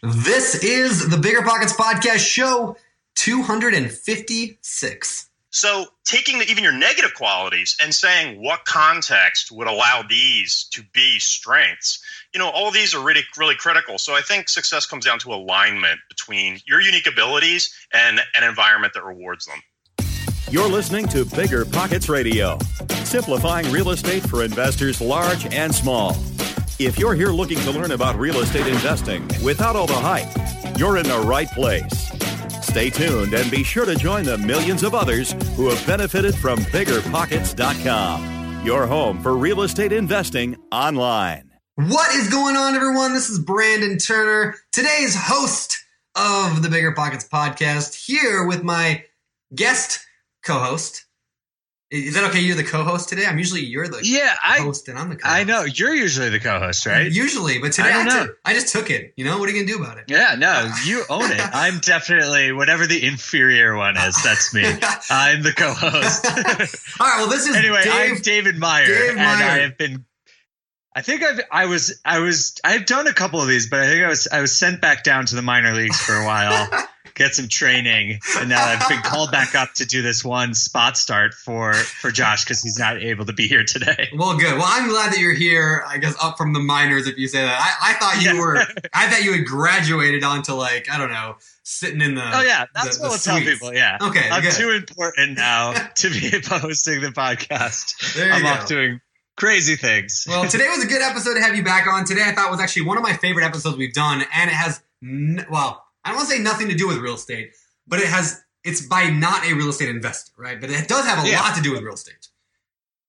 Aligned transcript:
This 0.00 0.62
is 0.62 1.08
the 1.08 1.16
Bigger 1.16 1.42
Pockets 1.42 1.72
Podcast 1.72 2.20
Show 2.20 2.76
256. 3.16 5.28
So, 5.50 5.86
taking 6.04 6.40
even 6.42 6.62
your 6.62 6.72
negative 6.72 7.14
qualities 7.14 7.76
and 7.82 7.92
saying 7.92 8.40
what 8.40 8.64
context 8.64 9.50
would 9.50 9.66
allow 9.66 10.04
these 10.08 10.68
to 10.70 10.84
be 10.92 11.18
strengths, 11.18 12.00
you 12.32 12.38
know, 12.38 12.48
all 12.48 12.68
of 12.68 12.74
these 12.74 12.94
are 12.94 13.04
really, 13.04 13.24
really 13.36 13.56
critical. 13.56 13.98
So, 13.98 14.14
I 14.14 14.20
think 14.20 14.48
success 14.48 14.86
comes 14.86 15.04
down 15.04 15.18
to 15.18 15.32
alignment 15.32 15.98
between 16.08 16.60
your 16.64 16.80
unique 16.80 17.08
abilities 17.08 17.74
and 17.92 18.20
an 18.36 18.48
environment 18.48 18.92
that 18.94 19.04
rewards 19.04 19.46
them. 19.46 19.60
You're 20.48 20.68
listening 20.68 21.08
to 21.08 21.24
Bigger 21.24 21.64
Pockets 21.64 22.08
Radio, 22.08 22.56
simplifying 23.02 23.68
real 23.72 23.90
estate 23.90 24.22
for 24.22 24.44
investors 24.44 25.00
large 25.00 25.52
and 25.52 25.74
small. 25.74 26.16
If 26.80 26.96
you're 26.96 27.16
here 27.16 27.30
looking 27.30 27.58
to 27.58 27.72
learn 27.72 27.90
about 27.90 28.16
real 28.16 28.38
estate 28.38 28.68
investing 28.68 29.26
without 29.42 29.74
all 29.74 29.88
the 29.88 29.94
hype, 29.94 30.28
you're 30.78 30.96
in 30.96 31.08
the 31.08 31.18
right 31.18 31.50
place. 31.50 32.12
Stay 32.62 32.88
tuned 32.88 33.34
and 33.34 33.50
be 33.50 33.64
sure 33.64 33.84
to 33.84 33.96
join 33.96 34.24
the 34.24 34.38
millions 34.38 34.84
of 34.84 34.94
others 34.94 35.32
who 35.56 35.68
have 35.68 35.84
benefited 35.88 36.36
from 36.36 36.60
biggerpockets.com, 36.60 38.64
your 38.64 38.86
home 38.86 39.20
for 39.20 39.36
real 39.36 39.62
estate 39.62 39.90
investing 39.90 40.56
online. 40.70 41.50
What 41.74 42.14
is 42.14 42.28
going 42.28 42.54
on, 42.54 42.76
everyone? 42.76 43.12
This 43.12 43.28
is 43.28 43.40
Brandon 43.40 43.98
Turner, 43.98 44.54
today's 44.70 45.16
host 45.16 45.84
of 46.14 46.62
the 46.62 46.68
Bigger 46.68 46.92
Pockets 46.92 47.28
podcast, 47.28 48.06
here 48.06 48.46
with 48.46 48.62
my 48.62 49.02
guest 49.52 49.98
co 50.44 50.60
host, 50.60 51.06
is 51.90 52.14
that 52.14 52.24
okay? 52.24 52.40
You're 52.40 52.56
the 52.56 52.64
co-host 52.64 53.08
today. 53.08 53.24
I'm 53.24 53.38
usually 53.38 53.64
you're 53.64 53.88
the 53.88 54.00
yeah 54.02 54.34
I, 54.44 54.58
host, 54.58 54.88
and 54.88 54.98
I'm 54.98 55.08
the 55.08 55.16
co-host. 55.16 55.34
I 55.34 55.44
know 55.44 55.62
you're 55.64 55.94
usually 55.94 56.28
the 56.28 56.38
co-host, 56.38 56.84
right? 56.84 57.10
Usually, 57.10 57.58
but 57.60 57.72
today 57.72 57.92
I, 57.92 58.02
I, 58.02 58.26
took, 58.26 58.38
I, 58.44 58.52
just 58.52 58.72
took 58.72 58.90
it. 58.90 59.14
You 59.16 59.24
know 59.24 59.38
what 59.38 59.48
are 59.48 59.52
you 59.52 59.64
gonna 59.64 59.78
do 59.78 59.82
about 59.82 59.96
it? 59.96 60.04
Yeah, 60.06 60.34
no, 60.38 60.70
you 60.84 61.04
own 61.08 61.30
it. 61.30 61.40
I'm 61.52 61.78
definitely 61.78 62.52
whatever 62.52 62.86
the 62.86 63.06
inferior 63.06 63.74
one 63.74 63.96
is. 63.96 64.22
That's 64.22 64.52
me. 64.52 64.64
I'm 65.10 65.42
the 65.42 65.52
co-host. 65.52 66.26
All 67.00 67.06
right. 67.06 67.18
Well, 67.20 67.30
this 67.30 67.46
is 67.46 67.56
anyway. 67.56 67.84
Dave, 67.84 68.16
I'm 68.16 68.20
David 68.20 68.58
Meyer, 68.58 68.86
Dave 68.86 69.10
and 69.12 69.20
I 69.20 69.58
have 69.60 69.78
been. 69.78 70.04
I 70.94 71.00
think 71.00 71.22
I've 71.22 71.40
I 71.50 71.66
was 71.66 72.00
I 72.04 72.18
was 72.18 72.60
I've 72.62 72.84
done 72.84 73.06
a 73.06 73.14
couple 73.14 73.40
of 73.40 73.48
these, 73.48 73.70
but 73.70 73.80
I 73.80 73.86
think 73.86 74.04
I 74.04 74.08
was 74.08 74.28
I 74.30 74.42
was 74.42 74.54
sent 74.54 74.82
back 74.82 75.04
down 75.04 75.24
to 75.26 75.36
the 75.36 75.42
minor 75.42 75.72
leagues 75.72 75.98
for 75.98 76.14
a 76.14 76.26
while 76.26 76.68
get 77.14 77.34
some 77.34 77.48
training, 77.48 78.20
and 78.38 78.48
now 78.48 78.64
I've 78.64 78.88
been 78.88 79.02
called 79.02 79.30
back 79.30 79.54
up 79.54 79.74
to 79.74 79.86
do 79.86 80.02
this 80.02 80.24
one 80.24 80.54
spot 80.54 80.96
start 80.96 81.34
for 81.34 81.74
for 81.74 82.10
Josh 82.10 82.44
because 82.44 82.62
he's 82.62 82.78
not 82.78 83.02
able 83.02 83.26
to 83.26 83.32
be 83.32 83.48
here 83.48 83.64
today. 83.64 84.08
Well, 84.14 84.36
good. 84.36 84.54
Well, 84.56 84.66
I'm 84.66 84.88
glad 84.88 85.12
that 85.12 85.18
you're 85.18 85.34
here. 85.34 85.84
I 85.86 85.98
guess 85.98 86.14
up 86.22 86.38
from 86.38 86.52
the 86.52 86.60
minors, 86.60 87.06
if 87.06 87.18
you 87.18 87.28
say 87.28 87.42
that. 87.42 87.58
I, 87.60 87.90
I 87.90 87.94
thought 87.94 88.22
you 88.22 88.34
yeah. 88.34 88.40
were. 88.40 88.56
I 88.94 89.08
thought 89.08 89.22
you 89.22 89.32
had 89.32 89.44
graduated 89.44 90.24
onto 90.24 90.52
like 90.52 90.90
I 90.90 90.98
don't 90.98 91.10
know, 91.10 91.36
sitting 91.62 92.00
in 92.00 92.14
the. 92.14 92.38
Oh 92.38 92.42
yeah, 92.42 92.66
that's 92.74 92.98
the, 92.98 93.02
what 93.02 93.10
we'll 93.10 93.18
tell 93.18 93.40
people. 93.40 93.72
Yeah. 93.72 93.98
Okay. 94.00 94.28
I'm 94.30 94.42
good. 94.42 94.52
too 94.52 94.70
important 94.70 95.36
now 95.36 95.72
to 95.96 96.10
be 96.10 96.30
hosting 96.44 97.00
the 97.00 97.08
podcast. 97.08 98.14
There 98.14 98.26
you 98.26 98.32
I'm 98.32 98.42
go. 98.42 98.48
off 98.48 98.66
doing 98.66 99.00
crazy 99.36 99.76
things. 99.76 100.26
Well, 100.28 100.48
today 100.48 100.68
was 100.68 100.84
a 100.84 100.88
good 100.88 101.02
episode 101.02 101.34
to 101.34 101.40
have 101.40 101.54
you 101.54 101.62
back 101.62 101.86
on. 101.86 102.04
Today 102.04 102.24
I 102.24 102.32
thought 102.32 102.50
was 102.50 102.60
actually 102.60 102.86
one 102.86 102.96
of 102.96 103.02
my 103.02 103.14
favorite 103.14 103.44
episodes 103.44 103.76
we've 103.76 103.94
done, 103.94 104.24
and 104.34 104.50
it 104.50 104.54
has 104.54 104.82
n- 105.02 105.46
well 105.50 105.84
I 106.04 106.10
don't 106.10 106.16
want 106.18 106.28
to 106.28 106.34
say 106.36 106.42
nothing 106.42 106.68
to 106.68 106.74
do 106.74 106.88
with 106.88 106.98
real 106.98 107.14
estate, 107.14 107.52
but 107.86 108.00
it 108.00 108.06
has 108.06 108.40
it's 108.64 108.80
by 108.82 109.08
not 109.08 109.46
a 109.46 109.54
real 109.54 109.68
estate 109.68 109.88
investor, 109.88 110.32
right? 110.36 110.60
But 110.60 110.70
it 110.70 110.88
does 110.88 111.06
have 111.06 111.24
a 111.24 111.28
Yeah. 111.28 111.40
lot 111.40 111.54
to 111.56 111.62
do 111.62 111.72
with 111.72 111.82
real 111.82 111.94
estate. 111.94 112.28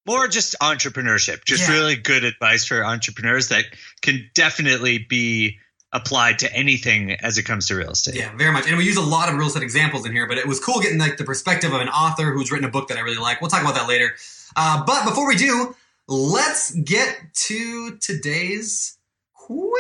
More 0.06 0.28
just 0.28 0.56
entrepreneurship, 0.62 1.44
just 1.44 1.64
Yeah. 1.68 1.74
really 1.74 1.96
good 1.96 2.24
advice 2.24 2.66
for 2.66 2.86
entrepreneurs 2.86 3.50
that 3.50 3.66
can 4.02 4.30
definitely 4.36 5.00
be 5.00 5.60
applied 5.92 6.40
to 6.40 6.54
anything 6.54 7.12
as 7.14 7.38
it 7.40 7.44
comes 7.44 7.68
to 7.68 7.76
real 7.76 7.92
estate. 7.92 8.16
Yeah, 8.16 8.32
very 8.38 8.52
much. 8.52 8.68
And 8.68 8.78
we 8.78 8.86
use 8.86 8.96
a 8.98 9.02
lot 9.02 9.28
of 9.28 9.36
real 9.36 9.48
estate 9.48 9.64
examples 9.64 10.06
in 10.06 10.12
here, 10.12 10.28
but 10.28 10.38
it 10.38 10.48
was 10.48 10.60
cool 10.60 10.80
getting 10.80 11.00
like 11.00 11.18
the 11.18 11.24
perspective 11.24 11.74
of 11.74 11.82
an 11.82 11.90
author 11.90 12.32
who's 12.32 12.52
written 12.52 12.68
a 12.68 12.72
book 12.72 12.88
that 12.90 12.98
I 12.98 13.02
really 13.02 13.18
like. 13.18 13.42
We'll 13.42 13.50
talk 13.50 13.62
about 13.62 13.76
that 13.76 13.88
later. 13.88 14.16
Uh, 14.56 14.84
but 14.86 15.04
before 15.04 15.28
we 15.28 15.36
do, 15.36 15.76
let's 16.08 16.72
get 16.72 17.34
to 17.34 17.98
today's 17.98 18.98
quick 19.34 19.72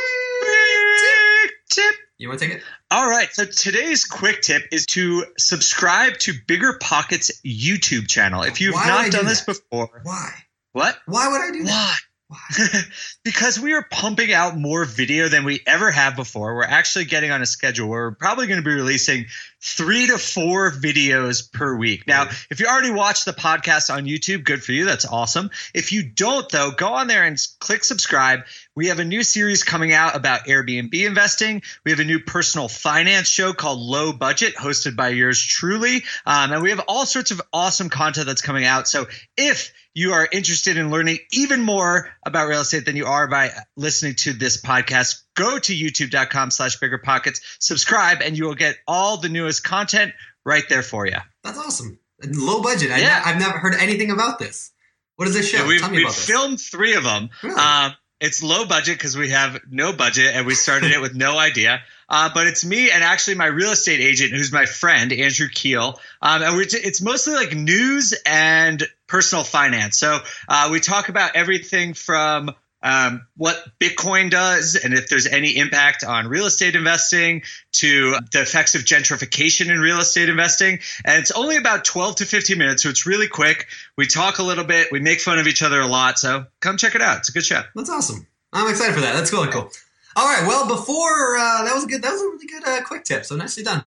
tip. 1.00 1.52
Tip. 1.69 1.96
You 2.19 2.28
want 2.28 2.41
to 2.41 2.47
take 2.47 2.57
it? 2.57 2.63
All 2.91 3.09
right. 3.09 3.30
So 3.31 3.46
today's 3.46 4.03
quick 4.03 4.41
tip 4.41 4.63
is 4.74 4.85
to 4.88 5.25
subscribe 5.38 6.18
to 6.19 6.34
Bigger 6.47 6.78
Pockets 6.78 7.40
YouTube 7.46 8.09
channel. 8.09 8.44
If 8.44 8.59
you've 8.59 8.74
Why 8.74 8.88
not 8.88 9.06
do 9.06 9.12
done 9.12 9.25
this 9.25 9.46
that? 9.46 9.53
before, 9.53 10.02
Why? 10.03 10.31
what? 10.74 10.97
Why 11.06 11.30
would 11.30 11.41
I 11.41 11.52
do 11.52 11.63
that? 11.63 12.00
Why? 12.28 12.38
Why? 12.57 12.81
because 13.24 13.57
we 13.57 13.72
are 13.74 13.85
pumping 13.90 14.34
out 14.34 14.57
more 14.57 14.84
video 14.84 15.30
than 15.30 15.46
we 15.46 15.62
ever 15.66 15.90
have 15.90 16.18
before. 16.18 16.56
We're 16.56 16.63
actually 16.66 17.06
getting 17.06 17.31
on 17.31 17.41
a 17.41 17.46
schedule 17.46 17.88
where 17.88 18.09
we're 18.09 18.16
probably 18.16 18.47
going 18.47 18.59
to 18.59 18.66
be 18.66 18.75
releasing 18.75 19.28
three 19.62 20.08
to 20.08 20.18
four 20.18 20.72
videos 20.72 21.52
per 21.52 21.75
week. 21.75 22.08
Now, 22.08 22.30
if 22.50 22.59
you 22.59 22.68
already 22.68 22.92
watch 22.92 23.25
the 23.25 23.34
podcast 23.34 23.94
on 23.94 24.06
YouTube, 24.06 24.44
good 24.44 24.64
for 24.64 24.72
you. 24.72 24.86
That's 24.86 25.06
awesome. 25.06 25.50
If 25.74 25.92
you 25.92 26.03
don't, 26.03 26.50
though, 26.50 26.72
go 26.72 26.94
on 26.94 27.08
there 27.08 27.25
and 27.25 27.38
click 27.59 27.84
subscribe. 27.84 28.42
We 28.75 28.88
have 28.88 29.00
a 29.00 29.06
new 29.06 29.24
series 29.24 29.64
coming 29.64 29.94
out 29.94 30.16
about 30.16 30.46
Airbnb 30.46 30.94
investing. 30.94 31.62
We 31.84 31.92
have 31.92 32.00
a 32.00 32.06
new 32.06 32.19
personal 32.19 32.68
finance 32.68 33.28
show 33.28 33.53
called 33.53 33.80
Low 33.80 34.14
Budget, 34.14 34.56
hosted 34.56 34.96
by 34.96 35.09
yours 35.09 35.44
truly. 35.44 36.03
Um, 36.25 36.53
and 36.53 36.62
we 36.62 36.69
have 36.69 36.81
all 36.88 37.06
sorts 37.06 37.31
of 37.31 37.42
awesome 37.52 37.90
content 37.90 38.28
that's 38.28 38.42
coming 38.42 38.66
out. 38.66 38.88
So 38.88 39.08
if 39.36 39.74
you 39.94 40.14
are 40.14 40.28
interested 40.31 40.78
in 40.78 40.92
learning 40.92 41.19
even 41.31 41.62
more 41.62 42.09
about 42.25 42.48
real 42.48 42.62
estate 42.62 42.86
than 42.86 42.96
you 42.96 43.06
are 43.06 43.28
by 43.28 43.52
listening 43.75 44.16
to 44.16 44.34
this 44.34 44.62
podcast, 44.62 45.24
go 45.40 45.58
to 45.58 45.74
youtube.com 45.74 46.52
slash 46.52 46.80
bigger 46.80 46.98
pockets, 46.98 47.42
subscribe, 47.60 48.22
and 48.22 48.38
you 48.38 48.46
will 48.46 48.56
get 48.56 48.78
all 48.88 49.18
the 49.18 49.30
newest 49.30 49.64
content 49.64 50.14
right 50.46 50.64
there 50.70 50.84
for 50.84 51.06
you. 51.06 51.18
That's 51.44 51.58
awesome. 51.58 52.00
Low 52.24 52.62
budget. 52.62 52.92
I 52.92 53.00
Yeah. 53.00 53.22
I've 53.26 53.40
never 53.40 53.58
heard 53.58 53.76
anything 53.76 54.12
about 54.12 54.40
this. 54.40 54.72
What 55.16 55.28
is 55.28 55.34
this 55.34 55.50
show? 55.50 55.58
Yeah, 55.60 55.68
we've, 55.68 55.82
Tell 55.82 55.90
me 55.90 56.02
about 56.02 56.14
this. 56.14 56.26
filmed 56.26 56.60
three 56.62 56.96
of 56.96 57.04
them. 57.04 57.30
Really? 57.44 57.60
Um, 57.60 57.94
it's 58.22 58.44
low 58.44 58.66
budget 58.66 58.98
because 58.98 59.16
we 59.16 59.30
have 59.30 59.60
no 59.70 59.94
budget 59.94 60.36
and 60.36 60.46
we 60.46 60.54
started 60.54 60.92
it 60.92 61.00
with 61.00 61.16
no 61.16 61.38
idea. 61.38 61.82
Uh, 62.10 62.30
but 62.34 62.48
it's 62.48 62.66
me 62.66 62.92
and 62.92 63.04
actually 63.04 63.36
my 63.36 63.46
real 63.46 63.72
estate 63.72 64.02
agent, 64.02 64.32
who's 64.32 64.52
my 64.52 64.66
friend 64.66 65.14
Andrew 65.14 65.48
Keel. 65.48 66.00
Um, 66.22 66.42
and 66.42 66.56
we're, 66.58 66.66
it's 66.70 67.02
mostly 67.02 67.36
like 67.36 67.56
news 67.56 68.14
and 68.26 68.84
personal 69.08 69.46
finance. 69.46 69.98
So 69.98 70.20
uh, 70.50 70.70
we 70.72 70.82
talk 70.82 71.08
about 71.08 71.36
everything 71.36 71.94
from 71.94 72.52
um, 72.82 73.28
what 73.36 73.62
Bitcoin 73.80 74.30
does 74.30 74.76
and 74.76 74.94
if 74.94 75.10
there's 75.10 75.28
any 75.28 75.58
impact 75.58 76.04
on 76.04 76.28
real 76.28 76.46
estate 76.46 76.76
investing 76.76 77.44
to 77.74 78.16
the 78.32 78.42
effects 78.42 78.76
of 78.76 78.82
gentrification 78.82 79.70
in 79.72 79.80
real 79.80 80.00
estate 80.00 80.30
investing. 80.30 80.80
And 81.06 81.20
it's 81.22 81.32
only 81.32 81.58
about 81.58 81.86
12 81.86 82.18
to 82.18 82.26
15 82.26 82.58
minutes, 82.58 82.84
so 82.84 82.90
it's 82.90 83.06
really 83.06 83.28
quick. 83.28 83.68
We 83.98 84.08
talk 84.08 84.40
a 84.40 84.44
little 84.44 84.64
bit, 84.64 84.92
we 84.92 85.00
make 85.00 85.20
fun 85.20 85.40
of 85.40 85.48
each 85.48 85.62
other 85.62 85.80
a 85.82 85.88
lot. 85.88 86.20
So 86.20 86.46
come 86.62 86.78
check 86.78 86.96
it 86.96 87.02
out. 87.02 87.20
It's 87.20 87.30
a 87.30 87.34
good 87.34 87.46
show. 87.46 87.62
That's 87.76 87.90
awesome. 87.90 88.28
I'm 88.54 88.70
excited 88.70 88.96
for 88.96 89.02
that. 89.02 89.14
That's 89.14 89.32
really 89.32 89.50
cool. 89.50 89.70
All 90.16 90.26
right. 90.26 90.48
Well, 90.48 90.68
before 90.68 91.38
uh, 91.38 91.64
that 91.64 91.74
was 91.74 91.84
a 91.84 91.88
good. 91.88 92.02
That 92.02 92.12
was 92.12 92.22
a 92.22 92.26
really 92.26 92.48
good 92.48 92.68
uh, 92.68 92.82
quick 92.84 93.04
tip. 93.04 93.26
So 93.26 93.36
nicely 93.36 93.64
done. 93.64 93.86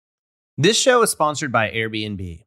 This 0.58 0.78
show 0.78 1.04
is 1.04 1.12
sponsored 1.12 1.52
by 1.52 1.70
Airbnb. 1.70 2.47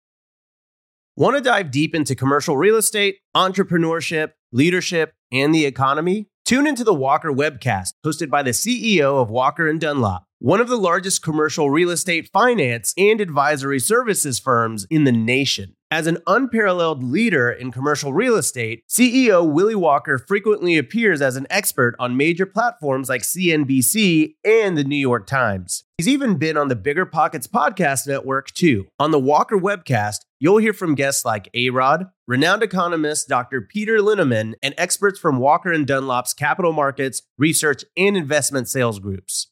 Want 1.21 1.37
to 1.37 1.43
dive 1.43 1.69
deep 1.69 1.93
into 1.93 2.15
commercial 2.15 2.57
real 2.57 2.77
estate, 2.77 3.19
entrepreneurship, 3.37 4.31
leadership, 4.51 5.13
and 5.31 5.53
the 5.53 5.67
economy? 5.67 6.25
Tune 6.45 6.65
into 6.65 6.83
the 6.83 6.95
Walker 6.95 7.31
webcast 7.31 7.89
hosted 8.03 8.31
by 8.31 8.41
the 8.41 8.49
CEO 8.49 9.21
of 9.21 9.29
Walker 9.29 9.69
and 9.69 9.79
Dunlop, 9.79 10.23
one 10.41 10.59
of 10.59 10.67
the 10.67 10.75
largest 10.75 11.21
commercial 11.21 11.69
real 11.69 11.91
estate 11.91 12.27
finance 12.33 12.95
and 12.97 13.21
advisory 13.21 13.77
services 13.77 14.39
firms 14.39 14.87
in 14.89 15.03
the 15.03 15.11
nation. 15.11 15.75
As 15.91 16.07
an 16.07 16.17
unparalleled 16.25 17.03
leader 17.03 17.51
in 17.51 17.71
commercial 17.71 18.11
real 18.11 18.35
estate, 18.35 18.83
CEO 18.89 19.47
Willie 19.47 19.75
Walker 19.75 20.17
frequently 20.17 20.77
appears 20.77 21.21
as 21.21 21.35
an 21.35 21.45
expert 21.51 21.95
on 21.99 22.17
major 22.17 22.47
platforms 22.47 23.07
like 23.07 23.21
CNBC 23.21 24.33
and 24.43 24.75
the 24.75 24.83
New 24.83 24.95
York 24.95 25.27
Times. 25.27 25.83
He's 25.99 26.07
even 26.07 26.37
been 26.37 26.57
on 26.57 26.69
the 26.69 26.75
Bigger 26.75 27.05
Pockets 27.05 27.45
podcast 27.45 28.07
network 28.07 28.49
too. 28.49 28.87
On 28.97 29.11
the 29.11 29.19
Walker 29.19 29.57
webcast, 29.57 30.21
you'll 30.39 30.57
hear 30.57 30.73
from 30.73 30.95
guests 30.95 31.23
like 31.23 31.49
A-Rod, 31.53 32.07
renowned 32.25 32.63
economist 32.63 33.27
Dr. 33.27 33.61
Peter 33.61 33.99
Linneman, 33.99 34.53
and 34.63 34.73
experts 34.77 35.19
from 35.19 35.37
Walker 35.37 35.71
and 35.71 35.85
Dunlop's 35.85 36.33
capital 36.33 36.73
markets, 36.73 37.21
research, 37.37 37.85
and 37.95 38.17
investment 38.17 38.67
sales 38.67 38.97
groups. 38.97 39.51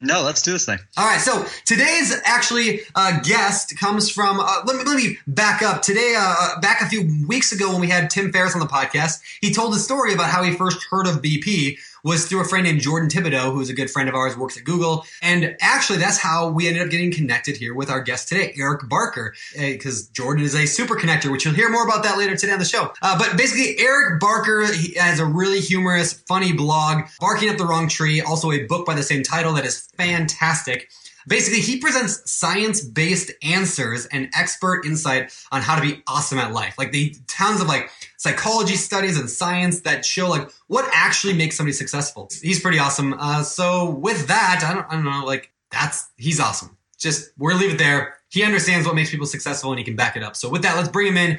No, 0.00 0.22
let's 0.22 0.42
do 0.42 0.52
this 0.52 0.66
thing. 0.66 0.78
All 0.98 1.06
right, 1.06 1.20
so 1.20 1.46
today's 1.64 2.14
actually 2.24 2.80
uh, 2.94 3.18
guest 3.20 3.78
comes 3.78 4.10
from. 4.10 4.38
Uh, 4.40 4.62
let 4.66 4.76
me 4.76 4.84
let 4.84 4.96
me 4.96 5.16
back 5.26 5.62
up. 5.62 5.80
Today, 5.80 6.14
uh, 6.18 6.60
back 6.60 6.82
a 6.82 6.86
few 6.86 7.26
weeks 7.26 7.50
ago 7.50 7.72
when 7.72 7.80
we 7.80 7.88
had 7.88 8.10
Tim 8.10 8.30
Ferriss 8.30 8.54
on 8.54 8.60
the 8.60 8.66
podcast, 8.66 9.20
he 9.40 9.54
told 9.54 9.74
a 9.74 9.78
story 9.78 10.12
about 10.12 10.28
how 10.28 10.42
he 10.42 10.52
first 10.52 10.86
heard 10.90 11.06
of 11.06 11.22
BP 11.22 11.78
was 12.06 12.28
through 12.28 12.40
a 12.40 12.44
friend 12.44 12.64
named 12.64 12.80
Jordan 12.80 13.10
Thibodeau, 13.10 13.52
who's 13.52 13.68
a 13.68 13.74
good 13.74 13.90
friend 13.90 14.08
of 14.08 14.14
ours, 14.14 14.36
works 14.36 14.56
at 14.56 14.62
Google. 14.62 15.04
And 15.22 15.56
actually, 15.60 15.98
that's 15.98 16.18
how 16.18 16.48
we 16.48 16.68
ended 16.68 16.84
up 16.84 16.90
getting 16.90 17.12
connected 17.12 17.56
here 17.56 17.74
with 17.74 17.90
our 17.90 18.00
guest 18.00 18.28
today, 18.28 18.54
Eric 18.56 18.88
Barker, 18.88 19.34
because 19.56 20.06
Jordan 20.08 20.44
is 20.44 20.54
a 20.54 20.66
super 20.66 20.94
connector, 20.94 21.32
which 21.32 21.44
you'll 21.44 21.54
hear 21.54 21.68
more 21.68 21.84
about 21.84 22.04
that 22.04 22.16
later 22.16 22.36
today 22.36 22.52
on 22.52 22.60
the 22.60 22.64
show. 22.64 22.92
Uh, 23.02 23.18
but 23.18 23.36
basically, 23.36 23.76
Eric 23.80 24.20
Barker 24.20 24.64
has 24.96 25.18
a 25.18 25.26
really 25.26 25.58
humorous, 25.58 26.12
funny 26.12 26.52
blog, 26.52 27.04
Barking 27.18 27.50
Up 27.50 27.56
the 27.56 27.66
Wrong 27.66 27.88
Tree, 27.88 28.20
also 28.20 28.52
a 28.52 28.62
book 28.66 28.86
by 28.86 28.94
the 28.94 29.02
same 29.02 29.24
title 29.24 29.52
that 29.54 29.66
is 29.66 29.88
fantastic. 29.96 30.88
Basically, 31.26 31.60
he 31.60 31.78
presents 31.78 32.30
science 32.30 32.80
based 32.80 33.32
answers 33.42 34.06
and 34.06 34.30
expert 34.36 34.86
insight 34.86 35.32
on 35.50 35.60
how 35.60 35.74
to 35.74 35.82
be 35.82 36.02
awesome 36.06 36.38
at 36.38 36.52
life. 36.52 36.76
Like 36.78 36.92
the 36.92 37.16
tons 37.26 37.60
of 37.60 37.66
like 37.66 37.90
psychology 38.16 38.76
studies 38.76 39.18
and 39.18 39.28
science 39.28 39.80
that 39.80 40.04
show 40.04 40.28
like 40.28 40.48
what 40.68 40.88
actually 40.92 41.32
makes 41.34 41.56
somebody 41.56 41.72
successful. 41.72 42.28
He's 42.42 42.60
pretty 42.60 42.78
awesome. 42.78 43.14
Uh, 43.18 43.42
so 43.42 43.90
with 43.90 44.28
that, 44.28 44.62
I 44.64 44.74
don't, 44.74 44.86
I 44.88 44.94
don't 44.94 45.04
know, 45.04 45.24
like 45.24 45.50
that's, 45.70 46.08
he's 46.16 46.38
awesome. 46.38 46.76
Just, 46.98 47.32
we're 47.36 47.54
leave 47.54 47.74
it 47.74 47.78
there. 47.78 48.14
He 48.28 48.44
understands 48.44 48.86
what 48.86 48.94
makes 48.94 49.10
people 49.10 49.26
successful 49.26 49.70
and 49.70 49.78
he 49.78 49.84
can 49.84 49.96
back 49.96 50.16
it 50.16 50.22
up. 50.22 50.36
So 50.36 50.48
with 50.48 50.62
that, 50.62 50.76
let's 50.76 50.88
bring 50.88 51.08
him 51.08 51.16
in. 51.16 51.38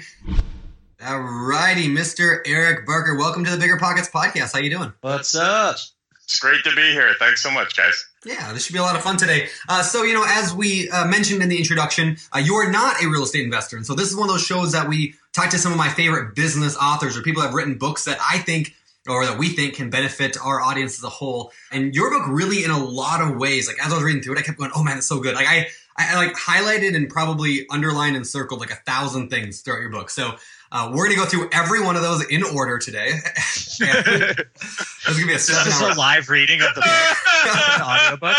All 1.06 1.20
righty, 1.20 1.88
Mr. 1.88 2.42
Eric 2.46 2.86
Barker, 2.86 3.16
welcome 3.16 3.46
to 3.46 3.52
the 3.52 3.58
Bigger 3.58 3.78
Pockets 3.78 4.10
podcast. 4.10 4.54
How 4.54 4.60
you 4.60 4.70
doing? 4.70 4.92
What's 5.02 5.36
up? 5.36 5.78
It's 6.24 6.40
great 6.40 6.64
to 6.66 6.76
be 6.76 6.92
here. 6.92 7.14
Thanks 7.20 7.42
so 7.42 7.50
much, 7.50 7.78
guys. 7.78 8.06
Yeah, 8.28 8.52
this 8.52 8.66
should 8.66 8.74
be 8.74 8.80
a 8.80 8.82
lot 8.82 8.98
of 8.98 9.02
fun 9.04 9.16
today. 9.16 9.48
Uh, 9.70 9.82
so, 9.82 10.04
you 10.04 10.14
know, 10.14 10.26
as 10.28 10.54
we 10.54 10.90
uh, 10.90 11.08
mentioned 11.08 11.42
in 11.42 11.48
the 11.48 11.58
introduction, 11.58 12.18
uh, 12.36 12.40
you 12.40 12.56
are 12.56 12.70
not 12.70 13.02
a 13.02 13.08
real 13.08 13.24
estate 13.24 13.46
investor. 13.46 13.78
And 13.78 13.86
so 13.86 13.96
this 13.96 14.10
is 14.10 14.18
one 14.18 14.28
of 14.28 14.36
those 14.36 14.46
shows 14.46 14.74
that 14.74 14.90
we 14.90 15.16
talk 15.32 15.50
to 15.52 15.58
some 15.58 15.72
of 15.72 15.78
my 15.78 15.88
favorite 15.88 16.36
business 16.36 16.76
authors 16.76 17.16
or 17.16 17.22
people 17.22 17.42
that 17.42 17.48
have 17.48 17.56
written 17.56 17.78
books 17.78 18.04
that 18.04 18.18
I 18.20 18.40
think 18.40 18.74
or 19.08 19.26
that 19.26 19.38
we 19.38 19.48
think 19.48 19.76
can 19.76 19.90
benefit 19.90 20.36
our 20.44 20.60
audience 20.60 20.98
as 20.98 21.06
a 21.06 21.10
whole. 21.10 21.54
And 21.72 21.96
your 21.96 22.12
book 22.12 22.28
really 22.28 22.66
in 22.66 22.72
a 22.72 22.78
lot 22.78 23.22
of 23.22 23.38
ways, 23.38 23.66
like 23.66 23.78
as 23.86 23.94
I 23.94 23.96
was 23.96 24.04
reading 24.04 24.22
through 24.22 24.36
it, 24.36 24.40
I 24.40 24.42
kept 24.42 24.58
going, 24.58 24.72
oh 24.76 24.84
man, 24.84 24.98
it's 24.98 25.08
so 25.08 25.22
good. 25.22 25.34
Like 25.34 25.48
I, 25.48 25.68
I, 25.98 26.14
I 26.14 26.16
like 26.18 26.36
highlighted 26.36 26.98
and 26.98 27.10
probably 27.10 27.66
underlined 27.70 28.18
and 28.18 28.28
circled 28.28 28.60
like 28.60 28.72
a 28.72 28.76
thousand 28.76 29.30
things 29.30 29.62
throughout 29.62 29.80
your 29.80 29.90
book. 29.90 30.10
So 30.10 30.36
uh, 30.72 30.90
we're 30.92 31.06
going 31.06 31.12
to 31.12 31.16
go 31.18 31.26
through 31.26 31.50
every 31.54 31.82
one 31.84 31.96
of 31.96 32.02
those 32.02 32.26
in 32.28 32.44
order 32.44 32.78
today. 32.78 33.12
this 33.24 33.80
is 33.80 33.88
going 33.88 35.20
to 35.22 35.26
be 35.26 35.32
a 35.34 35.36
Is 35.36 35.48
this 35.48 35.82
a 35.82 35.94
live 35.98 36.30
reading 36.30 36.62
of 36.62 36.74
the 36.76 36.82
book? 36.82 37.82
audiobook? 37.82 38.38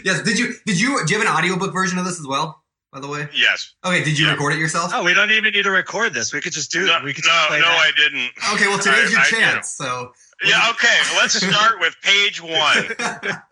yes. 0.04 0.22
Did 0.22 0.38
you, 0.38 0.54
did 0.66 0.80
you, 0.80 1.04
do 1.06 1.14
you 1.14 1.20
have 1.20 1.28
an 1.28 1.34
audiobook 1.34 1.72
version 1.72 1.98
of 1.98 2.04
this 2.04 2.20
as 2.20 2.26
well? 2.26 2.62
By 2.92 3.00
the 3.00 3.08
way? 3.08 3.26
Yes. 3.34 3.72
Okay. 3.84 4.04
Did 4.04 4.18
you 4.18 4.26
Yeah. 4.26 4.32
record 4.32 4.52
it 4.52 4.58
yourself? 4.58 4.92
Oh, 4.94 5.02
we 5.02 5.14
don't 5.14 5.30
even 5.30 5.52
need 5.54 5.62
to 5.62 5.70
record 5.70 6.12
this. 6.12 6.32
We 6.34 6.40
could 6.42 6.52
just 6.52 6.70
do 6.70 6.84
No, 6.86 6.98
it. 6.98 7.04
We 7.04 7.14
could 7.14 7.24
no, 7.24 7.44
play 7.48 7.58
no, 7.60 7.64
that. 7.66 7.78
I 7.78 7.90
didn't. 7.96 8.30
Okay. 8.54 8.66
Well, 8.68 8.78
today's 8.78 9.10
your 9.10 9.20
I- 9.20 9.24
I 9.24 9.30
chance. 9.30 9.70
So. 9.70 10.12
Yeah, 10.44 10.68
okay. 10.70 10.98
Let's 11.16 11.34
start 11.34 11.80
with 11.80 11.96
page 12.02 12.42
one. 12.42 12.52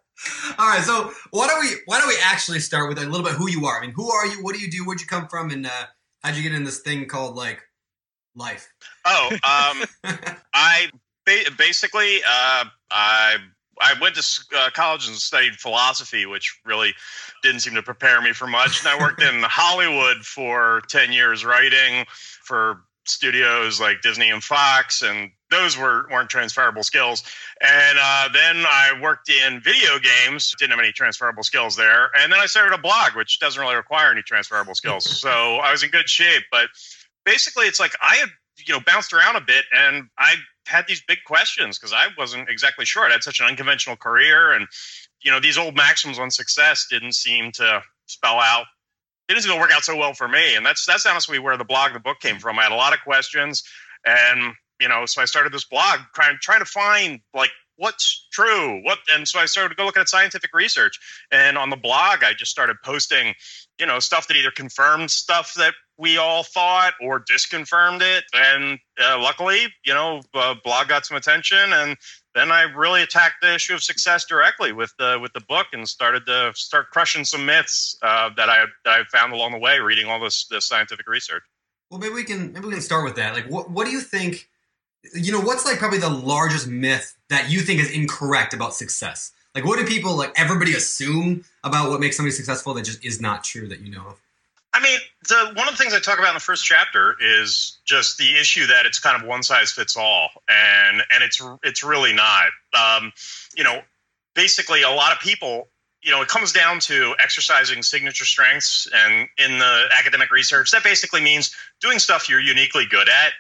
All 0.59 0.69
right, 0.69 0.83
so 0.85 1.13
why 1.31 1.47
don't 1.49 1.61
we 1.61 1.77
why 1.87 1.99
don't 1.99 2.09
we 2.09 2.17
actually 2.23 2.59
start 2.61 2.89
with 2.91 2.99
a 2.99 3.07
little 3.07 3.25
bit 3.25 3.33
who 3.37 3.49
you 3.49 3.65
are? 3.65 3.79
I 3.79 3.81
mean, 3.81 3.93
who 3.97 4.11
are 4.11 4.27
you? 4.27 4.43
What 4.43 4.55
do 4.55 4.61
you 4.61 4.71
do? 4.71 4.85
Where'd 4.85 5.01
you 5.01 5.07
come 5.07 5.27
from? 5.29 5.49
And 5.51 5.67
uh, 5.67 5.71
how'd 6.23 6.37
you 6.37 6.43
get 6.43 6.53
in 6.55 6.65
this 6.65 6.81
thing 6.81 7.07
called 7.07 7.37
like 7.37 7.63
life? 8.35 8.73
Oh, 9.05 9.31
um, 9.33 9.85
I 10.55 10.89
ba- 11.27 11.51
basically 11.59 12.19
uh, 12.19 12.65
I 12.91 13.37
I 13.81 13.95
went 14.01 14.15
to 14.17 14.45
uh, 14.57 14.71
college 14.71 15.09
and 15.09 15.17
studied 15.17 15.55
philosophy, 15.55 16.27
which 16.27 16.61
really 16.65 16.95
didn't 17.43 17.61
seem 17.61 17.75
to 17.75 17.83
prepare 17.83 18.21
me 18.21 18.33
for 18.33 18.47
much. 18.47 18.85
And 18.85 18.89
I 18.89 19.01
worked 19.01 19.23
in 19.23 19.43
Hollywood 19.43 20.19
for 20.19 20.83
ten 20.89 21.13
years, 21.13 21.45
writing 21.45 22.07
for 22.45 22.83
studios 23.07 23.81
like 23.81 24.03
Disney 24.03 24.31
and 24.31 24.43
Fox, 24.43 25.03
and 25.03 25.31
those 25.51 25.77
were 25.77 26.07
weren't 26.11 26.31
transferable 26.31 26.83
skills. 26.83 27.23
And 27.61 27.99
uh, 28.01 28.29
then 28.33 28.65
I 28.67 28.93
worked 29.01 29.29
in 29.29 29.61
video 29.61 29.99
games, 29.99 30.55
didn't 30.59 30.71
have 30.71 30.81
any 30.81 30.93
transferable 30.93 31.43
skills 31.43 31.77
there. 31.77 32.11
And 32.19 32.33
then 32.33 32.39
I 32.41 32.47
started 32.47 32.75
a 32.75 32.81
blog, 32.81 33.17
which 33.17 33.39
doesn't 33.41 33.61
really 33.61 33.75
require 33.75 34.13
any 34.13 34.23
transferable 34.23 34.75
skills. 34.75 35.05
so 35.21 35.29
I 35.29 35.73
was 35.73 35.83
in 35.83 35.91
good 35.91 36.09
shape, 36.09 36.45
but 36.51 36.69
basically 37.25 37.67
it's 37.67 37.81
like 37.81 37.93
I 38.01 38.17
had 38.17 38.29
you 38.67 38.75
know 38.75 38.81
bounced 38.81 39.13
around 39.13 39.37
a 39.37 39.41
bit 39.41 39.65
and 39.73 40.09
I 40.19 40.35
had 40.67 40.87
these 40.87 41.03
big 41.03 41.19
questions 41.27 41.79
because 41.79 41.93
I 41.93 42.07
wasn't 42.17 42.49
exactly 42.49 42.85
sure. 42.85 43.05
I 43.05 43.11
had 43.11 43.23
such 43.23 43.41
an 43.41 43.47
unconventional 43.47 43.97
career 43.97 44.53
and 44.53 44.67
you 45.23 45.31
know 45.31 45.41
these 45.41 45.59
old 45.59 45.77
maxims 45.77 46.19
on 46.19 46.31
success 46.31 46.87
didn't 46.91 47.15
seem 47.15 47.53
to 47.53 47.83
spell 48.07 48.39
out 48.39 48.67
It 49.29 49.35
didn't 49.35 49.45
seem 49.45 49.55
to 49.55 49.61
work 49.61 49.73
out 49.73 49.85
so 49.85 49.97
well 49.97 50.15
for 50.15 50.29
me. 50.29 50.55
And 50.57 50.65
that's 50.65 50.87
that's 50.87 51.07
honestly 51.07 51.39
where 51.39 51.57
the 51.57 51.65
blog, 51.65 51.93
the 51.93 52.01
book 52.01 52.21
came 52.21 52.39
from. 52.39 52.59
I 52.59 52.65
had 52.65 52.73
a 52.73 52.77
lot 52.77 52.93
of 52.93 53.01
questions 53.01 53.63
and 54.05 54.55
you 54.81 54.89
know, 54.89 55.07
so 55.07 55.23
I 55.23 55.25
started 55.25 55.53
this 55.53 55.65
blog 55.65 56.01
trying 56.15 56.39
trying 56.41 56.61
to 56.61 56.65
find 56.65 57.21
like 57.35 57.51
what's 57.77 58.29
true, 58.31 58.83
what 58.85 58.99
and 59.15 59.27
so 59.27 59.39
I 59.39 59.47
started 59.47 59.71
to 59.71 59.75
go 59.75 59.85
looking 59.85 60.01
at 60.01 60.09
scientific 60.09 60.53
research. 60.55 60.99
And 61.31 61.57
on 61.57 61.71
the 61.71 61.77
blog 61.77 62.23
I 62.23 62.33
just 62.35 62.51
started 62.51 62.77
posting, 62.85 63.35
you 63.79 63.87
know, 63.87 63.99
stuff 63.99 64.27
that 64.29 64.37
either 64.37 64.51
confirmed 64.51 65.11
stuff 65.11 65.55
that 65.55 65.75
we 65.99 66.17
all 66.17 66.43
thought 66.43 66.95
or 67.01 67.21
disconfirmed 67.21 68.01
it. 68.01 68.25
And 68.33 68.79
uh, 69.03 69.19
luckily, 69.21 69.67
you 69.85 69.93
know, 69.93 70.23
uh, 70.35 70.55
blog 70.65 70.89
got 70.89 71.05
some 71.05 71.17
attention, 71.17 71.73
and 71.73 71.97
then 72.35 72.51
I 72.51 72.63
really 72.63 73.03
attacked 73.03 73.37
the 73.43 73.55
issue 73.55 73.75
of 73.75 73.83
success 73.83 74.25
directly 74.25 74.73
with 74.73 74.95
the 74.99 75.19
with 75.21 75.33
the 75.33 75.41
book 75.41 75.69
and 75.73 75.89
started 75.89 76.27
to 76.27 76.53
start 76.55 76.91
crushing 76.91 77.25
some 77.25 77.45
myths 77.45 77.97
uh, 78.03 78.31
that 78.37 78.49
I 78.49 78.65
that 78.85 79.01
I 79.01 79.05
found 79.05 79.33
along 79.33 79.53
the 79.53 79.59
way, 79.59 79.79
reading 79.79 80.07
all 80.07 80.21
this 80.21 80.47
this 80.47 80.67
scientific 80.67 81.09
research. 81.09 81.43
Well, 81.91 81.99
maybe 81.99 82.15
we 82.15 82.25
can 82.25 82.53
maybe 82.53 82.67
we 82.67 82.73
can 82.73 82.83
start 82.83 83.05
with 83.05 83.17
that. 83.17 83.35
Like, 83.35 83.47
what 83.49 83.71
what 83.71 83.85
do 83.85 83.91
you 83.91 84.01
think? 84.01 84.49
You 85.15 85.33
know, 85.33 85.41
what's 85.41 85.65
like 85.65 85.79
probably 85.79 85.99
the 85.99 86.11
largest 86.11 86.67
myth 86.67 87.17
that 87.29 87.51
you 87.51 87.61
think 87.61 87.81
is 87.81 87.91
incorrect 87.91 88.55
about 88.55 88.75
success? 88.75 89.33
Like, 89.55 89.65
what 89.65 89.79
do 89.79 89.87
people 89.87 90.17
like 90.17 90.33
everybody 90.37 90.75
assume 90.75 91.45
about 91.65 91.91
what 91.91 92.01
makes 92.01 92.17
somebody 92.17 92.33
successful 92.33 92.75
that 92.75 92.85
just 92.85 93.05
is 93.05 93.21
not 93.21 93.43
true 93.43 93.69
that 93.69 93.81
you 93.81 93.91
know 93.91 94.07
of? 94.07 94.21
I 94.73 94.81
mean, 94.81 94.99
the 95.29 95.53
one 95.55 95.67
of 95.67 95.77
the 95.77 95.83
things 95.83 95.93
I 95.93 95.99
talk 95.99 96.19
about 96.19 96.29
in 96.29 96.35
the 96.35 96.41
first 96.41 96.65
chapter 96.65 97.17
is 97.21 97.79
just 97.85 98.19
the 98.19 98.37
issue 98.37 98.67
that 98.67 98.87
it's 98.87 99.01
kind 99.01 99.21
of 99.21 99.27
one 99.27 99.43
size 99.43 99.73
fits 99.73 99.97
all, 99.97 100.31
and 100.49 101.03
and 101.13 101.25
it's 101.25 101.43
it's 101.65 101.83
really 101.83 102.13
not. 102.13 102.51
Um, 102.73 103.13
you 103.57 103.65
know, 103.65 103.81
basically, 104.35 104.83
a 104.83 104.91
lot 104.91 105.13
of 105.13 105.19
people, 105.19 105.69
you 106.03 106.13
know, 106.13 106.23
it 106.23 106.29
comes 106.29 106.53
down 106.53 106.79
to 106.81 107.17
exercising 107.19 107.83
signature 107.83 108.25
strengths, 108.25 108.89
and 108.95 109.29
in 109.39 109.59
the 109.59 109.89
academic 109.99 110.31
research, 110.31 110.71
that 110.71 110.85
basically 110.85 111.21
means 111.21 111.55
doing 111.81 111.99
stuff 111.99 112.29
you're 112.29 112.41
uniquely 112.41 112.87
good 112.87 113.09
at, 113.09 113.33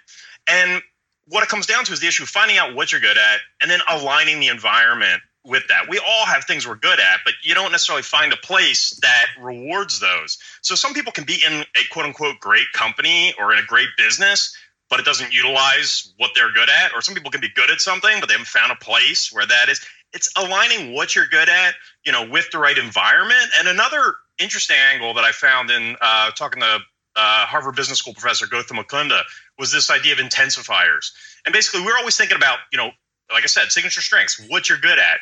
and 0.48 0.82
what 1.30 1.44
it 1.44 1.48
comes 1.48 1.66
down 1.66 1.84
to 1.84 1.92
is 1.92 2.00
the 2.00 2.08
issue 2.08 2.24
of 2.24 2.28
finding 2.28 2.58
out 2.58 2.74
what 2.74 2.90
you're 2.90 3.00
good 3.00 3.16
at 3.16 3.40
and 3.60 3.70
then 3.70 3.80
aligning 3.88 4.40
the 4.40 4.48
environment 4.48 5.22
with 5.44 5.66
that. 5.68 5.88
We 5.88 5.98
all 5.98 6.26
have 6.26 6.44
things 6.44 6.66
we're 6.66 6.74
good 6.74 6.98
at, 6.98 7.20
but 7.24 7.34
you 7.42 7.54
don't 7.54 7.70
necessarily 7.70 8.02
find 8.02 8.32
a 8.32 8.36
place 8.36 8.98
that 9.00 9.26
rewards 9.40 10.00
those. 10.00 10.38
So 10.60 10.74
some 10.74 10.92
people 10.92 11.12
can 11.12 11.24
be 11.24 11.42
in 11.46 11.62
a 11.62 11.88
quote 11.92 12.04
unquote 12.04 12.40
great 12.40 12.70
company 12.74 13.32
or 13.38 13.52
in 13.52 13.58
a 13.58 13.62
great 13.62 13.88
business, 13.96 14.54
but 14.90 14.98
it 14.98 15.06
doesn't 15.06 15.32
utilize 15.32 16.12
what 16.18 16.32
they're 16.34 16.52
good 16.52 16.68
at. 16.68 16.92
Or 16.94 17.00
some 17.00 17.14
people 17.14 17.30
can 17.30 17.40
be 17.40 17.48
good 17.48 17.70
at 17.70 17.80
something, 17.80 18.18
but 18.18 18.28
they 18.28 18.34
haven't 18.34 18.48
found 18.48 18.72
a 18.72 18.76
place 18.76 19.32
where 19.32 19.46
that 19.46 19.68
is. 19.68 19.80
It's 20.12 20.30
aligning 20.36 20.92
what 20.92 21.14
you're 21.14 21.28
good 21.28 21.48
at, 21.48 21.74
you 22.04 22.10
know, 22.10 22.28
with 22.28 22.50
the 22.50 22.58
right 22.58 22.76
environment. 22.76 23.50
And 23.58 23.68
another 23.68 24.14
interesting 24.40 24.76
angle 24.92 25.14
that 25.14 25.24
I 25.24 25.30
found 25.30 25.70
in 25.70 25.96
uh, 26.00 26.32
talking 26.32 26.60
to 26.60 26.80
uh, 27.16 27.46
Harvard 27.46 27.76
Business 27.76 27.98
School 27.98 28.14
professor 28.14 28.46
Gautam 28.46 28.82
Mukunda 28.82 29.22
was 29.60 29.70
this 29.70 29.90
idea 29.90 30.14
of 30.14 30.18
intensifiers. 30.18 31.12
And 31.46 31.52
basically, 31.52 31.82
we're 31.82 31.96
always 31.96 32.16
thinking 32.16 32.36
about, 32.36 32.58
you 32.72 32.78
know, 32.78 32.90
like 33.32 33.44
I 33.44 33.46
said, 33.46 33.70
signature 33.70 34.00
strengths, 34.00 34.44
what 34.48 34.68
you're 34.68 34.78
good 34.78 34.98
at. 34.98 35.20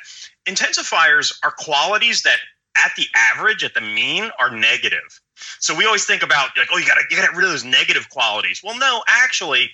Intensifiers 0.48 1.38
are 1.42 1.50
qualities 1.50 2.22
that 2.22 2.38
at 2.76 2.92
the 2.96 3.06
average, 3.14 3.64
at 3.64 3.74
the 3.74 3.80
mean, 3.80 4.30
are 4.38 4.50
negative. 4.50 5.20
So 5.60 5.74
we 5.74 5.84
always 5.84 6.04
think 6.04 6.22
about 6.22 6.56
like, 6.56 6.68
oh, 6.72 6.78
you 6.78 6.86
gotta 6.86 7.02
you 7.10 7.16
get 7.16 7.34
rid 7.34 7.44
of 7.44 7.50
those 7.50 7.64
negative 7.64 8.08
qualities. 8.08 8.60
Well, 8.62 8.78
no, 8.78 9.02
actually, 9.08 9.70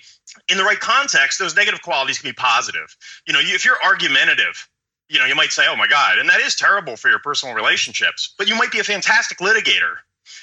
in 0.49 0.57
the 0.57 0.63
right 0.63 0.79
context, 0.79 1.39
those 1.39 1.55
negative 1.55 1.81
qualities 1.81 2.19
can 2.19 2.29
be 2.29 2.33
positive. 2.33 2.95
You 3.25 3.33
know, 3.33 3.39
if 3.41 3.63
you're 3.65 3.81
argumentative, 3.83 4.67
you 5.09 5.19
know, 5.19 5.25
you 5.25 5.35
might 5.35 5.51
say, 5.51 5.65
oh 5.67 5.75
my 5.75 5.87
God, 5.87 6.17
and 6.17 6.27
that 6.29 6.39
is 6.41 6.55
terrible 6.55 6.97
for 6.97 7.09
your 7.09 7.19
personal 7.19 7.55
relationships, 7.55 8.33
but 8.37 8.47
you 8.47 8.55
might 8.55 8.71
be 8.71 8.79
a 8.79 8.83
fantastic 8.83 9.37
litigator 9.37 9.97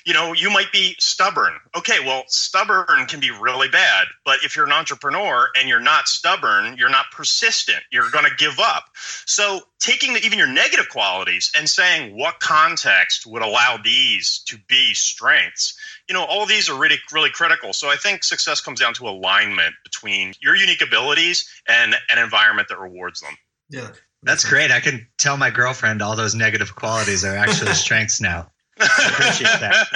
you 0.05 0.13
know, 0.13 0.33
you 0.33 0.51
might 0.51 0.73
be 0.73 0.95
stubborn. 0.99 1.53
Okay, 1.77 1.99
well, 2.05 2.25
stubborn 2.27 3.07
can 3.07 3.21
be 3.21 3.31
really 3.31 3.69
bad, 3.69 4.07
but 4.25 4.39
if 4.45 4.57
you're 4.57 4.67
an 4.67 4.73
entrepreneur 4.73 5.49
and 5.59 5.69
you're 5.69 5.81
not 5.81 6.09
stubborn, 6.09 6.77
you're 6.77 6.91
not 6.91 7.07
persistent, 7.13 7.83
you're 7.91 8.11
going 8.11 8.25
to 8.25 8.35
give 8.37 8.59
up. 8.59 8.85
So, 9.27 9.61
taking 9.81 10.15
the, 10.15 10.25
even 10.25 10.39
your 10.39 10.49
negative 10.49 10.89
qualities 10.89 11.51
and 11.57 11.69
saying 11.69 12.17
what 12.17 12.41
context 12.41 13.27
would 13.27 13.43
allow 13.43 13.79
these 13.83 14.43
to 14.47 14.57
be 14.69 14.95
strengths, 14.95 15.77
you 16.09 16.15
know, 16.15 16.25
all 16.25 16.43
of 16.43 16.49
these 16.49 16.69
are 16.69 16.79
really, 16.79 16.99
really 17.13 17.31
critical. 17.31 17.73
So, 17.73 17.89
I 17.89 17.97
think 17.97 18.25
success 18.25 18.61
comes 18.61 18.81
down 18.81 18.95
to 18.95 19.09
alignment 19.09 19.75
between 19.85 20.35
your 20.41 20.57
unique 20.57 20.83
abilities 20.83 21.49
and 21.69 21.95
an 22.11 22.19
environment 22.19 22.69
that 22.69 22.79
rewards 22.79 23.21
them. 23.21 23.37
Yeah. 23.71 23.89
That's 24.23 24.49
great. 24.49 24.71
I 24.71 24.81
can 24.81 25.09
tell 25.19 25.37
my 25.37 25.51
girlfriend 25.51 26.01
all 26.01 26.15
those 26.15 26.35
negative 26.35 26.77
qualities 26.77 27.25
are 27.25 27.37
actually 27.37 27.73
strengths 27.75 28.21
now. 28.21 28.51
I 28.83 29.11
appreciate 29.13 29.61
that. 29.61 29.87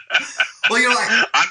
well, 0.70 0.80
you 0.80 0.88
know, 0.88 0.94
like, 0.94 1.28
I'm, 1.34 1.48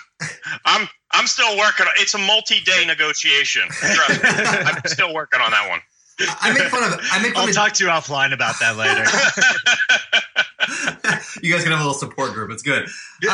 I'm, 0.65 0.87
I'm 1.11 1.27
still 1.27 1.57
working. 1.57 1.85
On, 1.85 1.93
it's 1.97 2.13
a 2.13 2.17
multi-day 2.17 2.85
negotiation. 2.85 3.63
I'm 3.81 4.81
still 4.85 5.13
working 5.13 5.41
on 5.41 5.51
that 5.51 5.69
one. 5.69 5.79
I 6.19 6.53
make 6.53 6.63
fun 6.63 6.83
of. 6.83 6.99
I 7.11 7.21
make 7.21 7.33
fun 7.33 7.43
I'll 7.43 7.49
of, 7.49 7.55
talk 7.55 7.73
to 7.73 7.83
you 7.83 7.89
offline 7.89 8.33
about 8.33 8.59
that 8.59 8.77
later. 8.77 9.03
you 11.41 11.51
guys 11.51 11.63
can 11.63 11.71
have 11.71 11.81
a 11.81 11.83
little 11.83 11.93
support 11.93 12.33
group. 12.33 12.51
It's 12.51 12.61
good. 12.61 12.83
Uh, 12.83 13.29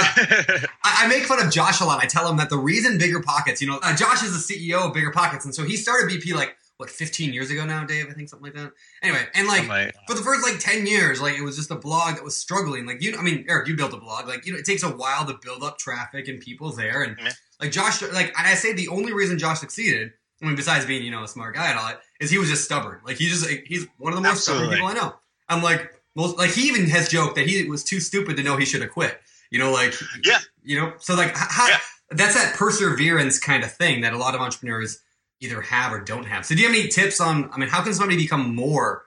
I, 0.83 1.03
I, 1.03 1.07
make 1.07 1.25
fun 1.25 1.45
of 1.45 1.51
Josh 1.51 1.81
a 1.81 1.85
lot. 1.85 2.01
I 2.01 2.07
tell 2.07 2.29
him 2.29 2.37
that 2.37 2.49
the 2.49 2.57
reason 2.57 2.97
Bigger 2.97 3.21
Pockets, 3.21 3.61
you 3.61 3.67
know, 3.67 3.79
uh, 3.83 3.95
Josh 3.95 4.23
is 4.23 4.47
the 4.47 4.53
CEO 4.53 4.87
of 4.87 4.93
Bigger 4.93 5.11
Pockets, 5.11 5.45
and 5.45 5.53
so 5.53 5.63
he 5.63 5.75
started 5.75 6.09
BP 6.09 6.33
like 6.33 6.55
what 6.79 6.89
15 6.89 7.33
years 7.33 7.51
ago 7.51 7.65
now, 7.65 7.83
Dave. 7.83 8.07
I 8.09 8.13
think 8.13 8.29
something 8.29 8.53
like 8.53 8.55
that. 8.55 8.71
Anyway, 9.03 9.21
and 9.35 9.47
like 9.49 9.69
oh 9.69 9.99
for 10.07 10.15
the 10.15 10.21
first 10.21 10.47
like 10.47 10.59
10 10.59 10.87
years, 10.87 11.21
like 11.21 11.37
it 11.37 11.41
was 11.41 11.57
just 11.57 11.71
a 11.71 11.75
blog 11.75 12.15
that 12.15 12.23
was 12.23 12.37
struggling. 12.37 12.85
Like 12.85 13.03
you, 13.03 13.17
I 13.17 13.21
mean, 13.21 13.45
Eric, 13.49 13.67
you 13.67 13.75
built 13.75 13.93
a 13.93 13.97
blog. 13.97 14.29
Like 14.29 14.45
you 14.45 14.53
know, 14.53 14.59
it 14.59 14.65
takes 14.65 14.81
a 14.83 14.89
while 14.89 15.25
to 15.25 15.37
build 15.43 15.61
up 15.61 15.77
traffic 15.77 16.29
and 16.29 16.39
people 16.39 16.71
there. 16.71 17.03
And 17.03 17.17
mm-hmm. 17.17 17.27
like 17.59 17.71
Josh, 17.71 18.01
like 18.13 18.33
I 18.37 18.53
say, 18.55 18.71
the 18.71 18.87
only 18.87 19.11
reason 19.11 19.37
Josh 19.37 19.59
succeeded, 19.59 20.13
I 20.41 20.45
mean, 20.45 20.55
besides 20.55 20.85
being 20.85 21.03
you 21.03 21.11
know 21.11 21.25
a 21.25 21.27
smart 21.27 21.53
guy 21.53 21.69
and 21.69 21.77
all 21.77 21.85
that, 21.85 21.99
is 22.21 22.31
he 22.31 22.37
was 22.37 22.47
just 22.47 22.63
stubborn. 22.63 23.01
Like 23.05 23.17
he 23.17 23.27
just 23.27 23.45
like, 23.45 23.65
he's 23.67 23.85
one 23.97 24.13
of 24.13 24.17
the 24.17 24.23
most 24.23 24.47
Absolutely. 24.47 24.77
stubborn 24.77 24.93
people 24.93 25.03
I 25.03 25.09
know. 25.09 25.15
I'm 25.49 25.61
like 25.61 25.91
most 26.15 26.37
like 26.37 26.51
he 26.51 26.69
even 26.69 26.89
has 26.89 27.09
joked 27.09 27.35
that 27.35 27.45
he 27.45 27.67
was 27.67 27.83
too 27.83 27.99
stupid 27.99 28.37
to 28.37 28.43
know 28.43 28.55
he 28.55 28.65
should 28.65 28.81
have 28.81 28.91
quit. 28.91 29.19
You 29.51 29.59
know, 29.59 29.73
like 29.73 29.95
yeah, 30.23 30.39
you 30.63 30.79
know, 30.79 30.93
so 30.99 31.13
like 31.15 31.35
how, 31.35 31.67
yeah. 31.67 31.79
that's 32.11 32.35
that 32.35 32.55
perseverance 32.55 33.37
kind 33.37 33.65
of 33.65 33.71
thing 33.73 33.99
that 34.01 34.13
a 34.13 34.17
lot 34.17 34.33
of 34.33 34.39
entrepreneurs 34.39 35.01
either 35.41 35.61
have 35.61 35.93
or 35.93 36.01
don't 36.01 36.25
have. 36.25 36.45
So 36.45 36.55
do 36.55 36.61
you 36.61 36.67
have 36.67 36.75
any 36.75 36.87
tips 36.89 37.19
on, 37.21 37.49
I 37.51 37.57
mean, 37.57 37.69
how 37.69 37.83
can 37.83 37.93
somebody 37.93 38.17
become 38.17 38.55
more 38.55 39.05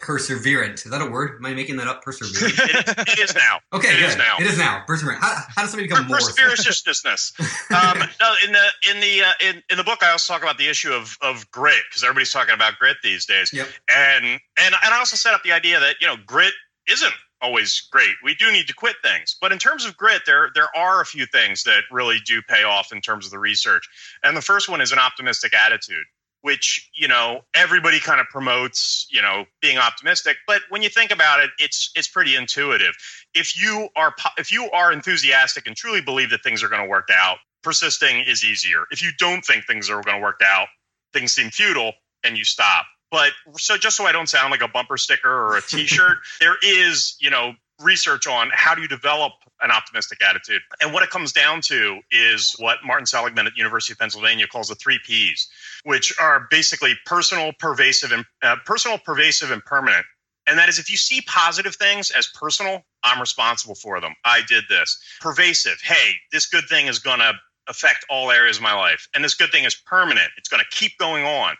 perseverant? 0.00 0.74
Is 0.74 0.90
that 0.90 1.00
a 1.00 1.10
word? 1.10 1.36
Am 1.38 1.46
I 1.46 1.54
making 1.54 1.76
that 1.76 1.88
up? 1.88 2.04
Perseverant? 2.04 2.52
it, 2.98 3.08
it 3.08 3.18
is 3.18 3.34
now. 3.34 3.60
Okay, 3.72 3.88
it 3.88 4.00
good. 4.00 4.10
is 4.10 4.16
now. 4.16 4.36
It 4.38 4.46
is 4.46 4.58
now. 4.58 4.84
Perseverant. 4.88 5.18
How, 5.18 5.42
how 5.48 5.62
does 5.62 5.70
somebody 5.70 5.88
become 5.88 6.04
per- 6.04 6.10
more? 6.10 6.18
Perseveranceousness. 6.18 7.32
um, 7.70 8.08
no, 8.20 8.34
in 8.46 8.52
the 8.52 8.90
in 8.90 9.00
the 9.00 9.22
uh, 9.22 9.32
in, 9.40 9.62
in 9.70 9.76
the 9.76 9.84
book, 9.84 10.02
I 10.02 10.10
also 10.10 10.32
talk 10.32 10.42
about 10.42 10.58
the 10.58 10.68
issue 10.68 10.92
of 10.92 11.16
of 11.20 11.50
grit 11.50 11.82
because 11.88 12.04
everybody's 12.04 12.32
talking 12.32 12.54
about 12.54 12.78
grit 12.78 12.98
these 13.02 13.26
days. 13.26 13.52
Yep. 13.52 13.68
And 13.94 14.24
and 14.24 14.40
and 14.58 14.74
I 14.94 14.98
also 14.98 15.16
set 15.16 15.34
up 15.34 15.42
the 15.42 15.52
idea 15.52 15.80
that 15.80 15.96
you 16.00 16.06
know 16.06 16.16
grit 16.26 16.52
isn't 16.88 17.12
always 17.40 17.88
great. 17.92 18.14
We 18.22 18.34
do 18.34 18.52
need 18.52 18.66
to 18.68 18.74
quit 18.74 18.96
things. 19.02 19.36
But 19.40 19.52
in 19.52 19.58
terms 19.58 19.84
of 19.84 19.96
grit, 19.96 20.22
there 20.26 20.50
there 20.54 20.74
are 20.76 21.00
a 21.00 21.06
few 21.06 21.26
things 21.26 21.64
that 21.64 21.84
really 21.90 22.18
do 22.24 22.42
pay 22.42 22.64
off 22.64 22.92
in 22.92 23.00
terms 23.00 23.24
of 23.24 23.30
the 23.30 23.38
research. 23.38 23.88
And 24.22 24.36
the 24.36 24.42
first 24.42 24.68
one 24.68 24.80
is 24.80 24.92
an 24.92 24.98
optimistic 24.98 25.54
attitude, 25.54 26.04
which, 26.42 26.90
you 26.94 27.08
know, 27.08 27.42
everybody 27.54 28.00
kind 28.00 28.20
of 28.20 28.26
promotes, 28.28 29.06
you 29.10 29.22
know, 29.22 29.44
being 29.60 29.78
optimistic, 29.78 30.36
but 30.46 30.62
when 30.68 30.82
you 30.82 30.88
think 30.88 31.10
about 31.10 31.40
it, 31.40 31.50
it's 31.58 31.90
it's 31.94 32.08
pretty 32.08 32.36
intuitive. 32.36 32.94
If 33.34 33.60
you 33.60 33.88
are 33.96 34.14
if 34.36 34.52
you 34.52 34.70
are 34.70 34.92
enthusiastic 34.92 35.66
and 35.66 35.76
truly 35.76 36.00
believe 36.00 36.30
that 36.30 36.42
things 36.42 36.62
are 36.62 36.68
going 36.68 36.82
to 36.82 36.88
work 36.88 37.08
out, 37.12 37.38
persisting 37.62 38.20
is 38.20 38.44
easier. 38.44 38.84
If 38.90 39.02
you 39.02 39.10
don't 39.18 39.44
think 39.44 39.64
things 39.64 39.90
are 39.90 40.00
going 40.02 40.16
to 40.16 40.22
work 40.22 40.40
out, 40.44 40.68
things 41.12 41.32
seem 41.32 41.50
futile 41.50 41.92
and 42.24 42.36
you 42.36 42.44
stop. 42.44 42.86
But 43.10 43.32
so 43.56 43.76
just 43.76 43.96
so 43.96 44.04
I 44.04 44.12
don't 44.12 44.28
sound 44.28 44.50
like 44.50 44.62
a 44.62 44.68
bumper 44.68 44.96
sticker 44.96 45.30
or 45.30 45.56
a 45.56 45.62
t-shirt, 45.62 46.18
there 46.40 46.56
is, 46.62 47.16
you 47.20 47.30
know, 47.30 47.54
research 47.80 48.26
on 48.26 48.50
how 48.52 48.74
do 48.74 48.82
you 48.82 48.88
develop 48.88 49.32
an 49.60 49.70
optimistic 49.70 50.22
attitude. 50.22 50.60
And 50.80 50.92
what 50.92 51.02
it 51.02 51.10
comes 51.10 51.32
down 51.32 51.60
to 51.62 52.00
is 52.10 52.54
what 52.58 52.78
Martin 52.84 53.06
Seligman 53.06 53.46
at 53.46 53.56
University 53.56 53.92
of 53.92 53.98
Pennsylvania 53.98 54.46
calls 54.46 54.68
the 54.68 54.74
three 54.74 54.98
Ps, 54.98 55.48
which 55.84 56.12
are 56.20 56.46
basically 56.50 56.94
personal, 57.06 57.52
pervasive, 57.58 58.12
and 58.12 58.24
uh, 58.42 58.56
personal, 58.64 58.98
pervasive, 58.98 59.50
and 59.50 59.64
permanent. 59.64 60.04
And 60.46 60.58
that 60.58 60.68
is 60.68 60.78
if 60.78 60.90
you 60.90 60.96
see 60.96 61.20
positive 61.22 61.74
things 61.76 62.10
as 62.10 62.26
personal, 62.26 62.82
I'm 63.04 63.20
responsible 63.20 63.74
for 63.74 64.00
them. 64.00 64.14
I 64.24 64.40
did 64.48 64.64
this. 64.68 64.98
Pervasive, 65.20 65.78
hey, 65.82 66.14
this 66.32 66.46
good 66.46 66.64
thing 66.68 66.86
is 66.86 66.98
going 66.98 67.18
to 67.18 67.34
affect 67.68 68.06
all 68.08 68.30
areas 68.30 68.56
of 68.56 68.62
my 68.62 68.72
life. 68.72 69.08
And 69.14 69.22
this 69.22 69.34
good 69.34 69.50
thing 69.50 69.64
is 69.64 69.74
permanent. 69.74 70.30
It's 70.38 70.48
going 70.48 70.62
to 70.62 70.76
keep 70.76 70.96
going 70.98 71.24
on. 71.24 71.54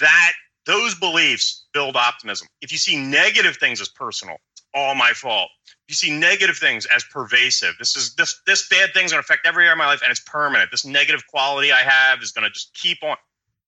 That 0.00 0.32
those 0.66 0.94
beliefs 0.94 1.64
build 1.72 1.96
optimism. 1.96 2.48
If 2.60 2.72
you 2.72 2.78
see 2.78 2.96
negative 2.96 3.56
things 3.56 3.80
as 3.80 3.88
personal, 3.88 4.36
it's 4.52 4.62
all 4.74 4.94
my 4.94 5.12
fault. 5.12 5.48
If 5.64 5.74
you 5.88 5.94
see 5.94 6.18
negative 6.18 6.58
things 6.58 6.86
as 6.86 7.04
pervasive, 7.04 7.74
this 7.78 7.96
is 7.96 8.14
this 8.16 8.40
this 8.46 8.68
bad 8.68 8.92
thing's 8.92 9.12
gonna 9.12 9.20
affect 9.20 9.46
every 9.46 9.64
area 9.64 9.72
of 9.72 9.78
my 9.78 9.86
life 9.86 10.02
and 10.02 10.10
it's 10.10 10.20
permanent. 10.20 10.70
This 10.70 10.84
negative 10.84 11.26
quality 11.28 11.72
I 11.72 11.82
have 11.82 12.20
is 12.20 12.32
gonna 12.32 12.50
just 12.50 12.74
keep 12.74 12.98
on, 13.04 13.16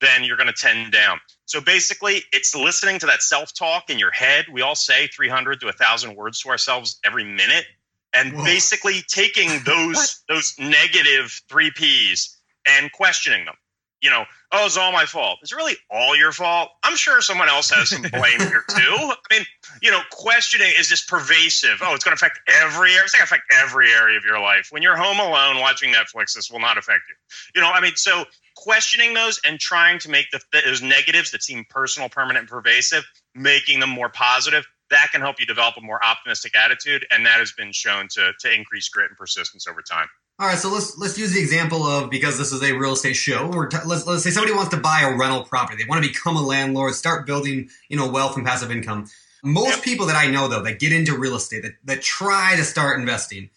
then 0.00 0.24
you're 0.24 0.36
gonna 0.36 0.52
tend 0.52 0.92
down. 0.92 1.20
So 1.46 1.60
basically, 1.60 2.24
it's 2.32 2.54
listening 2.54 2.98
to 2.98 3.06
that 3.06 3.22
self-talk 3.22 3.88
in 3.88 3.98
your 3.98 4.10
head. 4.10 4.46
We 4.52 4.62
all 4.62 4.74
say 4.74 5.06
300 5.06 5.60
to 5.60 5.66
1,000 5.66 6.16
words 6.16 6.40
to 6.40 6.50
ourselves 6.50 6.98
every 7.04 7.24
minute, 7.24 7.64
and 8.12 8.32
Whoa. 8.32 8.44
basically 8.44 9.02
taking 9.06 9.62
those 9.64 10.22
those 10.28 10.54
negative 10.58 11.40
three 11.48 11.70
P's 11.70 12.36
and 12.66 12.90
questioning 12.90 13.44
them 13.44 13.54
you 14.00 14.10
know, 14.10 14.24
oh, 14.52 14.66
it's 14.66 14.76
all 14.76 14.92
my 14.92 15.04
fault. 15.04 15.40
Is 15.42 15.52
it 15.52 15.56
really 15.56 15.76
all 15.90 16.16
your 16.16 16.32
fault? 16.32 16.70
I'm 16.82 16.96
sure 16.96 17.20
someone 17.20 17.48
else 17.48 17.70
has 17.70 17.90
some 17.90 18.02
blame 18.02 18.38
here 18.38 18.64
too. 18.68 18.96
I 18.96 19.16
mean, 19.30 19.44
you 19.82 19.90
know, 19.90 20.00
questioning 20.10 20.72
is 20.78 20.88
just 20.88 21.08
pervasive. 21.08 21.80
Oh, 21.82 21.94
it's 21.94 22.04
going 22.04 22.16
to 22.16 22.24
affect 22.24 22.40
every 22.62 22.92
area. 22.92 23.02
It's 23.02 23.12
going 23.12 23.20
to 23.20 23.24
affect 23.24 23.52
every 23.52 23.92
area 23.92 24.16
of 24.16 24.24
your 24.24 24.40
life. 24.40 24.68
When 24.70 24.82
you're 24.82 24.96
home 24.96 25.18
alone 25.18 25.60
watching 25.60 25.92
Netflix, 25.92 26.34
this 26.34 26.50
will 26.50 26.60
not 26.60 26.78
affect 26.78 27.02
you. 27.08 27.14
You 27.56 27.60
know, 27.60 27.70
I 27.72 27.80
mean, 27.80 27.96
so 27.96 28.24
questioning 28.56 29.14
those 29.14 29.40
and 29.46 29.58
trying 29.58 29.98
to 30.00 30.10
make 30.10 30.30
the, 30.30 30.40
those 30.52 30.82
negatives 30.82 31.32
that 31.32 31.42
seem 31.42 31.64
personal, 31.68 32.08
permanent, 32.08 32.40
and 32.40 32.48
pervasive, 32.48 33.04
making 33.34 33.80
them 33.80 33.90
more 33.90 34.08
positive. 34.08 34.66
That 34.90 35.08
can 35.12 35.20
help 35.20 35.38
you 35.38 35.44
develop 35.44 35.76
a 35.76 35.82
more 35.82 36.02
optimistic 36.02 36.56
attitude, 36.56 37.06
and 37.10 37.26
that 37.26 37.40
has 37.40 37.52
been 37.52 37.72
shown 37.72 38.08
to 38.12 38.32
to 38.40 38.54
increase 38.54 38.88
grit 38.88 39.10
and 39.10 39.18
persistence 39.18 39.66
over 39.66 39.82
time. 39.82 40.08
All 40.40 40.46
right, 40.46 40.56
so 40.56 40.70
let's 40.70 40.96
let's 40.96 41.18
use 41.18 41.32
the 41.32 41.40
example 41.40 41.82
of 41.82 42.10
because 42.10 42.38
this 42.38 42.52
is 42.52 42.62
a 42.62 42.72
real 42.72 42.92
estate 42.92 43.16
show. 43.16 43.50
Or 43.52 43.66
t- 43.66 43.76
let's 43.84 44.06
let's 44.06 44.22
say 44.22 44.30
somebody 44.30 44.54
wants 44.54 44.70
to 44.70 44.76
buy 44.76 45.00
a 45.00 45.16
rental 45.16 45.42
property. 45.42 45.82
They 45.82 45.88
want 45.88 46.04
to 46.04 46.08
become 46.08 46.36
a 46.36 46.42
landlord, 46.42 46.94
start 46.94 47.26
building 47.26 47.70
you 47.88 47.96
know 47.96 48.08
wealth 48.08 48.36
and 48.36 48.46
passive 48.46 48.70
income. 48.70 49.06
Most 49.42 49.76
yep. 49.76 49.84
people 49.84 50.06
that 50.06 50.14
I 50.14 50.30
know 50.30 50.46
though 50.46 50.62
that 50.62 50.78
get 50.78 50.92
into 50.92 51.18
real 51.18 51.34
estate 51.34 51.62
that 51.62 51.72
that 51.84 52.02
try 52.02 52.54
to 52.54 52.62
start 52.62 53.00
investing, 53.00 53.50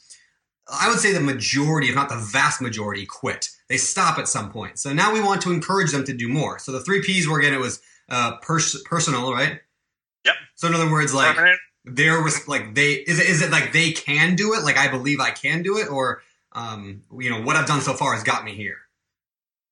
I 0.67 0.89
would 0.89 0.97
say 0.97 1.13
the 1.13 1.19
majority, 1.19 1.89
if 1.89 1.95
not 1.95 2.09
the 2.09 2.17
vast 2.17 2.61
majority, 2.61 3.05
quit. 3.05 3.50
They 3.67 3.77
stop 3.77 4.17
at 4.17 4.27
some 4.27 4.51
point. 4.51 4.79
So 4.79 4.91
now 4.91 5.13
we 5.13 5.21
want 5.21 5.43
to 5.43 5.51
encourage 5.51 5.91
them 5.91 6.03
to 6.05 6.13
do 6.13 6.27
more. 6.27 6.57
So 6.57 6.71
the 6.71 6.81
three 6.81 7.03
P's 7.03 7.27
were 7.27 7.38
again 7.38 7.53
it 7.53 7.59
was 7.59 7.79
uh, 8.09 8.38
pers- 8.38 8.81
personal, 8.85 9.31
right? 9.31 9.59
Yep. 10.25 10.35
So 10.55 10.67
in 10.67 10.73
other 10.73 10.91
words, 10.91 11.13
like 11.13 11.38
they're 11.85 12.25
like 12.47 12.73
they 12.73 12.93
is 12.93 13.19
it 13.19 13.27
is 13.27 13.43
it 13.43 13.51
like 13.51 13.71
they 13.71 13.91
can 13.91 14.35
do 14.35 14.55
it? 14.55 14.63
Like 14.63 14.77
I 14.77 14.88
believe 14.88 15.19
I 15.19 15.29
can 15.29 15.61
do 15.61 15.77
it, 15.77 15.88
or 15.88 16.23
um, 16.53 17.03
you 17.20 17.29
know, 17.29 17.41
what 17.41 17.55
I've 17.55 17.67
done 17.67 17.81
so 17.81 17.93
far 17.93 18.13
has 18.13 18.24
got 18.24 18.43
me 18.43 18.55
here. 18.55 18.77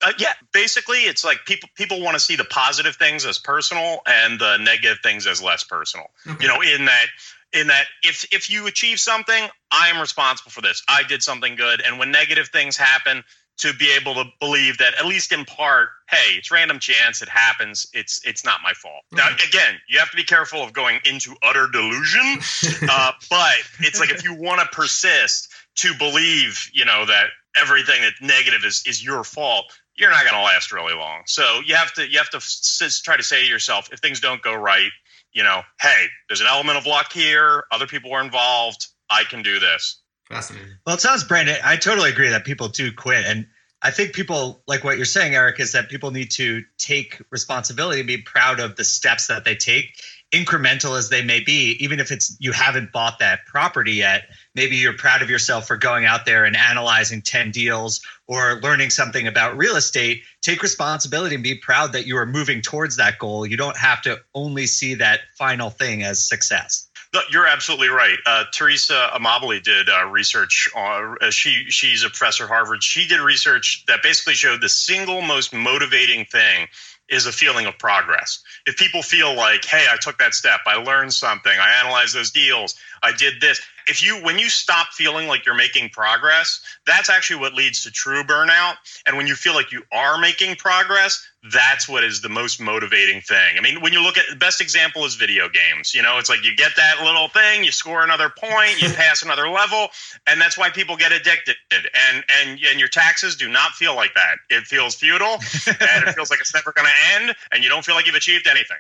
Uh, 0.02 0.14
yeah, 0.18 0.34
basically, 0.54 1.00
it's 1.00 1.26
like 1.26 1.40
people 1.46 1.68
people 1.76 2.02
want 2.02 2.16
to 2.16 2.20
see 2.20 2.36
the 2.36 2.46
positive 2.46 2.96
things 2.96 3.26
as 3.26 3.38
personal 3.38 4.00
and 4.06 4.40
the 4.40 4.58
negative 4.58 5.00
things 5.04 5.28
as 5.28 5.42
less 5.42 5.64
personal. 5.64 6.08
Okay. 6.26 6.38
You 6.42 6.48
know, 6.48 6.62
in 6.62 6.86
that 6.86 7.06
in 7.52 7.68
that 7.68 7.86
if 8.04 8.26
if 8.32 8.50
you 8.50 8.68
achieve 8.68 9.00
something, 9.00 9.50
I 9.72 9.90
am 9.90 10.00
responsible 10.00 10.52
for 10.52 10.62
this. 10.62 10.82
I 10.88 11.04
did 11.04 11.22
something 11.22 11.56
good, 11.56 11.82
and 11.86 12.00
when 12.00 12.12
negative 12.12 12.48
things 12.48 12.78
happen, 12.78 13.24
to 13.60 13.74
be 13.74 13.92
able 14.00 14.14
to 14.16 14.24
believe 14.40 14.78
that 14.78 14.94
at 14.98 15.06
least 15.06 15.34
in 15.34 15.44
part, 15.44 15.90
hey, 16.10 16.38
it's 16.38 16.50
random 16.50 16.80
chance, 16.80 17.22
it 17.22 17.28
happens. 17.28 17.88
It's 17.94 18.26
it's 18.26 18.46
not 18.46 18.62
my 18.64 18.74
fault. 18.74 19.04
Now, 19.12 19.28
again, 19.46 19.76
you 19.90 20.00
have 20.00 20.10
to 20.12 20.18
be 20.18 20.24
careful 20.24 20.64
of 20.64 20.72
going 20.72 21.00
into 21.06 21.36
utter 21.44 21.68
delusion, 21.72 22.40
uh, 22.90 23.12
but 23.30 23.56
it's 23.80 24.00
like 24.00 24.12
if 24.12 24.24
you 24.24 24.34
want 24.34 24.62
to 24.62 24.68
persist 24.68 25.49
to 25.82 25.94
believe, 25.96 26.70
you 26.74 26.86
know, 26.86 27.06
that 27.06 27.28
everything 27.60 28.02
that's 28.02 28.22
negative 28.22 28.64
is 28.64 28.84
is 28.88 29.04
your 29.04 29.24
fault 29.24 29.66
you're 30.00 30.10
not 30.10 30.24
going 30.24 30.34
to 30.34 30.42
last 30.42 30.72
really 30.72 30.94
long. 30.94 31.24
So 31.26 31.60
you 31.66 31.76
have 31.76 31.92
to 31.94 32.10
you 32.10 32.18
have 32.18 32.30
to 32.30 32.38
s- 32.38 33.02
try 33.04 33.18
to 33.18 33.24
say 33.24 33.42
to 33.42 33.48
yourself, 33.48 33.90
if 33.92 34.00
things 34.00 34.22
don't 34.22 34.42
go 34.42 34.56
right, 34.56 34.92
you 35.34 35.44
know, 35.44 35.62
hey, 35.80 36.06
there's 36.28 36.42
an 36.42 36.48
element 36.48 36.78
of 36.78 36.86
luck 36.86 37.12
here. 37.12 37.66
Other 37.72 37.86
people 37.86 38.10
were 38.10 38.22
involved. 38.22 38.88
I 39.10 39.24
can 39.26 39.44
do 39.44 39.60
this. 39.60 40.00
Fascinating. 40.30 40.70
Well, 40.86 40.96
it 40.96 41.02
sounds, 41.02 41.24
Brandon. 41.24 41.58
I 41.64 41.76
totally 41.76 42.10
agree 42.10 42.30
that 42.30 42.46
people 42.46 42.70
do 42.70 42.92
quit, 42.94 43.26
and 43.26 43.48
I 43.82 43.92
think 43.92 44.14
people 44.14 44.64
like 44.68 44.84
what 44.84 44.96
you're 44.96 45.06
saying, 45.06 45.36
Eric, 45.36 45.60
is 45.60 45.74
that 45.74 45.90
people 45.90 46.12
need 46.12 46.32
to 46.32 46.64
take 46.78 47.22
responsibility 47.30 48.00
and 48.00 48.08
be 48.08 48.20
proud 48.20 48.60
of 48.60 48.78
the 48.78 48.86
steps 48.86 49.28
that 49.28 49.44
they 49.44 49.56
take, 49.56 50.02
incremental 50.32 50.98
as 50.98 51.10
they 51.10 51.24
may 51.24 51.40
be. 51.40 51.78
Even 51.80 52.00
if 52.00 52.12
it's 52.12 52.36
you 52.40 52.52
haven't 52.52 52.92
bought 52.92 53.20
that 53.20 53.46
property 53.46 53.94
yet, 53.94 54.24
maybe 54.56 54.76
you're 54.76 54.94
proud 54.94 55.22
of 55.22 55.30
yourself 55.30 55.68
for 55.68 55.78
going 55.78 56.06
out 56.06 56.26
there 56.26 56.46
and 56.46 56.56
analyzing 56.56 57.22
ten 57.22 57.52
deals 57.52 58.02
or 58.28 58.60
learning 58.62 58.90
something 58.90 59.28
about 59.28 59.58
real 59.58 59.76
estate. 59.76 60.24
Take 60.42 60.62
responsibility 60.62 61.36
and 61.36 61.44
be 61.44 61.56
proud 61.56 61.94
that 61.94 62.06
you 62.06 62.18
are 62.18 62.26
moving 62.26 62.62
towards 62.62 62.96
that 62.98 63.18
goal. 63.20 63.46
You 63.46 63.58
don't 63.58 63.78
have 63.78 64.02
to 64.04 64.20
only 64.36 64.68
see 64.68 64.94
that 64.96 65.22
final 65.38 65.70
thing 65.70 66.04
as 66.04 66.22
success. 66.22 66.90
You're 67.32 67.48
absolutely 67.48 67.90
right. 67.90 68.18
Uh, 68.28 68.44
Teresa 68.54 69.10
Amabile 69.16 69.64
did 69.64 69.90
uh, 69.90 70.06
research. 70.06 70.70
On, 70.76 71.18
uh, 71.22 71.32
she 71.32 71.66
she's 71.70 72.04
a 72.04 72.10
professor 72.10 72.44
at 72.44 72.50
Harvard. 72.50 72.84
She 72.84 73.08
did 73.08 73.20
research 73.20 73.84
that 73.88 74.04
basically 74.04 74.36
showed 74.36 74.62
the 74.62 74.70
single 74.70 75.22
most 75.24 75.52
motivating 75.52 76.26
thing 76.26 76.68
is 77.10 77.26
a 77.26 77.32
feeling 77.32 77.66
of 77.66 77.80
progress. 77.80 78.44
If 78.70 78.78
people 78.78 79.02
feel 79.02 79.36
like, 79.36 79.66
hey, 79.66 79.88
I 79.92 79.98
took 79.98 80.20
that 80.20 80.36
step, 80.36 80.60
I 80.68 80.76
learned 80.76 81.12
something, 81.12 81.52
I 81.52 81.82
analyzed 81.84 82.14
those 82.14 82.30
deals, 82.30 82.76
I 83.02 83.12
did 83.12 83.42
this. 83.42 83.60
If 83.88 84.04
you 84.04 84.18
when 84.18 84.38
you 84.38 84.48
stop 84.48 84.94
feeling 84.94 85.28
like 85.28 85.48
you're 85.48 85.56
making 85.56 85.90
progress, 85.90 86.62
that's 86.86 87.10
actually 87.10 87.40
what 87.40 87.56
leads 87.56 87.84
to 87.86 87.92
true 87.92 88.22
burnout. 88.24 88.76
And 89.08 89.18
when 89.18 89.26
you 89.26 89.34
feel 89.34 89.56
like 89.56 89.72
you 89.72 89.82
are 89.92 90.20
making 90.20 90.58
progress, 90.58 91.28
that's 91.52 91.88
what 91.88 92.04
is 92.04 92.22
the 92.22 92.30
most 92.30 92.60
motivating 92.60 93.22
thing. 93.22 93.58
I 93.58 93.62
mean, 93.62 93.82
when 93.82 93.94
you 93.94 94.02
look 94.02 94.18
at 94.18 94.26
the 94.30 94.36
best 94.36 94.60
example 94.60 95.06
is 95.06 95.16
video 95.16 95.48
games. 95.48 95.96
You 95.96 96.02
know, 96.02 96.18
it's 96.18 96.30
like 96.30 96.44
you 96.44 96.54
get 96.56 96.72
that 96.76 97.02
little 97.04 97.30
thing, 97.30 97.64
you 97.64 97.72
score 97.72 98.04
another 98.04 98.30
point, 98.30 98.82
you 98.82 98.90
pass 98.90 99.24
another 99.24 99.48
level, 99.50 99.88
and 100.28 100.42
that's 100.42 100.58
why 100.58 100.70
people 100.70 100.98
get 100.98 101.12
addicted. 101.12 101.56
And 101.72 102.24
and 102.42 102.60
and 102.70 102.80
your 102.80 102.90
taxes 102.90 103.36
do 103.36 103.48
not 103.48 103.72
feel 103.72 103.96
like 103.96 104.14
that. 104.16 104.38
It 104.50 104.66
feels 104.66 104.96
futile, 104.96 105.38
and 105.68 106.08
it 106.08 106.14
feels 106.14 106.30
like 106.30 106.42
it's 106.42 106.54
never 106.54 106.74
going 106.74 106.88
to 106.88 107.24
end, 107.24 107.36
and 107.54 107.64
you 107.64 107.70
don't 107.70 107.86
feel 107.86 107.96
like 107.96 108.06
you've 108.06 108.16
achieved 108.16 108.48
anything. 108.48 108.78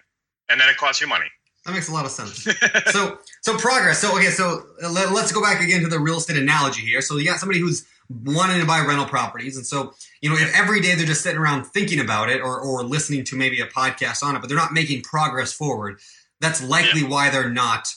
And 0.49 0.59
then 0.59 0.67
it 0.67 0.77
costs 0.77 0.99
you 0.99 1.07
money. 1.07 1.27
That 1.65 1.73
makes 1.73 1.89
a 1.89 1.93
lot 1.93 2.05
of 2.05 2.11
sense. 2.11 2.47
so, 2.91 3.19
so 3.41 3.57
progress. 3.57 3.99
So, 3.99 4.15
okay, 4.17 4.29
so 4.29 4.65
let, 4.81 5.09
us 5.09 5.31
go 5.31 5.41
back 5.41 5.61
again 5.61 5.81
to 5.81 5.87
the 5.87 5.99
real 5.99 6.17
estate 6.17 6.37
analogy 6.37 6.81
here. 6.81 7.01
So, 7.01 7.17
you 7.17 7.25
got 7.25 7.39
somebody 7.39 7.59
who's 7.59 7.85
wanting 8.09 8.59
to 8.59 8.65
buy 8.65 8.79
rental 8.79 9.05
properties, 9.05 9.55
and 9.57 9.65
so 9.65 9.93
you 10.21 10.29
know, 10.29 10.35
if 10.35 10.53
every 10.55 10.81
day 10.81 10.95
they're 10.95 11.05
just 11.05 11.21
sitting 11.21 11.39
around 11.39 11.65
thinking 11.65 11.99
about 11.99 12.29
it 12.29 12.41
or 12.41 12.59
or 12.59 12.83
listening 12.83 13.23
to 13.25 13.35
maybe 13.35 13.59
a 13.61 13.67
podcast 13.67 14.23
on 14.23 14.35
it, 14.35 14.39
but 14.39 14.47
they're 14.47 14.57
not 14.57 14.73
making 14.73 15.01
progress 15.01 15.53
forward, 15.53 15.99
that's 16.39 16.63
likely 16.63 17.01
yeah. 17.01 17.09
why 17.09 17.29
they're 17.29 17.49
not 17.49 17.93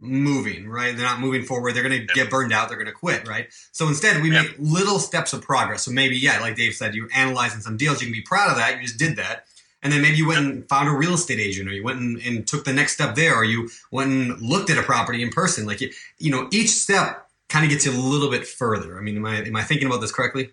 moving. 0.00 0.68
Right? 0.68 0.96
They're 0.96 1.06
not 1.06 1.20
moving 1.20 1.44
forward. 1.44 1.74
They're 1.74 1.82
going 1.82 2.00
to 2.00 2.06
yeah. 2.06 2.24
get 2.24 2.30
burned 2.30 2.52
out. 2.52 2.68
They're 2.68 2.78
going 2.78 2.86
to 2.86 2.92
quit. 2.92 3.28
Right? 3.28 3.48
So 3.72 3.88
instead, 3.88 4.22
we 4.22 4.32
yeah. 4.32 4.42
make 4.42 4.56
little 4.58 4.98
steps 4.98 5.32
of 5.32 5.42
progress. 5.42 5.82
So 5.82 5.90
maybe, 5.90 6.16
yeah, 6.16 6.40
like 6.40 6.56
Dave 6.56 6.74
said, 6.74 6.94
you're 6.94 7.08
analyzing 7.14 7.60
some 7.60 7.76
deals. 7.76 8.00
You 8.00 8.06
can 8.06 8.14
be 8.14 8.22
proud 8.22 8.50
of 8.50 8.56
that. 8.56 8.76
You 8.76 8.82
just 8.82 8.98
did 8.98 9.16
that 9.16 9.46
and 9.82 9.92
then 9.92 10.02
maybe 10.02 10.16
you 10.16 10.28
went 10.28 10.40
and 10.40 10.68
found 10.68 10.88
a 10.88 10.92
real 10.92 11.14
estate 11.14 11.40
agent 11.40 11.68
or 11.68 11.72
you 11.72 11.82
went 11.82 12.00
and, 12.00 12.18
and, 12.18 12.46
took 12.46 12.64
the 12.64 12.72
next 12.72 12.94
step 12.94 13.14
there 13.14 13.34
or 13.34 13.44
you 13.44 13.70
went 13.90 14.10
and 14.10 14.40
looked 14.40 14.70
at 14.70 14.78
a 14.78 14.82
property 14.82 15.22
in 15.22 15.30
person 15.30 15.66
like 15.66 15.80
you, 15.80 15.90
you 16.18 16.30
know 16.30 16.48
each 16.52 16.70
step 16.70 17.29
kind 17.50 17.64
of 17.64 17.70
gets 17.70 17.84
you 17.84 17.92
a 17.92 17.98
little 17.98 18.30
bit 18.30 18.46
further. 18.46 18.98
I 18.98 19.02
mean 19.02 19.16
am 19.16 19.26
i 19.26 19.36
am 19.42 19.56
i 19.56 19.62
thinking 19.62 19.86
about 19.86 20.00
this 20.00 20.12
correctly? 20.12 20.50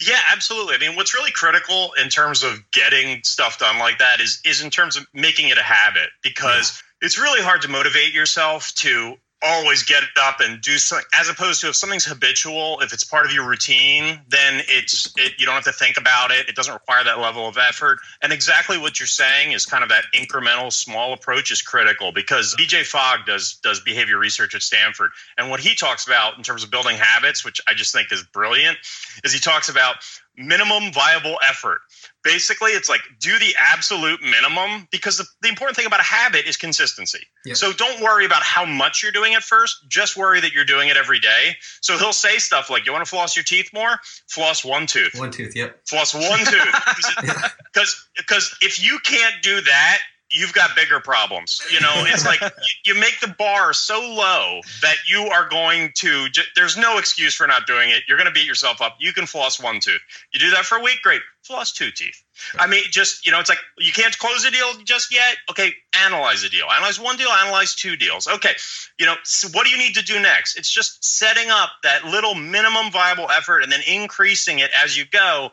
Yeah 0.00 0.18
absolutely. 0.32 0.74
I 0.74 0.78
mean 0.78 0.96
what's 0.96 1.14
really 1.14 1.30
critical 1.30 1.92
in 2.02 2.08
terms 2.08 2.42
of 2.42 2.58
getting 2.72 3.22
stuff 3.22 3.58
done 3.58 3.78
like 3.78 3.98
that 3.98 4.20
is 4.20 4.40
is 4.44 4.62
in 4.62 4.70
terms 4.70 4.96
of 4.96 5.06
making 5.14 5.48
it 5.48 5.58
a 5.58 5.62
habit 5.62 6.08
because 6.22 6.82
yeah. 7.02 7.06
it's 7.06 7.18
really 7.18 7.42
hard 7.42 7.62
to 7.62 7.68
motivate 7.68 8.12
yourself 8.12 8.72
to 8.76 9.16
always 9.42 9.82
get 9.82 10.02
up 10.20 10.40
and 10.40 10.60
do 10.60 10.76
something 10.76 11.06
as 11.18 11.28
opposed 11.28 11.60
to 11.62 11.68
if 11.68 11.74
something's 11.74 12.04
habitual 12.04 12.78
if 12.80 12.92
it's 12.92 13.04
part 13.04 13.24
of 13.24 13.32
your 13.32 13.48
routine 13.48 14.20
then 14.28 14.62
it's 14.68 15.12
it, 15.16 15.32
you 15.38 15.46
don't 15.46 15.54
have 15.54 15.64
to 15.64 15.72
think 15.72 15.96
about 15.96 16.30
it. 16.30 16.48
It 16.48 16.54
doesn't 16.54 16.72
require 16.72 17.04
that 17.04 17.18
level 17.18 17.48
of 17.48 17.56
effort. 17.56 17.98
And 18.22 18.32
exactly 18.32 18.78
what 18.78 19.00
you're 19.00 19.06
saying 19.06 19.52
is 19.52 19.66
kind 19.66 19.82
of 19.82 19.88
that 19.90 20.04
incremental 20.14 20.72
small 20.72 21.12
approach 21.12 21.50
is 21.50 21.62
critical 21.62 22.12
because 22.12 22.54
bj 22.56 22.84
fogg 22.84 23.26
does 23.26 23.54
does 23.62 23.80
behavior 23.80 24.18
research 24.18 24.54
at 24.54 24.62
stanford. 24.62 25.10
And 25.38 25.50
what 25.50 25.60
he 25.60 25.74
talks 25.74 26.06
about 26.06 26.36
in 26.36 26.42
terms 26.42 26.62
of 26.62 26.70
building 26.70 26.96
habits 26.96 27.44
which 27.44 27.60
i 27.66 27.74
just 27.74 27.92
think 27.92 28.12
is 28.12 28.22
brilliant 28.22 28.76
is 29.24 29.32
he 29.32 29.40
talks 29.40 29.68
about 29.68 29.96
minimum 30.40 30.92
viable 30.92 31.36
effort. 31.48 31.80
Basically 32.22 32.72
it's 32.72 32.88
like 32.88 33.00
do 33.18 33.38
the 33.38 33.54
absolute 33.58 34.20
minimum 34.22 34.88
because 34.90 35.18
the, 35.18 35.24
the 35.42 35.48
important 35.48 35.76
thing 35.76 35.86
about 35.86 36.00
a 36.00 36.04
habit 36.04 36.46
is 36.46 36.56
consistency. 36.56 37.26
So 37.54 37.72
don't 37.72 38.02
worry 38.02 38.26
about 38.26 38.42
how 38.42 38.64
much 38.66 39.02
you're 39.02 39.12
doing 39.12 39.34
at 39.34 39.42
first. 39.42 39.88
Just 39.88 40.16
worry 40.16 40.40
that 40.40 40.52
you're 40.52 40.64
doing 40.64 40.88
it 40.88 40.96
every 40.96 41.20
day. 41.20 41.56
So 41.80 41.96
he'll 41.96 42.12
say 42.12 42.38
stuff 42.38 42.70
like 42.70 42.86
you 42.86 42.92
want 42.92 43.04
to 43.04 43.10
floss 43.10 43.36
your 43.36 43.44
teeth 43.44 43.70
more? 43.72 43.98
Floss 44.28 44.64
one 44.64 44.86
tooth. 44.86 45.18
One 45.18 45.30
tooth 45.30 45.54
yep. 45.56 45.80
Floss 45.86 46.14
one 46.14 46.40
tooth. 46.44 47.54
Because 47.72 48.08
because 48.16 48.56
if 48.62 48.82
you 48.82 48.98
can't 49.04 49.36
do 49.42 49.60
that 49.60 49.98
you've 50.30 50.52
got 50.52 50.76
bigger 50.76 51.00
problems. 51.00 51.60
You 51.72 51.80
know, 51.80 51.92
it's 52.06 52.24
like 52.24 52.40
you, 52.86 52.94
you, 52.94 53.00
make 53.00 53.18
the 53.20 53.34
bar 53.38 53.72
so 53.72 54.00
low 54.00 54.60
that 54.82 54.96
you 55.06 55.22
are 55.24 55.48
going 55.48 55.92
to, 55.96 56.28
there's 56.54 56.76
no 56.76 56.98
excuse 56.98 57.34
for 57.34 57.46
not 57.46 57.66
doing 57.66 57.90
it. 57.90 58.02
You're 58.08 58.16
going 58.16 58.28
to 58.28 58.32
beat 58.32 58.46
yourself 58.46 58.80
up. 58.80 58.96
You 59.00 59.12
can 59.12 59.26
floss 59.26 59.60
one 59.60 59.80
tooth. 59.80 60.00
You 60.32 60.40
do 60.40 60.50
that 60.50 60.64
for 60.64 60.78
a 60.78 60.82
week, 60.82 60.98
great. 61.02 61.22
Floss 61.42 61.72
two 61.72 61.90
teeth. 61.90 62.22
I 62.58 62.66
mean, 62.66 62.84
just, 62.90 63.26
you 63.26 63.32
know, 63.32 63.40
it's 63.40 63.48
like 63.48 63.58
you 63.78 63.92
can't 63.92 64.16
close 64.18 64.44
a 64.44 64.50
deal 64.50 64.72
just 64.84 65.12
yet. 65.12 65.36
Okay, 65.50 65.72
analyze 66.04 66.44
a 66.44 66.48
deal. 66.48 66.66
Analyze 66.74 67.00
one 67.00 67.16
deal, 67.16 67.28
analyze 67.28 67.74
two 67.74 67.96
deals. 67.96 68.26
Okay, 68.26 68.52
you 68.98 69.06
know, 69.06 69.14
so 69.24 69.48
what 69.48 69.64
do 69.64 69.70
you 69.70 69.78
need 69.78 69.94
to 69.94 70.04
do 70.04 70.20
next? 70.20 70.56
It's 70.56 70.70
just 70.70 71.04
setting 71.04 71.50
up 71.50 71.70
that 71.82 72.04
little 72.04 72.34
minimum 72.34 72.90
viable 72.92 73.28
effort 73.30 73.62
and 73.62 73.72
then 73.72 73.80
increasing 73.86 74.60
it 74.60 74.70
as 74.84 74.96
you 74.96 75.04
go 75.06 75.50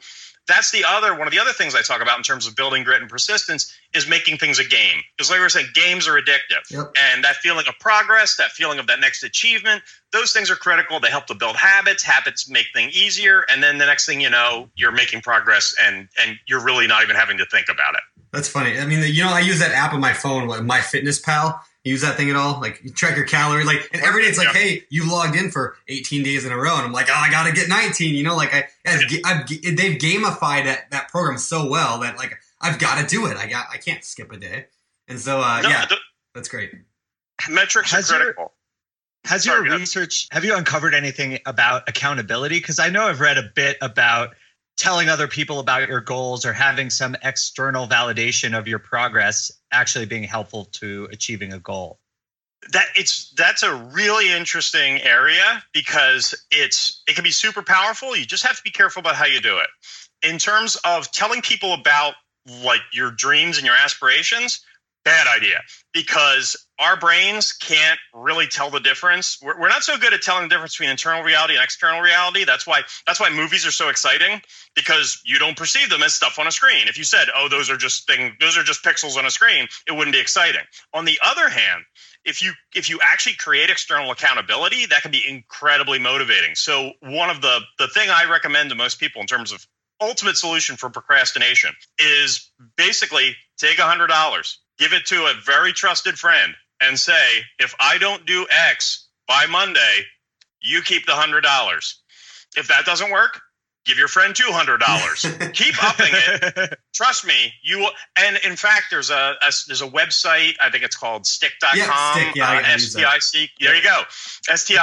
that's 0.47 0.71
the 0.71 0.83
other 0.87 1.13
one 1.13 1.27
of 1.27 1.33
the 1.33 1.39
other 1.39 1.51
things 1.51 1.75
I 1.75 1.81
talk 1.81 2.01
about 2.01 2.17
in 2.17 2.23
terms 2.23 2.47
of 2.47 2.55
building 2.55 2.83
grit 2.83 3.01
and 3.01 3.09
persistence 3.09 3.73
is 3.93 4.07
making 4.07 4.37
things 4.37 4.59
a 4.59 4.63
game. 4.63 5.01
Because 5.15 5.29
like 5.29 5.39
we 5.39 5.43
were 5.43 5.49
saying, 5.49 5.67
games 5.73 6.07
are 6.07 6.13
addictive. 6.13 6.69
Yep. 6.71 6.93
And 7.11 7.23
that 7.23 7.35
feeling 7.37 7.65
of 7.67 7.77
progress, 7.79 8.37
that 8.37 8.51
feeling 8.51 8.79
of 8.79 8.87
that 8.87 8.99
next 8.99 9.23
achievement, 9.23 9.83
those 10.11 10.31
things 10.31 10.49
are 10.49 10.55
critical. 10.55 10.99
They 10.99 11.09
help 11.09 11.27
to 11.27 11.35
build 11.35 11.57
habits. 11.57 12.03
Habits 12.03 12.49
make 12.49 12.67
things 12.73 12.95
easier. 12.95 13.45
And 13.49 13.61
then 13.61 13.77
the 13.77 13.85
next 13.85 14.05
thing 14.05 14.21
you 14.21 14.29
know, 14.29 14.69
you're 14.75 14.91
making 14.91 15.21
progress 15.21 15.75
and 15.81 16.07
and 16.21 16.37
you're 16.47 16.63
really 16.63 16.87
not 16.87 17.03
even 17.03 17.15
having 17.15 17.37
to 17.37 17.45
think 17.45 17.67
about 17.69 17.95
it. 17.95 18.01
That's 18.31 18.49
funny. 18.49 18.77
I 18.79 18.85
mean, 18.85 19.03
you 19.13 19.23
know, 19.23 19.31
I 19.31 19.39
use 19.39 19.59
that 19.59 19.71
app 19.71 19.93
on 19.93 20.01
my 20.01 20.13
phone, 20.13 20.65
My 20.65 20.81
Fitness 20.81 21.19
Pal 21.19 21.61
use 21.87 22.01
that 22.01 22.17
thing 22.17 22.29
at 22.29 22.35
all? 22.35 22.59
Like 22.59 22.81
you 22.83 22.91
track 22.91 23.15
your 23.15 23.25
calorie, 23.25 23.65
like 23.65 23.89
and 23.93 24.01
every 24.01 24.23
day 24.23 24.29
it's 24.29 24.37
like, 24.37 24.53
yeah. 24.53 24.59
hey, 24.59 24.83
you 24.89 25.09
logged 25.09 25.35
in 25.35 25.51
for 25.51 25.75
18 25.87 26.23
days 26.23 26.45
in 26.45 26.51
a 26.51 26.57
row, 26.57 26.75
and 26.75 26.85
I'm 26.85 26.93
like, 26.93 27.07
oh, 27.09 27.15
I 27.15 27.29
gotta 27.29 27.51
get 27.51 27.69
19. 27.69 28.15
You 28.15 28.23
know, 28.23 28.35
like 28.35 28.53
I, 28.53 28.67
I've, 28.85 29.01
I've, 29.25 29.47
they've 29.47 29.97
gamified 29.97 30.65
that 30.65 30.91
that 30.91 31.09
program 31.09 31.37
so 31.37 31.67
well 31.69 31.99
that 31.99 32.17
like 32.17 32.37
I've 32.61 32.79
got 32.79 33.01
to 33.01 33.07
do 33.07 33.25
it. 33.27 33.37
I 33.37 33.47
got 33.47 33.67
I 33.71 33.77
can't 33.77 34.03
skip 34.03 34.31
a 34.31 34.37
day, 34.37 34.65
and 35.07 35.19
so 35.19 35.39
uh, 35.39 35.61
no, 35.61 35.69
yeah, 35.69 35.85
the, 35.85 35.95
that's 36.33 36.49
great. 36.49 36.71
Metrics 37.49 37.91
has 37.91 38.11
are 38.11 38.17
critical. 38.17 38.43
Your, 38.43 38.51
has 39.31 39.43
Sorry, 39.43 39.69
your 39.69 39.77
research 39.77 40.27
have 40.31 40.45
you 40.45 40.55
uncovered 40.55 40.93
anything 40.93 41.39
about 41.45 41.87
accountability? 41.87 42.59
Because 42.59 42.79
I 42.79 42.89
know 42.89 43.07
I've 43.07 43.19
read 43.19 43.37
a 43.37 43.49
bit 43.55 43.77
about 43.81 44.35
telling 44.77 45.09
other 45.09 45.27
people 45.27 45.59
about 45.59 45.87
your 45.87 46.01
goals 46.01 46.45
or 46.45 46.53
having 46.53 46.89
some 46.89 47.15
external 47.23 47.87
validation 47.87 48.57
of 48.57 48.67
your 48.67 48.79
progress 48.79 49.51
actually 49.71 50.05
being 50.05 50.23
helpful 50.23 50.65
to 50.65 51.07
achieving 51.11 51.53
a 51.53 51.59
goal. 51.59 51.99
That 52.71 52.87
it's 52.95 53.31
that's 53.37 53.63
a 53.63 53.73
really 53.73 54.31
interesting 54.31 55.01
area 55.01 55.63
because 55.73 56.33
it's 56.49 57.03
it 57.07 57.15
can 57.15 57.23
be 57.23 57.31
super 57.31 57.61
powerful. 57.61 58.15
You 58.15 58.25
just 58.25 58.45
have 58.45 58.57
to 58.57 58.63
be 58.63 58.71
careful 58.71 58.99
about 58.99 59.15
how 59.15 59.25
you 59.25 59.39
do 59.39 59.57
it. 59.59 59.67
In 60.27 60.39
terms 60.39 60.75
of 60.83 61.11
telling 61.11 61.41
people 61.41 61.73
about 61.73 62.15
like 62.63 62.81
your 62.91 63.11
dreams 63.11 63.57
and 63.57 63.65
your 63.65 63.75
aspirations 63.75 64.61
bad 65.07 65.27
idea. 65.27 65.61
Because 65.93 66.66
our 66.79 66.97
brains 66.97 67.53
can't 67.53 67.99
really 68.13 68.47
tell 68.47 68.69
the 68.69 68.79
difference. 68.79 69.39
We're, 69.41 69.59
we're 69.59 69.69
not 69.69 69.83
so 69.83 69.97
good 69.97 70.13
at 70.13 70.21
telling 70.21 70.43
the 70.43 70.49
difference 70.49 70.73
between 70.73 70.89
internal 70.89 71.23
reality 71.23 71.55
and 71.55 71.63
external 71.63 72.01
reality. 72.01 72.45
That's 72.45 72.67
why 72.67 72.81
that's 73.05 73.19
why 73.19 73.29
movies 73.29 73.65
are 73.65 73.71
so 73.71 73.89
exciting 73.89 74.41
because 74.75 75.21
you 75.25 75.39
don't 75.39 75.57
perceive 75.57 75.89
them 75.89 76.03
as 76.03 76.13
stuff 76.13 76.37
on 76.39 76.47
a 76.47 76.51
screen. 76.51 76.87
If 76.87 76.97
you 76.97 77.03
said, 77.03 77.27
"Oh, 77.35 77.49
those 77.49 77.69
are 77.69 77.77
just 77.77 78.07
thing, 78.07 78.35
those 78.39 78.57
are 78.57 78.63
just 78.63 78.83
pixels 78.83 79.17
on 79.17 79.25
a 79.25 79.31
screen," 79.31 79.67
it 79.87 79.93
wouldn't 79.93 80.13
be 80.13 80.19
exciting. 80.19 80.61
On 80.93 81.05
the 81.05 81.19
other 81.25 81.49
hand, 81.49 81.83
if 82.25 82.41
you 82.41 82.53
if 82.75 82.89
you 82.89 82.99
actually 83.01 83.35
create 83.35 83.69
external 83.69 84.11
accountability, 84.11 84.85
that 84.87 85.01
can 85.01 85.11
be 85.11 85.27
incredibly 85.27 85.97
motivating. 85.97 86.55
So 86.55 86.91
one 87.01 87.29
of 87.29 87.41
the 87.41 87.61
the 87.79 87.87
thing 87.87 88.09
I 88.09 88.29
recommend 88.29 88.69
to 88.69 88.75
most 88.75 88.99
people 88.99 89.21
in 89.21 89.27
terms 89.27 89.51
of 89.51 89.65
ultimate 89.99 90.37
solution 90.37 90.75
for 90.75 90.89
procrastination 90.89 91.71
is 91.97 92.51
basically 92.75 93.35
take 93.57 93.79
a 93.79 93.83
hundred 93.83 94.07
dollars, 94.07 94.59
give 94.77 94.93
it 94.93 95.05
to 95.07 95.25
a 95.25 95.33
very 95.43 95.73
trusted 95.73 96.19
friend, 96.19 96.53
and 96.81 96.99
say, 96.99 97.27
if 97.59 97.73
I 97.79 97.97
don't 97.97 98.25
do 98.25 98.45
X 98.51 99.07
by 99.27 99.45
Monday, 99.49 100.01
you 100.61 100.81
keep 100.81 101.05
the 101.05 101.13
hundred 101.13 101.41
dollars. 101.41 102.01
If 102.55 102.67
that 102.69 102.85
doesn't 102.85 103.11
work, 103.11 103.39
give 103.85 103.97
your 103.97 104.07
friend 104.07 104.35
two 104.35 104.51
hundred 104.51 104.79
dollars. 104.79 105.21
keep 105.53 105.81
upping 105.83 106.09
it. 106.11 106.73
Trust 106.93 107.25
me, 107.25 107.53
you 107.63 107.79
will. 107.79 107.91
And 108.17 108.37
in 108.43 108.55
fact, 108.55 108.85
there's 108.89 109.09
a, 109.09 109.35
a 109.41 109.51
there's 109.67 109.81
a 109.81 109.87
website. 109.87 110.53
I 110.61 110.69
think 110.71 110.83
it's 110.83 110.95
called 110.95 111.25
Stick.com. 111.25 111.77
Yeah, 111.77 112.13
Stick, 112.13 112.35
yeah, 112.35 112.49
I- 112.49 112.55
I 112.55 112.61
uh. 112.61 112.79
STIC. 112.79 113.49
There 113.59 113.75
you 113.75 113.83
go. 113.83 114.01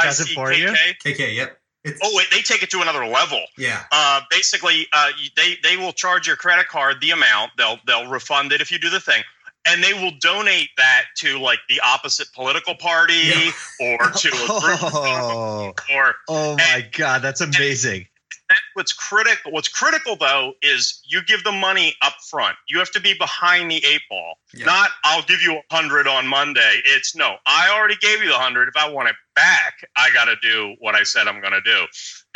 does 0.04 0.20
it 0.20 0.28
for 0.34 0.52
you? 0.52 0.68
STICK. 0.68 1.16
KK, 1.18 1.34
yep. 1.36 1.58
It's, 1.84 2.00
Oh 2.02 2.10
wait, 2.14 2.28
they 2.30 2.40
take 2.40 2.62
it 2.62 2.70
to 2.70 2.80
another 2.80 3.04
level. 3.06 3.42
yeah. 3.58 3.82
Uh, 3.92 4.22
basically, 4.30 4.86
uh, 4.92 5.10
they 5.36 5.56
they 5.62 5.76
will 5.76 5.92
charge 5.92 6.26
your 6.26 6.36
credit 6.36 6.68
card 6.68 6.96
the 7.02 7.10
amount. 7.10 7.52
They'll 7.58 7.78
they'll 7.86 8.08
refund 8.08 8.52
it 8.52 8.60
if 8.62 8.70
you 8.72 8.78
do 8.78 8.88
the 8.88 9.00
thing, 9.00 9.22
and 9.66 9.82
they 9.82 9.92
will 9.94 10.12
donate 10.20 10.68
that 10.76 11.04
to 11.18 11.38
like 11.38 11.58
the 11.68 11.80
opposite 11.84 12.28
political 12.34 12.74
party 12.74 13.14
Yeah. 13.14 13.50
or 13.80 14.10
to 14.10 14.28
a 14.28 14.60
group 14.60 14.94
Oh, 14.94 15.72
or 15.94 16.14
oh 16.28 16.56
my 16.56 16.86
God, 16.92 17.22
that's 17.22 17.40
amazing. 17.40 18.06
that's 18.48 18.60
what's 18.74 18.92
critical. 18.92 19.52
What's 19.52 19.68
critical 19.68 20.16
though 20.16 20.52
is 20.62 21.00
you 21.06 21.22
give 21.24 21.44
the 21.44 21.52
money 21.52 21.94
up 22.02 22.14
front. 22.28 22.56
You 22.68 22.78
have 22.78 22.90
to 22.92 23.00
be 23.00 23.14
behind 23.14 23.70
the 23.70 23.82
eight 23.86 24.02
ball. 24.10 24.34
Yeah. 24.52 24.66
Not 24.66 24.90
I'll 25.04 25.22
give 25.22 25.40
you 25.40 25.56
a 25.70 25.74
hundred 25.74 26.06
on 26.06 26.26
Monday. 26.26 26.80
It's 26.84 27.16
no, 27.16 27.36
I 27.46 27.70
already 27.76 27.96
gave 27.96 28.22
you 28.22 28.28
the 28.28 28.38
hundred. 28.38 28.68
If 28.68 28.76
I 28.76 28.88
want 28.90 29.08
it 29.08 29.16
back, 29.34 29.86
I 29.96 30.10
got 30.12 30.26
to 30.26 30.36
do 30.42 30.76
what 30.80 30.94
I 30.94 31.02
said 31.04 31.26
I'm 31.26 31.40
going 31.40 31.54
to 31.54 31.60
do. 31.62 31.84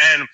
And 0.00 0.26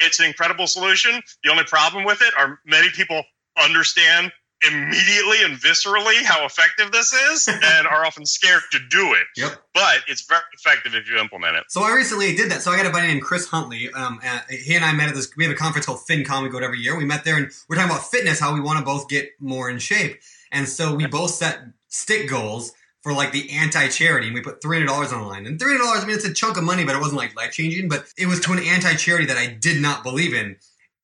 it's 0.00 0.18
an 0.20 0.26
incredible 0.26 0.66
solution. 0.66 1.20
The 1.44 1.50
only 1.50 1.64
problem 1.64 2.04
with 2.04 2.22
it 2.22 2.32
are 2.38 2.60
many 2.64 2.88
people 2.90 3.22
understand 3.62 4.32
immediately 4.66 5.38
and 5.44 5.56
viscerally 5.56 6.22
how 6.24 6.44
effective 6.44 6.90
this 6.90 7.12
is 7.12 7.46
and 7.46 7.86
are 7.86 8.04
often 8.04 8.26
scared 8.26 8.62
to 8.72 8.78
do 8.90 9.14
it. 9.14 9.26
Yep. 9.36 9.52
But 9.72 9.98
it's 10.08 10.26
very 10.26 10.42
effective 10.52 10.94
if 10.94 11.08
you 11.08 11.16
implement 11.18 11.56
it. 11.56 11.64
So 11.68 11.82
I 11.82 11.92
recently 11.92 12.34
did 12.34 12.50
that. 12.50 12.62
So 12.62 12.72
I 12.72 12.76
got 12.76 12.86
a 12.86 12.90
buddy 12.90 13.06
named 13.06 13.22
Chris 13.22 13.46
Huntley. 13.46 13.88
Um, 13.92 14.20
he 14.50 14.74
and 14.74 14.84
I 14.84 14.92
met 14.92 15.08
at 15.08 15.14
this. 15.14 15.30
We 15.36 15.44
have 15.44 15.52
a 15.52 15.56
conference 15.56 15.86
called 15.86 16.00
FinCon. 16.08 16.42
We 16.42 16.48
go 16.48 16.58
to 16.58 16.64
every 16.64 16.80
year. 16.80 16.96
We 16.96 17.04
met 17.04 17.24
there, 17.24 17.36
and 17.36 17.50
we're 17.68 17.76
talking 17.76 17.90
about 17.90 18.10
fitness, 18.10 18.40
how 18.40 18.52
we 18.52 18.60
want 18.60 18.80
to 18.80 18.84
both 18.84 19.08
get 19.08 19.30
more 19.38 19.70
in 19.70 19.78
shape. 19.78 20.20
And 20.50 20.68
so 20.68 20.94
we 20.94 21.06
both 21.06 21.30
set 21.30 21.60
stick 21.86 22.28
goals 22.28 22.72
for 23.02 23.12
like 23.12 23.30
the 23.30 23.48
anti-charity, 23.50 24.26
and 24.26 24.34
we 24.34 24.40
put 24.40 24.60
three 24.60 24.76
hundred 24.76 24.88
dollars 24.88 25.12
on 25.12 25.20
the 25.22 25.28
line. 25.28 25.46
And 25.46 25.58
three 25.60 25.72
hundred 25.72 25.84
dollars, 25.84 26.02
I 26.02 26.06
mean, 26.06 26.16
it's 26.16 26.24
a 26.24 26.34
chunk 26.34 26.56
of 26.56 26.64
money, 26.64 26.84
but 26.84 26.96
it 26.96 27.00
wasn't 27.00 27.18
like 27.18 27.36
life 27.36 27.52
changing. 27.52 27.88
But 27.88 28.12
it 28.18 28.26
was 28.26 28.40
to 28.40 28.52
an 28.52 28.58
anti-charity 28.58 29.26
that 29.26 29.36
I 29.38 29.46
did 29.46 29.80
not 29.80 30.02
believe 30.02 30.34
in. 30.34 30.56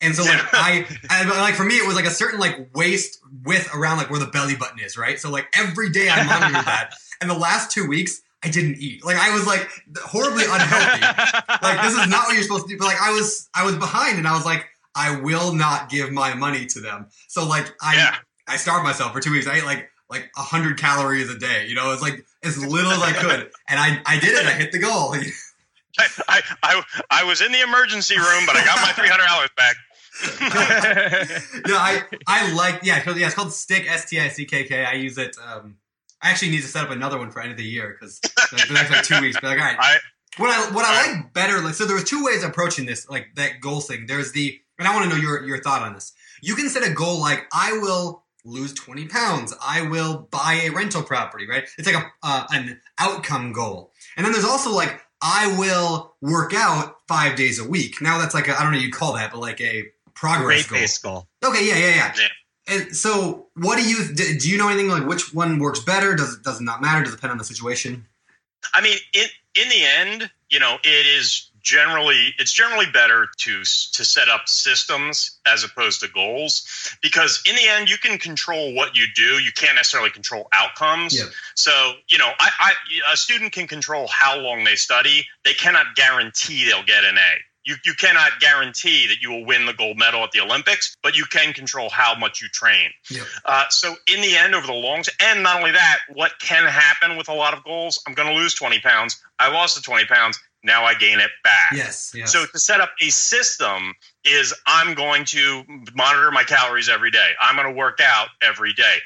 And 0.05 0.15
so 0.15 0.23
like 0.23 0.41
I, 0.53 0.87
I 1.09 1.41
like 1.41 1.55
for 1.55 1.65
me 1.65 1.77
it 1.77 1.87
was 1.87 1.97
like 1.97 2.05
a 2.05 2.11
certain 2.11 2.39
like 2.39 2.69
waist 2.75 3.21
width 3.45 3.69
around 3.75 3.99
like 3.99 4.11
where 4.11 4.21
the 4.21 4.27
belly 4.27 4.55
button 4.57 4.79
is, 4.81 4.97
right? 4.97 5.19
So 5.19 5.31
like 5.31 5.47
every 5.57 5.91
day 5.91 6.09
I 6.09 6.23
monitored 6.25 6.65
that. 6.67 6.95
And 7.21 7.31
the 7.31 7.39
last 7.39 7.71
two 7.71 7.87
weeks 7.87 8.21
I 8.43 8.51
didn't 8.51 8.77
eat. 8.79 9.05
Like 9.05 9.17
I 9.17 9.33
was 9.33 9.47
like 9.47 9.67
horribly 9.97 10.45
unhealthy. 10.45 11.01
like 11.63 11.81
this 11.83 11.95
is 11.97 12.09
not 12.09 12.27
what 12.27 12.35
you're 12.35 12.43
supposed 12.43 12.67
to 12.67 12.75
do. 12.75 12.79
But 12.79 12.87
like 12.87 13.01
I 13.01 13.13
was 13.13 13.49
I 13.55 13.65
was 13.65 13.77
behind 13.77 14.19
and 14.19 14.29
I 14.29 14.35
was 14.35 14.45
like, 14.45 14.67
I 14.95 15.21
will 15.21 15.55
not 15.55 15.89
give 15.89 16.11
my 16.11 16.35
money 16.35 16.67
to 16.67 16.81
them. 16.81 17.07
So 17.29 17.47
like 17.47 17.73
I 17.81 17.95
Yeah. 17.95 18.17
I 18.47 18.57
starved 18.59 18.85
myself 18.85 19.13
for 19.13 19.21
two 19.21 19.33
weeks. 19.33 19.47
I 19.47 19.59
ate 19.59 19.65
like 19.65 19.89
like 20.11 20.31
hundred 20.37 20.79
calories 20.79 21.31
a 21.31 21.39
day. 21.39 21.67
You 21.67 21.77
know, 21.77 21.93
it's 21.93 22.03
like 22.03 22.27
as 22.43 22.63
little 22.63 22.91
as 22.91 23.03
I 23.03 23.13
could. 23.13 23.51
And 23.69 23.81
I 23.81 24.03
I 24.05 24.19
did 24.19 24.35
it. 24.35 24.45
I 24.45 24.53
hit 24.53 24.73
the 24.73 24.81
goal. 24.81 25.15
I, 26.29 26.43
I, 26.63 26.83
I 27.11 27.25
was 27.25 27.41
in 27.41 27.53
the 27.53 27.61
emergency 27.63 28.17
room, 28.17 28.45
but 28.47 28.57
I 28.57 28.65
got 28.65 28.81
my 28.83 28.93
three 28.93 29.09
hundred 29.09 29.27
dollars 29.27 29.51
back. 29.57 29.77
no, 30.41 31.77
I 31.77 32.03
I 32.27 32.53
like 32.53 32.81
yeah, 32.85 33.03
so, 33.05 33.13
yeah. 33.17 33.27
It's 33.27 33.35
called 33.35 33.53
Stick 33.53 33.91
S 33.91 34.09
T 34.09 34.21
I 34.21 34.29
C 34.29 34.45
K 34.45 34.65
K. 34.65 34.85
I 34.85 34.93
use 34.93 35.19
it. 35.19 35.37
Um, 35.45 35.79
I 36.23 36.31
actually 36.31 36.51
need 36.51 36.63
to 36.63 36.69
set 36.69 36.85
up 36.85 36.91
another 36.91 37.19
one 37.19 37.31
for 37.31 37.41
end 37.43 37.51
of 37.51 37.57
the 37.57 37.65
year 37.65 37.97
because 37.99 38.21
like, 38.53 38.69
the 38.69 38.75
next 38.75 38.91
like 38.91 39.05
two 39.05 39.21
weeks. 39.21 39.37
But 39.41 39.49
like, 39.49 39.59
all 39.59 39.65
right, 39.65 39.77
I 39.79 39.97
what 40.37 40.51
I 40.51 40.73
what 40.73 40.85
I 40.85 41.13
like 41.13 41.33
better. 41.33 41.61
Like, 41.61 41.75
so 41.75 41.85
there 41.85 41.97
was 41.97 42.05
two 42.05 42.25
ways 42.25 42.45
of 42.45 42.51
approaching 42.51 42.87
this, 42.87 43.09
like 43.09 43.35
that 43.35 43.61
goal 43.61 43.81
thing. 43.81 44.07
There's 44.07 44.33
the, 44.33 44.59
and 44.79 44.87
I 44.87 44.95
want 44.95 45.11
to 45.11 45.17
know 45.17 45.21
your 45.21 45.45
your 45.45 45.61
thought 45.61 45.83
on 45.83 45.95
this. 45.95 46.13
You 46.43 46.55
can 46.55 46.69
set 46.69 46.87
a 46.89 46.93
goal 46.93 47.21
like 47.21 47.47
I 47.53 47.73
will 47.73 48.23
lose 48.45 48.73
twenty 48.73 49.07
pounds. 49.07 49.53
I 49.61 49.83
will 49.83 50.29
buy 50.31 50.61
a 50.65 50.71
rental 50.71 51.03
property. 51.03 51.49
Right? 51.49 51.65
It's 51.77 51.93
like 51.93 52.03
a 52.03 52.07
uh, 52.23 52.47
an 52.51 52.81
outcome 52.99 53.53
goal. 53.53 53.93
And 54.17 54.25
then 54.25 54.33
there's 54.33 54.45
also 54.45 54.71
like 54.71 55.01
I 55.21 55.57
will 55.59 56.15
work 56.21 56.53
out 56.55 56.99
five 57.09 57.37
days 57.37 57.59
a 57.59 57.69
week. 57.69 58.01
Now 58.01 58.19
that's 58.19 58.35
like 58.35 58.49
I 58.49 58.63
don't 58.63 58.73
know 58.73 58.79
you 58.79 58.93
call 58.93 59.15
that, 59.15 59.33
but 59.33 59.41
like 59.41 59.61
a 59.61 59.85
progress 60.15 60.99
goal. 60.99 61.27
Okay, 61.45 61.67
yeah, 61.67 61.77
yeah, 61.77 61.95
yeah. 61.97 62.13
Yeah. 62.19 62.29
And 62.67 62.97
so, 62.97 63.49
what 63.57 63.77
do 63.79 63.87
you 63.87 64.15
do? 64.15 64.39
Do 64.39 64.49
you 64.49 64.57
know 64.57 64.69
anything 64.69 64.89
like 64.89 65.07
which 65.07 65.35
one 65.35 65.59
works 65.59 65.81
better? 65.81 66.15
Does 66.15 66.35
it 66.35 66.43
does 66.43 66.61
it 66.61 66.65
not 66.65 66.81
matter? 66.81 67.05
Does 67.05 67.13
it 67.13 67.17
depend 67.17 67.33
on 67.33 67.39
the 67.39 67.45
situation? 67.45 68.07
I 68.73 68.81
mean, 68.81 68.97
in 69.13 69.27
in 69.55 69.69
the 69.69 69.85
end, 69.85 70.31
you 70.49 70.59
know, 70.61 70.77
it 70.83 71.07
is 71.07 71.51
generally 71.65 72.35
it's 72.39 72.53
generally 72.53 72.87
better 72.93 73.27
to 73.39 73.59
to 73.61 74.05
set 74.05 74.29
up 74.29 74.49
systems 74.49 75.41
as 75.47 75.65
opposed 75.65 76.01
to 76.01 76.09
goals 76.09 76.95
because 77.03 77.43
in 77.49 77.57
the 77.57 77.67
end 77.67 77.89
you 77.89 77.97
can 77.97 78.19
control 78.19 78.75
what 78.75 78.95
you 78.95 79.07
do 79.17 79.39
you 79.43 79.51
can't 79.51 79.75
necessarily 79.75 80.11
control 80.11 80.47
outcomes 80.53 81.17
Yeah. 81.19 81.25
so 81.55 81.95
you 82.07 82.19
know 82.19 82.31
I, 82.39 82.51
I 82.61 83.13
a 83.15 83.17
student 83.17 83.53
can 83.53 83.67
control 83.67 84.07
how 84.09 84.37
long 84.39 84.65
they 84.65 84.77
study 84.77 85.27
they 85.47 85.55
cannot 85.55 85.95
guarantee 85.97 86.67
they'll 86.69 86.85
get 86.85 87.03
an 87.03 87.17
a 87.17 87.39
you, 87.65 87.77
you 87.85 87.95
cannot 87.95 88.31
guarantee 88.41 89.07
that 89.07 89.23
you 89.23 89.31
will 89.31 89.45
win 89.45 89.67
the 89.67 89.73
gold 89.75 89.99
medal 89.99 90.23
at 90.23 90.33
the 90.33 90.41
olympics 90.41 90.97
but 91.03 91.17
you 91.17 91.25
can 91.25 91.53
control 91.53 91.89
how 91.91 92.15
much 92.15 92.41
you 92.43 92.49
train 92.49 92.91
Yep. 93.11 93.27
uh, 93.45 93.65
so 93.69 93.95
in 94.13 94.21
the 94.21 94.37
end, 94.37 94.55
over 94.55 94.67
the 94.67 94.73
longs, 94.73 95.09
and 95.21 95.43
not 95.43 95.57
only 95.57 95.73
that, 95.73 95.99
what 96.13 96.33
can 96.41 96.65
happen 96.67 97.17
with 97.17 97.29
a 97.29 97.35
lot 97.35 97.55
of 97.55 97.63
goals? 97.65 98.01
I'm 98.07 98.15
going 98.15 98.29
to 98.29 98.35
lose 98.35 98.55
20 98.55 98.81
pounds. 98.81 99.21
I 99.39 99.51
lost 99.53 99.77
the 99.77 99.83
20 99.83 100.07
pounds. 100.07 100.39
Now 100.63 100.85
I 100.85 100.95
gain 100.95 101.21
it 101.21 101.31
back. 101.43 101.73
Yes. 101.75 102.13
Yes. 102.15 102.33
So 102.33 102.45
to 102.47 102.59
set 102.59 102.81
up 102.81 102.91
a 103.01 103.11
system 103.11 103.95
is 104.25 104.55
I'm 104.67 104.95
going 104.95 105.25
to 105.27 105.63
monitor 105.95 106.31
my 106.31 106.43
calories 106.45 106.89
every 106.89 107.11
day. 107.11 107.33
I'm 107.41 107.57
going 107.57 107.69
to 107.69 107.75
work 107.79 108.01
out 108.03 108.29
every 108.43 108.73
day. 108.73 108.97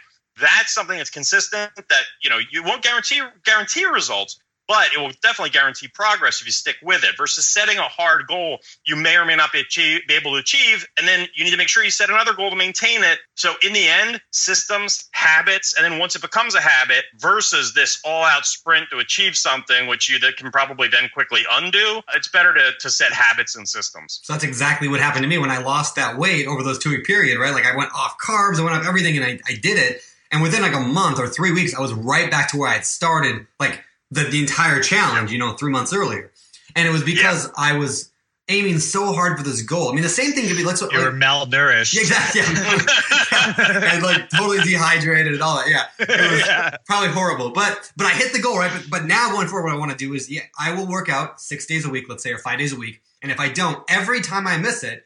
That's 0.41 0.73
something 0.73 0.97
that's 0.97 1.11
consistent. 1.11 1.73
That 1.77 2.03
you 2.23 2.31
know 2.31 2.39
you 2.51 2.63
won't 2.63 2.83
guarantee 2.83 3.21
guarantee 3.45 3.85
results, 3.87 4.39
but 4.69 4.89
it 4.95 5.01
will 5.01 5.13
definitely 5.23 5.51
guarantee 5.51 5.89
progress 5.89 6.41
if 6.41 6.47
you 6.47 6.53
stick 6.53 6.77
with 6.83 7.03
it. 7.03 7.17
Versus 7.17 7.49
setting 7.49 7.79
a 7.79 7.83
hard 7.83 8.27
goal 8.29 8.59
you 8.85 8.95
may 8.95 9.17
or 9.17 9.25
may 9.25 9.35
not 9.35 9.51
be, 9.53 9.61
achieve, 9.61 10.03
be 10.07 10.15
able 10.15 10.33
to 10.33 10.39
achieve, 10.39 10.87
and 10.99 11.09
then 11.09 11.27
you 11.35 11.45
need 11.45 11.51
to 11.51 11.57
make 11.57 11.69
sure 11.69 11.83
you 11.83 11.91
set 11.91 12.11
another 12.11 12.35
goal 12.35 12.51
to 12.51 12.57
maintain 12.57 13.03
it. 13.03 13.19
So 13.35 13.55
in 13.67 13.73
the 13.73 13.89
end, 13.89 14.21
systems, 14.31 15.09
habits, 15.13 15.75
and 15.77 15.85
then 15.85 15.99
once 15.99 16.15
it 16.15 16.23
becomes 16.23 16.55
a 16.55 16.61
habit, 16.61 17.05
versus 17.19 17.75
this 17.75 18.01
all-out 18.05 18.45
sprint 18.47 18.91
to 18.91 18.99
achieve 18.99 19.37
something, 19.37 19.87
which 19.87 20.09
you 20.09 20.19
that 20.21 20.37
can 20.37 20.51
probably 20.51 20.89
then 20.89 21.09
quickly 21.13 21.41
undo. 21.51 22.01
It's 22.15 22.29
better 22.29 22.53
to 22.55 22.73
to 22.81 22.91
set 22.91 23.13
habits 23.13 23.57
and 23.57 23.69
systems. 23.69 24.21
So 24.23 24.33
that's 24.33 24.45
exactly 24.45 24.89
what 24.89 25.01
happened 25.01 25.23
to 25.23 25.29
me 25.29 25.39
when 25.39 25.51
I 25.51 25.59
lost 25.59 25.97
that 25.97 26.19
weight 26.19 26.47
over 26.47 26.63
those 26.63 26.79
two 26.79 26.91
week 26.91 27.05
period, 27.05 27.39
right? 27.39 27.55
Like 27.55 27.67
I 27.67 27.77
went 27.77 27.93
off 27.95 28.17
carbs, 28.19 28.59
I 28.59 28.65
went 28.65 28.77
off 28.77 28.87
everything, 28.87 29.17
and 29.17 29.25
I, 29.25 29.39
I 29.49 29.55
did 29.55 29.79
it. 29.79 30.03
And 30.31 30.43
within 30.43 30.61
like 30.61 30.75
a 30.75 30.81
month 30.81 31.19
or 31.19 31.27
three 31.27 31.53
weeks, 31.53 31.75
I 31.75 31.81
was 31.81 31.93
right 31.93 32.31
back 32.31 32.51
to 32.51 32.59
where 32.59 32.69
I 32.69 32.75
had 32.75 32.85
started, 32.85 33.47
like 33.59 33.83
the, 34.11 34.25
the 34.25 34.41
entire 34.41 34.81
challenge, 34.83 35.31
you 35.33 35.39
know, 35.39 35.53
three 35.55 35.71
months 35.73 35.93
earlier. 35.93 36.33
And 36.77 36.87
it 36.87 36.91
was 36.91 37.03
because 37.03 37.51
I 37.57 37.77
was 37.77 38.11
aiming 38.51 38.79
so 38.79 39.13
hard 39.13 39.37
for 39.37 39.45
this 39.45 39.61
goal. 39.63 39.91
I 39.91 39.93
mean, 39.93 40.03
the 40.03 40.09
same 40.09 40.33
thing 40.33 40.47
could 40.49 40.57
be 40.57 40.65
let's 40.65 40.81
You 40.81 40.87
like, 40.89 40.97
were 40.99 41.13
malnourished. 41.13 41.95
Yeah, 41.95 42.01
exactly. 42.01 42.41
Yeah. 43.31 43.95
and 43.95 44.03
like 44.03 44.29
totally 44.31 44.59
dehydrated 44.61 45.33
and 45.35 45.43
all 45.43 45.57
that. 45.57 45.69
Yeah, 45.69 45.85
it 45.99 46.31
was 46.31 46.41
Yeah. 46.41 46.77
probably 46.87 47.11
horrible. 47.11 47.51
But 47.51 47.93
but 47.97 48.07
I 48.07 48.11
hit 48.11 48.33
the 48.33 48.41
goal 48.41 48.59
right. 48.59 48.71
But 48.73 48.91
but 48.91 49.05
now 49.07 49.31
going 49.31 49.49
forward, 49.49 49.67
what 49.69 49.75
I 49.75 49.79
want 49.79 49.91
to 49.93 49.97
do 49.97 50.13
is 50.15 50.31
yeah, 50.31 50.43
I 50.59 50.73
will 50.75 50.87
work 50.87 51.09
out 51.09 51.41
six 51.41 51.67
days 51.67 51.85
a 51.85 51.91
week, 51.91 52.07
let's 52.09 52.23
say, 52.23 52.33
or 52.33 52.39
five 52.39 52.59
days 52.59 52.73
a 52.73 52.77
week. 52.77 53.01
And 53.23 53.31
if 53.31 53.39
I 53.41 53.49
don't, 53.49 53.83
every 53.91 54.21
time 54.21 54.47
I 54.47 54.57
miss 54.59 54.83
it, 54.83 55.05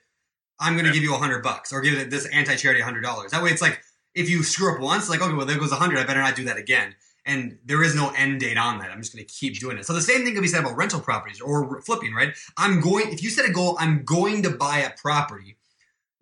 I'm 0.60 0.74
going 0.74 0.86
to 0.86 0.92
give 0.92 1.02
you 1.02 1.14
a 1.14 1.18
hundred 1.18 1.42
bucks 1.42 1.72
or 1.72 1.80
give 1.80 1.94
it 1.94 2.10
this 2.10 2.26
anti 2.26 2.54
charity 2.56 2.80
a 2.80 2.84
hundred 2.84 3.02
dollars. 3.02 3.32
That 3.32 3.42
way, 3.42 3.50
it's 3.50 3.62
like 3.62 3.80
if 4.14 4.30
you 4.30 4.42
screw 4.44 4.74
up 4.74 4.80
once, 4.80 5.08
like 5.10 5.20
okay, 5.20 5.34
well 5.34 5.46
there 5.46 5.58
goes 5.58 5.72
a 5.72 5.76
hundred. 5.76 5.98
I 5.98 6.04
better 6.04 6.20
not 6.22 6.36
do 6.36 6.44
that 6.44 6.56
again. 6.58 6.94
And 7.24 7.58
there 7.64 7.82
is 7.84 7.94
no 7.94 8.10
end 8.16 8.40
date 8.40 8.56
on 8.58 8.78
that. 8.80 8.90
I'm 8.90 9.00
just 9.00 9.14
going 9.14 9.24
to 9.24 9.32
keep 9.32 9.58
doing 9.60 9.78
it. 9.78 9.86
So 9.86 9.92
the 9.92 10.00
same 10.00 10.24
thing 10.24 10.32
can 10.34 10.42
be 10.42 10.48
said 10.48 10.60
about 10.60 10.76
rental 10.76 11.00
properties 11.00 11.40
or 11.40 11.80
flipping, 11.82 12.12
right? 12.14 12.34
I'm 12.56 12.80
going. 12.80 13.12
If 13.12 13.22
you 13.22 13.30
set 13.30 13.48
a 13.48 13.52
goal, 13.52 13.76
I'm 13.78 14.04
going 14.04 14.42
to 14.42 14.50
buy 14.50 14.78
a 14.80 14.90
property 14.90 15.56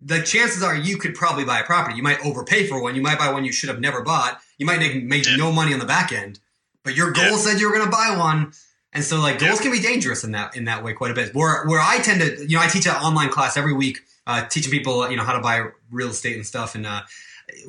the 0.03 0.19
chances 0.21 0.63
are 0.63 0.75
you 0.75 0.97
could 0.97 1.13
probably 1.13 1.45
buy 1.45 1.59
a 1.59 1.63
property. 1.63 1.95
You 1.95 2.01
might 2.01 2.19
overpay 2.25 2.65
for 2.65 2.81
one. 2.81 2.95
You 2.95 3.03
might 3.03 3.19
buy 3.19 3.31
one 3.31 3.45
you 3.45 3.51
should 3.51 3.69
have 3.69 3.79
never 3.79 4.01
bought. 4.01 4.41
You 4.57 4.65
might 4.65 4.79
make, 4.79 5.03
make 5.03 5.27
Yeah. 5.27 5.35
no 5.35 5.51
money 5.51 5.73
on 5.73 5.79
the 5.79 5.85
back 5.85 6.11
end, 6.11 6.39
but 6.83 6.95
your 6.95 7.11
goal 7.11 7.23
Yeah. 7.25 7.37
said 7.37 7.59
you 7.59 7.67
were 7.69 7.73
going 7.77 7.85
to 7.85 7.91
buy 7.91 8.15
one. 8.17 8.51
And 8.93 9.03
so 9.03 9.19
like 9.21 9.37
goals 9.37 9.57
Yeah. 9.59 9.61
can 9.61 9.71
be 9.71 9.79
dangerous 9.79 10.23
in 10.23 10.31
that 10.31 10.55
in 10.55 10.65
that 10.65 10.83
way 10.83 10.93
quite 10.93 11.11
a 11.11 11.13
bit. 11.13 11.35
Where 11.35 11.65
where 11.67 11.79
I 11.79 11.99
tend 11.99 12.19
to 12.21 12.41
you 12.49 12.57
know 12.57 12.63
I 12.63 12.67
teach 12.67 12.87
an 12.87 12.95
online 12.95 13.29
class 13.29 13.55
every 13.57 13.73
week, 13.73 13.99
uh, 14.25 14.43
teaching 14.47 14.71
people 14.71 15.07
you 15.11 15.17
know 15.17 15.23
how 15.23 15.33
to 15.33 15.39
buy 15.39 15.67
real 15.91 16.09
estate 16.09 16.35
and 16.35 16.47
stuff. 16.47 16.73
And 16.73 16.87
uh, 16.87 17.03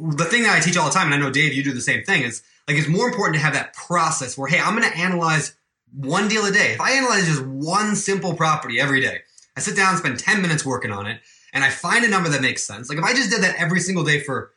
the 0.00 0.24
thing 0.24 0.42
that 0.44 0.56
I 0.56 0.60
teach 0.60 0.78
all 0.78 0.86
the 0.88 0.94
time, 0.94 1.12
and 1.12 1.14
I 1.14 1.18
know 1.18 1.30
Dave, 1.30 1.52
you 1.52 1.62
do 1.62 1.72
the 1.74 1.82
same 1.82 2.02
thing, 2.02 2.22
is 2.22 2.42
like 2.68 2.77
it's 2.77 2.88
more 2.88 3.09
important 3.09 3.35
to 3.37 3.40
have 3.40 3.55
that 3.55 3.75
process 3.75 4.37
where 4.38 4.48
hey, 4.48 4.61
I'm 4.61 4.77
going 4.77 4.90
to 4.90 4.98
analyze 4.98 5.55
one 5.94 6.29
deal 6.29 6.44
a 6.46 6.53
day. 6.53 6.72
If 6.72 6.81
I 6.81 6.92
analyze 6.92 7.27
just 7.27 7.44
one 7.44 7.96
simple 7.96 8.35
property 8.35 8.81
every 8.81 9.01
day, 9.01 9.18
I 9.57 9.61
sit 9.61 9.77
down, 9.77 9.90
and 9.90 9.98
spend 9.98 10.18
10 10.18 10.40
minutes 10.40 10.64
working 10.64 10.90
on 10.90 11.07
it, 11.07 11.20
and 11.53 11.62
I 11.62 11.70
find 11.70 12.05
a 12.05 12.09
number 12.09 12.29
that 12.31 12.40
makes 12.40 12.62
sense. 12.64 12.88
Like 12.88 12.98
if 12.98 13.05
I 13.05 13.12
just 13.12 13.31
did 13.31 13.42
that 13.42 13.57
every 13.57 13.81
single 13.81 14.05
day 14.05 14.20
for 14.20 14.53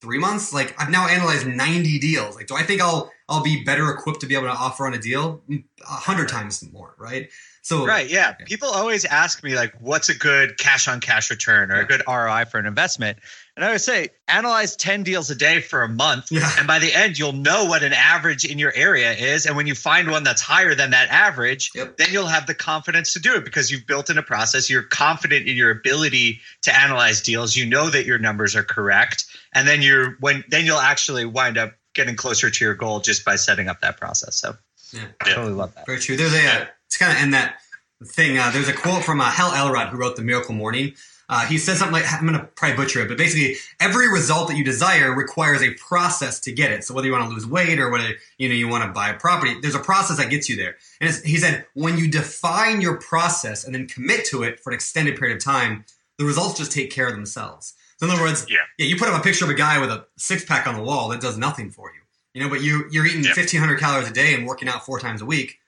three 0.00 0.18
months, 0.18 0.52
like 0.52 0.74
I've 0.80 0.90
now 0.90 1.06
analyzed 1.06 1.46
90 1.46 1.98
deals. 2.00 2.34
Like, 2.34 2.48
do 2.48 2.56
I 2.56 2.64
think 2.64 2.80
I'll 2.82 3.10
I'll 3.28 3.42
be 3.42 3.62
better 3.64 3.88
equipped 3.90 4.20
to 4.20 4.26
be 4.26 4.34
able 4.34 4.46
to 4.46 4.52
offer 4.52 4.86
on 4.86 4.94
a 4.94 4.98
deal? 4.98 5.42
Mm, 5.48 5.64
A 5.82 5.84
hundred 5.84 6.28
times 6.28 6.62
more, 6.72 6.94
right? 6.98 7.30
So 7.62 7.86
Right, 7.86 8.10
yeah. 8.10 8.32
People 8.32 8.68
always 8.68 9.04
ask 9.04 9.44
me 9.44 9.54
like 9.54 9.72
what's 9.80 10.08
a 10.08 10.18
good 10.18 10.58
cash 10.58 10.88
on 10.88 10.98
cash 10.98 11.30
return 11.30 11.70
or 11.70 11.76
a 11.76 11.86
good 11.86 12.02
ROI 12.08 12.46
for 12.50 12.58
an 12.58 12.66
investment? 12.66 13.18
And 13.54 13.64
I 13.66 13.72
would 13.72 13.82
say 13.82 14.08
analyze 14.28 14.76
10 14.76 15.02
deals 15.02 15.30
a 15.30 15.34
day 15.34 15.60
for 15.60 15.82
a 15.82 15.88
month 15.88 16.28
Yeah. 16.30 16.50
and 16.58 16.66
by 16.66 16.78
the 16.78 16.92
end 16.94 17.18
you'll 17.18 17.34
know 17.34 17.66
what 17.66 17.82
an 17.82 17.92
average 17.92 18.44
in 18.46 18.58
your 18.58 18.72
area 18.74 19.12
is 19.12 19.44
and 19.44 19.56
when 19.56 19.66
you 19.66 19.74
find 19.74 20.10
one 20.10 20.24
that's 20.24 20.40
higher 20.40 20.74
than 20.74 20.90
that 20.92 21.10
average, 21.10 21.70
Yep. 21.74 21.98
then 21.98 22.08
you'll 22.12 22.26
have 22.28 22.46
the 22.46 22.54
confidence 22.54 23.12
to 23.12 23.18
do 23.20 23.34
it 23.34 23.44
because 23.44 23.70
you've 23.70 23.86
built 23.86 24.08
in 24.08 24.16
a 24.16 24.22
process, 24.22 24.70
you're 24.70 24.82
confident 24.84 25.46
in 25.46 25.56
your 25.56 25.70
ability 25.70 26.40
to 26.62 26.74
analyze 26.74 27.20
deals, 27.20 27.54
you 27.54 27.66
know 27.66 27.90
that 27.90 28.06
your 28.06 28.18
numbers 28.18 28.56
are 28.56 28.62
correct 28.64 29.26
and 29.54 29.68
then 29.68 29.82
you're 29.82 30.16
when 30.20 30.44
then 30.48 30.64
you'll 30.64 30.78
actually 30.78 31.26
wind 31.26 31.58
up 31.58 31.72
getting 31.94 32.16
closer 32.16 32.48
to 32.50 32.64
your 32.64 32.74
goal 32.74 33.00
just 33.00 33.22
by 33.22 33.36
setting 33.36 33.68
up 33.68 33.80
that 33.82 33.98
process. 33.98 34.36
So 34.36 34.56
Yeah. 34.92 35.02
I 35.20 35.28
totally 35.34 35.52
love 35.52 35.74
that. 35.74 35.84
Very 35.84 36.00
true. 36.00 36.16
There's 36.16 36.32
a 36.32 36.46
uh, 36.46 36.64
to 36.90 36.98
kind 36.98 37.12
of 37.12 37.18
end 37.22 37.34
that 37.34 37.56
thing. 38.04 38.38
Uh, 38.38 38.50
there's 38.50 38.68
a 38.68 38.72
quote 38.72 39.04
from 39.04 39.20
uh, 39.20 39.30
Hal 39.30 39.52
Elrod 39.52 39.88
who 39.90 39.98
wrote 39.98 40.16
The 40.16 40.22
Miracle 40.22 40.54
Morning. 40.54 40.94
Uh, 41.32 41.46
he 41.46 41.56
says 41.56 41.78
something 41.78 41.94
like, 41.94 42.04
I'm 42.12 42.26
going 42.26 42.38
to 42.38 42.44
probably 42.56 42.76
butcher 42.76 43.00
it, 43.00 43.08
but 43.08 43.16
basically, 43.16 43.56
every 43.80 44.06
result 44.10 44.48
that 44.48 44.56
you 44.58 44.64
desire 44.64 45.14
requires 45.14 45.62
a 45.62 45.70
process 45.74 46.38
to 46.40 46.52
get 46.52 46.70
it. 46.70 46.84
So 46.84 46.92
whether 46.92 47.06
you 47.06 47.12
want 47.12 47.24
to 47.24 47.30
lose 47.34 47.46
weight 47.46 47.78
or 47.78 47.88
whether 47.90 48.10
you 48.36 48.50
know 48.50 48.54
you 48.54 48.68
want 48.68 48.84
to 48.84 48.90
buy 48.92 49.08
a 49.08 49.18
property, 49.18 49.58
there's 49.62 49.74
a 49.74 49.80
process 49.80 50.18
that 50.18 50.28
gets 50.28 50.50
you 50.50 50.56
there. 50.56 50.76
And 51.00 51.08
it's, 51.08 51.22
he 51.22 51.38
said, 51.38 51.64
when 51.72 51.96
you 51.96 52.10
define 52.10 52.82
your 52.82 52.98
process 52.98 53.64
and 53.64 53.74
then 53.74 53.86
commit 53.86 54.26
to 54.26 54.42
it 54.42 54.60
for 54.60 54.70
an 54.70 54.74
extended 54.74 55.18
period 55.18 55.38
of 55.38 55.42
time, 55.42 55.86
the 56.18 56.26
results 56.26 56.58
just 56.58 56.70
take 56.70 56.90
care 56.90 57.08
of 57.08 57.14
themselves. 57.14 57.72
So 57.96 58.04
in 58.04 58.12
other 58.12 58.20
words, 58.22 58.44
Yeah. 58.50 58.58
yeah, 58.76 58.84
you 58.84 58.98
put 58.98 59.08
up 59.08 59.18
a 59.18 59.24
picture 59.24 59.46
of 59.46 59.50
a 59.50 59.54
guy 59.54 59.78
with 59.80 59.90
a 59.90 60.04
six 60.18 60.44
pack 60.44 60.66
on 60.66 60.74
the 60.74 60.82
wall 60.82 61.08
that 61.08 61.22
does 61.22 61.38
nothing 61.38 61.70
for 61.70 61.90
you. 61.94 62.00
You 62.34 62.42
know, 62.42 62.50
but 62.50 62.60
you 62.60 62.84
you're 62.90 63.06
eating 63.06 63.24
Yeah. 63.24 63.32
1,500 63.34 63.78
calories 63.78 64.06
a 64.06 64.12
day 64.12 64.34
and 64.34 64.46
working 64.46 64.68
out 64.68 64.84
four 64.84 65.00
times 65.00 65.22
a 65.22 65.26
week 65.26 65.60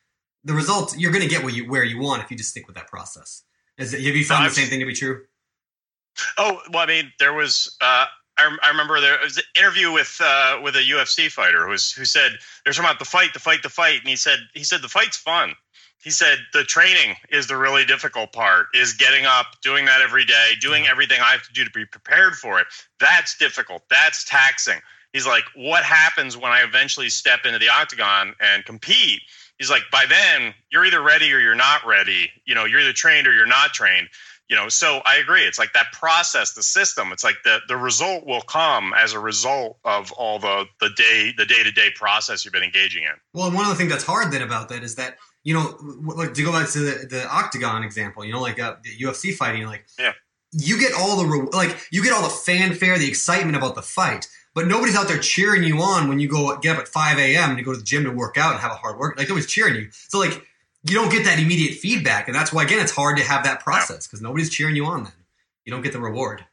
the 0.45 0.53
result 0.53 0.95
you're 0.99 1.11
going 1.11 1.23
to 1.23 1.29
get 1.29 1.43
where 1.43 1.53
you 1.55 1.67
where 1.71 1.85
you 1.85 1.99
want 1.99 2.23
if 2.23 2.31
you 2.31 2.37
just 2.37 2.51
stick 2.51 2.67
with 2.67 2.77
that 2.77 2.87
process. 2.89 3.45
Is 3.79 3.95
it, 3.95 4.03
have 4.05 4.15
you 4.15 4.25
found 4.25 4.45
the 4.47 4.51
same 4.51 4.69
thing 4.69 4.81
to 4.81 4.87
be 4.87 4.93
true? 4.95 5.23
Oh 6.39 6.61
well, 6.73 6.83
I 6.83 6.87
mean, 6.87 7.13
there 7.19 7.33
was. 7.33 7.77
Uh, 7.81 8.07
I, 8.37 8.57
I 8.63 8.69
remember 8.71 9.01
there 9.01 9.19
was 9.23 9.37
an 9.37 9.45
interview 9.57 9.93
with 9.93 10.21
uh, 10.23 10.61
with 10.63 10.77
a 10.77 10.83
UFC 10.83 11.31
fighter 11.31 11.65
who 11.65 11.71
was 11.71 11.93
who 11.93 12.05
said 12.05 12.33
they're 12.65 12.73
talking 12.73 12.89
about 12.89 12.99
the 12.99 13.05
fight, 13.05 13.33
the 13.33 13.41
fight, 13.41 13.63
the 13.63 13.69
fight, 13.69 14.01
and 14.01 14.09
he 14.09 14.17
said 14.17 14.39
he 14.55 14.65
said 14.65 14.83
the 14.83 14.89
fight's 14.89 15.17
fun. 15.17 15.55
He 16.03 16.11
said 16.11 16.39
the 16.53 16.65
training 16.65 17.17
is 17.31 17.47
the 17.47 17.57
really 17.57 17.85
difficult 17.85 18.33
part. 18.33 18.67
Is 18.75 18.95
getting 18.95 19.25
up, 19.25 19.61
doing 19.63 19.87
that 19.87 20.03
every 20.03 20.25
day, 20.25 20.53
doing 20.61 20.87
everything 20.87 21.21
I 21.21 21.33
have 21.33 21.43
to 21.45 21.53
do 21.53 21.65
to 21.65 21.71
be 21.71 21.87
prepared 21.87 22.35
for 22.35 22.61
it. 22.61 22.67
That's 23.01 23.37
difficult. 23.39 23.83
That's 23.89 24.25
taxing. 24.25 24.81
He's 25.13 25.27
like, 25.27 25.45
what 25.55 25.85
happens 25.85 26.37
when 26.37 26.51
I 26.51 26.63
eventually 26.63 27.09
step 27.09 27.47
into 27.47 27.61
the 27.61 27.69
octagon 27.69 28.35
and 28.41 28.65
compete? 28.65 29.21
He's 29.59 29.71
like, 29.71 29.83
by 29.93 30.07
then 30.07 30.53
you're 30.71 30.85
either 30.85 31.01
ready 31.01 31.33
or 31.33 31.39
you're 31.39 31.55
not 31.55 31.87
ready. 31.87 32.31
You 32.45 32.57
know, 32.57 32.65
you're 32.65 32.81
either 32.81 32.93
trained 32.93 33.29
or 33.29 33.33
you're 33.33 33.47
not 33.47 33.73
trained 33.73 34.09
you 34.49 34.57
know 34.57 34.69
so 34.69 35.01
i 35.07 35.17
agree 35.17 35.43
it's 35.43 35.59
like 35.59 35.73
that 35.73 35.87
process 35.93 36.53
the 36.55 36.63
system 36.63 37.13
it's 37.13 37.25
like 37.25 37.37
the 37.45 37.59
the 37.69 37.77
result 37.77 38.27
will 38.27 38.43
come 38.43 38.93
as 38.95 39.13
a 39.13 39.19
result 39.19 39.79
of 39.85 40.13
all 40.13 40.39
the 40.39 40.65
the 40.81 40.91
day 40.97 41.33
the 41.37 41.47
day-to-day 41.47 41.91
process 41.95 42.45
you've 42.45 42.53
been 42.53 42.63
engaging 42.63 43.03
in 43.05 43.15
Well, 43.33 43.47
and 43.47 43.55
one 43.55 43.65
of 43.65 43.71
the 43.71 43.77
things 43.77 43.91
that's 43.91 44.05
hard 44.05 44.33
then 44.33 44.43
about 44.43 44.69
that 44.69 44.83
is 44.83 44.97
that 44.97 45.17
you 45.47 45.53
know, 45.53 45.77
like 46.17 46.33
to 46.33 46.43
go 46.43 46.53
back 46.53 46.71
to 46.71 46.79
the, 46.79 47.07
the 47.07 47.29
octagon 47.29 47.85
example, 47.85 48.25
you 48.25 48.33
know, 48.33 48.41
like 48.41 48.59
uh, 48.59 48.77
the 48.83 48.97
UFC 49.05 49.35
fighting, 49.35 49.67
like 49.67 49.85
Yeah. 49.99 50.13
you 50.53 50.79
get 50.81 50.93
all 50.99 51.19
the 51.19 51.27
re- 51.27 51.49
like 51.53 51.77
you 51.93 52.03
get 52.03 52.15
all 52.15 52.23
the 52.23 52.31
fanfare, 52.31 52.97
the 52.99 53.07
excitement 53.07 53.55
about 53.55 53.75
the 53.75 53.83
fight, 53.83 54.27
but 54.55 54.67
nobody's 54.67 54.97
out 54.97 55.07
there 55.07 55.19
cheering 55.19 55.63
you 55.63 55.83
on 55.83 56.09
when 56.09 56.19
you 56.19 56.29
go 56.29 56.57
get 56.59 56.77
up 56.77 56.81
at 56.83 56.89
5 56.89 57.19
a.m. 57.19 57.57
to 57.57 57.63
go 57.63 57.73
to 57.73 57.79
the 57.79 57.85
gym 57.85 58.05
to 58.05 58.11
work 58.11 58.39
out 58.39 58.53
and 58.53 58.61
have 58.61 58.73
a 58.73 58.77
hard 58.77 58.99
work. 58.99 59.19
Like 59.19 59.29
nobody's 59.29 59.47
cheering 59.51 59.75
you, 59.75 59.89
so 59.91 60.19
like 60.19 60.43
you 60.85 60.95
don't 60.95 61.11
get 61.11 61.25
that 61.25 61.39
immediate 61.39 61.75
feedback, 61.75 62.29
and 62.29 62.35
that's 62.35 62.53
why 62.53 62.63
again 62.63 62.81
it's 62.81 62.93
hard 62.93 63.17
to 63.17 63.25
have 63.25 63.45
that 63.45 63.61
process 63.61 64.07
because 64.07 64.21
nobody's 64.21 64.51
cheering 64.51 64.77
you 64.77 64.85
on. 64.87 65.05
Then 65.05 65.13
you 65.65 65.73
don't 65.73 65.83
get 65.83 65.93
the 65.93 66.01
reward. 66.01 66.45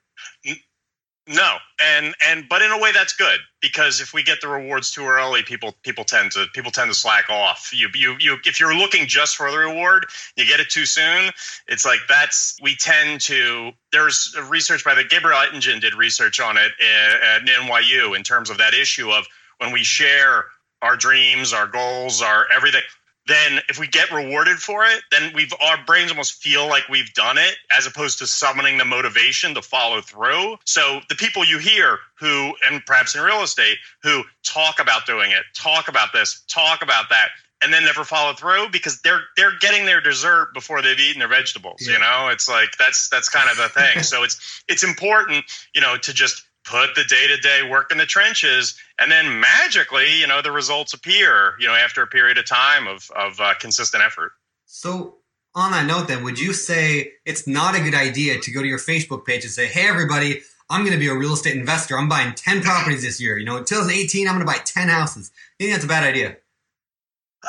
no 1.28 1.58
and 1.80 2.16
and 2.28 2.50
but 2.50 2.62
in 2.62 2.72
a 2.72 2.80
way 2.80 2.92
that's 2.92 3.14
good 3.14 3.40
because 3.62 4.02
if 4.02 4.14
we 4.14 4.24
get 4.24 4.42
the 4.42 4.48
rewards 4.48 4.90
too 4.90 5.06
early 5.06 5.44
people 5.44 5.76
people 5.84 6.04
tend 6.04 6.32
to 6.32 6.46
people 6.54 6.72
tend 6.72 6.90
to 6.90 6.98
slack 6.98 7.30
off 7.30 7.70
you 7.74 7.88
you 7.94 8.16
you 8.20 8.38
if 8.46 8.60
you're 8.60 8.76
looking 8.76 9.06
just 9.06 9.36
for 9.36 9.52
the 9.52 9.58
reward 9.58 10.06
you 10.36 10.46
get 10.48 10.60
it 10.60 10.70
too 10.70 10.86
soon 10.86 11.30
it's 11.68 11.86
like 11.86 12.00
that's 12.10 12.58
we 12.64 12.76
tend 12.76 13.22
to 13.22 13.72
there's 13.92 14.36
research 14.50 14.84
by 14.84 14.96
the 14.96 15.04
gabriel 15.04 15.38
Oettingen 15.38 15.80
did 15.80 15.94
research 15.94 16.40
on 16.40 16.58
it 16.58 16.72
eh, 16.80 17.36
at, 17.36 17.48
at 17.48 17.48
nyu 17.48 18.16
in 18.16 18.24
terms 18.24 18.50
of 18.50 18.58
that 18.58 18.74
issue 18.74 19.12
of 19.12 19.28
when 19.60 19.72
we 19.72 19.84
share 19.84 20.46
our 20.82 20.98
dreams 20.98 21.54
our 21.54 21.68
goals 21.68 22.24
our 22.24 22.48
everything 22.52 22.82
then 23.28 23.60
if 23.70 23.80
we 23.80 23.88
get 23.88 24.12
rewarded 24.12 24.58
for 24.58 24.84
it, 24.86 25.02
then 25.12 25.32
we've 25.34 25.54
our 25.62 25.78
brains 25.86 26.12
almost 26.12 26.42
feel 26.42 26.68
like 26.68 26.88
we've 26.90 27.14
done 27.14 27.38
it 27.38 27.56
as 27.76 27.86
opposed 27.86 28.20
to 28.20 28.28
summoning 28.28 28.78
the 28.78 28.86
motivation 28.86 29.54
to 29.54 29.62
follow 29.62 30.02
through. 30.02 30.58
So 30.66 31.02
the 31.08 31.16
people 31.16 31.46
you 31.46 31.60
hear 31.60 32.00
who 32.20 32.54
and 32.68 32.84
perhaps 32.86 33.16
in 33.16 33.22
real 33.22 33.44
estate 33.44 33.78
who 34.02 34.24
talk 34.44 34.80
about 34.80 35.06
doing 35.06 35.32
it, 35.32 35.44
talk 35.54 35.88
about 35.88 36.14
this, 36.14 36.44
talk 36.48 36.82
about 36.82 37.10
that, 37.10 37.30
and 37.62 37.72
then 37.72 37.86
never 37.86 38.04
follow 38.04 38.34
through 38.34 38.70
because 38.72 39.02
they're 39.02 39.22
they're 39.38 39.58
getting 39.60 39.86
their 39.86 40.02
dessert 40.02 40.54
before 40.54 40.82
they've 40.82 41.00
eaten 41.00 41.20
their 41.20 41.28
vegetables. 41.28 41.78
Yeah. 41.82 41.94
You 41.94 42.00
know, 42.00 42.30
it's 42.32 42.50
like 42.50 42.70
that's 42.80 43.10
that's 43.10 43.30
kind 43.30 43.50
of 43.50 43.58
the 43.58 43.70
thing. 43.70 44.04
so 44.04 44.24
it's 44.24 44.64
it's 44.68 44.84
important, 44.84 45.46
you 45.76 45.82
know, 45.82 45.98
to 45.98 46.14
just 46.14 46.44
put 46.66 46.96
the 46.96 47.04
day 47.04 47.28
to 47.28 47.38
day 47.38 47.68
work 47.70 47.92
in 47.92 47.98
the 47.98 48.06
trenches 48.06 48.78
and 49.00 49.12
then 49.12 49.40
magically 49.40 50.20
you 50.20 50.28
know 50.28 50.42
the 50.42 50.52
results 50.52 50.94
appear 50.94 51.54
you 51.60 51.68
know 51.68 51.74
after 51.74 52.02
a 52.02 52.08
period 52.08 52.38
of 52.38 52.46
time 52.46 52.88
of 52.88 53.10
of 53.16 53.40
uh, 53.40 53.54
consistent 53.60 54.04
effort 54.04 54.34
So, 54.66 55.18
on 55.54 55.72
that 55.72 55.86
note, 55.86 56.08
then, 56.08 56.24
would 56.24 56.40
you 56.40 56.54
say 56.54 57.12
it's 57.26 57.46
not 57.46 57.76
a 57.76 57.82
good 57.82 57.94
idea 57.96 58.40
to 58.40 58.52
go 58.52 58.62
to 58.62 58.68
your 58.68 58.80
Facebook 58.80 59.26
page 59.26 59.44
and 59.44 59.52
say, 59.52 59.68
"Hey, 59.68 59.88
everybody, 59.90 60.42
I'm 60.70 60.82
going 60.82 60.94
to 60.94 61.00
be 61.00 61.10
a 61.10 61.14
real 61.14 61.34
estate 61.34 61.58
investor. 61.58 61.98
I'm 61.98 62.08
buying 62.08 62.34
10 62.36 62.62
properties 62.62 63.02
this 63.02 63.20
year. 63.20 63.38
You 63.38 63.46
know, 63.46 63.58
in 63.58 63.66
2018, 63.66 64.28
I'm 64.28 64.36
going 64.36 64.48
to 64.48 64.52
buy 64.54 64.60
10 64.64 64.88
houses." 64.88 65.30
You 65.60 65.66
think 65.68 65.76
that's 65.76 65.86
a 65.86 65.90
bad 65.90 66.06
idea? 66.06 66.38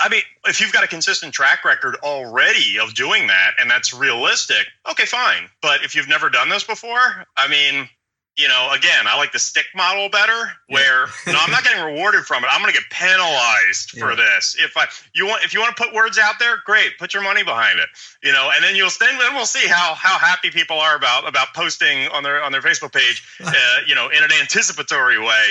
i 0.00 0.08
mean 0.08 0.22
if 0.46 0.60
you've 0.60 0.72
got 0.72 0.84
a 0.84 0.88
consistent 0.88 1.34
track 1.34 1.64
record 1.64 1.96
already 2.02 2.78
of 2.78 2.94
doing 2.94 3.26
that 3.26 3.52
and 3.60 3.70
that's 3.70 3.92
realistic 3.92 4.66
okay 4.90 5.04
fine 5.04 5.48
but 5.60 5.84
if 5.84 5.94
you've 5.94 6.08
never 6.08 6.30
done 6.30 6.48
this 6.48 6.64
before 6.64 7.26
i 7.36 7.46
mean 7.48 7.88
you 8.36 8.48
know 8.48 8.70
again 8.72 9.06
i 9.06 9.16
like 9.16 9.32
the 9.32 9.38
stick 9.38 9.66
model 9.74 10.08
better 10.08 10.52
where 10.68 11.06
no 11.26 11.34
i'm 11.38 11.50
not 11.50 11.64
getting 11.64 11.82
rewarded 11.84 12.24
from 12.24 12.44
it. 12.44 12.50
I'm 12.50 12.62
going 12.62 12.72
to 12.72 12.78
get 12.78 12.88
penalized 12.90 13.90
for 13.90 14.16
this. 14.16 14.56
If 14.58 14.76
i 14.76 14.86
you 15.14 15.26
want 15.26 15.44
if 15.44 15.52
you 15.52 15.60
want 15.60 15.76
to 15.76 15.82
put 15.82 15.94
words 15.94 16.18
out 16.18 16.34
there 16.38 16.56
great 16.64 16.98
put 16.98 17.12
your 17.12 17.22
money 17.22 17.42
behind 17.42 17.78
it 17.78 17.88
you 18.22 18.32
know 18.32 18.50
and 18.54 18.64
then 18.64 18.74
you'll 18.74 18.90
then, 18.98 19.18
then 19.18 19.34
we'll 19.34 19.46
see 19.46 19.66
how 19.68 19.94
how 19.94 20.18
happy 20.18 20.50
people 20.50 20.78
are 20.78 20.96
about 20.96 21.28
about 21.28 21.48
posting 21.54 22.08
on 22.08 22.22
their 22.22 22.42
on 22.42 22.52
their 22.52 22.62
facebook 22.62 22.92
page 22.92 23.22
uh, 23.44 23.52
you 23.86 23.94
know 23.94 24.08
in 24.08 24.22
an 24.22 24.30
anticipatory 24.40 25.18
way 25.18 25.48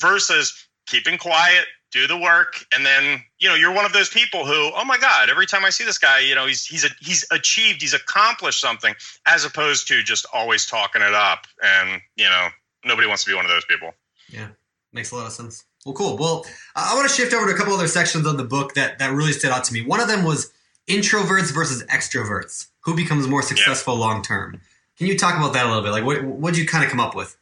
versus 0.00 0.66
keeping 0.86 1.18
quiet 1.18 1.66
do 1.92 2.06
the 2.06 2.16
work 2.16 2.64
and 2.74 2.84
then 2.86 3.22
you 3.38 3.48
know 3.48 3.54
you're 3.54 3.72
one 3.72 3.84
of 3.84 3.92
those 3.92 4.08
people 4.08 4.46
who 4.46 4.70
oh 4.74 4.84
my 4.84 4.96
god 4.98 5.28
every 5.28 5.46
time 5.46 5.64
i 5.64 5.70
see 5.70 5.84
this 5.84 5.98
guy 5.98 6.18
you 6.18 6.34
know 6.34 6.46
he's 6.46 6.64
he's 6.64 6.84
a, 6.84 6.88
he's 7.00 7.26
achieved 7.30 7.82
he's 7.82 7.94
accomplished 7.94 8.60
something 8.60 8.94
as 9.26 9.44
opposed 9.44 9.86
to 9.86 10.02
just 10.02 10.26
always 10.32 10.66
talking 10.66 11.02
it 11.02 11.14
up 11.14 11.46
and 11.62 12.00
you 12.16 12.24
know 12.24 12.48
nobody 12.84 13.06
wants 13.06 13.24
to 13.24 13.30
be 13.30 13.36
one 13.36 13.44
of 13.44 13.50
those 13.50 13.64
people 13.66 13.92
Yeah, 14.28 14.48
makes 14.92 15.10
a 15.12 15.16
lot 15.16 15.26
of 15.26 15.32
sense. 15.32 15.64
Well, 15.84 15.94
cool. 15.94 16.16
Well, 16.16 16.46
I 16.76 16.94
want 16.94 17.08
to 17.08 17.14
shift 17.14 17.34
over 17.34 17.46
to 17.46 17.52
a 17.52 17.56
couple 17.56 17.74
other 17.74 17.88
sections 17.88 18.26
of 18.26 18.36
the 18.36 18.44
book 18.44 18.74
that 18.74 18.98
that 18.98 19.12
really 19.12 19.32
stood 19.32 19.50
out 19.50 19.64
to 19.64 19.72
me. 19.72 19.84
One 19.84 20.00
of 20.00 20.08
them 20.08 20.24
was 20.24 20.52
introverts 20.88 21.52
versus 21.52 21.82
extroverts. 21.84 22.68
Who 22.84 22.94
becomes 22.94 23.26
more 23.28 23.42
successful 23.42 23.96
long 23.96 24.22
term? 24.22 24.60
Can 24.96 25.06
you 25.08 25.18
talk 25.18 25.36
about 25.36 25.52
that 25.54 25.66
a 25.66 25.68
little 25.68 25.82
bit? 25.82 25.90
Like, 25.90 26.04
what 26.04 26.24
what'd 26.24 26.58
you 26.58 26.66
kind 26.66 26.84
of 26.84 26.90
come 26.90 27.00
up 27.00 27.14
with? 27.16 27.36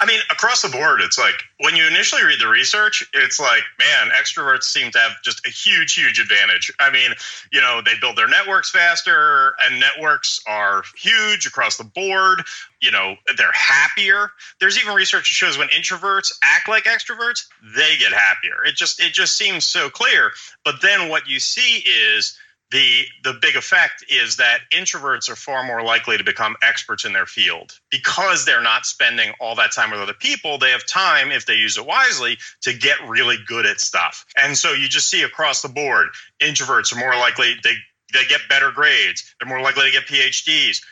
I 0.00 0.06
mean, 0.06 0.18
across 0.30 0.62
the 0.62 0.70
board, 0.70 1.02
it's 1.02 1.18
like 1.18 1.34
when 1.58 1.76
you 1.76 1.86
initially 1.86 2.22
read 2.22 2.40
the 2.40 2.48
research, 2.48 3.06
it's 3.12 3.38
like, 3.38 3.62
man, 3.78 4.10
extroverts 4.18 4.62
seem 4.62 4.90
to 4.92 4.98
have 4.98 5.12
just 5.22 5.46
a 5.46 5.50
huge, 5.50 5.94
huge 5.94 6.18
advantage. 6.18 6.72
I 6.80 6.90
mean, 6.90 7.12
you 7.52 7.60
know, 7.60 7.82
they 7.84 7.92
build 8.00 8.16
their 8.16 8.26
networks 8.26 8.70
faster, 8.70 9.54
and 9.62 9.78
networks 9.78 10.40
are 10.46 10.84
huge 10.96 11.46
across 11.46 11.76
the 11.76 11.84
board. 11.84 12.42
You 12.80 12.90
know, 12.90 13.16
they're 13.36 13.52
happier. 13.52 14.30
There's 14.58 14.78
even 14.78 14.94
research 14.94 15.28
that 15.28 15.34
shows 15.34 15.58
when 15.58 15.68
introverts 15.68 16.32
act 16.42 16.66
like 16.66 16.84
extroverts, 16.84 17.46
they 17.76 17.98
get 17.98 18.12
happier. 18.12 18.64
It 18.64 18.76
just 18.76 19.00
it 19.00 19.12
just 19.12 19.36
seems 19.36 19.66
so 19.66 19.90
clear. 19.90 20.30
But 20.64 20.80
then 20.80 21.10
what 21.10 21.28
you 21.28 21.40
see 21.40 21.84
is 21.86 22.38
the 22.70 23.04
the 23.24 23.34
big 23.34 23.56
effect 23.56 24.04
is 24.08 24.36
that 24.36 24.60
introverts 24.72 25.28
are 25.28 25.36
far 25.36 25.64
more 25.64 25.82
likely 25.82 26.16
to 26.16 26.24
become 26.24 26.56
experts 26.62 27.04
in 27.04 27.12
their 27.12 27.26
field. 27.26 27.78
Because 27.90 28.44
they're 28.44 28.62
not 28.62 28.86
spending 28.86 29.32
all 29.40 29.56
that 29.56 29.72
time 29.72 29.90
with 29.90 30.00
other 30.00 30.14
people 30.14 30.58
they 30.58 30.70
have 30.70 30.86
time 30.86 31.32
if 31.32 31.46
they 31.46 31.56
use 31.56 31.78
it 31.78 31.86
wisely 31.86 32.38
to 32.62 32.72
get 32.72 32.96
really 33.08 33.36
good 33.46 33.66
at 33.66 33.80
stuff. 33.80 34.24
And 34.36 34.56
so 34.56 34.72
you 34.72 34.88
just 34.88 35.08
see 35.08 35.22
across 35.22 35.62
the 35.62 35.68
board 35.68 36.08
introverts 36.40 36.94
are 36.94 36.98
more 36.98 37.14
likely 37.16 37.54
they 37.62 37.74
they 38.12 38.24
get 38.26 38.40
better 38.48 38.70
grades 38.70 39.34
they're 39.38 39.48
more 39.48 39.60
likely 39.60 39.84
to 39.84 39.92
get 39.92 40.06
phds 40.06 40.82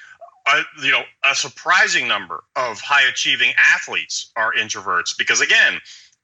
uh, 0.47 0.63
you 0.83 0.91
know 0.91 1.03
a 1.31 1.35
surprising 1.35 2.09
number 2.09 2.45
of 2.57 2.81
high 2.81 3.07
achieving 3.09 3.53
athletes 3.75 4.31
are 4.37 4.53
introverts 4.55 5.17
because 5.17 5.41
again 5.41 5.81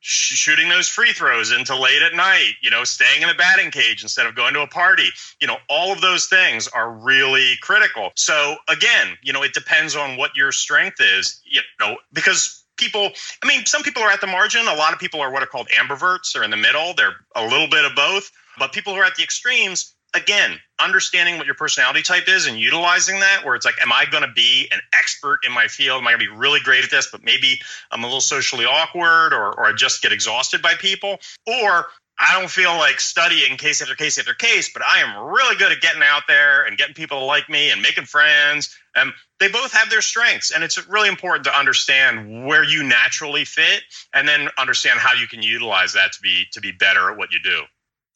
shooting 0.06 0.68
those 0.68 0.86
free 0.86 1.12
throws 1.12 1.50
into 1.50 1.74
late 1.74 2.02
at 2.02 2.14
night, 2.14 2.52
you 2.60 2.70
know, 2.70 2.84
staying 2.84 3.22
in 3.22 3.28
the 3.28 3.34
batting 3.34 3.70
cage 3.70 4.02
instead 4.02 4.26
of 4.26 4.34
going 4.34 4.52
to 4.52 4.60
a 4.60 4.66
party. 4.66 5.08
You 5.40 5.46
know, 5.46 5.56
all 5.70 5.92
of 5.92 6.02
those 6.02 6.26
things 6.26 6.68
are 6.68 6.90
really 6.92 7.54
critical. 7.62 8.12
So 8.14 8.56
again, 8.68 9.16
you 9.22 9.32
know, 9.32 9.42
it 9.42 9.54
depends 9.54 9.96
on 9.96 10.18
what 10.18 10.36
your 10.36 10.52
strength 10.52 11.00
is, 11.00 11.40
you 11.46 11.62
know, 11.80 11.96
because 12.12 12.64
people 12.76 13.12
I 13.42 13.48
mean, 13.48 13.64
some 13.64 13.82
people 13.82 14.02
are 14.02 14.10
at 14.10 14.20
the 14.20 14.26
margin, 14.26 14.68
a 14.68 14.74
lot 14.74 14.92
of 14.92 14.98
people 14.98 15.20
are 15.20 15.32
what 15.32 15.42
are 15.42 15.46
called 15.46 15.68
ambiverts, 15.68 16.34
they're 16.34 16.42
in 16.42 16.50
the 16.50 16.58
middle, 16.58 16.92
they're 16.94 17.16
a 17.34 17.42
little 17.42 17.68
bit 17.68 17.86
of 17.86 17.94
both, 17.94 18.30
but 18.58 18.72
people 18.72 18.92
who 18.92 19.00
are 19.00 19.04
at 19.04 19.16
the 19.16 19.22
extremes 19.22 19.93
again, 20.14 20.58
understanding 20.80 21.38
what 21.38 21.46
your 21.46 21.54
personality 21.54 22.02
type 22.02 22.28
is 22.28 22.46
and 22.46 22.58
utilizing 22.58 23.20
that, 23.20 23.42
where 23.44 23.54
it's 23.54 23.66
like, 23.66 23.80
am 23.82 23.92
I 23.92 24.04
going 24.10 24.22
to 24.22 24.32
be 24.32 24.68
an 24.72 24.80
expert 24.96 25.40
in 25.46 25.52
my 25.52 25.66
field? 25.66 26.00
Am 26.00 26.06
I 26.06 26.12
going 26.12 26.20
to 26.20 26.30
be 26.30 26.36
really 26.36 26.60
great 26.60 26.84
at 26.84 26.90
this, 26.90 27.08
but 27.10 27.22
maybe 27.22 27.60
I'm 27.90 28.02
a 28.02 28.06
little 28.06 28.20
socially 28.20 28.64
awkward 28.64 29.32
or, 29.32 29.52
or 29.52 29.66
I 29.66 29.72
just 29.72 30.02
get 30.02 30.12
exhausted 30.12 30.62
by 30.62 30.74
people? 30.74 31.18
Or 31.46 31.86
I 32.18 32.38
don't 32.38 32.50
feel 32.50 32.74
like 32.76 33.00
studying 33.00 33.56
case 33.56 33.82
after 33.82 33.96
case 33.96 34.18
after 34.18 34.34
case, 34.34 34.70
but 34.72 34.82
I 34.86 35.00
am 35.00 35.26
really 35.26 35.56
good 35.56 35.72
at 35.72 35.80
getting 35.80 36.02
out 36.02 36.22
there 36.28 36.64
and 36.64 36.78
getting 36.78 36.94
people 36.94 37.18
to 37.18 37.24
like 37.24 37.48
me 37.48 37.70
and 37.70 37.82
making 37.82 38.04
friends. 38.04 38.76
And 38.94 39.12
they 39.40 39.48
both 39.48 39.72
have 39.72 39.90
their 39.90 40.02
strengths. 40.02 40.52
And 40.52 40.62
it's 40.62 40.86
really 40.86 41.08
important 41.08 41.44
to 41.46 41.58
understand 41.58 42.46
where 42.46 42.62
you 42.62 42.84
naturally 42.84 43.44
fit 43.44 43.82
and 44.12 44.28
then 44.28 44.48
understand 44.58 45.00
how 45.00 45.12
you 45.14 45.26
can 45.26 45.42
utilize 45.42 45.92
that 45.94 46.12
to 46.12 46.20
be 46.20 46.46
to 46.52 46.60
be 46.60 46.70
better 46.70 47.10
at 47.10 47.18
what 47.18 47.32
you 47.32 47.40
do. 47.40 47.62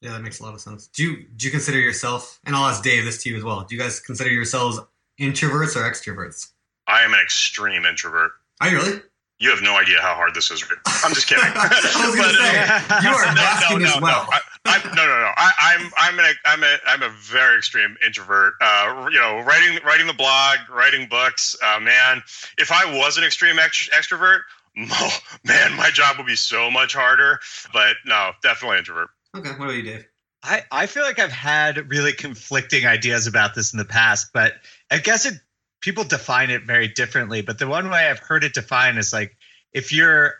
Yeah, 0.01 0.11
that 0.11 0.21
makes 0.21 0.39
a 0.39 0.43
lot 0.43 0.53
of 0.53 0.61
sense. 0.61 0.87
Do 0.87 1.03
you 1.03 1.25
do 1.35 1.45
you 1.45 1.51
consider 1.51 1.79
yourself, 1.79 2.39
and 2.45 2.55
I'll 2.55 2.65
ask 2.65 2.83
Dave 2.83 3.03
this 3.03 3.21
to 3.23 3.29
you 3.29 3.37
as 3.37 3.43
well. 3.43 3.61
Do 3.61 3.75
you 3.75 3.81
guys 3.81 3.99
consider 3.99 4.29
yourselves 4.29 4.79
introverts 5.19 5.75
or 5.75 5.81
extroverts? 5.81 6.51
I 6.87 7.03
am 7.03 7.13
an 7.13 7.19
extreme 7.19 7.85
introvert. 7.85 8.31
Are 8.61 8.69
you 8.69 8.77
really? 8.77 9.01
You 9.39 9.49
have 9.51 9.61
no 9.61 9.77
idea 9.77 9.99
how 10.01 10.15
hard 10.15 10.33
this 10.35 10.51
is. 10.51 10.65
I'm 10.85 11.13
just 11.13 11.27
kidding. 11.27 11.43
I 11.55 12.03
was 12.05 12.15
going 12.15 12.27
to 12.27 12.35
say 12.35 12.59
uh, 12.59 13.01
you 13.01 13.09
are 13.09 13.25
masking 13.35 13.79
no, 13.79 13.85
no, 13.85 13.95
as 13.95 14.01
well. 14.01 14.27
No, 14.29 14.33
I, 14.33 14.39
I, 14.65 14.95
no, 14.95 15.05
no, 15.05 15.17
no. 15.17 15.31
I, 15.37 15.75
am 15.79 15.91
I'm, 15.95 16.13
I'm 16.13 16.19
a, 16.19 16.33
I'm 16.43 16.63
a, 16.63 16.77
I'm 16.87 17.03
a 17.03 17.15
very 17.21 17.57
extreme 17.57 17.95
introvert. 18.05 18.55
Uh, 18.59 19.07
you 19.09 19.17
know, 19.17 19.39
writing, 19.39 19.79
writing 19.85 20.07
the 20.07 20.13
blog, 20.13 20.57
writing 20.69 21.07
books. 21.07 21.55
Uh, 21.63 21.79
man, 21.79 22.21
if 22.57 22.69
I 22.69 22.83
was 22.99 23.17
an 23.17 23.23
extreme 23.23 23.55
ext- 23.55 23.89
extrovert, 23.91 24.41
oh, 24.91 25.17
man, 25.45 25.73
my 25.77 25.89
job 25.89 26.17
would 26.17 26.27
be 26.27 26.35
so 26.35 26.69
much 26.69 26.93
harder. 26.93 27.39
But 27.71 27.95
no, 28.05 28.31
definitely 28.43 28.79
introvert. 28.79 29.09
Okay, 29.35 29.49
what 29.51 29.61
about 29.61 29.75
you, 29.75 29.83
Dave? 29.83 30.05
I, 30.43 30.63
I 30.71 30.85
feel 30.85 31.03
like 31.03 31.19
I've 31.19 31.31
had 31.31 31.89
really 31.89 32.13
conflicting 32.13 32.85
ideas 32.85 33.27
about 33.27 33.55
this 33.55 33.73
in 33.73 33.77
the 33.77 33.85
past, 33.85 34.31
but 34.33 34.53
I 34.89 34.99
guess 34.99 35.25
it 35.25 35.33
people 35.81 36.03
define 36.03 36.49
it 36.49 36.63
very 36.63 36.87
differently. 36.87 37.41
But 37.41 37.59
the 37.59 37.67
one 37.67 37.89
way 37.89 38.09
I've 38.09 38.19
heard 38.19 38.43
it 38.43 38.53
defined 38.53 38.97
is 38.97 39.13
like 39.13 39.37
if 39.73 39.91
you're 39.93 40.35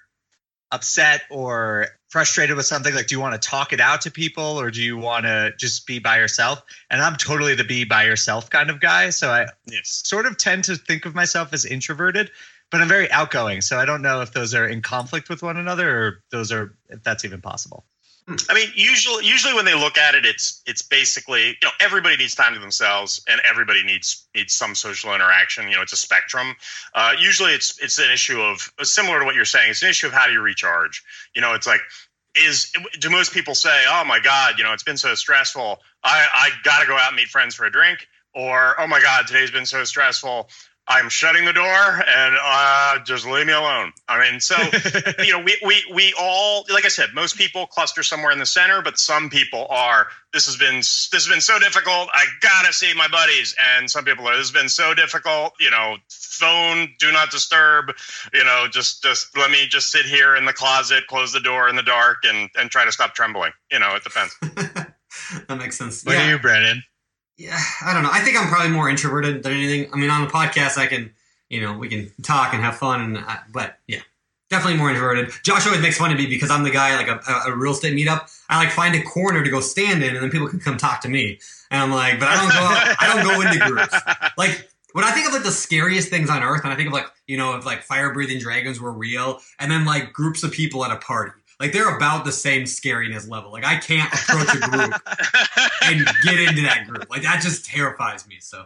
upset 0.72 1.24
or 1.30 1.88
frustrated 2.10 2.56
with 2.56 2.66
something, 2.66 2.94
like 2.94 3.08
do 3.08 3.16
you 3.16 3.22
want 3.22 3.40
to 3.40 3.50
talk 3.50 3.74
it 3.74 3.80
out 3.80 4.02
to 4.02 4.12
people 4.12 4.60
or 4.60 4.72
do 4.72 4.82
you 4.82 4.98
want 4.98 5.26
to 5.26 5.54
just 5.58 5.88
be 5.88 6.00
by 6.00 6.18
yourself? 6.18 6.62
And 6.90 7.02
I'm 7.02 7.16
totally 7.16 7.56
the 7.56 7.64
be 7.64 7.86
by 7.86 8.06
yourself 8.06 8.50
kind 8.50 8.70
of 8.70 8.80
guy. 8.80 9.10
So 9.10 9.30
I 9.30 9.48
yes. 9.68 10.02
sort 10.06 10.26
of 10.26 10.38
tend 10.38 10.66
to 10.66 10.76
think 10.76 11.06
of 11.06 11.16
myself 11.16 11.54
as 11.54 11.66
introverted, 11.66 12.32
but 12.72 12.82
I'm 12.82 12.88
very 12.88 13.12
outgoing. 13.12 13.62
So 13.62 13.78
I 13.78 13.86
don't 13.86 14.02
know 14.02 14.22
if 14.22 14.32
those 14.32 14.54
are 14.54 14.68
in 14.68 14.82
conflict 14.82 15.30
with 15.30 15.42
one 15.42 15.58
another 15.58 15.90
or 15.90 16.24
those 16.32 16.52
are 16.52 16.78
if 16.90 17.04
that's 17.04 17.26
even 17.26 17.42
possible. 17.42 17.86
I 18.50 18.54
mean, 18.54 18.70
usually, 18.76 19.26
usually 19.26 19.54
when 19.54 19.66
they 19.66 19.74
look 19.74 19.98
at 19.98 20.14
it, 20.14 20.26
it's 20.26 20.62
it's 20.68 20.82
basically 20.82 21.48
you 21.48 21.56
know 21.64 21.72
everybody 21.80 22.16
needs 22.18 22.36
time 22.36 22.54
to 22.54 22.60
themselves, 22.60 23.22
and 23.28 23.42
everybody 23.50 23.84
needs 23.84 24.28
needs 24.36 24.54
some 24.54 24.76
social 24.76 25.14
interaction. 25.16 25.68
You 25.68 25.76
know, 25.76 25.82
it's 25.82 25.94
a 25.94 25.98
spectrum. 25.98 26.56
Uh, 26.94 27.14
usually, 27.20 27.54
it's 27.54 27.80
it's 27.80 27.98
an 27.98 28.12
issue 28.12 28.40
of 28.42 28.72
similar 28.84 29.20
to 29.20 29.26
what 29.26 29.36
you're 29.36 29.46
saying. 29.46 29.72
It's 29.72 29.82
an 29.82 29.90
issue 29.90 30.08
of 30.08 30.14
how 30.14 30.28
do 30.28 30.34
you 30.34 30.42
recharge. 30.42 31.04
You 31.34 31.42
know, 31.42 31.54
it's 31.54 31.66
like 31.68 31.82
is 32.36 32.72
do 33.00 33.10
most 33.10 33.34
people 33.34 33.56
say, 33.56 33.84
oh 33.90 34.04
my 34.06 34.20
god, 34.20 34.56
you 34.58 34.64
know, 34.64 34.74
it's 34.74 34.84
been 34.84 34.98
so 34.98 35.16
stressful. 35.16 35.80
I 36.04 36.28
I 36.34 36.50
got 36.64 36.82
to 36.82 36.88
go 36.88 36.96
out 36.96 37.08
and 37.08 37.16
meet 37.16 37.28
friends 37.28 37.56
for 37.56 37.66
a 37.66 37.72
drink, 37.72 38.08
or 38.34 38.80
oh 38.80 38.88
my 38.88 39.02
god, 39.02 39.28
today's 39.28 39.52
been 39.52 39.66
so 39.66 39.84
stressful. 39.84 40.50
I'm 40.92 41.08
shutting 41.08 41.46
the 41.46 41.54
door 41.54 41.66
and 41.68 42.36
uh, 42.44 42.98
just 43.04 43.24
leave 43.28 43.46
me 43.46 43.54
alone. 43.54 43.94
I 44.08 44.20
mean, 44.20 44.40
so 44.40 44.56
you 45.24 45.32
know, 45.32 45.44
we, 45.44 45.56
we 45.64 45.84
we 45.94 46.14
all 46.20 46.66
like 46.74 46.84
I 46.84 46.88
said, 46.88 47.10
most 47.14 47.38
people 47.38 47.68
cluster 47.68 48.02
somewhere 48.02 48.32
in 48.32 48.40
the 48.40 48.46
center, 48.46 48.82
but 48.82 48.98
some 48.98 49.30
people 49.30 49.68
are. 49.70 50.08
This 50.34 50.48
has 50.48 50.58
been 50.58 50.78
this 50.78 51.12
has 51.12 51.28
been 51.28 51.42
so 51.42 51.60
difficult. 51.60 52.10
I 52.12 52.26
gotta 52.42 52.74
see 52.74 52.92
my 52.96 53.08
buddies, 53.08 53.56
and 53.76 53.90
some 53.90 54.04
people 54.04 54.28
are. 54.28 54.36
This 54.36 54.50
has 54.50 54.52
been 54.52 54.70
so 54.70 54.96
difficult. 54.96 55.54
You 55.60 55.70
know, 55.70 55.98
phone, 56.10 56.90
do 56.98 57.12
not 57.12 57.30
disturb. 57.30 57.94
You 58.34 58.44
know, 58.44 58.66
just 58.72 59.04
just 59.04 59.38
let 59.38 59.52
me 59.52 59.68
just 59.70 59.92
sit 59.92 60.08
here 60.08 60.36
in 60.36 60.46
the 60.46 60.54
closet, 60.54 61.06
close 61.06 61.32
the 61.32 61.40
door 61.40 61.70
in 61.70 61.76
the 61.76 61.84
dark, 61.84 62.24
and 62.24 62.50
and 62.58 62.72
try 62.72 62.84
to 62.84 62.92
stop 62.92 63.14
trembling. 63.14 63.52
You 63.72 63.78
know, 63.78 63.96
it 63.96 64.04
depends. 64.04 64.36
that 65.48 65.58
makes 65.58 65.78
sense. 65.78 66.04
What 66.04 66.16
yeah. 66.16 66.26
are 66.26 66.30
you, 66.32 66.40
Brandon? 66.40 66.84
Yeah, 67.40 67.58
I 67.86 67.94
don't 67.94 68.04
know. 68.04 68.10
I 68.12 68.20
think 68.20 68.38
I'm 68.38 68.50
probably 68.50 68.70
more 68.70 68.90
introverted 68.90 69.44
than 69.44 69.54
anything. 69.54 69.90
I 69.94 69.98
mean, 69.98 70.10
on 70.10 70.26
the 70.26 70.28
podcast, 70.28 70.78
I 70.78 70.88
can, 70.88 71.12
you 71.50 71.62
know, 71.62 71.78
we 71.78 71.88
can 71.88 72.12
talk 72.22 72.54
and 72.54 72.62
have 72.62 72.76
fun, 72.76 73.02
and 73.02 73.18
I, 73.18 73.40
but 73.50 73.78
yeah, 73.88 74.02
definitely 74.50 74.78
more 74.78 74.90
introverted. 74.90 75.32
Josh 75.42 75.66
always 75.66 75.82
makes 75.82 75.98
fun 75.98 76.12
of 76.12 76.18
me 76.18 76.26
because 76.26 76.52
I'm 76.52 76.64
the 76.64 76.70
guy 76.70 76.98
like 76.98 77.08
a, 77.08 77.50
a, 77.50 77.56
real 77.56 77.72
estate 77.72 77.96
meetup. 77.96 78.30
I 78.50 78.58
like 78.58 78.74
find 78.74 78.94
a 78.94 79.02
corner 79.04 79.42
to 79.42 79.50
go 79.50 79.62
stand 79.62 80.04
in, 80.04 80.16
and 80.16 80.22
then 80.22 80.30
people 80.30 80.50
can 80.50 80.60
come 80.60 80.76
talk 80.76 81.00
to 81.02 81.10
me. 81.10 81.40
And 81.72 81.82
I'm 81.82 81.92
like, 81.92 82.20
but 82.20 82.28
I 82.28 82.36
don't 82.36 82.50
go. 82.50 82.96
I 83.00 83.14
don't 83.14 83.26
go 83.26 83.42
into 83.42 83.66
groups. 83.70 83.96
Like 84.38 84.70
when 84.92 85.06
I 85.06 85.12
think 85.12 85.28
of 85.28 85.34
like 85.34 85.44
the 85.44 85.52
scariest 85.52 86.10
things 86.10 86.30
on 86.30 86.44
earth, 86.44 86.66
and 86.66 86.74
I 86.74 86.76
think 86.76 86.88
of 86.88 86.94
like 86.94 87.06
you 87.26 87.38
know 87.38 87.56
if 87.56 87.66
like 87.66 87.84
fire 87.84 88.14
breathing 88.14 88.40
dragons 88.40 88.82
were 88.82 88.92
real, 88.92 89.40
and 89.60 89.72
then 89.72 89.86
like 89.86 90.12
groups 90.12 90.44
of 90.44 90.52
people 90.52 90.84
at 90.84 90.92
a 90.92 90.98
party 90.98 91.39
like 91.60 91.74
they're 91.74 91.96
about 91.96 92.26
the 92.26 92.32
same 92.32 92.64
scariness 92.64 93.30
level. 93.30 93.52
Like 93.52 93.66
I 93.66 93.78
can't 93.78 94.12
approach 94.14 94.56
a 94.56 94.60
group 94.60 94.94
and 95.84 96.08
get 96.24 96.40
into 96.40 96.62
that 96.62 96.86
group. 96.88 97.10
Like 97.10 97.24
that 97.24 97.42
just 97.42 97.66
terrifies 97.66 98.28
me. 98.28 98.38
So 98.40 98.64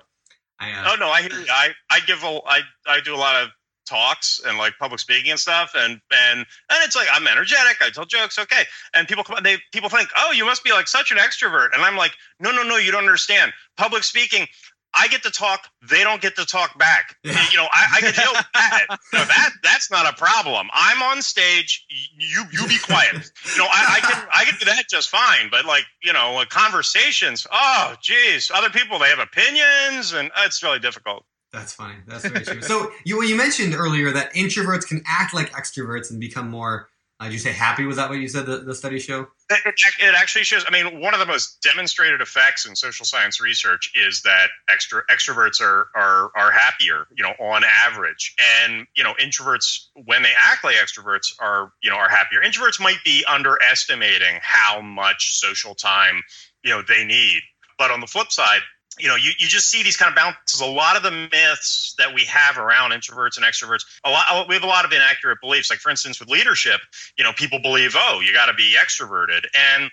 I 0.59 0.71
uh, 0.71 0.91
Oh 0.91 0.95
no, 0.99 1.07
I 1.07 1.27
I 1.49 1.69
I 1.89 1.99
give 2.01 2.23
a 2.23 2.39
I 2.45 2.61
I 2.87 3.01
do 3.01 3.15
a 3.15 3.17
lot 3.17 3.41
of 3.41 3.49
talks 3.85 4.41
and 4.47 4.57
like 4.57 4.73
public 4.79 4.99
speaking 4.99 5.31
and 5.31 5.39
stuff 5.39 5.73
and 5.75 5.99
and 6.11 6.39
and 6.39 6.83
it's 6.83 6.95
like 6.95 7.07
I'm 7.11 7.27
energetic, 7.27 7.77
I 7.81 7.89
tell 7.89 8.05
jokes, 8.05 8.39
okay. 8.39 8.63
And 8.93 9.07
people 9.07 9.23
come 9.23 9.37
they 9.43 9.57
people 9.71 9.89
think, 9.89 10.09
"Oh, 10.15 10.31
you 10.31 10.45
must 10.45 10.63
be 10.63 10.71
like 10.71 10.87
such 10.87 11.11
an 11.11 11.17
extrovert." 11.17 11.69
And 11.73 11.83
I'm 11.83 11.97
like, 11.97 12.11
"No, 12.39 12.51
no, 12.51 12.63
no, 12.63 12.77
you 12.77 12.91
don't 12.91 13.03
understand. 13.03 13.51
Public 13.75 14.03
speaking, 14.03 14.47
I 14.95 15.07
get 15.07 15.23
to 15.23 15.31
talk, 15.31 15.67
they 15.89 16.03
don't 16.03 16.21
get 16.21 16.35
to 16.35 16.45
talk 16.45 16.77
back. 16.77 17.15
Yeah. 17.23 17.43
You 17.51 17.57
know, 17.57 17.67
I, 17.71 17.87
I 17.95 17.99
can 18.01 18.13
deal 18.13 18.31
with 18.31 18.45
that. 18.53 18.85
You 18.89 19.19
know, 19.19 19.25
that 19.25 19.49
that's 19.63 19.89
not 19.89 20.11
a 20.11 20.15
problem. 20.15 20.67
I'm 20.73 21.01
on 21.01 21.21
stage. 21.21 21.85
You 22.17 22.43
you 22.51 22.67
be 22.67 22.77
quiet. 22.77 23.13
You 23.13 23.57
know, 23.57 23.67
I, 23.69 23.97
I 23.97 23.99
can 23.99 24.27
I 24.33 24.45
can 24.45 24.57
do 24.59 24.65
that 24.65 24.85
just 24.89 25.09
fine. 25.09 25.49
But 25.49 25.65
like 25.65 25.83
you 26.03 26.13
know, 26.13 26.39
uh, 26.39 26.45
conversations. 26.45 27.47
Oh, 27.51 27.95
geez, 28.01 28.51
other 28.53 28.69
people 28.69 28.99
they 28.99 29.09
have 29.09 29.19
opinions, 29.19 30.13
and 30.13 30.29
uh, 30.35 30.43
it's 30.45 30.61
really 30.61 30.79
difficult. 30.79 31.25
That's 31.51 31.73
funny. 31.73 31.95
That's 32.07 32.27
very 32.27 32.43
true. 32.43 32.61
so 32.61 32.91
you 33.05 33.21
you 33.23 33.35
mentioned 33.35 33.75
earlier 33.75 34.11
that 34.11 34.33
introverts 34.33 34.87
can 34.87 35.03
act 35.07 35.33
like 35.33 35.51
extroverts 35.51 36.09
and 36.09 36.19
become 36.19 36.49
more 36.49 36.89
uh, 37.23 37.27
did 37.27 37.33
you 37.33 37.39
say 37.39 37.53
happy? 37.53 37.85
Was 37.85 37.95
that 37.95 38.09
what 38.09 38.19
you 38.19 38.27
said 38.27 38.45
the, 38.45 38.57
the 38.57 38.75
study 38.75 38.99
show? 38.99 39.27
It, 39.49 39.75
it, 39.99 40.15
actually 40.15 40.43
shows. 40.43 40.65
I 40.67 40.71
mean, 40.71 40.99
one 40.99 41.13
of 41.13 41.19
the 41.21 41.25
most 41.25 41.61
demonstrated 41.61 42.19
effects 42.19 42.65
in 42.65 42.75
social 42.75 43.05
science 43.05 43.39
research 43.39 43.91
is 43.95 44.21
that 44.23 44.47
extra 44.69 45.03
extroverts 45.09 45.61
are 45.61 45.87
are 45.95 46.31
are 46.35 46.51
happier, 46.51 47.07
you 47.15 47.23
know, 47.23 47.33
on 47.39 47.63
average, 47.63 48.35
and 48.61 48.85
you 48.95 49.03
know, 49.03 49.13
introverts 49.21 49.87
when 50.05 50.21
they 50.23 50.31
act 50.37 50.63
like 50.63 50.75
extroverts 50.75 51.33
are 51.39 51.71
you 51.81 51.89
know 51.89 51.95
are 51.95 52.09
happier. 52.09 52.41
Introverts 52.41 52.79
might 52.79 52.99
be 53.05 53.23
underestimating 53.29 54.39
how 54.41 54.81
much 54.81 55.39
social 55.39 55.75
time 55.75 56.21
you 56.63 56.71
know 56.71 56.81
they 56.81 57.05
need, 57.05 57.41
but 57.77 57.89
on 57.89 58.01
the 58.01 58.07
flip 58.07 58.31
side, 58.31 58.61
you 58.99 59.07
know, 59.07 59.15
you, 59.15 59.31
you 59.37 59.47
just 59.47 59.69
see 59.69 59.83
these 59.83 59.97
kind 59.97 60.09
of 60.09 60.15
bounces. 60.15 60.61
A 60.61 60.65
lot 60.65 60.95
of 60.95 61.03
the 61.03 61.11
myths 61.11 61.95
that 61.97 62.13
we 62.13 62.25
have 62.25 62.57
around 62.57 62.91
introverts 62.91 63.37
and 63.37 63.45
extroverts, 63.45 63.85
a 64.03 64.09
lot 64.09 64.47
we 64.47 64.55
have 64.55 64.63
a 64.63 64.67
lot 64.67 64.85
of 64.85 64.91
inaccurate 64.91 65.39
beliefs. 65.41 65.69
Like 65.69 65.79
for 65.79 65.89
instance, 65.89 66.19
with 66.19 66.29
leadership, 66.29 66.81
you 67.17 67.23
know, 67.23 67.33
people 67.33 67.59
believe, 67.59 67.95
oh, 67.97 68.21
you 68.25 68.33
got 68.33 68.47
to 68.47 68.53
be 68.53 68.75
extroverted, 68.77 69.45
and 69.53 69.89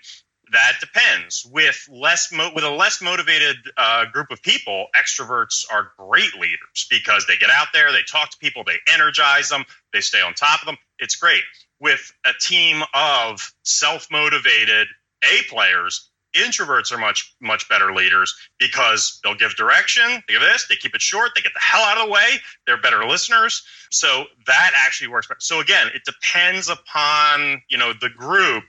that 0.51 0.73
depends. 0.79 1.45
With 1.49 1.87
less 1.91 2.31
mo- 2.31 2.51
with 2.53 2.63
a 2.63 2.69
less 2.69 3.01
motivated 3.01 3.57
uh, 3.77 4.05
group 4.05 4.31
of 4.31 4.41
people, 4.41 4.87
extroverts 4.95 5.65
are 5.71 5.91
great 5.97 6.33
leaders 6.35 6.87
because 6.89 7.25
they 7.25 7.37
get 7.37 7.49
out 7.49 7.67
there, 7.73 7.91
they 7.91 8.03
talk 8.03 8.31
to 8.31 8.37
people, 8.37 8.63
they 8.63 8.77
energize 8.93 9.49
them, 9.49 9.63
they 9.93 10.01
stay 10.01 10.21
on 10.21 10.33
top 10.33 10.61
of 10.61 10.65
them. 10.65 10.77
It's 10.99 11.15
great. 11.15 11.41
With 11.79 12.11
a 12.25 12.33
team 12.39 12.83
of 12.93 13.53
self 13.63 14.07
motivated 14.11 14.87
A 15.23 15.43
players, 15.49 16.10
introverts 16.33 16.91
are 16.91 16.97
much 16.97 17.35
much 17.41 17.67
better 17.67 17.93
leaders 17.93 18.35
because 18.59 19.19
they'll 19.23 19.35
give 19.35 19.55
direction 19.55 20.23
they 20.27 20.33
give 20.33 20.41
this 20.41 20.67
they 20.67 20.75
keep 20.75 20.95
it 20.95 21.01
short 21.01 21.31
they 21.35 21.41
get 21.41 21.53
the 21.53 21.59
hell 21.59 21.81
out 21.81 21.97
of 21.97 22.05
the 22.05 22.11
way 22.11 22.37
they're 22.65 22.79
better 22.79 23.05
listeners 23.05 23.63
so 23.89 24.25
that 24.47 24.71
actually 24.75 25.07
works 25.07 25.27
so 25.39 25.59
again 25.59 25.87
it 25.93 26.03
depends 26.05 26.69
upon 26.69 27.61
you 27.69 27.77
know 27.77 27.93
the 27.99 28.09
group 28.09 28.63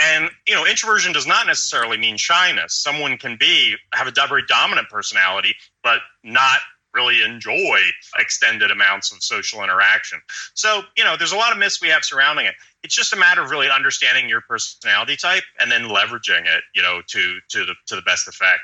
and 0.00 0.30
you 0.46 0.54
know 0.54 0.66
introversion 0.66 1.12
does 1.12 1.26
not 1.26 1.46
necessarily 1.46 1.96
mean 1.96 2.16
shyness 2.16 2.74
someone 2.74 3.16
can 3.16 3.36
be 3.36 3.74
have 3.92 4.06
a 4.06 4.12
very 4.28 4.42
dominant 4.46 4.88
personality 4.88 5.54
but 5.82 6.00
not 6.22 6.60
really 6.92 7.22
enjoy 7.22 7.78
extended 8.18 8.70
amounts 8.70 9.12
of 9.12 9.22
social 9.22 9.62
interaction. 9.62 10.20
So, 10.54 10.82
you 10.96 11.04
know, 11.04 11.16
there's 11.16 11.32
a 11.32 11.36
lot 11.36 11.52
of 11.52 11.58
myths 11.58 11.80
we 11.80 11.88
have 11.88 12.04
surrounding 12.04 12.46
it. 12.46 12.54
It's 12.82 12.94
just 12.94 13.12
a 13.12 13.16
matter 13.16 13.42
of 13.42 13.50
really 13.50 13.68
understanding 13.68 14.28
your 14.28 14.40
personality 14.40 15.16
type 15.16 15.42
and 15.58 15.70
then 15.70 15.82
leveraging 15.82 16.46
it, 16.46 16.62
you 16.74 16.82
know, 16.82 17.02
to 17.08 17.38
to 17.50 17.66
the 17.66 17.74
to 17.88 17.96
the 17.96 18.02
best 18.02 18.26
effect. 18.26 18.62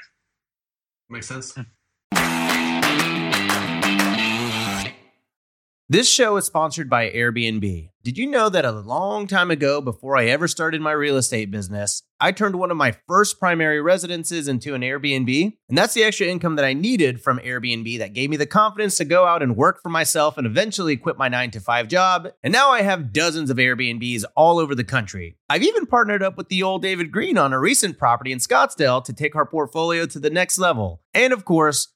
Makes 1.09 1.29
sense. 1.29 1.55
Hmm. 1.55 1.62
This 5.89 6.09
show 6.11 6.37
is 6.37 6.45
sponsored 6.45 6.91
by 6.91 7.11
Airbnb. 7.11 7.91
Did 8.03 8.19
you 8.19 8.27
know 8.27 8.49
that 8.49 8.64
a 8.64 8.73
long 8.73 9.29
time 9.29 9.53
ago, 9.53 9.81
before 9.81 10.17
I 10.17 10.27
ever 10.27 10.49
started 10.49 10.81
my 10.81 10.91
real 10.91 11.17
estate 11.17 11.53
business, 11.53 12.03
I 12.19 12.33
turned 12.33 12.57
one 12.57 12.71
of 12.71 12.79
my 12.79 12.95
first 13.07 13.39
primary 13.39 13.81
residences 13.81 14.49
into 14.49 14.75
an 14.75 14.81
Airbnb? 14.81 15.57
And 15.69 15.77
that's 15.77 15.93
the 15.93 16.03
extra 16.03 16.27
income 16.27 16.57
that 16.57 16.64
I 16.64 16.73
needed 16.73 17.21
from 17.21 17.39
Airbnb 17.41 17.99
that 17.99 18.14
gave 18.14 18.31
me 18.31 18.39
the 18.39 18.47
confidence 18.47 18.97
to 18.97 19.05
go 19.05 19.27
out 19.27 19.43
and 19.43 19.55
work 19.55 19.83
for 19.83 19.91
myself 19.91 20.39
and 20.39 20.47
eventually 20.47 20.97
quit 20.97 21.19
my 21.19 21.29
nine 21.29 21.51
to 21.51 21.61
five 21.61 21.89
job. 21.89 22.29
And 22.43 22.53
now 22.53 22.71
I 22.71 22.81
have 22.81 23.12
dozens 23.12 23.51
of 23.51 23.59
Airbnbs 23.59 24.25
all 24.35 24.59
over 24.59 24.75
the 24.75 24.85
country. 24.85 25.37
I've 25.51 25.62
even 25.62 25.85
partnered 25.85 26.23
up 26.23 26.39
with 26.39 26.49
the 26.49 26.62
old 26.62 26.81
David 26.81 27.12
Greene 27.12 27.37
on 27.37 27.53
a 27.53 27.61
recent 27.61 27.99
property 27.99 28.33
in 28.33 28.39
Scottsdale 28.39 29.05
to 29.05 29.12
take 29.12 29.37
our 29.37 29.47
portfolio 29.47 30.07
to 30.07 30.19
the 30.19 30.31
next 30.31 30.57
level. 30.57 31.03
And 31.12 31.35
of 31.35 31.45
course, 31.45 31.89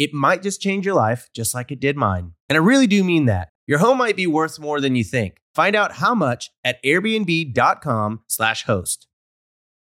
It 0.00 0.14
might 0.14 0.42
just 0.42 0.62
change 0.62 0.86
your 0.86 0.94
life, 0.94 1.28
just 1.34 1.54
like 1.54 1.70
it 1.70 1.78
did 1.78 1.94
mine. 1.94 2.32
And 2.48 2.56
I 2.56 2.60
really 2.60 2.86
do 2.86 3.04
mean 3.04 3.26
that. 3.26 3.50
Your 3.66 3.80
home 3.80 3.98
might 3.98 4.16
be 4.16 4.26
worth 4.26 4.58
more 4.58 4.80
than 4.80 4.96
you 4.96 5.04
think. 5.04 5.36
Find 5.54 5.76
out 5.76 5.92
how 5.92 6.14
much 6.14 6.48
at 6.64 6.82
airbnb.com/slash 6.82 8.64
host. 8.64 9.06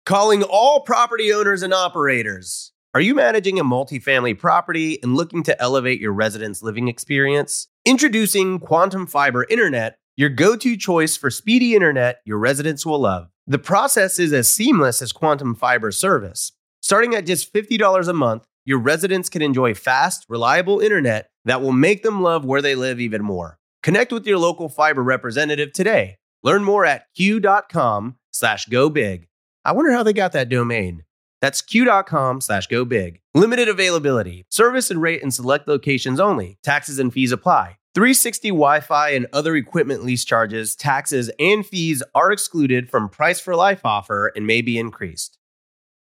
Calling 0.04 0.42
all 0.42 0.80
property 0.80 1.32
owners 1.32 1.62
and 1.62 1.72
operators. 1.72 2.72
Are 2.94 3.00
you 3.00 3.14
managing 3.14 3.60
a 3.60 3.64
multifamily 3.64 4.36
property 4.36 5.00
and 5.04 5.14
looking 5.14 5.44
to 5.44 5.62
elevate 5.62 6.00
your 6.00 6.12
residents' 6.12 6.64
living 6.64 6.88
experience? 6.88 7.68
Introducing 7.84 8.58
Quantum 8.58 9.06
Fiber 9.06 9.46
Internet, 9.48 9.98
your 10.16 10.30
go 10.30 10.56
to 10.56 10.76
choice 10.76 11.16
for 11.16 11.30
speedy 11.30 11.76
internet 11.76 12.22
your 12.24 12.38
residents 12.38 12.84
will 12.84 12.98
love. 12.98 13.28
The 13.46 13.60
process 13.60 14.18
is 14.18 14.32
as 14.32 14.48
seamless 14.48 15.00
as 15.00 15.12
Quantum 15.12 15.54
Fiber 15.54 15.92
service. 15.92 16.50
Starting 16.82 17.14
at 17.14 17.24
just 17.24 17.54
$50 17.54 18.08
a 18.08 18.12
month, 18.12 18.48
your 18.68 18.78
residents 18.78 19.30
can 19.30 19.40
enjoy 19.40 19.72
fast, 19.72 20.26
reliable 20.28 20.78
internet 20.80 21.30
that 21.46 21.62
will 21.62 21.72
make 21.72 22.02
them 22.02 22.20
love 22.20 22.44
where 22.44 22.60
they 22.60 22.74
live 22.74 23.00
even 23.00 23.24
more. 23.24 23.58
Connect 23.82 24.12
with 24.12 24.26
your 24.26 24.36
local 24.36 24.68
fiber 24.68 25.02
representative 25.02 25.72
today. 25.72 26.18
Learn 26.42 26.62
more 26.64 26.84
at 26.84 27.06
q.com 27.16 28.16
slash 28.30 28.66
go 28.66 28.90
big. 28.90 29.26
I 29.64 29.72
wonder 29.72 29.92
how 29.92 30.02
they 30.02 30.12
got 30.12 30.32
that 30.32 30.50
domain. 30.50 31.04
That's 31.40 31.62
q.com 31.62 32.42
slash 32.42 32.66
go 32.66 32.84
big. 32.84 33.22
Limited 33.34 33.70
availability. 33.70 34.44
Service 34.50 34.90
and 34.90 35.00
rate 35.00 35.22
in 35.22 35.30
select 35.30 35.66
locations 35.66 36.20
only. 36.20 36.58
Taxes 36.62 36.98
and 36.98 37.10
fees 37.10 37.32
apply. 37.32 37.78
360 37.94 38.50
Wi 38.50 38.80
Fi 38.80 39.10
and 39.12 39.26
other 39.32 39.56
equipment 39.56 40.04
lease 40.04 40.26
charges, 40.26 40.76
taxes, 40.76 41.30
and 41.40 41.64
fees 41.64 42.02
are 42.14 42.30
excluded 42.30 42.90
from 42.90 43.08
price 43.08 43.40
for 43.40 43.56
life 43.56 43.80
offer 43.82 44.30
and 44.36 44.46
may 44.46 44.60
be 44.60 44.78
increased. 44.78 45.38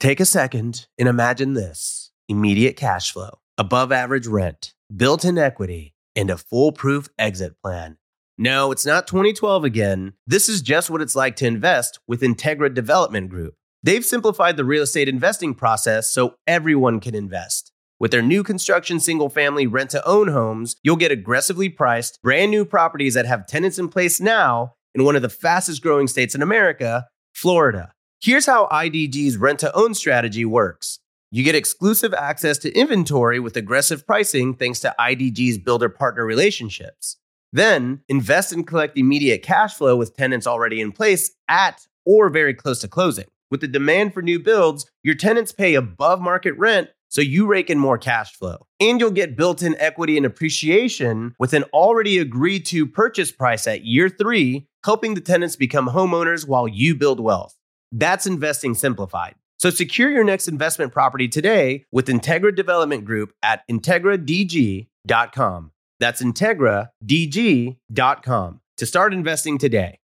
Take 0.00 0.18
a 0.18 0.24
second 0.24 0.86
and 0.98 1.10
imagine 1.10 1.52
this 1.52 2.03
immediate 2.28 2.76
cash 2.76 3.12
flow, 3.12 3.38
above 3.58 3.92
average 3.92 4.26
rent, 4.26 4.74
built 4.94 5.24
in 5.24 5.38
equity, 5.38 5.94
and 6.16 6.30
a 6.30 6.38
foolproof 6.38 7.08
exit 7.18 7.60
plan. 7.62 7.98
No, 8.36 8.72
it's 8.72 8.86
not 8.86 9.06
2012 9.06 9.64
again. 9.64 10.14
This 10.26 10.48
is 10.48 10.60
just 10.60 10.90
what 10.90 11.00
it's 11.00 11.14
like 11.14 11.36
to 11.36 11.46
invest 11.46 12.00
with 12.08 12.20
Integra 12.20 12.72
Development 12.72 13.28
Group. 13.28 13.54
They've 13.82 14.04
simplified 14.04 14.56
the 14.56 14.64
real 14.64 14.82
estate 14.82 15.08
investing 15.08 15.54
process 15.54 16.10
so 16.10 16.36
everyone 16.46 17.00
can 17.00 17.14
invest. 17.14 17.70
With 18.00 18.10
their 18.10 18.22
new 18.22 18.42
construction 18.42 18.98
single 18.98 19.28
family 19.28 19.66
rent 19.66 19.90
to 19.90 20.04
own 20.06 20.28
homes, 20.28 20.76
you'll 20.82 20.96
get 20.96 21.12
aggressively 21.12 21.68
priced, 21.68 22.20
brand 22.22 22.50
new 22.50 22.64
properties 22.64 23.14
that 23.14 23.26
have 23.26 23.46
tenants 23.46 23.78
in 23.78 23.88
place 23.88 24.20
now 24.20 24.74
in 24.94 25.04
one 25.04 25.16
of 25.16 25.22
the 25.22 25.28
fastest 25.28 25.82
growing 25.82 26.08
states 26.08 26.34
in 26.34 26.42
America, 26.42 27.06
Florida. 27.34 27.92
Here's 28.20 28.46
how 28.46 28.66
IDG's 28.72 29.36
rent 29.36 29.58
to 29.60 29.74
own 29.76 29.94
strategy 29.94 30.44
works. 30.44 30.98
You 31.34 31.42
get 31.42 31.56
exclusive 31.56 32.14
access 32.14 32.58
to 32.58 32.72
inventory 32.78 33.40
with 33.40 33.56
aggressive 33.56 34.06
pricing 34.06 34.54
thanks 34.54 34.78
to 34.78 34.94
IDG's 35.00 35.58
builder 35.58 35.88
partner 35.88 36.24
relationships. 36.24 37.16
Then 37.52 38.02
invest 38.08 38.52
and 38.52 38.64
collect 38.64 38.96
immediate 38.96 39.42
cash 39.42 39.74
flow 39.74 39.96
with 39.96 40.16
tenants 40.16 40.46
already 40.46 40.80
in 40.80 40.92
place 40.92 41.32
at 41.48 41.88
or 42.06 42.30
very 42.30 42.54
close 42.54 42.78
to 42.82 42.88
closing. 42.88 43.24
With 43.50 43.62
the 43.62 43.66
demand 43.66 44.14
for 44.14 44.22
new 44.22 44.38
builds, 44.38 44.88
your 45.02 45.16
tenants 45.16 45.50
pay 45.50 45.74
above 45.74 46.20
market 46.20 46.56
rent, 46.56 46.90
so 47.08 47.20
you 47.20 47.48
rake 47.48 47.68
in 47.68 47.80
more 47.80 47.98
cash 47.98 48.36
flow. 48.36 48.68
And 48.78 49.00
you'll 49.00 49.10
get 49.10 49.36
built 49.36 49.60
in 49.60 49.74
equity 49.80 50.16
and 50.16 50.24
appreciation 50.24 51.34
with 51.40 51.52
an 51.52 51.64
already 51.72 52.18
agreed 52.18 52.64
to 52.66 52.86
purchase 52.86 53.32
price 53.32 53.66
at 53.66 53.84
year 53.84 54.08
three, 54.08 54.68
helping 54.84 55.14
the 55.14 55.20
tenants 55.20 55.56
become 55.56 55.88
homeowners 55.88 56.46
while 56.46 56.68
you 56.68 56.94
build 56.94 57.18
wealth. 57.18 57.58
That's 57.90 58.24
investing 58.24 58.74
simplified. 58.74 59.34
So 59.58 59.70
secure 59.70 60.10
your 60.10 60.24
next 60.24 60.48
investment 60.48 60.92
property 60.92 61.28
today 61.28 61.84
with 61.92 62.06
Integra 62.06 62.54
Development 62.54 63.04
Group 63.04 63.32
at 63.42 63.62
IntegraDG.com. 63.70 65.70
That's 66.00 66.22
IntegraDG.com 66.22 68.60
to 68.76 68.86
start 68.86 69.14
investing 69.14 69.58
today. 69.58 70.00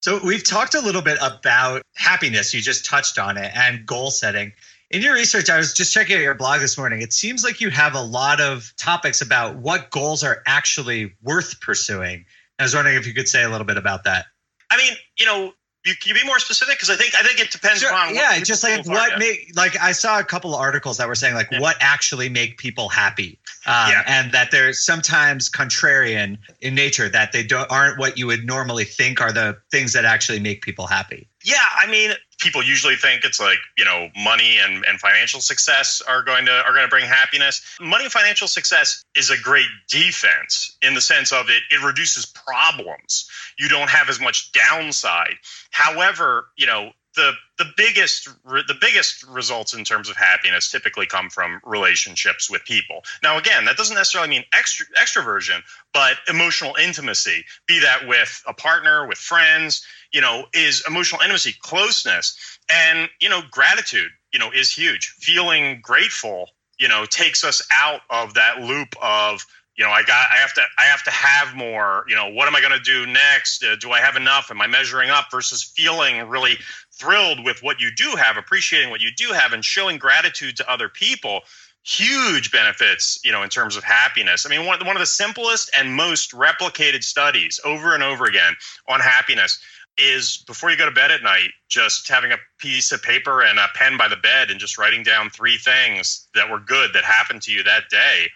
So 0.00 0.20
we've 0.24 0.44
talked 0.44 0.74
a 0.74 0.80
little 0.80 1.02
bit 1.02 1.18
about 1.20 1.82
happiness. 1.94 2.54
You 2.54 2.60
just 2.60 2.86
touched 2.86 3.18
on 3.18 3.36
it 3.36 3.50
and 3.54 3.84
goal 3.84 4.10
setting. 4.10 4.52
In 4.90 5.02
your 5.02 5.14
research, 5.14 5.50
I 5.50 5.58
was 5.58 5.74
just 5.74 5.92
checking 5.92 6.16
out 6.16 6.22
your 6.22 6.34
blog 6.34 6.60
this 6.60 6.78
morning. 6.78 7.02
It 7.02 7.12
seems 7.12 7.44
like 7.44 7.60
you 7.60 7.68
have 7.70 7.94
a 7.94 8.00
lot 8.00 8.40
of 8.40 8.72
topics 8.78 9.20
about 9.20 9.56
what 9.56 9.90
goals 9.90 10.24
are 10.24 10.42
actually 10.46 11.14
worth 11.22 11.60
pursuing. 11.60 12.24
I 12.58 12.62
was 12.62 12.74
wondering 12.74 12.96
if 12.96 13.06
you 13.06 13.12
could 13.12 13.28
say 13.28 13.42
a 13.42 13.50
little 13.50 13.66
bit 13.66 13.76
about 13.76 14.04
that. 14.04 14.26
I 14.70 14.78
mean, 14.78 14.92
you 15.18 15.26
know, 15.26 15.52
you, 15.88 15.94
can 15.96 16.14
you 16.14 16.20
be 16.20 16.26
more 16.26 16.38
specific? 16.38 16.76
Because 16.76 16.90
I 16.90 16.96
think 16.96 17.14
I 17.14 17.22
think 17.22 17.40
it 17.40 17.50
depends 17.50 17.80
sure, 17.80 17.92
on 17.92 18.14
yeah, 18.14 18.38
just 18.40 18.62
like 18.62 18.86
what 18.86 19.18
make 19.18 19.50
like 19.56 19.80
I 19.80 19.92
saw 19.92 20.18
a 20.18 20.24
couple 20.24 20.54
of 20.54 20.60
articles 20.60 20.98
that 20.98 21.08
were 21.08 21.14
saying 21.14 21.34
like 21.34 21.48
yeah. 21.50 21.60
what 21.60 21.76
actually 21.80 22.28
make 22.28 22.58
people 22.58 22.88
happy, 22.88 23.38
um, 23.66 23.90
yeah. 23.90 24.04
and 24.06 24.32
that 24.32 24.50
they're 24.50 24.72
sometimes 24.72 25.50
contrarian 25.50 26.38
in 26.60 26.74
nature 26.74 27.08
that 27.08 27.32
they 27.32 27.42
don't 27.42 27.70
aren't 27.70 27.98
what 27.98 28.18
you 28.18 28.26
would 28.26 28.44
normally 28.44 28.84
think 28.84 29.20
are 29.20 29.32
the 29.32 29.56
things 29.70 29.94
that 29.94 30.04
actually 30.04 30.40
make 30.40 30.62
people 30.62 30.86
happy. 30.86 31.26
Yeah, 31.48 31.64
I 31.80 31.90
mean, 31.90 32.10
people 32.38 32.62
usually 32.62 32.94
think 32.94 33.24
it's 33.24 33.40
like 33.40 33.56
you 33.78 33.86
know 33.86 34.08
money 34.14 34.58
and, 34.62 34.84
and 34.84 35.00
financial 35.00 35.40
success 35.40 36.02
are 36.06 36.22
going 36.22 36.44
to 36.44 36.52
are 36.52 36.72
going 36.72 36.84
to 36.84 36.90
bring 36.90 37.06
happiness 37.06 37.62
money 37.80 38.04
and 38.04 38.12
financial 38.12 38.46
success 38.46 39.02
is 39.16 39.30
a 39.30 39.38
great 39.42 39.66
defense 39.88 40.76
in 40.82 40.94
the 40.94 41.00
sense 41.00 41.32
of 41.32 41.48
it 41.48 41.62
it 41.70 41.82
reduces 41.82 42.26
problems 42.26 43.28
you 43.58 43.68
don't 43.68 43.90
have 43.90 44.08
as 44.08 44.20
much 44.20 44.52
downside 44.52 45.34
however 45.70 46.48
you 46.56 46.66
know 46.66 46.92
the 47.18 47.32
the 47.58 47.66
biggest 47.76 48.28
the 48.44 48.76
biggest 48.80 49.24
results 49.24 49.74
in 49.74 49.84
terms 49.84 50.08
of 50.08 50.16
happiness 50.16 50.70
typically 50.70 51.04
come 51.04 51.28
from 51.28 51.60
relationships 51.64 52.48
with 52.48 52.64
people. 52.64 53.02
Now, 53.22 53.36
again, 53.36 53.64
that 53.64 53.76
doesn't 53.76 53.96
necessarily 53.96 54.30
mean 54.30 54.44
extra, 54.54 54.86
extroversion, 54.96 55.62
but 55.92 56.16
emotional 56.28 56.76
intimacy. 56.76 57.44
Be 57.66 57.80
that 57.80 58.06
with 58.06 58.42
a 58.46 58.54
partner, 58.54 59.06
with 59.06 59.18
friends, 59.18 59.84
you 60.12 60.20
know, 60.20 60.46
is 60.54 60.84
emotional 60.88 61.20
intimacy, 61.20 61.54
closeness, 61.60 62.58
and 62.72 63.08
you 63.20 63.28
know, 63.28 63.42
gratitude. 63.50 64.10
You 64.32 64.38
know, 64.38 64.50
is 64.50 64.70
huge. 64.70 65.08
Feeling 65.18 65.80
grateful, 65.82 66.50
you 66.78 66.88
know, 66.88 67.06
takes 67.06 67.44
us 67.44 67.66
out 67.72 68.02
of 68.10 68.34
that 68.34 68.60
loop 68.60 68.94
of 69.00 69.44
you 69.78 69.84
know, 69.84 69.90
I 69.92 70.02
got, 70.02 70.26
I 70.32 70.36
have 70.38 70.52
to, 70.54 70.62
I 70.76 70.82
have 70.82 71.04
to 71.04 71.10
have 71.12 71.54
more. 71.54 72.04
You 72.08 72.16
know, 72.16 72.28
what 72.28 72.48
am 72.48 72.56
I 72.56 72.60
going 72.60 72.72
to 72.72 72.80
do 72.80 73.06
next? 73.06 73.62
Uh, 73.62 73.76
do 73.76 73.92
I 73.92 74.00
have 74.00 74.16
enough? 74.16 74.50
Am 74.50 74.60
I 74.60 74.66
measuring 74.66 75.08
up? 75.08 75.26
Versus 75.30 75.62
feeling 75.62 76.28
really 76.28 76.58
thrilled 76.92 77.44
with 77.44 77.62
what 77.62 77.80
you 77.80 77.92
do 77.92 78.16
have, 78.16 78.36
appreciating 78.36 78.90
what 78.90 79.00
you 79.00 79.12
do 79.16 79.28
have, 79.28 79.52
and 79.52 79.64
showing 79.64 79.96
gratitude 79.96 80.56
to 80.56 80.70
other 80.70 80.88
people. 80.88 81.42
Huge 81.84 82.50
benefits, 82.50 83.20
you 83.24 83.30
know, 83.30 83.44
in 83.44 83.48
terms 83.48 83.76
of 83.76 83.84
happiness. 83.84 84.44
I 84.44 84.48
mean, 84.48 84.66
one, 84.66 84.84
one 84.84 84.96
of 84.96 85.00
the 85.00 85.06
simplest 85.06 85.70
and 85.78 85.94
most 85.94 86.32
replicated 86.32 87.04
studies 87.04 87.60
over 87.64 87.94
and 87.94 88.02
over 88.02 88.24
again 88.24 88.54
on 88.88 88.98
happiness 88.98 89.60
is 89.98 90.42
before 90.46 90.70
you 90.70 90.76
go 90.76 90.86
to 90.86 90.92
bed 90.92 91.10
at 91.10 91.22
night, 91.22 91.50
just 91.68 92.08
having 92.08 92.32
a 92.32 92.38
piece 92.58 92.92
of 92.92 93.02
paper 93.02 93.42
and 93.42 93.58
a 93.58 93.66
pen 93.74 93.96
by 93.96 94.08
the 94.08 94.16
bed 94.16 94.50
and 94.50 94.60
just 94.60 94.78
writing 94.78 95.02
down 95.02 95.30
three 95.30 95.58
things 95.58 96.28
that 96.34 96.50
were 96.50 96.60
good 96.60 96.92
that 96.94 97.04
happened 97.04 97.42
to 97.42 97.52
you 97.52 97.62
that 97.64 97.88
day. 97.90 98.26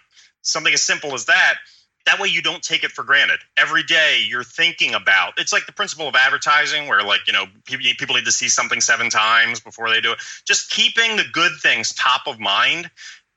Something 0.42 0.74
as 0.74 0.82
simple 0.82 1.14
as 1.14 1.26
that 1.26 1.58
that 2.06 2.18
way 2.18 2.28
you 2.28 2.42
don't 2.42 2.62
take 2.62 2.84
it 2.84 2.90
for 2.90 3.04
granted. 3.04 3.40
Every 3.56 3.82
day 3.82 4.24
you're 4.26 4.44
thinking 4.44 4.94
about 4.94 5.34
it's 5.36 5.52
like 5.52 5.66
the 5.66 5.72
principle 5.72 6.08
of 6.08 6.14
advertising 6.14 6.88
where 6.88 7.02
like 7.02 7.20
you 7.26 7.32
know 7.32 7.46
people 7.64 8.16
need 8.16 8.24
to 8.24 8.32
see 8.32 8.48
something 8.48 8.80
seven 8.80 9.10
times 9.10 9.60
before 9.60 9.90
they 9.90 10.00
do 10.00 10.12
it. 10.12 10.18
Just 10.44 10.70
keeping 10.70 11.16
the 11.16 11.24
good 11.32 11.52
things 11.60 11.92
top 11.94 12.26
of 12.26 12.40
mind 12.40 12.90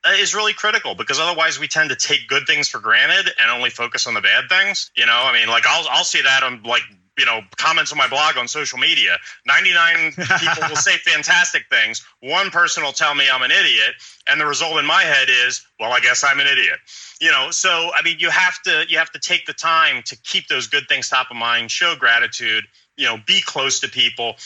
uh, 0.04 0.10
is 0.18 0.34
really 0.34 0.52
critical 0.52 0.94
because 0.94 1.18
otherwise 1.18 1.60
we 1.60 1.68
tend 1.68 1.90
to 1.90 1.96
take 1.96 2.28
good 2.28 2.46
things 2.46 2.68
for 2.68 2.78
granted 2.80 3.32
and 3.40 3.50
only 3.50 3.70
focus 3.70 4.06
on 4.06 4.14
the 4.14 4.20
bad 4.20 4.48
things 4.48 4.90
you 4.96 5.06
know? 5.06 5.22
I 5.24 5.32
mean 5.32 5.48
like 5.48 5.64
i'll, 5.66 5.86
I'll 5.90 6.04
see 6.04 6.22
that 6.22 6.42
on 6.42 6.62
like 6.62 6.82
you 7.18 7.24
know 7.24 7.40
comments 7.56 7.92
on 7.92 7.98
my 7.98 8.08
blog 8.08 8.36
on 8.36 8.48
social 8.48 8.78
media. 8.78 9.16
99 9.46 10.12
people 10.38 10.68
will 10.68 10.76
say 10.76 10.96
fantastic 10.98 11.64
things. 11.70 12.04
One 12.20 12.50
person 12.50 12.82
will 12.82 12.92
tell 12.92 13.14
me 13.14 13.24
i'm 13.32 13.42
an 13.42 13.50
idiot 13.50 13.94
and 14.28 14.40
the 14.40 14.46
result 14.46 14.78
in 14.78 14.86
my 14.86 15.02
head 15.02 15.28
is 15.28 15.64
well 15.78 15.92
i 15.92 16.00
guess 16.00 16.24
i'm 16.24 16.40
an 16.40 16.46
idiot. 16.46 16.78
You 17.20 17.30
know 17.30 17.50
so 17.50 17.90
i 17.94 18.02
mean 18.02 18.16
you 18.18 18.30
have 18.30 18.60
to 18.62 18.84
you 18.88 18.98
have 18.98 19.10
to 19.12 19.18
take 19.18 19.46
the 19.46 19.54
time 19.54 20.02
to 20.06 20.16
keep 20.16 20.48
those 20.48 20.66
good 20.66 20.84
things 20.88 21.08
top 21.08 21.30
of 21.30 21.36
mind 21.36 21.70
show 21.70 21.94
gratitude 21.96 22.64
you 22.96 23.04
know 23.04 23.18
be 23.26 23.40
close 23.40 23.80
to 23.80 23.88
people. 23.88 24.36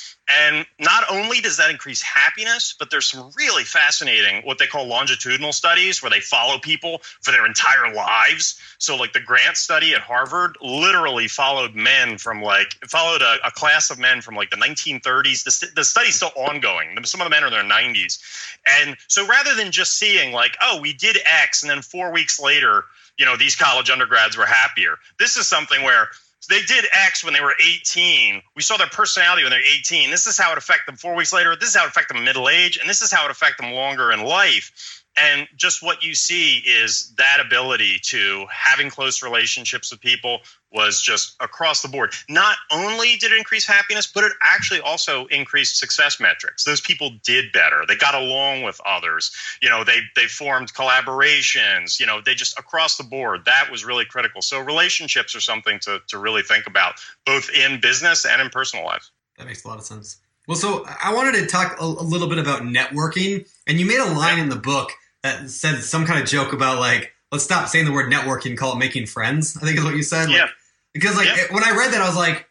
And 0.46 0.64
not 0.78 1.05
only 1.11 1.40
does 1.40 1.57
that 1.57 1.70
increase 1.70 2.03
happiness 2.03 2.74
but 2.78 2.90
there's 2.90 3.07
some 3.07 3.30
really 3.36 3.64
fascinating 3.64 4.42
what 4.44 4.59
they 4.59 4.66
call 4.66 4.86
longitudinal 4.86 5.53
studies 5.53 6.03
where 6.03 6.11
they 6.11 6.20
follow 6.20 6.59
people 6.59 7.01
for 7.20 7.32
their 7.32 7.46
entire 7.46 7.92
lives. 7.94 8.61
So 8.78 8.96
like 8.96 9.12
the 9.12 9.20
grant 9.20 9.57
study 9.57 9.94
at 9.94 10.01
harvard 10.01 10.57
literally 10.61 11.28
followed 11.28 11.74
men 11.74 12.18
from 12.18 12.42
like 12.42 12.74
followed 12.88 13.22
a, 13.22 13.38
a 13.44 13.51
class 13.51 13.90
of 13.90 13.98
men 13.98 14.20
from 14.20 14.34
like 14.34 14.51
the 14.51 14.57
1930s 14.57 15.44
the, 15.44 15.72
the 15.76 15.84
study's 15.84 16.16
still 16.16 16.32
ongoing. 16.36 16.96
Some 17.05 17.20
of 17.20 17.26
the 17.26 17.30
men 17.30 17.44
are 17.44 17.48
in 17.48 17.53
their 17.53 17.62
90s 17.62 18.18
and 18.66 18.96
so 19.09 19.26
rather 19.26 19.55
than 19.55 19.72
just 19.72 19.96
seeing 19.96 20.32
like 20.32 20.57
oh 20.61 20.80
we 20.80 20.92
did 20.92 21.18
x 21.24 21.62
and 21.62 21.70
then 21.70 21.82
four 21.82 22.12
weeks 22.12 22.40
later 22.40 22.84
you 23.20 23.26
know 23.26 23.36
these 23.36 23.55
college 23.55 23.90
undergrads 23.90 24.36
were 24.36 24.46
happier. 24.46 24.96
This 25.18 25.36
is 25.36 25.46
something 25.46 25.82
where 25.82 26.09
they 26.49 26.62
did 26.62 26.86
X 26.93 27.24
when 27.24 27.34
they 27.34 27.41
were 27.41 27.55
18. 27.61 28.43
We 28.57 28.62
saw 28.62 28.76
their 28.76 28.86
personality 28.86 29.43
when 29.43 29.51
they're 29.51 29.61
18. 29.61 30.11
This 30.11 30.26
is 30.26 30.38
how 30.38 30.53
it 30.53 30.59
affected 30.59 30.86
them 30.88 30.97
four 30.97 31.14
weeks 31.14 31.32
later. 31.32 31.55
This 31.55 31.70
is 31.70 31.76
how 31.76 31.84
it 31.84 31.88
affected 31.88 32.16
them 32.16 32.24
middle 32.24 32.49
age, 32.49 32.78
and 32.78 32.88
this 32.88 33.03
is 33.03 33.12
how 33.12 33.24
it 33.26 33.30
affected 33.30 33.64
them 33.64 33.72
longer 33.72 34.11
in 34.11 34.24
life. 34.24 34.99
And 35.16 35.48
just 35.56 35.82
what 35.82 36.02
you 36.02 36.14
see 36.14 36.58
is 36.58 37.12
that 37.16 37.38
ability 37.44 37.98
to 38.04 38.46
having 38.50 38.90
close 38.90 39.22
relationships 39.22 39.90
with 39.90 40.00
people 40.00 40.38
was 40.72 41.02
just 41.02 41.34
across 41.40 41.82
the 41.82 41.88
board. 41.88 42.12
Not 42.28 42.56
only 42.70 43.16
did 43.16 43.32
it 43.32 43.38
increase 43.38 43.66
happiness, 43.66 44.06
but 44.06 44.22
it 44.22 44.32
actually 44.42 44.80
also 44.80 45.26
increased 45.26 45.78
success 45.78 46.20
metrics. 46.20 46.64
Those 46.64 46.80
people 46.80 47.11
did 47.24 47.52
better. 47.52 47.84
They 47.86 47.96
got 47.96 48.14
along 48.14 48.62
with 48.62 48.80
others. 48.86 49.32
You 49.61 49.68
know, 49.68 49.82
they 49.82 50.00
they 50.14 50.26
formed 50.26 50.72
collaborations. 50.72 51.98
You 51.98 52.06
know, 52.06 52.20
they 52.20 52.34
just 52.34 52.58
across 52.58 52.96
the 52.96 53.04
board. 53.04 53.44
That 53.46 53.68
was 53.70 53.84
really 53.84 54.04
critical. 54.04 54.42
So 54.42 54.61
relationships 54.61 55.34
are 55.34 55.40
something 55.40 55.80
to 55.80 56.00
to 56.08 56.18
really 56.18 56.42
think 56.42 56.66
about, 56.66 56.94
both 57.26 57.50
in 57.50 57.80
business 57.80 58.24
and 58.24 58.40
in 58.40 58.48
personal 58.48 58.84
life. 58.84 59.11
That 59.38 59.46
makes 59.46 59.64
a 59.64 59.68
lot 59.68 59.78
of 59.78 59.84
sense. 59.84 60.18
Well, 60.49 60.57
so 60.57 60.84
I 61.03 61.14
wanted 61.14 61.38
to 61.41 61.47
talk 61.47 61.76
a, 61.80 61.84
a 61.84 61.86
little 61.86 62.28
bit 62.28 62.38
about 62.38 62.62
networking, 62.62 63.49
and 63.66 63.78
you 63.78 63.86
made 63.86 64.01
a 64.01 64.12
line 64.12 64.38
yeah. 64.38 64.45
in 64.45 64.49
the 64.49 64.57
book 64.57 64.91
that 65.22 65.51
said 65.51 65.82
some 65.82 66.07
kind 66.07 66.20
of 66.20 66.28
joke 66.28 66.53
about 66.53 66.78
like, 66.78 67.12
let's 67.30 67.45
stop 67.45 67.68
saying 67.68 67.84
the 67.84 67.93
word 67.93 68.11
networking, 68.12 68.57
call 68.57 68.72
it 68.72 68.78
making 68.78 69.07
friends. 69.07 69.57
I 69.57 69.61
think 69.61 69.78
is 69.78 69.84
what 69.84 69.95
you 69.95 70.03
said. 70.03 70.30
Yeah. 70.30 70.43
Like, 70.43 70.51
because 70.93 71.16
like 71.16 71.26
yeah. 71.26 71.53
when 71.55 71.62
I 71.62 71.70
read 71.70 71.93
that, 71.93 72.01
I 72.03 72.09
was 72.09 72.16
like, 72.16 72.49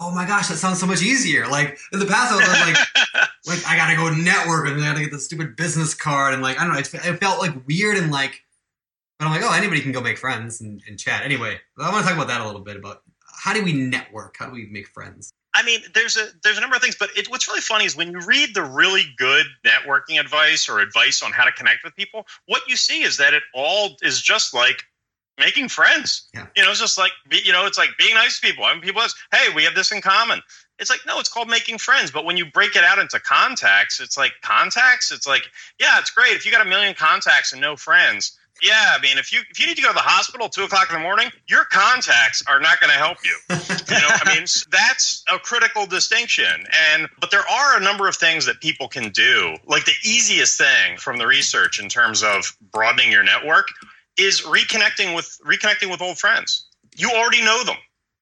oh 0.00 0.10
my 0.10 0.26
gosh, 0.26 0.48
that 0.48 0.56
sounds 0.56 0.80
so 0.80 0.86
much 0.86 1.02
easier. 1.02 1.46
Like 1.46 1.78
in 1.92 1.98
the 1.98 2.06
past, 2.06 2.32
I 2.32 2.36
was 2.36 2.48
like, 2.48 3.28
like 3.46 3.66
I 3.66 3.76
gotta 3.76 3.96
go 3.96 4.10
network 4.10 4.68
and 4.68 4.82
I 4.82 4.88
gotta 4.88 5.00
get 5.00 5.10
the 5.10 5.18
stupid 5.18 5.56
business 5.56 5.94
card 5.94 6.34
and 6.34 6.42
like 6.42 6.58
I 6.58 6.64
don't 6.64 6.72
know, 6.72 6.78
it, 6.78 6.92
it 6.92 7.20
felt 7.20 7.40
like 7.40 7.54
weird 7.66 7.96
and 7.96 8.10
like. 8.10 8.42
But 9.18 9.26
I'm 9.26 9.32
like, 9.32 9.42
oh, 9.42 9.52
anybody 9.52 9.80
can 9.80 9.90
go 9.90 10.00
make 10.00 10.16
friends 10.16 10.60
and, 10.60 10.80
and 10.86 10.96
chat. 10.96 11.24
Anyway, 11.24 11.58
I 11.76 11.90
want 11.90 12.04
to 12.04 12.08
talk 12.08 12.16
about 12.16 12.28
that 12.28 12.40
a 12.40 12.46
little 12.46 12.60
bit 12.60 12.76
about 12.76 13.02
how 13.36 13.52
do 13.52 13.64
we 13.64 13.72
network? 13.72 14.36
How 14.38 14.46
do 14.46 14.52
we 14.52 14.66
make 14.66 14.86
friends? 14.86 15.32
I 15.54 15.62
mean, 15.62 15.80
there's 15.94 16.16
a 16.16 16.28
there's 16.42 16.58
a 16.58 16.60
number 16.60 16.76
of 16.76 16.82
things, 16.82 16.96
but 16.98 17.10
it, 17.16 17.30
what's 17.30 17.48
really 17.48 17.60
funny 17.60 17.84
is 17.84 17.96
when 17.96 18.12
you 18.12 18.20
read 18.20 18.54
the 18.54 18.62
really 18.62 19.04
good 19.16 19.46
networking 19.64 20.20
advice 20.20 20.68
or 20.68 20.80
advice 20.80 21.22
on 21.22 21.32
how 21.32 21.44
to 21.44 21.52
connect 21.52 21.84
with 21.84 21.96
people, 21.96 22.26
what 22.46 22.62
you 22.68 22.76
see 22.76 23.02
is 23.02 23.16
that 23.16 23.34
it 23.34 23.42
all 23.54 23.96
is 24.02 24.20
just 24.20 24.54
like 24.54 24.84
making 25.38 25.68
friends. 25.68 26.28
Yeah. 26.34 26.46
You 26.56 26.64
know, 26.64 26.70
it's 26.70 26.80
just 26.80 26.98
like 26.98 27.12
you 27.30 27.52
know, 27.52 27.66
it's 27.66 27.78
like 27.78 27.90
being 27.98 28.14
nice 28.14 28.38
to 28.40 28.46
people. 28.46 28.64
I 28.64 28.72
mean, 28.74 28.82
people 28.82 29.00
ask, 29.00 29.16
"Hey, 29.32 29.52
we 29.54 29.64
have 29.64 29.74
this 29.74 29.90
in 29.90 30.00
common." 30.00 30.42
It's 30.78 30.90
like 30.90 31.00
no, 31.06 31.18
it's 31.18 31.28
called 31.28 31.48
making 31.48 31.78
friends. 31.78 32.10
But 32.10 32.24
when 32.24 32.36
you 32.36 32.46
break 32.46 32.76
it 32.76 32.84
out 32.84 32.98
into 32.98 33.18
contacts, 33.18 34.00
it's 34.00 34.16
like 34.16 34.32
contacts. 34.42 35.10
It's 35.10 35.26
like 35.26 35.44
yeah, 35.80 35.98
it's 35.98 36.10
great 36.10 36.32
if 36.32 36.44
you 36.44 36.52
got 36.52 36.64
a 36.64 36.68
million 36.68 36.94
contacts 36.94 37.52
and 37.52 37.60
no 37.60 37.74
friends. 37.74 38.37
Yeah, 38.62 38.96
I 38.96 39.00
mean, 39.00 39.18
if 39.18 39.32
you 39.32 39.40
if 39.50 39.60
you 39.60 39.66
need 39.66 39.76
to 39.76 39.82
go 39.82 39.88
to 39.88 39.94
the 39.94 40.00
hospital 40.00 40.46
at 40.46 40.52
two 40.52 40.64
o'clock 40.64 40.88
in 40.90 40.96
the 40.96 41.02
morning, 41.02 41.30
your 41.48 41.64
contacts 41.64 42.42
are 42.48 42.60
not 42.60 42.80
going 42.80 42.90
to 42.90 42.98
help 42.98 43.18
you. 43.24 43.36
you 43.50 44.00
know, 44.00 44.08
I 44.10 44.34
mean, 44.34 44.46
that's 44.70 45.24
a 45.32 45.38
critical 45.38 45.86
distinction. 45.86 46.66
And 46.92 47.08
but 47.20 47.30
there 47.30 47.48
are 47.48 47.76
a 47.76 47.80
number 47.80 48.08
of 48.08 48.16
things 48.16 48.46
that 48.46 48.60
people 48.60 48.88
can 48.88 49.10
do. 49.10 49.56
Like 49.66 49.84
the 49.84 49.92
easiest 50.04 50.58
thing 50.58 50.96
from 50.98 51.18
the 51.18 51.26
research 51.26 51.80
in 51.80 51.88
terms 51.88 52.22
of 52.22 52.56
broadening 52.72 53.12
your 53.12 53.22
network 53.22 53.68
is 54.18 54.42
reconnecting 54.42 55.14
with 55.14 55.38
reconnecting 55.44 55.90
with 55.90 56.02
old 56.02 56.18
friends. 56.18 56.66
You 56.96 57.10
already 57.10 57.42
know 57.42 57.62
them. 57.64 57.76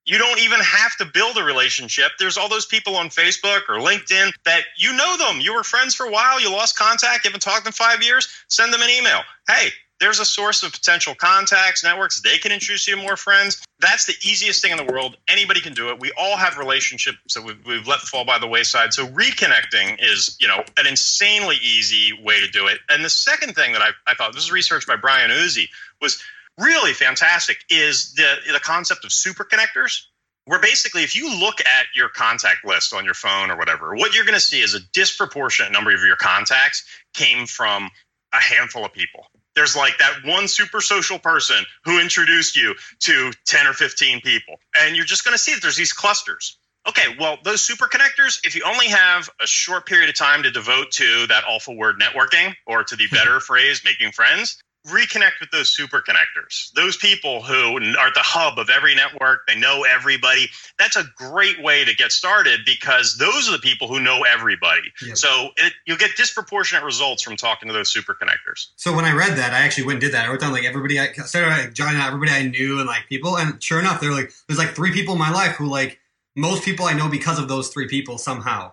You 0.07 0.18
don't 0.18 0.39
even 0.39 0.61
have 0.61 0.97
to 0.99 1.05
build 1.05 1.37
a 1.37 1.43
relationship. 1.43 2.12
There's 2.18 2.37
all 2.37 2.49
those 2.49 2.64
people 2.64 2.95
on 2.95 3.09
Facebook 3.09 3.62
or 3.68 3.80
LinkedIn 3.80 4.32
that 4.45 4.62
you 4.76 4.95
know 4.95 5.16
them. 5.16 5.41
You 5.41 5.53
were 5.53 5.64
friends 5.64 5.97
for 5.97 6.07
a 6.07 6.11
while. 6.11 6.41
You 6.41 6.51
lost 6.51 6.78
contact. 6.78 7.24
You 7.24 7.30
haven't 7.30 7.41
talked 7.41 7.66
in 7.66 7.72
five 7.72 8.05
years. 8.05 8.28
Send 8.47 8.72
them 8.72 8.82
an 8.82 8.89
email. 8.89 9.22
Hey, 9.49 9.70
there's 10.01 10.20
a 10.20 10.24
source 10.24 10.62
of 10.62 10.72
potential 10.72 11.14
contacts, 11.14 11.82
networks. 11.82 12.20
They 12.20 12.38
can 12.38 12.53
introduce 12.53 12.86
you 12.86 12.97
to 12.97 13.03
more 13.03 13.16
friends. 13.16 13.64
That's 13.80 14.07
the 14.07 14.14
easiest 14.22 14.62
thing 14.62 14.70
in 14.70 14.76
the 14.76 14.84
world. 14.84 15.16
Anybody 15.28 15.61
can 15.61 15.72
do 15.72 15.88
it. 15.90 16.01
We 16.01 16.12
all 16.18 16.36
have 16.36 16.59
relationships 16.59 17.34
that 17.34 17.42
we've, 17.42 17.64
we've 17.66 17.86
let 17.86 18.01
fall 18.01 18.24
by 18.24 18.38
the 18.38 18.47
wayside. 18.47 18.92
So 18.92 19.07
reconnecting 19.07 19.97
is, 20.01 20.36
you 20.40 20.49
know, 20.49 20.64
an 20.76 20.86
insanely 20.86 21.57
easy 21.62 22.12
way 22.22 22.40
to 22.40 22.49
do 22.49 22.66
it. 22.66 22.78
And 22.90 23.05
the 23.05 23.11
second 23.11 23.55
thing 23.55 23.72
that 23.72 23.82
I, 23.82 23.90
I 24.07 24.14
thought, 24.14 24.34
this 24.34 24.44
is 24.44 24.53
research 24.53 24.86
by 24.86 24.97
Brian 24.97 25.30
Uzzi, 25.30 25.68
was 26.01 26.22
really 26.59 26.92
fantastic, 26.92 27.59
is 27.70 28.14
the, 28.14 28.36
the 28.53 28.61
concept 28.61 29.05
of 29.05 29.12
super 29.12 29.44
connectors 29.44 30.03
where 30.47 30.61
basically 30.61 31.03
if 31.03 31.16
you 31.16 31.40
look 31.40 31.61
at 31.61 31.86
your 31.94 32.09
contact 32.09 32.64
list 32.64 32.94
on 32.94 33.05
your 33.05 33.14
phone 33.14 33.51
or 33.51 33.57
whatever 33.57 33.97
what 33.97 34.14
you're 34.14 34.24
going 34.24 34.32
to 34.32 34.40
see 34.40 34.61
is 34.61 34.74
a 34.74 34.80
disproportionate 34.92 35.72
number 35.72 35.92
of 35.92 36.01
your 36.03 36.14
contacts 36.14 36.86
came 37.14 37.47
from 37.47 37.90
a 38.32 38.36
handful 38.36 38.84
of 38.84 38.92
people 38.92 39.26
there's 39.57 39.75
like 39.75 39.99
that 39.99 40.21
one 40.25 40.47
super 40.47 40.81
social 40.81 41.19
person 41.19 41.57
who 41.85 41.99
introduced 42.01 42.57
you 42.57 42.75
to 43.01 43.33
10 43.47 43.67
or 43.67 43.73
15 43.73 44.21
people. 44.21 44.57
And 44.79 44.95
you're 44.95 45.07
just 45.07 45.25
going 45.25 45.35
to 45.35 45.39
see 45.39 45.55
that 45.55 45.63
there's 45.63 45.77
these 45.77 45.93
clusters. 45.93 46.59
Okay, 46.89 47.17
well, 47.19 47.39
those 47.43 47.63
super 47.63 47.89
connectors, 47.89 48.39
if 48.45 48.55
you 48.55 48.63
only 48.65 48.87
have 48.87 49.29
a 49.41 49.47
short 49.47 49.87
period 49.87 50.09
of 50.09 50.15
time 50.15 50.45
to 50.45 50.53
devote 50.53 50.93
to 50.93 51.27
that 51.27 51.43
awful 51.49 51.77
word 51.77 52.01
networking 52.01 52.55
or 52.65 52.85
to 52.85 52.95
the 52.95 53.09
better 53.09 53.41
phrase 53.49 53.83
making 53.85 54.13
friends, 54.13 54.63
reconnect 54.87 55.41
with 55.41 55.51
those 55.51 55.68
super 55.68 56.01
connectors, 56.01 56.72
those 56.72 56.97
people 56.97 57.43
who 57.43 57.76
are 57.99 58.07
at 58.07 58.14
the 58.14 58.20
hub 58.22 58.59
of 58.59 58.70
every 58.70 58.95
network. 58.95 59.47
They 59.47 59.57
know 59.57 59.84
everybody. 59.84 60.49
That's 60.78 60.97
a 60.97 61.05
great 61.16 61.62
way 61.62 61.84
to 61.84 61.95
get 61.95 62.12
started 62.12 62.61
because 62.64 63.16
those 63.18 63.49
are 63.49 63.53
the 63.53 63.59
people 63.59 63.89
who 63.89 64.01
know 64.01 64.22
everybody. 64.22 64.93
Yep. 65.05 65.16
So 65.16 65.51
it, 65.57 65.72
you'll 65.87 65.97
get 65.97 66.16
disproportionate 66.16 66.84
results 66.84 67.22
from 67.22 67.37
talking 67.37 67.68
to 67.68 67.72
those 67.72 67.91
super 67.91 68.14
connectors. 68.14 68.68
So 68.76 68.95
when 68.95 69.05
I 69.05 69.12
read 69.12 69.37
that, 69.37 69.53
I 69.53 69.61
actually 69.61 69.84
went 69.84 69.97
and 69.97 70.01
did 70.03 70.12
that. 70.12 70.26
I 70.26 70.30
wrote 70.30 70.41
down 70.41 70.53
like 70.53 70.64
everybody 70.64 71.01
I 71.01 71.12
started 71.12 71.49
like, 71.49 71.72
joining 71.74 72.01
out 72.01 72.09
everybody 72.09 72.32
I 72.32 72.49
knew 72.49 72.78
and 72.78 72.87
like 72.87 73.09
people, 73.09 73.37
and 73.37 73.62
sure 73.62 73.80
enough, 73.80 74.01
there 74.01 74.11
were 74.11 74.16
like 74.16 74.32
there's 74.47 74.59
like 74.59 74.70
three 74.70 74.93
people 74.93 75.14
in 75.14 75.18
my 75.18 75.30
life 75.30 75.57
who 75.57 75.68
like 75.68 75.99
most 76.37 76.64
people 76.64 76.84
I 76.84 76.93
know 76.93 77.09
because 77.09 77.39
of 77.39 77.49
those 77.49 77.68
three 77.68 77.89
people 77.89 78.18
somehow. 78.18 78.72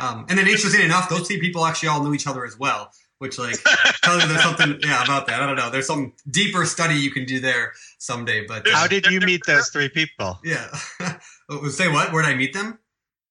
Um, 0.00 0.26
and 0.28 0.38
then 0.38 0.48
interesting 0.48 0.80
enough, 0.80 1.08
those 1.08 1.26
three 1.26 1.38
people 1.38 1.64
actually 1.66 1.90
all 1.90 2.02
knew 2.02 2.14
each 2.14 2.26
other 2.26 2.46
as 2.46 2.58
well, 2.58 2.90
which 3.22 3.38
like 3.38 3.54
tells 4.02 4.20
you 4.22 4.28
there's 4.28 4.42
something 4.42 4.80
yeah 4.82 5.04
about 5.04 5.28
that. 5.28 5.40
I 5.40 5.46
don't 5.46 5.54
know. 5.54 5.70
There's 5.70 5.86
some 5.86 6.12
deeper 6.28 6.66
study 6.66 6.96
you 6.96 7.12
can 7.12 7.24
do 7.24 7.38
there 7.38 7.72
someday. 7.98 8.44
But 8.44 8.64
There's- 8.64 8.76
How 8.76 8.88
did 8.88 9.06
you 9.06 9.20
meet 9.20 9.46
those 9.46 9.68
three 9.68 9.88
people? 9.88 10.40
yeah, 10.44 10.66
Oh, 11.48 11.68
say 11.68 11.86
what? 11.88 12.12
Where 12.12 12.22
did 12.22 12.32
I 12.32 12.34
meet 12.34 12.52
them? 12.52 12.78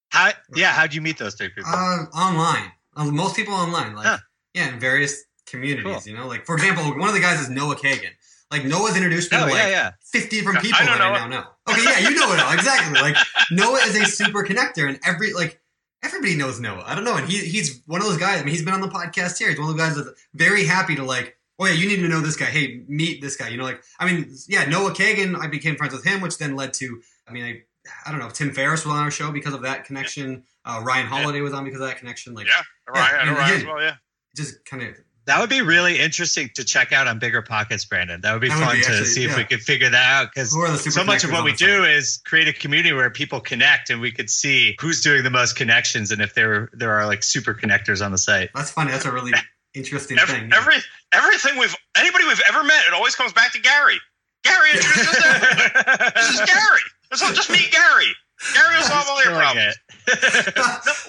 How, 0.10 0.32
yeah, 0.56 0.72
how'd 0.72 0.94
you 0.94 1.02
meet 1.02 1.18
those 1.18 1.36
three 1.36 1.50
people? 1.50 1.70
Uh, 1.70 2.06
online. 2.16 2.72
Uh, 2.96 3.06
most 3.06 3.36
people 3.36 3.54
online, 3.54 3.96
like 3.96 4.06
Huh. 4.08 4.18
yeah, 4.54 4.74
in 4.74 4.80
various 4.80 5.24
communities. 5.46 6.04
Cool. 6.04 6.12
You 6.12 6.18
know, 6.18 6.28
like 6.28 6.46
for 6.46 6.56
example, 6.56 6.84
one 6.98 7.10
of 7.10 7.14
the 7.14 7.22
guys 7.22 7.40
is 7.42 7.50
Noah 7.50 7.76
Kagan. 7.76 8.12
Like 8.50 8.66
Noah's 8.66 8.96
introduced 8.96 9.32
me 9.32 9.38
oh, 9.38 9.46
to 9.46 9.52
like 9.52 9.56
yeah, 9.64 9.70
yeah. 9.70 9.92
50 10.12 10.36
different 10.38 10.60
I 10.60 10.62
people 10.62 10.80
know 10.86 10.98
that 10.98 11.02
I 11.02 11.10
Noah. 11.10 11.20
now 11.20 11.28
know. 11.28 11.46
Okay, 11.70 11.84
yeah, 11.84 12.00
you 12.10 12.16
know 12.16 12.32
it 12.34 12.40
all 12.40 12.54
exactly. 12.54 13.00
Like 13.02 13.16
Noah 13.52 13.80
is 13.88 13.96
a 13.96 14.06
super 14.06 14.44
connector, 14.46 14.88
and 14.90 15.00
every 15.06 15.34
like 15.34 15.61
everybody 16.04 16.36
knows 16.36 16.60
Noah. 16.60 16.84
I 16.86 16.96
don't 16.96 17.04
know, 17.04 17.16
and 17.16 17.28
he 17.30 17.40
he's 17.40 17.82
one 17.86 18.02
of 18.02 18.08
those 18.08 18.18
guys. 18.18 18.42
I 18.42 18.44
mean, 18.44 18.54
he's 18.54 18.64
been 18.66 18.74
on 18.74 18.82
the 18.82 18.88
podcast 18.88 19.38
here. 19.38 19.50
He's 19.50 19.60
one 19.60 19.70
of 19.70 19.78
those 19.78 19.88
guys 19.88 19.96
that's 19.96 20.20
very 20.34 20.66
happy 20.66 20.96
to 20.96 21.04
like. 21.04 21.38
Oh 21.60 21.66
yeah, 21.66 21.74
you 21.74 21.88
need 21.88 21.98
to 21.98 22.08
know 22.08 22.22
this 22.22 22.36
guy. 22.36 22.46
Hey, 22.46 22.84
meet 22.88 23.22
this 23.22 23.36
guy. 23.36 23.50
You 23.50 23.58
know, 23.58 23.64
like 23.66 23.84
I 24.00 24.12
mean, 24.12 24.34
yeah, 24.48 24.66
Noah 24.66 24.92
Kagan. 24.92 25.38
I 25.40 25.48
became 25.48 25.76
friends 25.76 25.94
with 25.94 26.04
him, 26.04 26.22
which 26.22 26.38
then 26.38 26.56
led 26.56 26.74
to. 26.76 27.02
I 27.28 27.32
mean, 27.32 27.44
I 27.46 27.62
I 28.06 28.12
don't 28.12 28.20
know. 28.20 28.30
Tim 28.30 28.52
Ferriss 28.52 28.86
was 28.86 28.94
on 28.94 29.04
our 29.04 29.12
show 29.12 29.32
because 29.32 29.54
of 29.54 29.62
that 29.64 29.86
connection. 29.86 30.44
Uh, 30.66 30.82
Ryan 30.84 31.08
Holiday 31.08 31.42
was 31.42 31.54
on 31.54 31.64
because 31.64 31.82
of 31.82 31.88
that 31.88 31.98
connection. 31.98 32.34
Like, 32.34 32.48
Yeah, 32.48 32.62
Ryan, 32.88 33.16
I 33.20 33.26
mean, 33.26 33.34
Ryan 33.36 33.58
as 33.58 33.66
well. 33.66 33.82
Yeah. 33.82 33.96
just 34.36 34.64
kind 34.66 34.84
of 34.84 34.96
That 35.26 35.40
would 35.40 35.50
be 35.52 35.62
really 35.62 36.00
interesting 36.00 36.50
to 36.56 36.64
check 36.64 36.92
out 36.92 37.08
on 37.08 37.20
BiggerPockets, 37.20 37.88
Brandon. 37.88 38.22
That 38.22 38.34
would 38.34 38.42
be 38.42 38.50
That 38.50 38.58
would 38.60 38.66
fun 38.66 38.76
be 38.78 38.82
to 38.84 38.90
actually- 38.90 39.06
see 39.06 39.24
if 39.24 39.32
yeah. 39.32 39.38
we 39.38 39.44
could 39.44 39.62
figure 39.62 39.90
that 39.90 40.12
out 40.12 40.30
because 40.34 40.52
who 40.52 40.62
are 40.62 40.72
the 40.72 40.78
super 40.78 40.92
so 40.92 41.04
much 41.04 41.24
of 41.24 41.32
what 41.32 41.44
we 41.44 41.54
do 41.54 41.84
is 41.86 42.18
create 42.26 42.48
a 42.48 42.54
community 42.54 42.92
where 42.94 43.10
people 43.12 43.40
connect 43.40 43.90
and 43.92 44.02
we 44.02 44.12
could 44.12 44.30
see 44.30 44.76
who's 44.82 45.02
doing 45.02 45.24
the 45.24 45.30
most 45.30 45.56
connections 45.56 46.12
and 46.12 46.22
if 46.22 46.34
there 46.34 46.70
there 46.74 46.92
are 46.92 47.06
like 47.06 47.22
super 47.24 47.54
connectors 47.54 48.04
on 48.04 48.12
the 48.12 48.18
site. 48.18 48.50
That's 48.56 48.72
funny. 48.72 48.92
That's 48.92 49.06
a 49.06 49.12
really 49.12 49.32
interesting 49.76 50.18
Every, 50.20 50.40
thing. 50.40 50.52
every 50.54 50.76
everything 51.14 51.58
we've 51.60 51.76
anybody 51.96 52.26
we've 52.26 52.42
ever 52.50 52.64
met, 52.64 52.84
it 52.88 52.94
always 52.94 53.16
comes 53.16 53.32
back 53.32 53.52
to 53.54 53.62
Gary. 53.62 54.00
Gary 54.44 54.70
introduced 54.74 55.10
us 55.10 55.22
everybody. 55.26 56.12
This 56.16 56.30
is 56.32 56.40
Gary. 56.40 56.82
This 57.12 57.22
is, 57.22 57.36
just 57.36 57.52
meet 57.52 57.70
Gary. 57.72 58.08
Gary 58.56 58.76
will 58.76 58.84
solve 58.84 59.06
all 59.08 59.24
your 59.24 59.36
problems. 59.36 59.76
it. 59.90 59.91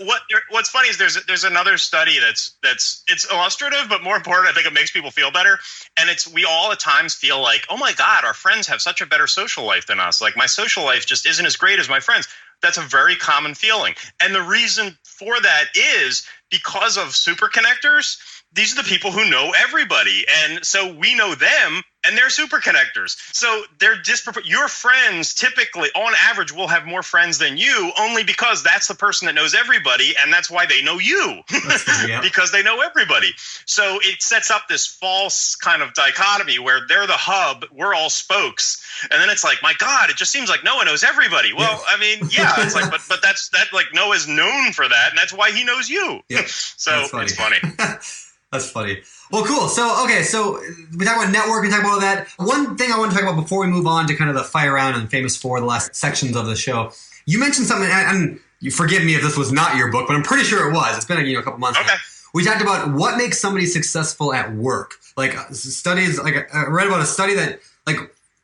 What 0.00 0.22
what's 0.50 0.68
funny 0.68 0.88
is 0.88 0.98
there's 0.98 1.24
there's 1.26 1.44
another 1.44 1.78
study 1.78 2.18
that's 2.18 2.56
that's 2.62 3.04
it's 3.08 3.30
illustrative, 3.30 3.86
but 3.88 4.02
more 4.02 4.16
important, 4.16 4.48
I 4.48 4.52
think 4.52 4.66
it 4.66 4.72
makes 4.72 4.90
people 4.90 5.10
feel 5.10 5.30
better. 5.30 5.58
And 5.98 6.10
it's 6.10 6.26
we 6.32 6.44
all 6.44 6.72
at 6.72 6.80
times 6.80 7.14
feel 7.14 7.40
like, 7.40 7.66
oh 7.68 7.76
my 7.76 7.92
god, 7.92 8.24
our 8.24 8.34
friends 8.34 8.66
have 8.68 8.82
such 8.82 9.00
a 9.00 9.06
better 9.06 9.26
social 9.26 9.64
life 9.64 9.86
than 9.86 10.00
us. 10.00 10.20
Like 10.20 10.36
my 10.36 10.46
social 10.46 10.84
life 10.84 11.06
just 11.06 11.26
isn't 11.26 11.46
as 11.46 11.56
great 11.56 11.78
as 11.78 11.88
my 11.88 12.00
friends. 12.00 12.28
That's 12.62 12.78
a 12.78 12.82
very 12.82 13.16
common 13.16 13.54
feeling, 13.54 13.94
and 14.20 14.34
the 14.34 14.42
reason 14.42 14.96
for 15.04 15.40
that 15.40 15.64
is 15.74 16.26
because 16.50 16.96
of 16.96 17.14
super 17.14 17.48
connectors. 17.48 18.18
These 18.52 18.74
are 18.74 18.82
the 18.82 18.88
people 18.88 19.10
who 19.10 19.28
know 19.30 19.52
everybody, 19.56 20.24
and 20.44 20.64
so 20.64 20.92
we 20.92 21.14
know 21.14 21.34
them, 21.34 21.82
and 22.04 22.16
they're 22.16 22.30
super 22.30 22.58
connectors. 22.58 23.16
So 23.34 23.62
they're 23.78 23.96
dispropor- 23.96 24.44
Your 24.44 24.68
friends 24.68 25.34
typically, 25.34 25.88
on 25.94 26.12
average, 26.28 26.52
will 26.52 26.68
have 26.68 26.84
more 26.86 27.02
friends 27.02 27.38
than 27.38 27.56
you, 27.56 27.92
only 27.98 28.24
because 28.24 28.62
that's 28.62 28.88
the 28.88 28.94
person 28.94 29.26
that 29.26 29.34
knows 29.34 29.54
everybody, 29.54 30.14
and 30.22 30.32
that's 30.32 30.50
why 30.50 30.66
they 30.66 30.82
know 30.82 30.98
you 30.98 31.40
yeah. 32.06 32.20
because 32.20 32.50
they 32.52 32.62
know 32.62 32.80
everybody. 32.80 33.30
So 33.66 33.98
it 34.02 34.22
sets 34.22 34.50
up 34.50 34.68
this 34.68 34.86
false 34.86 35.56
kind 35.56 35.82
of 35.82 35.94
dichotomy 35.94 36.58
where 36.58 36.80
they're 36.88 37.06
the 37.06 37.12
hub, 37.12 37.64
we're 37.72 37.94
all 37.94 38.10
spokes, 38.10 38.82
and 39.10 39.20
then 39.20 39.30
it's 39.30 39.44
like, 39.44 39.58
my 39.62 39.74
God, 39.78 40.10
it 40.10 40.16
just 40.16 40.32
seems 40.32 40.48
like 40.48 40.64
Noah 40.64 40.84
knows 40.84 41.04
everybody. 41.04 41.52
Well, 41.52 41.70
Yeah. 41.72 41.96
I 41.96 41.98
mean, 42.00 42.18
yeah, 42.30 42.52
it's 42.58 42.74
like, 42.74 42.90
but 42.90 43.00
but 43.08 43.22
that's 43.22 43.48
that 43.50 43.72
like 43.72 43.86
Noah's 43.94 44.26
known 44.28 44.72
for 44.72 44.88
that, 44.88 45.10
and 45.10 45.18
that's 45.18 45.32
why 45.32 45.50
he 45.52 45.64
knows 45.64 45.88
you. 45.88 46.20
Yep. 46.28 46.46
So 46.82 46.90
That's 47.12 47.32
it's 47.32 47.36
funny. 47.36 47.58
That's 48.52 48.70
funny. 48.70 49.00
Well, 49.30 49.44
cool. 49.44 49.66
So, 49.66 50.04
okay, 50.04 50.22
so 50.22 50.60
we 50.96 51.06
talk 51.06 51.16
about 51.16 51.32
network, 51.32 51.62
we 51.62 51.70
talk 51.70 51.80
about 51.80 51.92
all 51.94 52.00
that. 52.00 52.28
One 52.36 52.76
thing 52.76 52.92
I 52.92 52.98
want 52.98 53.10
to 53.10 53.16
talk 53.18 53.26
about 53.26 53.40
before 53.40 53.60
we 53.60 53.66
move 53.66 53.86
on 53.86 54.06
to 54.08 54.14
kind 54.14 54.28
of 54.28 54.36
the 54.36 54.44
fire 54.44 54.74
round 54.74 54.94
and 54.94 55.10
famous 55.10 55.36
for 55.36 55.58
the 55.58 55.64
last 55.64 55.96
sections 55.96 56.36
of 56.36 56.44
the 56.44 56.54
show. 56.54 56.92
You 57.24 57.38
mentioned 57.38 57.66
something, 57.66 57.88
and 57.90 58.38
you 58.60 58.70
forgive 58.70 59.04
me 59.04 59.14
if 59.14 59.22
this 59.22 59.38
was 59.38 59.52
not 59.52 59.76
your 59.76 59.90
book, 59.90 60.06
but 60.06 60.14
I'm 60.14 60.22
pretty 60.22 60.44
sure 60.44 60.68
it 60.70 60.74
was. 60.74 60.96
It's 60.96 61.06
been 61.06 61.24
you 61.24 61.32
know 61.32 61.40
a 61.40 61.42
couple 61.42 61.60
months. 61.60 61.78
now. 61.78 61.86
Okay. 61.86 61.96
We 62.34 62.44
talked 62.44 62.60
about 62.60 62.92
what 62.92 63.16
makes 63.16 63.38
somebody 63.38 63.66
successful 63.66 64.34
at 64.34 64.54
work. 64.54 64.94
Like 65.16 65.36
uh, 65.36 65.50
studies, 65.52 66.20
like 66.20 66.54
I 66.54 66.66
read 66.66 66.86
about 66.86 67.00
a 67.00 67.06
study 67.06 67.34
that 67.34 67.60
like 67.86 67.96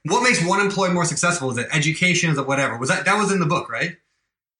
what 0.04 0.22
makes 0.22 0.42
one 0.44 0.60
employee 0.60 0.92
more 0.92 1.04
successful? 1.04 1.50
Is 1.50 1.58
it 1.58 1.68
education? 1.72 2.30
Is 2.30 2.38
it 2.38 2.46
whatever? 2.46 2.78
Was 2.78 2.88
that 2.88 3.04
that 3.04 3.18
was 3.18 3.30
in 3.30 3.40
the 3.40 3.46
book, 3.46 3.70
right? 3.70 3.96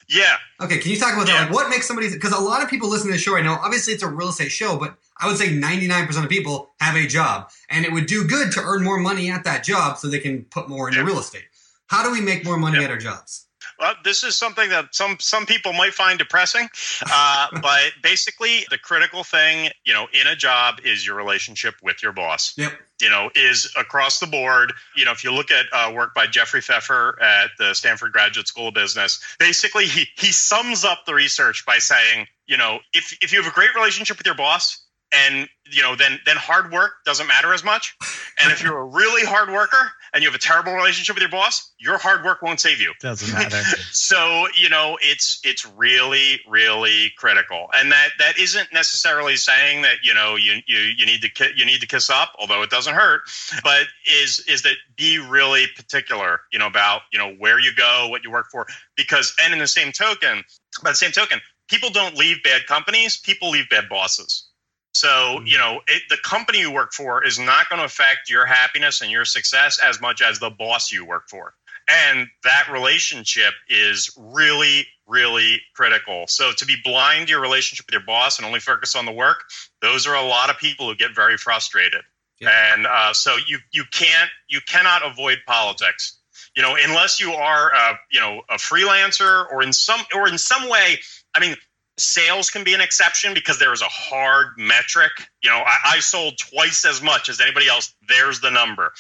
Yeah. 0.09 0.37
Okay, 0.61 0.79
can 0.79 0.91
you 0.91 0.99
talk 0.99 1.13
about 1.13 1.27
that? 1.27 1.47
Like, 1.47 1.53
what 1.53 1.69
makes 1.69 1.87
somebody? 1.87 2.11
Because 2.11 2.33
a 2.33 2.41
lot 2.41 2.63
of 2.63 2.71
people 2.71 2.89
listen 2.89 3.09
to 3.09 3.13
the 3.13 3.19
show 3.19 3.35
right 3.35 3.45
now. 3.45 3.61
Obviously, 3.63 3.93
it's 3.93 4.03
a 4.03 4.09
real 4.09 4.29
estate 4.29 4.51
show, 4.51 4.79
but 4.79 4.97
I 5.21 5.27
would 5.27 5.37
say 5.37 5.53
ninety-nine 5.53 6.07
percent 6.07 6.25
of 6.25 6.31
people 6.31 6.71
have 6.81 6.97
a 6.97 7.07
job, 7.07 7.51
and 7.71 7.85
it 7.85 7.93
would 7.93 8.07
do 8.07 8.25
good 8.25 8.53
to 8.53 8.61
earn 8.61 8.83
more 8.85 8.99
money 8.99 9.31
at 9.31 9.45
that 9.45 9.65
job 9.65 9.99
so 9.99 10.09
they 10.09 10.21
can 10.21 10.45
put 10.45 10.69
more 10.69 10.89
into 10.89 11.01
Yeah. 11.01 11.07
real 11.07 11.19
estate. 11.19 11.45
How 11.89 12.03
do 12.05 12.11
we 12.11 12.21
make 12.21 12.45
more 12.45 12.57
money 12.59 12.79
Yeah. 12.79 12.85
at 12.85 12.91
our 12.91 12.99
jobs? 12.99 13.45
Well, 13.81 13.95
this 14.03 14.25
is 14.25 14.35
something 14.37 14.71
that 14.71 14.93
some 14.95 15.17
some 15.21 15.47
people 15.47 15.73
might 15.73 15.95
find 15.95 16.19
depressing, 16.19 16.69
uh, 17.13 17.49
but 17.63 17.93
basically, 18.03 18.67
the 18.71 18.79
critical 18.79 19.23
thing, 19.25 19.71
you 19.85 19.93
know, 19.95 20.09
in 20.13 20.27
a 20.27 20.35
job 20.35 20.81
is 20.85 21.07
your 21.07 21.15
relationship 21.17 21.75
with 21.83 22.03
your 22.03 22.13
boss. 22.13 22.55
Yep. 22.57 22.73
You 23.01 23.09
know, 23.11 23.31
is 23.37 23.73
across 23.77 24.19
the 24.19 24.27
board. 24.27 24.73
You 24.97 25.05
know, 25.05 25.13
if 25.13 25.23
you 25.23 25.33
look 25.33 25.53
at 25.53 25.67
uh, 25.73 25.93
work 25.95 26.13
by 26.15 26.27
Jeffrey 26.27 26.61
Pfeffer 26.61 27.21
at 27.23 27.51
the 27.59 27.73
Stanford 27.75 28.13
Graduate 28.13 28.49
School 28.49 28.69
of 28.69 28.75
Business, 28.75 29.21
basically 29.39 29.87
he 29.87 30.09
he 30.17 30.33
sums 30.33 30.85
up 30.85 31.05
the 31.07 31.15
research 31.15 31.65
by 31.65 31.79
saying, 31.79 32.27
you 32.47 32.57
know, 32.57 32.81
if 32.93 33.17
if 33.23 33.33
you 33.33 33.41
have 33.41 33.51
a 33.51 33.55
great 33.55 33.73
relationship 33.77 34.19
with 34.19 34.27
your 34.27 34.35
boss, 34.35 34.85
and 35.13 35.49
you 35.71 35.83
know, 35.83 35.95
then 35.97 36.19
then 36.25 36.37
hard 36.37 36.73
work 36.73 36.93
doesn't 37.05 37.27
matter 37.27 37.53
as 37.53 37.63
much. 37.63 37.95
And 38.43 38.51
if 38.53 38.63
you're 38.63 38.79
a 38.79 38.85
really 38.85 39.25
hard 39.27 39.51
worker 39.51 39.91
and 40.15 40.23
you 40.23 40.29
have 40.29 40.35
a 40.35 40.39
terrible 40.41 40.73
relationship 40.73 41.15
with 41.17 41.21
your 41.23 41.31
boss, 41.31 41.73
your 41.79 41.99
hard 41.99 42.25
work 42.25 42.41
won't 42.41 42.61
save 42.61 42.81
you 42.81 42.93
Doesn't 43.01 43.33
matter. 43.33 43.57
so 43.91 44.47
you 44.55 44.69
know 44.69 44.97
it's 45.03 45.41
it's 45.45 45.67
really 45.67 46.41
really 46.49 47.13
critical 47.19 47.69
and 47.75 47.93
that 47.93 48.11
that 48.19 48.39
isn't 48.39 48.73
necessarily 48.73 49.37
saying 49.37 49.83
that 49.83 49.97
you 50.03 50.15
know 50.15 50.37
you 50.37 50.61
you, 50.67 50.79
you 50.79 51.05
need 51.07 51.21
to 51.23 51.29
ki- 51.29 51.53
you 51.57 51.65
need 51.67 51.81
to 51.81 51.87
kiss 51.87 52.09
up 52.11 52.33
although 52.39 52.63
it 52.63 52.71
doesn't 52.71 52.95
hurt 52.95 53.23
but 53.63 53.87
is 54.11 54.41
is 54.49 54.63
that 54.63 54.75
be 54.97 55.19
really 55.19 55.67
particular 55.77 56.41
you 56.53 56.59
know 56.59 56.67
about 56.67 57.03
you 57.13 57.19
know 57.19 57.33
where 57.39 57.59
you 57.61 57.71
go 57.77 58.07
what 58.09 58.25
you 58.25 58.31
work 58.31 58.47
for 58.51 58.67
because 58.97 59.35
and 59.45 59.53
in 59.53 59.59
the 59.59 59.67
same 59.67 59.93
token 59.93 60.43
by 60.83 60.91
the 60.91 60.97
same 60.97 61.13
token 61.13 61.39
people 61.69 61.91
don't 61.91 62.17
leave 62.17 62.43
bad 62.43 62.67
companies 62.67 63.17
people 63.19 63.51
leave 63.51 63.69
bad 63.69 63.89
bosses 63.89 64.48
so, 64.95 65.41
you 65.45 65.59
know, 65.59 65.81
it, 65.87 66.03
the 66.09 66.17
company 66.25 66.61
you 66.61 66.73
work 66.73 66.93
for 66.93 67.25
is 67.25 67.39
not 67.39 67.69
going 67.69 67.79
to 67.79 67.85
affect 67.85 68.31
your 68.31 68.47
happiness 68.47 69.01
and 69.01 69.11
your 69.11 69.25
success 69.25 69.79
as 69.83 70.01
much 70.01 70.23
as 70.23 70.39
the 70.39 70.51
boss 70.51 70.91
you 70.91 71.05
work 71.05 71.29
for. 71.29 71.55
And 71.89 72.29
that 72.45 72.69
relationship 72.71 73.55
is 73.69 74.11
really, 74.19 74.87
really 75.07 75.61
critical. 75.75 76.27
So, 76.27 76.53
to 76.53 76.67
be 76.67 76.77
blind 76.85 77.29
to 77.29 77.33
your 77.33 77.41
relationship 77.41 77.87
with 77.87 77.95
your 77.95 78.03
boss 78.03 78.39
and 78.39 78.47
only 78.47 78.61
focus 78.61 78.95
on 78.95 79.07
the 79.07 79.13
work, 79.13 79.45
those 79.81 80.07
are 80.07 80.15
a 80.15 80.27
lot 80.27 80.51
of 80.51 80.59
people 80.59 80.89
who 80.89 80.95
get 80.97 81.15
very 81.15 81.39
frustrated. 81.39 82.03
Yeah. 82.41 82.75
And 82.75 82.87
uh, 82.87 83.15
so, 83.15 83.37
you 83.47 83.59
you 83.73 83.85
can't 83.91 84.31
you 84.49 84.61
cannot 84.67 85.07
avoid 85.07 85.39
politics. 85.47 86.19
You 86.55 86.63
know, 86.63 86.77
unless 86.79 87.21
you 87.21 87.33
are 87.33 87.73
uh, 87.75 87.95
you 88.11 88.21
know 88.21 88.43
a 88.51 88.57
freelancer 88.57 89.51
or 89.51 89.63
in 89.63 89.73
some 89.73 90.01
or 90.15 90.29
in 90.29 90.37
some 90.37 90.69
way. 90.69 90.99
I 91.35 91.41
mean, 91.41 91.57
sales 91.99 92.51
can 92.51 92.65
be 92.65 92.75
an 92.75 92.81
exception 92.81 93.35
because 93.35 93.59
there 93.59 93.73
is 93.73 93.83
a 93.83 93.89
hard 93.89 94.49
metric. 94.57 95.13
You 95.43 95.51
know, 95.51 95.59
I, 95.59 95.77
I 95.85 96.01
sold 96.01 96.39
twice 96.39 96.85
as 96.85 97.03
much 97.03 97.29
as 97.29 97.41
anybody 97.41 97.69
else. 97.69 97.95
There's 98.09 98.41
the 98.41 98.51
number. 98.51 98.93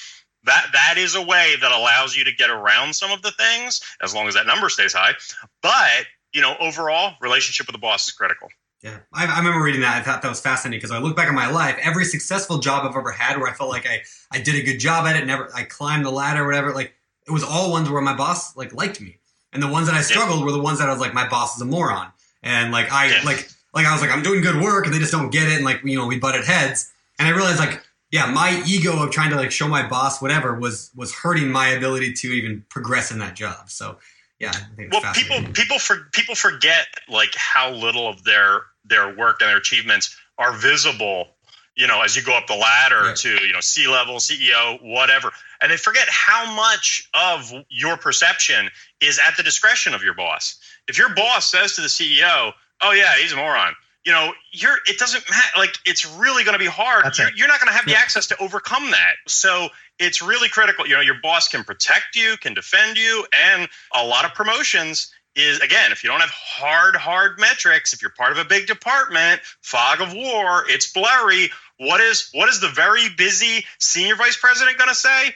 That 0.45 0.67
that 0.73 0.95
is 0.99 1.15
a 1.15 1.23
way 1.23 1.55
that 1.61 1.73
allows 1.73 2.17
you 2.17 2.25
to 2.25 2.33
get 2.33 2.51
around 2.51 2.95
some 2.95 3.11
of 3.11 3.23
the 3.23 3.33
things 3.33 3.81
as 4.03 4.15
long 4.15 4.29
as 4.29 4.35
that 4.35 4.47
number 4.47 4.69
stays 4.69 4.93
high. 4.93 5.15
But 5.63 6.07
you 6.33 6.43
know, 6.43 6.57
overall, 6.61 7.15
relationship 7.21 7.67
with 7.67 7.75
the 7.75 7.81
boss 7.81 8.07
is 8.07 8.13
critical. 8.13 8.49
Yeah, 8.83 8.99
I, 9.13 9.27
I 9.27 9.39
remember 9.39 9.61
reading 9.61 9.81
that. 9.81 9.97
I 9.97 10.05
thought 10.05 10.23
that 10.23 10.29
was 10.29 10.41
fascinating 10.41 10.79
because 10.79 10.93
I 10.93 10.99
look 10.99 11.17
back 11.17 11.27
at 11.27 11.35
my 11.35 11.51
life. 11.51 11.77
Every 11.83 12.05
successful 12.05 12.59
job 12.59 12.87
I've 12.89 12.97
ever 12.97 13.11
had, 13.11 13.39
where 13.39 13.49
I 13.49 13.53
felt 13.53 13.71
like 13.71 13.87
I 13.87 14.03
I 14.33 14.41
did 14.41 14.55
a 14.55 14.63
good 14.63 14.79
job 14.79 15.07
at 15.07 15.17
it, 15.17 15.27
never 15.27 15.51
I 15.55 15.65
climbed 15.65 16.05
the 16.05 16.11
ladder, 16.11 16.45
or 16.45 16.47
whatever. 16.47 16.73
Like 16.73 16.95
it 17.27 17.33
was 17.33 17.43
all 17.43 17.73
ones 17.73 17.91
where 17.91 18.01
my 18.01 18.15
boss 18.15 18.57
like 18.57 18.73
liked 18.73 19.01
me, 19.01 19.19
and 19.53 19.63
the 19.63 19.69
ones 19.69 19.89
that 19.89 19.97
I 19.97 20.03
struggled 20.03 20.45
were 20.45 20.53
the 20.53 20.61
ones 20.61 20.79
that 20.79 20.89
I 20.89 20.93
was 20.93 21.01
like, 21.01 21.13
my 21.13 21.29
boss 21.29 21.57
is 21.57 21.63
a 21.63 21.65
moron, 21.65 22.13
and 22.43 22.73
like 22.73 22.93
I 22.93 23.07
Yeah. 23.07 23.23
like 23.25 23.49
like 23.75 23.87
I 23.87 23.93
was 23.93 24.01
like 24.01 24.11
I'm 24.11 24.23
doing 24.23 24.41
good 24.41 24.61
work, 24.61 24.87
and 24.87 24.95
they 24.95 24.99
just 24.99 25.13
don't 25.13 25.31
get 25.31 25.49
it, 25.49 25.57
and 25.57 25.65
like 25.65 25.81
you 25.85 25.97
know 25.97 26.07
we 26.07 26.19
butted 26.19 26.45
heads, 26.45 26.93
and 27.19 27.29
I 27.29 27.33
realized 27.33 27.59
like 27.59 27.83
yeah, 28.11 28.27
my 28.27 28.63
ego 28.67 29.03
of 29.03 29.11
trying 29.11 29.31
to 29.31 29.37
like 29.37 29.51
show 29.51 29.69
my 29.69 29.87
boss 29.87 30.23
whatever 30.23 30.55
was 30.55 30.91
was 30.95 31.15
hurting 31.15 31.51
my 31.51 31.69
ability 31.69 32.15
to 32.15 32.29
even 32.29 32.65
progress 32.71 33.11
in 33.11 33.19
that 33.19 33.35
job. 33.35 33.69
So 33.69 33.99
yeah, 34.39 34.51
I 34.51 34.75
think 34.77 34.93
it's 34.93 35.03
well 35.03 35.15
people 35.15 35.53
people 35.53 35.79
for 35.79 36.09
people 36.13 36.35
forget 36.35 36.87
like 37.09 37.35
how 37.35 37.71
little 37.71 38.09
of 38.09 38.25
their 38.25 38.63
their 38.85 39.15
work 39.15 39.41
and 39.41 39.51
their 39.51 39.59
achievements 39.59 40.17
are 40.39 40.53
visible 40.53 41.29
you 41.77 41.87
know 41.87 42.03
as 42.03 42.17
you 42.17 42.23
go 42.23 42.37
up 42.37 42.47
the 42.47 42.55
ladder 42.55 43.13
to 43.15 43.45
you 43.47 43.53
know 43.53 43.61
c 43.61 43.87
level 43.87 44.17
ceo 44.17 44.83
whatever. 44.83 45.31
And 45.61 45.73
they 45.73 45.77
forget 45.77 46.09
how 46.09 46.55
much 46.55 47.09
of 47.15 47.53
your 47.69 47.97
perception 47.97 48.71
is 49.01 49.19
at 49.19 49.37
the 49.37 49.43
discretion 49.43 49.93
of 49.93 50.03
your 50.03 50.15
boss 50.15 50.58
if 50.89 50.99
your 50.99 51.15
boss 51.15 51.51
says 51.51 51.75
to 51.77 51.83
the 51.83 51.89
ceo 51.89 52.53
oh 52.81 52.93
yeah, 52.93 53.15
he's 53.17 53.33
a 53.33 53.37
moron. 53.37 53.75
You 54.05 54.13
know, 54.13 54.33
you're 54.53 54.77
it 54.87 54.99
doesn't 54.99 55.29
matter. 55.29 55.59
Like 55.59 55.77
it's 55.85 56.07
really 56.07 56.45
going 56.45 56.55
to 56.55 56.59
be 56.59 56.71
hard. 56.71 57.05
You're, 57.19 57.31
you're 57.35 57.49
not 57.49 57.61
going 57.61 57.69
to 57.69 57.75
have 57.75 57.85
the 57.85 57.97
access 57.97 58.27
to 58.29 58.41
overcome 58.41 58.91
that. 58.93 59.17
So 59.27 59.69
it's 59.99 60.23
really 60.23 60.49
critical. 60.49 60.87
You 60.87 60.95
know, 60.95 61.01
your 61.01 61.21
boss 61.23 61.49
can 61.49 61.65
protect 61.65 62.15
you, 62.15 62.37
can 62.41 62.55
defend 62.55 62.97
you, 62.97 63.27
and 63.47 63.69
a 63.95 64.05
lot 64.05 64.25
of 64.25 64.33
promotions 64.35 65.13
is 65.37 65.61
again, 65.61 65.93
if 65.93 66.03
you 66.03 66.11
don't 66.11 66.21
have 66.21 66.31
hard, 66.31 66.97
hard 66.97 67.39
metrics, 67.39 67.93
if 67.93 68.01
you're 68.01 68.11
part 68.11 68.33
of 68.33 68.39
a 68.39 68.45
big 68.45 68.67
department, 68.67 69.41
fog 69.61 70.01
of 70.01 70.15
war, 70.15 70.65
it's 70.69 70.91
blurry. 70.91 71.51
What 71.77 72.01
is 72.01 72.31
what 72.33 72.49
is 72.49 72.61
the 72.61 72.69
very 72.69 73.09
busy 73.17 73.65
senior 73.79 74.17
vice 74.17 74.37
president 74.37 74.79
going 74.79 74.89
to 74.89 74.95
say? 74.95 75.35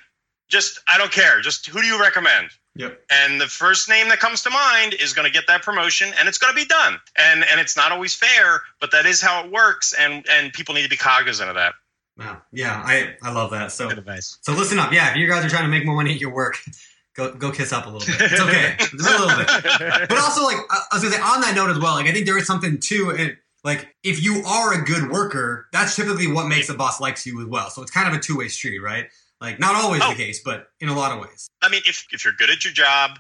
Just 0.49 0.81
I 0.89 0.97
don't 0.97 1.13
care. 1.13 1.41
Just 1.41 1.67
who 1.67 1.81
do 1.81 1.87
you 1.87 2.01
recommend? 2.01 2.49
Yep. 2.75 3.03
and 3.11 3.39
the 3.41 3.47
first 3.47 3.89
name 3.89 4.09
that 4.09 4.18
comes 4.18 4.43
to 4.43 4.51
mind 4.51 4.95
is 4.95 5.12
going 5.12 5.27
to 5.27 5.33
get 5.33 5.47
that 5.47 5.62
promotion 5.62 6.11
and 6.18 6.27
it's 6.27 6.39
going 6.39 6.55
to 6.55 6.59
be 6.59 6.64
done 6.66 6.99
and 7.18 7.45
and 7.51 7.61
it's 7.61 7.77
not 7.77 7.93
always 7.93 8.14
fair 8.14 8.62
but 8.81 8.91
that 8.93 9.05
is 9.05 9.20
how 9.20 9.45
it 9.45 9.53
works 9.53 9.93
and 9.99 10.25
and 10.31 10.53
people 10.55 10.75
need 10.75 10.83
to 10.83 10.89
be 10.89 10.97
cognizant 10.97 11.49
of 11.51 11.55
that 11.55 11.75
Wow. 12.18 12.43
Yeah, 12.53 12.83
I 12.85 13.16
I 13.23 13.33
love 13.33 13.51
that. 13.53 13.73
So 13.73 13.89
Good 13.89 13.99
advice. 13.99 14.39
so 14.43 14.53
listen 14.53 14.79
up. 14.79 14.93
Yeah, 14.93 15.11
if 15.11 15.16
you 15.16 15.27
guys 15.27 15.45
are 15.45 15.49
trying 15.49 15.64
to 15.64 15.68
make 15.70 15.87
more 15.87 15.97
money 15.97 16.12
at 16.12 16.20
your 16.20 16.33
work, 16.33 16.59
go 17.16 17.33
go 17.33 17.51
kiss 17.51 17.73
up 17.73 17.87
a 17.87 17.89
little 17.89 18.07
bit. 18.07 18.31
It's 18.33 18.41
okay. 18.41 18.75
Just 18.79 18.93
a 18.93 18.97
little 18.97 19.29
bit. 19.29 20.09
But 20.11 20.18
also, 20.18 20.43
like 20.45 20.59
I 20.70 20.83
I 20.93 20.97
was 20.97 21.03
gonna 21.03 21.14
say, 21.14 21.23
on 21.23 21.41
that 21.41 21.55
note 21.57 21.70
as 21.70 21.79
well, 21.79 21.95
like 21.95 22.07
I 22.07 22.12
think 22.12 22.27
there 22.27 22.37
is 22.37 22.47
something 22.47 22.79
too. 22.79 23.11
It, 23.16 23.39
like 23.64 23.95
if 24.03 24.23
you 24.23 24.43
are 24.45 24.75
a 24.75 24.85
good 24.85 25.11
worker, 25.11 25.68
that's 25.73 25.97
typically 25.97 26.27
what 26.31 26.49
makes 26.49 26.68
a 26.68 26.75
boss 26.75 27.01
likes 27.01 27.27
you 27.27 27.41
as 27.41 27.47
well. 27.47 27.70
So 27.70 27.81
it's 27.81 27.91
kind 27.91 28.07
of 28.07 28.14
a 28.14 28.20
two 28.23 28.37
way 28.37 28.49
street, 28.49 28.81
right? 28.81 29.07
Like 29.43 29.59
not 29.59 29.74
always 29.74 30.01
Oh. 30.03 30.11
the 30.11 30.14
case, 30.14 30.40
but 30.43 30.68
in 30.80 30.88
a 30.88 30.95
lot 30.97 31.12
of 31.12 31.18
ways. 31.20 31.49
i 31.61 31.68
mean 31.68 31.82
if 31.86 32.07
if 32.12 32.24
you're 32.24 32.32
good 32.32 32.49
at 32.51 32.64
your 32.64 32.72
job 32.72 33.18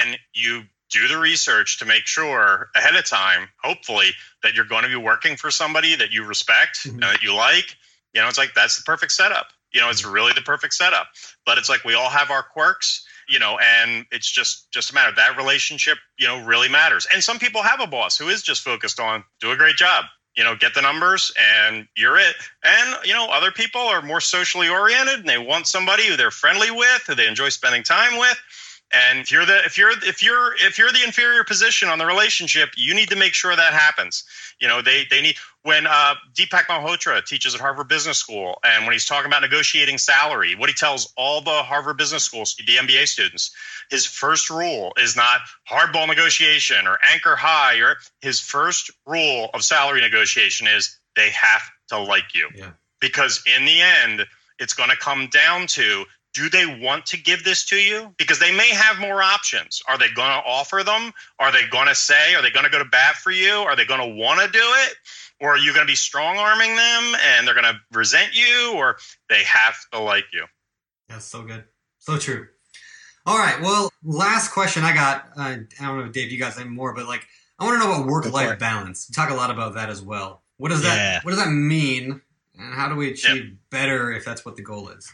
and 0.00 0.18
you 0.34 0.62
do 0.90 1.06
the 1.06 1.18
research 1.18 1.78
to 1.78 1.84
make 1.84 2.06
sure 2.06 2.70
ahead 2.74 2.96
of 2.96 3.04
time 3.04 3.48
hopefully 3.62 4.10
that 4.42 4.54
you're 4.54 4.64
going 4.64 4.82
to 4.82 4.88
be 4.88 4.96
working 4.96 5.36
for 5.36 5.50
somebody 5.50 5.94
that 5.94 6.10
you 6.10 6.24
respect 6.24 6.84
Mhm. 6.84 6.92
and 6.94 7.02
that 7.02 7.22
you 7.22 7.34
like 7.34 7.76
you 8.14 8.20
know 8.22 8.28
it's 8.28 8.38
like 8.38 8.54
that's 8.54 8.76
the 8.76 8.82
perfect 8.82 9.12
setup 9.12 9.48
you 9.72 9.80
know 9.80 9.90
it's 9.90 10.04
really 10.04 10.32
the 10.32 10.40
perfect 10.40 10.72
setup 10.74 11.08
but 11.44 11.58
it's 11.58 11.68
like 11.68 11.84
we 11.84 11.94
all 11.94 12.08
have 12.08 12.30
our 12.30 12.42
quirks 12.42 13.04
you 13.28 13.38
know 13.38 13.58
and 13.58 14.06
it's 14.10 14.30
just 14.30 14.70
just 14.72 14.90
a 14.90 14.94
matter 14.94 15.12
that 15.14 15.36
relationship 15.36 15.98
you 16.18 16.26
know 16.26 16.42
really 16.46 16.68
matters 16.70 17.06
and 17.12 17.22
some 17.22 17.38
people 17.38 17.62
have 17.62 17.80
a 17.80 17.86
boss 17.86 18.16
who 18.16 18.28
is 18.28 18.42
just 18.42 18.62
focused 18.62 18.98
on 18.98 19.22
do 19.40 19.50
a 19.50 19.56
great 19.56 19.76
job 19.76 20.06
you 20.38 20.44
know 20.44 20.54
get 20.54 20.72
the 20.72 20.80
numbers 20.80 21.32
and 21.60 21.88
you're 21.96 22.16
it. 22.16 22.36
And 22.62 22.96
you 23.04 23.12
know 23.12 23.26
other 23.30 23.50
people 23.50 23.80
are 23.80 24.00
more 24.00 24.20
socially 24.20 24.68
oriented 24.68 25.18
and 25.18 25.28
they 25.28 25.36
want 25.36 25.66
somebody 25.66 26.06
who 26.06 26.16
they're 26.16 26.30
friendly 26.30 26.70
with 26.70 27.02
who 27.06 27.16
they 27.16 27.26
enjoy 27.26 27.48
spending 27.48 27.82
time 27.82 28.18
with. 28.18 28.40
And 28.92 29.18
if 29.18 29.32
you're 29.32 29.44
the 29.44 29.58
if 29.66 29.76
you're 29.76 29.90
if 30.04 30.22
you're 30.22 30.54
if 30.64 30.78
you're 30.78 30.92
the 30.92 31.02
inferior 31.04 31.42
position 31.42 31.88
on 31.88 31.98
the 31.98 32.06
relationship 32.06 32.70
you 32.76 32.94
need 32.94 33.10
to 33.10 33.16
make 33.16 33.34
sure 33.34 33.54
that 33.56 33.72
happens. 33.72 34.22
You 34.60 34.68
know 34.68 34.80
they 34.80 35.06
they 35.10 35.20
need 35.20 35.34
when 35.68 35.86
uh, 35.86 36.14
deepak 36.34 36.64
malhotra 36.64 37.22
teaches 37.22 37.54
at 37.54 37.60
harvard 37.60 37.88
business 37.88 38.16
school 38.16 38.58
and 38.64 38.86
when 38.86 38.94
he's 38.94 39.04
talking 39.04 39.26
about 39.30 39.42
negotiating 39.42 39.98
salary 39.98 40.54
what 40.54 40.70
he 40.70 40.74
tells 40.74 41.12
all 41.14 41.42
the 41.42 41.62
harvard 41.62 41.98
business 41.98 42.24
School, 42.24 42.44
the 42.66 42.76
mba 42.76 43.06
students 43.06 43.50
his 43.90 44.06
first 44.06 44.48
rule 44.48 44.92
is 44.96 45.14
not 45.14 45.40
hardball 45.70 46.08
negotiation 46.08 46.86
or 46.86 46.98
anchor 47.12 47.36
high 47.36 47.76
or 47.80 47.96
his 48.22 48.40
first 48.40 48.90
rule 49.06 49.50
of 49.52 49.62
salary 49.62 50.00
negotiation 50.00 50.66
is 50.66 50.98
they 51.16 51.28
have 51.30 51.62
to 51.88 51.98
like 51.98 52.34
you 52.34 52.48
Yeah. 52.54 52.70
because 53.00 53.42
in 53.58 53.66
the 53.66 53.82
end 53.82 54.26
it's 54.58 54.72
going 54.72 54.90
to 54.90 54.96
come 54.96 55.28
down 55.28 55.66
to 55.68 56.06
do 56.34 56.48
they 56.48 56.66
want 56.80 57.06
to 57.06 57.16
give 57.16 57.42
this 57.42 57.64
to 57.64 57.76
you 57.76 58.14
because 58.18 58.38
they 58.38 58.54
may 58.54 58.68
have 58.68 58.98
more 58.98 59.22
options 59.22 59.82
are 59.88 59.98
they 59.98 60.08
going 60.10 60.30
to 60.30 60.42
offer 60.46 60.82
them 60.84 61.12
are 61.38 61.50
they 61.50 61.66
going 61.70 61.88
to 61.88 61.94
say 61.94 62.34
are 62.34 62.42
they 62.42 62.50
going 62.50 62.64
to 62.64 62.70
go 62.70 62.78
to 62.78 62.84
bat 62.84 63.16
for 63.16 63.30
you 63.30 63.50
are 63.50 63.74
they 63.74 63.84
going 63.84 64.00
to 64.00 64.22
want 64.22 64.40
to 64.40 64.46
do 64.48 64.62
it 64.62 64.94
or 65.40 65.54
are 65.54 65.58
you 65.58 65.72
going 65.72 65.86
to 65.86 65.90
be 65.90 65.96
strong 65.96 66.36
arming 66.36 66.74
them 66.76 67.16
and 67.26 67.46
they're 67.46 67.54
going 67.54 67.64
to 67.64 67.78
resent 67.92 68.30
you 68.34 68.74
or 68.76 68.98
they 69.28 69.42
have 69.44 69.74
to 69.92 69.98
like 69.98 70.24
you 70.32 70.44
That's 71.08 71.24
so 71.24 71.42
good. 71.42 71.64
So 71.98 72.18
true. 72.18 72.48
All 73.26 73.38
right. 73.38 73.60
Well, 73.60 73.90
last 74.04 74.52
question 74.52 74.84
I 74.84 74.94
got. 74.94 75.26
Uh, 75.36 75.40
I 75.40 75.66
don't 75.80 75.98
know, 75.98 76.04
if 76.04 76.12
Dave, 76.12 76.30
you 76.32 76.38
guys 76.38 76.58
any 76.58 76.70
more, 76.70 76.94
but 76.94 77.06
like, 77.06 77.26
I 77.58 77.64
want 77.64 77.80
to 77.80 77.86
know 77.86 77.94
about 77.94 78.06
work-life 78.06 78.58
balance. 78.58 79.06
You 79.08 79.14
talk 79.14 79.30
a 79.30 79.34
lot 79.34 79.50
about 79.50 79.74
that 79.74 79.90
as 79.90 80.00
well. 80.00 80.42
What 80.58 80.68
does 80.70 80.82
that? 80.82 80.94
Yeah. 80.96 81.20
What 81.22 81.32
does 81.32 81.40
that 81.42 81.50
mean? 81.50 82.20
And 82.58 82.74
how 82.74 82.88
do 82.88 82.94
we 82.94 83.10
achieve 83.10 83.56
better 83.70 84.12
if 84.12 84.24
that's 84.24 84.44
what 84.44 84.56
the 84.56 84.62
goal 84.62 84.88
is? 84.90 85.12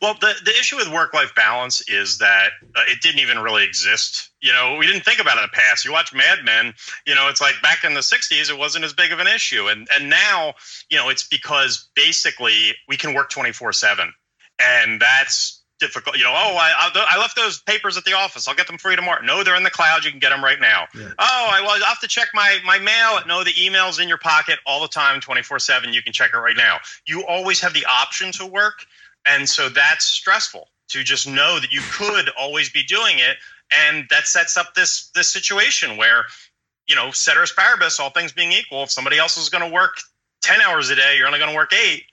Well, 0.00 0.14
the, 0.20 0.34
the 0.44 0.50
issue 0.50 0.76
with 0.76 0.88
work 0.92 1.14
life 1.14 1.34
balance 1.34 1.88
is 1.88 2.18
that 2.18 2.50
uh, 2.74 2.82
it 2.88 3.00
didn't 3.00 3.20
even 3.20 3.38
really 3.38 3.64
exist. 3.64 4.30
You 4.40 4.52
know, 4.52 4.76
we 4.76 4.86
didn't 4.86 5.04
think 5.04 5.20
about 5.20 5.36
it 5.36 5.40
in 5.40 5.48
the 5.52 5.56
past. 5.56 5.84
You 5.84 5.92
watch 5.92 6.14
Mad 6.14 6.44
Men, 6.44 6.74
you 7.06 7.14
know, 7.14 7.28
it's 7.28 7.40
like 7.40 7.54
back 7.62 7.84
in 7.84 7.94
the 7.94 8.00
60s, 8.00 8.50
it 8.50 8.58
wasn't 8.58 8.84
as 8.84 8.92
big 8.92 9.12
of 9.12 9.18
an 9.18 9.26
issue. 9.26 9.68
And, 9.68 9.86
and 9.94 10.10
now, 10.10 10.54
you 10.90 10.96
know, 10.96 11.08
it's 11.08 11.26
because 11.26 11.88
basically 11.94 12.74
we 12.88 12.96
can 12.96 13.14
work 13.14 13.30
24 13.30 13.72
7. 13.72 14.12
And 14.60 15.00
that's 15.00 15.58
difficult. 15.78 16.16
You 16.16 16.24
know, 16.24 16.32
oh, 16.34 16.56
I, 16.56 16.90
I, 16.94 17.18
left 17.18 17.36
those 17.36 17.60
papers 17.60 17.96
at 17.96 18.04
the 18.04 18.12
office. 18.12 18.48
I'll 18.48 18.54
get 18.54 18.66
them 18.66 18.78
for 18.78 18.90
you 18.90 18.96
tomorrow. 18.96 19.22
No, 19.22 19.42
they're 19.42 19.56
in 19.56 19.62
the 19.62 19.70
cloud. 19.70 20.04
You 20.04 20.10
can 20.10 20.18
get 20.18 20.30
them 20.30 20.42
right 20.42 20.60
now. 20.60 20.86
Yeah. 20.94 21.08
Oh, 21.18 21.48
I, 21.50 21.60
well, 21.62 21.70
I 21.70 21.86
have 21.88 22.00
to 22.00 22.08
check 22.08 22.28
my, 22.34 22.58
my 22.64 22.78
mail. 22.78 23.20
No, 23.26 23.44
the 23.44 23.52
email's 23.60 23.98
in 23.98 24.08
your 24.08 24.18
pocket 24.18 24.58
all 24.66 24.80
the 24.80 24.88
time, 24.88 25.20
24 25.20 25.58
7. 25.58 25.92
You 25.92 26.02
can 26.02 26.12
check 26.12 26.30
it 26.34 26.36
right 26.36 26.56
now. 26.56 26.78
You 27.06 27.24
always 27.26 27.60
have 27.60 27.74
the 27.74 27.86
option 27.86 28.32
to 28.32 28.46
work. 28.46 28.84
And 29.28 29.48
so 29.48 29.68
that's 29.68 30.06
stressful 30.06 30.68
to 30.88 31.04
just 31.04 31.28
know 31.28 31.60
that 31.60 31.70
you 31.72 31.80
could 31.92 32.30
always 32.38 32.70
be 32.70 32.82
doing 32.82 33.18
it. 33.18 33.36
And 33.86 34.06
that 34.10 34.26
sets 34.26 34.56
up 34.56 34.74
this 34.74 35.10
this 35.14 35.28
situation 35.28 35.98
where, 35.98 36.24
you 36.86 36.96
know, 36.96 37.10
ceteris 37.10 37.52
paribus, 37.52 38.00
all 38.00 38.10
things 38.10 38.32
being 38.32 38.52
equal, 38.52 38.84
if 38.84 38.90
somebody 38.90 39.18
else 39.18 39.36
is 39.36 39.50
going 39.50 39.68
to 39.68 39.72
work 39.72 39.98
10 40.42 40.60
hours 40.62 40.88
a 40.88 40.96
day, 40.96 41.16
you're 41.16 41.26
only 41.26 41.38
going 41.38 41.50
to 41.50 41.56
work 41.56 41.72
eight. 41.74 42.04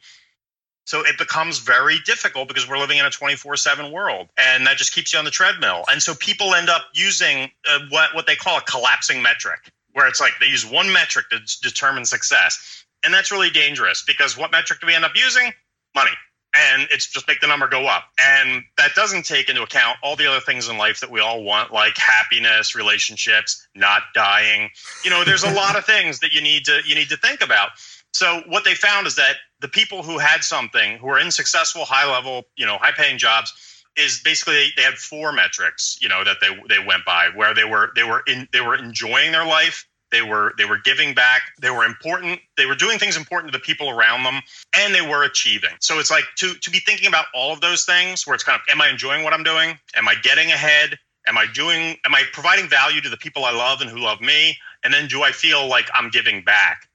So 0.86 1.02
it 1.02 1.18
becomes 1.18 1.60
very 1.60 1.98
difficult 2.06 2.48
because 2.48 2.70
we're 2.70 2.78
living 2.78 3.00
in 3.00 3.06
a 3.06 3.10
24 3.10 3.56
7 3.56 3.92
world 3.92 4.28
and 4.38 4.68
that 4.68 4.78
just 4.78 4.94
keeps 4.94 5.14
you 5.14 5.20
on 5.20 5.26
the 5.26 5.32
treadmill. 5.32 5.86
And 5.90 6.04
so 6.04 6.14
people 6.14 6.54
end 6.54 6.70
up 6.70 6.84
using 6.94 7.50
uh, 7.70 7.80
what, 7.90 8.14
what 8.14 8.28
they 8.28 8.36
call 8.36 8.58
a 8.58 8.62
collapsing 8.62 9.22
metric, 9.22 9.72
where 9.94 10.08
it's 10.08 10.20
like 10.20 10.34
they 10.40 10.48
use 10.48 10.66
one 10.66 10.92
metric 10.92 11.30
to 11.30 11.40
determine 11.62 12.06
success. 12.06 12.84
And 13.04 13.14
that's 13.14 13.32
really 13.32 13.50
dangerous 13.50 14.04
because 14.06 14.38
what 14.38 14.52
metric 14.52 14.82
do 14.82 14.88
we 14.88 14.94
end 14.94 15.06
up 15.06 15.16
using? 15.16 15.54
Money 15.96 16.12
and 16.56 16.88
it's 16.92 17.08
just 17.08 17.28
make 17.28 17.42
the 17.42 17.48
number 17.48 17.68
go 17.68 17.86
up. 17.88 18.06
And 18.20 18.64
that 18.78 18.96
doesn't 18.96 19.26
take 19.26 19.50
into 19.50 19.64
account 19.64 19.98
all 20.02 20.16
the 20.16 20.28
other 20.28 20.40
things 20.40 20.70
in 20.70 20.78
life 20.78 21.02
that 21.02 21.12
we 21.12 21.20
all 21.20 21.44
want, 21.44 21.74
like 21.74 21.98
happiness, 21.98 22.76
relationships, 22.76 23.68
not 23.76 24.04
dying. 24.14 24.70
You 25.04 25.10
know, 25.10 25.24
there's 25.24 25.44
a 25.44 25.52
lot 25.54 25.78
of 25.78 25.86
things 25.86 26.20
that 26.20 26.34
you 26.34 26.42
need 26.42 26.66
to 26.66 26.82
you 26.86 26.96
need 26.96 27.10
to 27.10 27.18
think 27.18 27.42
about. 27.42 27.70
So 28.14 28.44
what 28.48 28.64
they 28.64 28.76
found 28.76 29.08
is 29.08 29.16
that 29.16 29.36
the 29.60 29.68
people 29.68 30.04
who 30.04 30.18
had 30.18 30.44
something, 30.44 30.98
who 30.98 31.10
are 31.10 31.20
in 31.20 31.32
successful, 31.32 31.84
high 31.84 32.10
level, 32.10 32.44
you 32.56 32.66
know, 32.66 32.78
high 32.78 32.94
paying 32.94 33.18
jobs, 33.18 33.54
is 33.98 34.22
basically 34.24 34.68
they 34.78 34.84
had 34.84 34.96
four 34.96 35.32
metrics, 35.32 35.98
you 36.02 36.10
know, 36.10 36.24
that 36.24 36.38
they 36.42 36.50
they 36.70 36.86
went 36.86 37.06
by, 37.06 37.30
where 37.36 37.54
they 37.54 37.66
were 37.66 37.92
they 37.96 38.04
were 38.04 38.24
in 38.28 38.48
they 38.52 38.62
were 38.62 38.76
enjoying 38.76 39.32
their 39.32 39.46
life. 39.46 39.88
They 40.16 40.22
were 40.22 40.54
they 40.58 40.64
were 40.64 40.78
giving 40.78 41.14
back. 41.14 41.42
They 41.60 41.70
were 41.72 41.84
important. 41.84 42.40
They 42.56 42.66
were 42.66 42.76
doing 42.76 42.98
things 42.98 43.18
important 43.18 43.52
to 43.52 43.60
the 43.60 43.62
people 43.62 43.90
around 43.90 44.24
them, 44.24 44.40
and 44.74 44.96
they 44.96 45.02
were 45.02 45.26
achieving. 45.26 45.72
So 45.82 46.00
it's 46.00 46.10
like 46.10 46.24
to 46.38 46.54
to 46.54 46.72
be 46.72 46.80
thinking 46.80 47.10
about 47.10 47.26
all 47.34 47.52
of 47.52 47.60
those 47.60 47.84
things, 47.84 48.26
where 48.26 48.34
it's 48.34 48.44
kind 48.44 48.56
of, 48.56 48.62
am 48.72 48.80
I 48.80 48.88
enjoying 48.88 49.26
what 49.26 49.34
I'm 49.34 49.44
doing? 49.44 49.78
Am 49.94 50.08
I 50.08 50.16
getting 50.24 50.52
ahead? 50.52 50.98
Am 51.28 51.38
I 51.38 51.48
doing? 51.54 51.98
Am 52.06 52.16
I 52.16 52.24
providing 52.32 52.70
value 52.70 53.02
to 53.02 53.10
the 53.10 53.18
people 53.18 53.44
I 53.44 53.52
love 53.52 53.82
and 53.82 53.90
who 53.90 54.00
love 54.00 54.22
me? 54.22 54.58
And 54.86 54.94
then 54.94 55.10
do 55.10 55.22
I 55.22 55.34
feel 55.34 55.68
like 55.68 55.90
I'm 55.94 56.10
giving 56.10 56.46
back? 56.46 56.88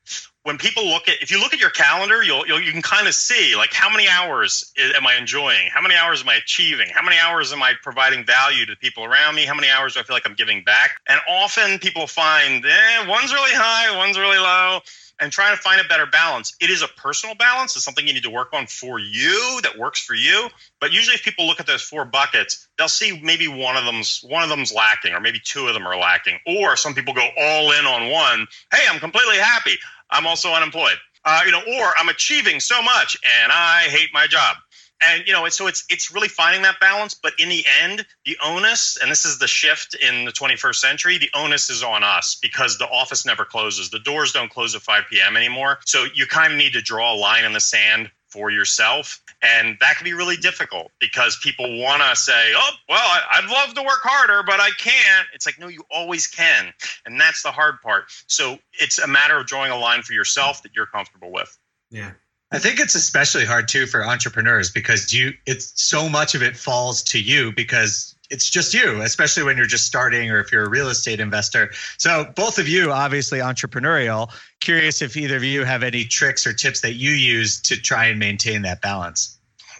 When 0.42 0.56
people 0.56 0.86
look 0.86 1.06
at, 1.08 1.16
if 1.20 1.30
you 1.30 1.38
look 1.38 1.52
at 1.52 1.60
your 1.60 1.70
calendar, 1.70 2.22
you'll, 2.22 2.46
you'll 2.46 2.60
you 2.60 2.72
can 2.72 2.80
kind 2.80 3.06
of 3.06 3.14
see 3.14 3.54
like 3.56 3.72
how 3.74 3.90
many 3.90 4.08
hours 4.08 4.72
i- 4.78 4.92
am 4.96 5.06
I 5.06 5.16
enjoying? 5.16 5.68
How 5.72 5.82
many 5.82 5.94
hours 5.94 6.22
am 6.22 6.30
I 6.30 6.36
achieving? 6.36 6.88
How 6.94 7.02
many 7.02 7.18
hours 7.18 7.52
am 7.52 7.62
I 7.62 7.74
providing 7.82 8.24
value 8.24 8.64
to 8.64 8.72
the 8.72 8.76
people 8.76 9.04
around 9.04 9.34
me? 9.34 9.44
How 9.44 9.54
many 9.54 9.68
hours 9.68 9.94
do 9.94 10.00
I 10.00 10.02
feel 10.02 10.16
like 10.16 10.26
I'm 10.26 10.34
giving 10.34 10.64
back? 10.64 10.92
And 11.08 11.20
often 11.28 11.78
people 11.78 12.06
find, 12.06 12.64
eh, 12.64 13.06
one's 13.06 13.34
really 13.34 13.52
high, 13.52 13.94
one's 13.96 14.18
really 14.18 14.38
low 14.38 14.80
and 15.20 15.30
trying 15.30 15.54
to 15.54 15.62
find 15.62 15.80
a 15.80 15.84
better 15.84 16.06
balance. 16.06 16.56
It 16.60 16.70
is 16.70 16.82
a 16.82 16.88
personal 16.88 17.34
balance. 17.34 17.76
It's 17.76 17.84
something 17.84 18.06
you 18.06 18.14
need 18.14 18.22
to 18.22 18.30
work 18.30 18.52
on 18.52 18.66
for 18.66 18.98
you 18.98 19.60
that 19.62 19.78
works 19.78 20.00
for 20.00 20.14
you. 20.14 20.48
But 20.80 20.92
usually, 20.92 21.14
if 21.14 21.22
people 21.22 21.46
look 21.46 21.60
at 21.60 21.66
those 21.66 21.82
four 21.82 22.04
buckets, 22.04 22.68
they'll 22.78 22.88
see 22.88 23.20
maybe 23.22 23.46
one 23.46 23.76
of 23.76 23.84
them's 23.84 24.24
one 24.26 24.42
of 24.42 24.48
them's 24.48 24.72
lacking, 24.72 25.12
or 25.12 25.20
maybe 25.20 25.40
two 25.44 25.68
of 25.68 25.74
them 25.74 25.86
are 25.86 25.96
lacking. 25.96 26.38
Or 26.46 26.76
some 26.76 26.94
people 26.94 27.14
go 27.14 27.28
all 27.38 27.72
in 27.72 27.86
on 27.86 28.10
one. 28.10 28.46
Hey, 28.72 28.84
I'm 28.90 28.98
completely 28.98 29.36
happy. 29.36 29.76
I'm 30.10 30.26
also 30.26 30.52
unemployed. 30.52 30.96
Uh, 31.24 31.42
you 31.44 31.52
know, 31.52 31.60
or 31.60 31.92
I'm 31.98 32.08
achieving 32.08 32.60
so 32.60 32.80
much 32.82 33.16
and 33.42 33.52
I 33.52 33.82
hate 33.90 34.08
my 34.14 34.26
job. 34.26 34.56
And 35.02 35.26
you 35.26 35.32
know, 35.32 35.48
so 35.48 35.66
it's 35.66 35.84
it's 35.88 36.12
really 36.12 36.28
finding 36.28 36.62
that 36.62 36.80
balance. 36.80 37.14
But 37.14 37.32
in 37.38 37.48
the 37.48 37.64
end, 37.82 38.06
the 38.24 38.36
onus, 38.42 38.98
and 39.00 39.10
this 39.10 39.24
is 39.24 39.38
the 39.38 39.46
shift 39.46 39.94
in 39.94 40.24
the 40.24 40.32
21st 40.32 40.76
century, 40.76 41.18
the 41.18 41.30
onus 41.34 41.70
is 41.70 41.82
on 41.82 42.04
us 42.04 42.38
because 42.40 42.78
the 42.78 42.88
office 42.88 43.24
never 43.24 43.44
closes. 43.44 43.90
The 43.90 43.98
doors 44.00 44.32
don't 44.32 44.50
close 44.50 44.74
at 44.74 44.82
5 44.82 45.04
p.m. 45.10 45.36
anymore. 45.36 45.78
So 45.86 46.06
you 46.14 46.26
kind 46.26 46.52
of 46.52 46.58
need 46.58 46.74
to 46.74 46.82
draw 46.82 47.14
a 47.14 47.16
line 47.16 47.44
in 47.44 47.52
the 47.52 47.60
sand 47.60 48.10
for 48.30 48.50
yourself. 48.50 49.22
And 49.42 49.76
that 49.80 49.96
can 49.96 50.04
be 50.04 50.14
really 50.14 50.36
difficult 50.36 50.92
because 51.00 51.38
people 51.42 51.80
want 51.80 52.02
to 52.02 52.14
say, 52.14 52.52
oh, 52.54 52.70
well, 52.88 52.98
I, 52.98 53.40
would 53.40 53.50
love 53.50 53.74
to 53.74 53.82
work 53.82 54.00
harder, 54.02 54.42
but 54.46 54.60
I 54.60 54.70
can't. 54.78 55.26
It's 55.34 55.46
like, 55.46 55.58
no, 55.58 55.68
you 55.68 55.82
always 55.90 56.26
can. 56.26 56.72
And 57.06 57.20
that's 57.20 57.42
the 57.42 57.50
hard 57.50 57.80
part. 57.82 58.04
So 58.26 58.58
it's 58.74 58.98
a 58.98 59.06
matter 59.06 59.36
of 59.38 59.46
drawing 59.46 59.72
a 59.72 59.78
line 59.78 60.02
for 60.02 60.12
yourself 60.12 60.62
that 60.62 60.72
you're 60.76 60.86
comfortable 60.86 61.32
with. 61.32 61.56
Yeah. 61.90 62.12
I 62.52 62.58
think 62.58 62.80
it's 62.80 62.94
especially 62.96 63.44
hard 63.44 63.68
too 63.68 63.86
for 63.86 64.04
entrepreneurs 64.04 64.70
because 64.70 65.12
you 65.12 65.32
it's 65.46 65.72
so 65.80 66.08
much 66.08 66.34
of 66.34 66.42
it 66.42 66.56
falls 66.56 67.02
to 67.04 67.20
you 67.20 67.52
because 67.52 68.16
it's 68.28 68.48
just 68.48 68.74
you, 68.74 69.02
especially 69.02 69.42
when 69.42 69.56
you're 69.56 69.66
just 69.66 69.86
starting 69.86 70.30
or 70.30 70.38
if 70.38 70.52
you're 70.52 70.64
a 70.64 70.68
real 70.68 70.88
estate 70.88 71.20
investor. 71.20 71.70
So 71.98 72.32
both 72.36 72.58
of 72.58 72.68
you 72.68 72.92
obviously 72.92 73.40
entrepreneurial. 73.40 74.30
Curious 74.60 75.02
if 75.02 75.16
either 75.16 75.36
of 75.36 75.44
you 75.44 75.64
have 75.64 75.82
any 75.82 76.04
tricks 76.04 76.46
or 76.46 76.52
tips 76.52 76.80
that 76.80 76.94
you 76.94 77.10
use 77.10 77.60
to 77.62 77.76
try 77.76 78.06
and 78.06 78.18
maintain 78.18 78.62
that 78.62 78.80
balance. 78.80 79.36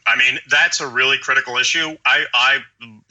I 0.07 0.17
mean, 0.17 0.41
that's 0.49 0.81
a 0.81 0.89
really 0.89 1.19
critical 1.19 1.57
issue. 1.57 1.97
I, 2.05 2.25
I, 2.35 2.59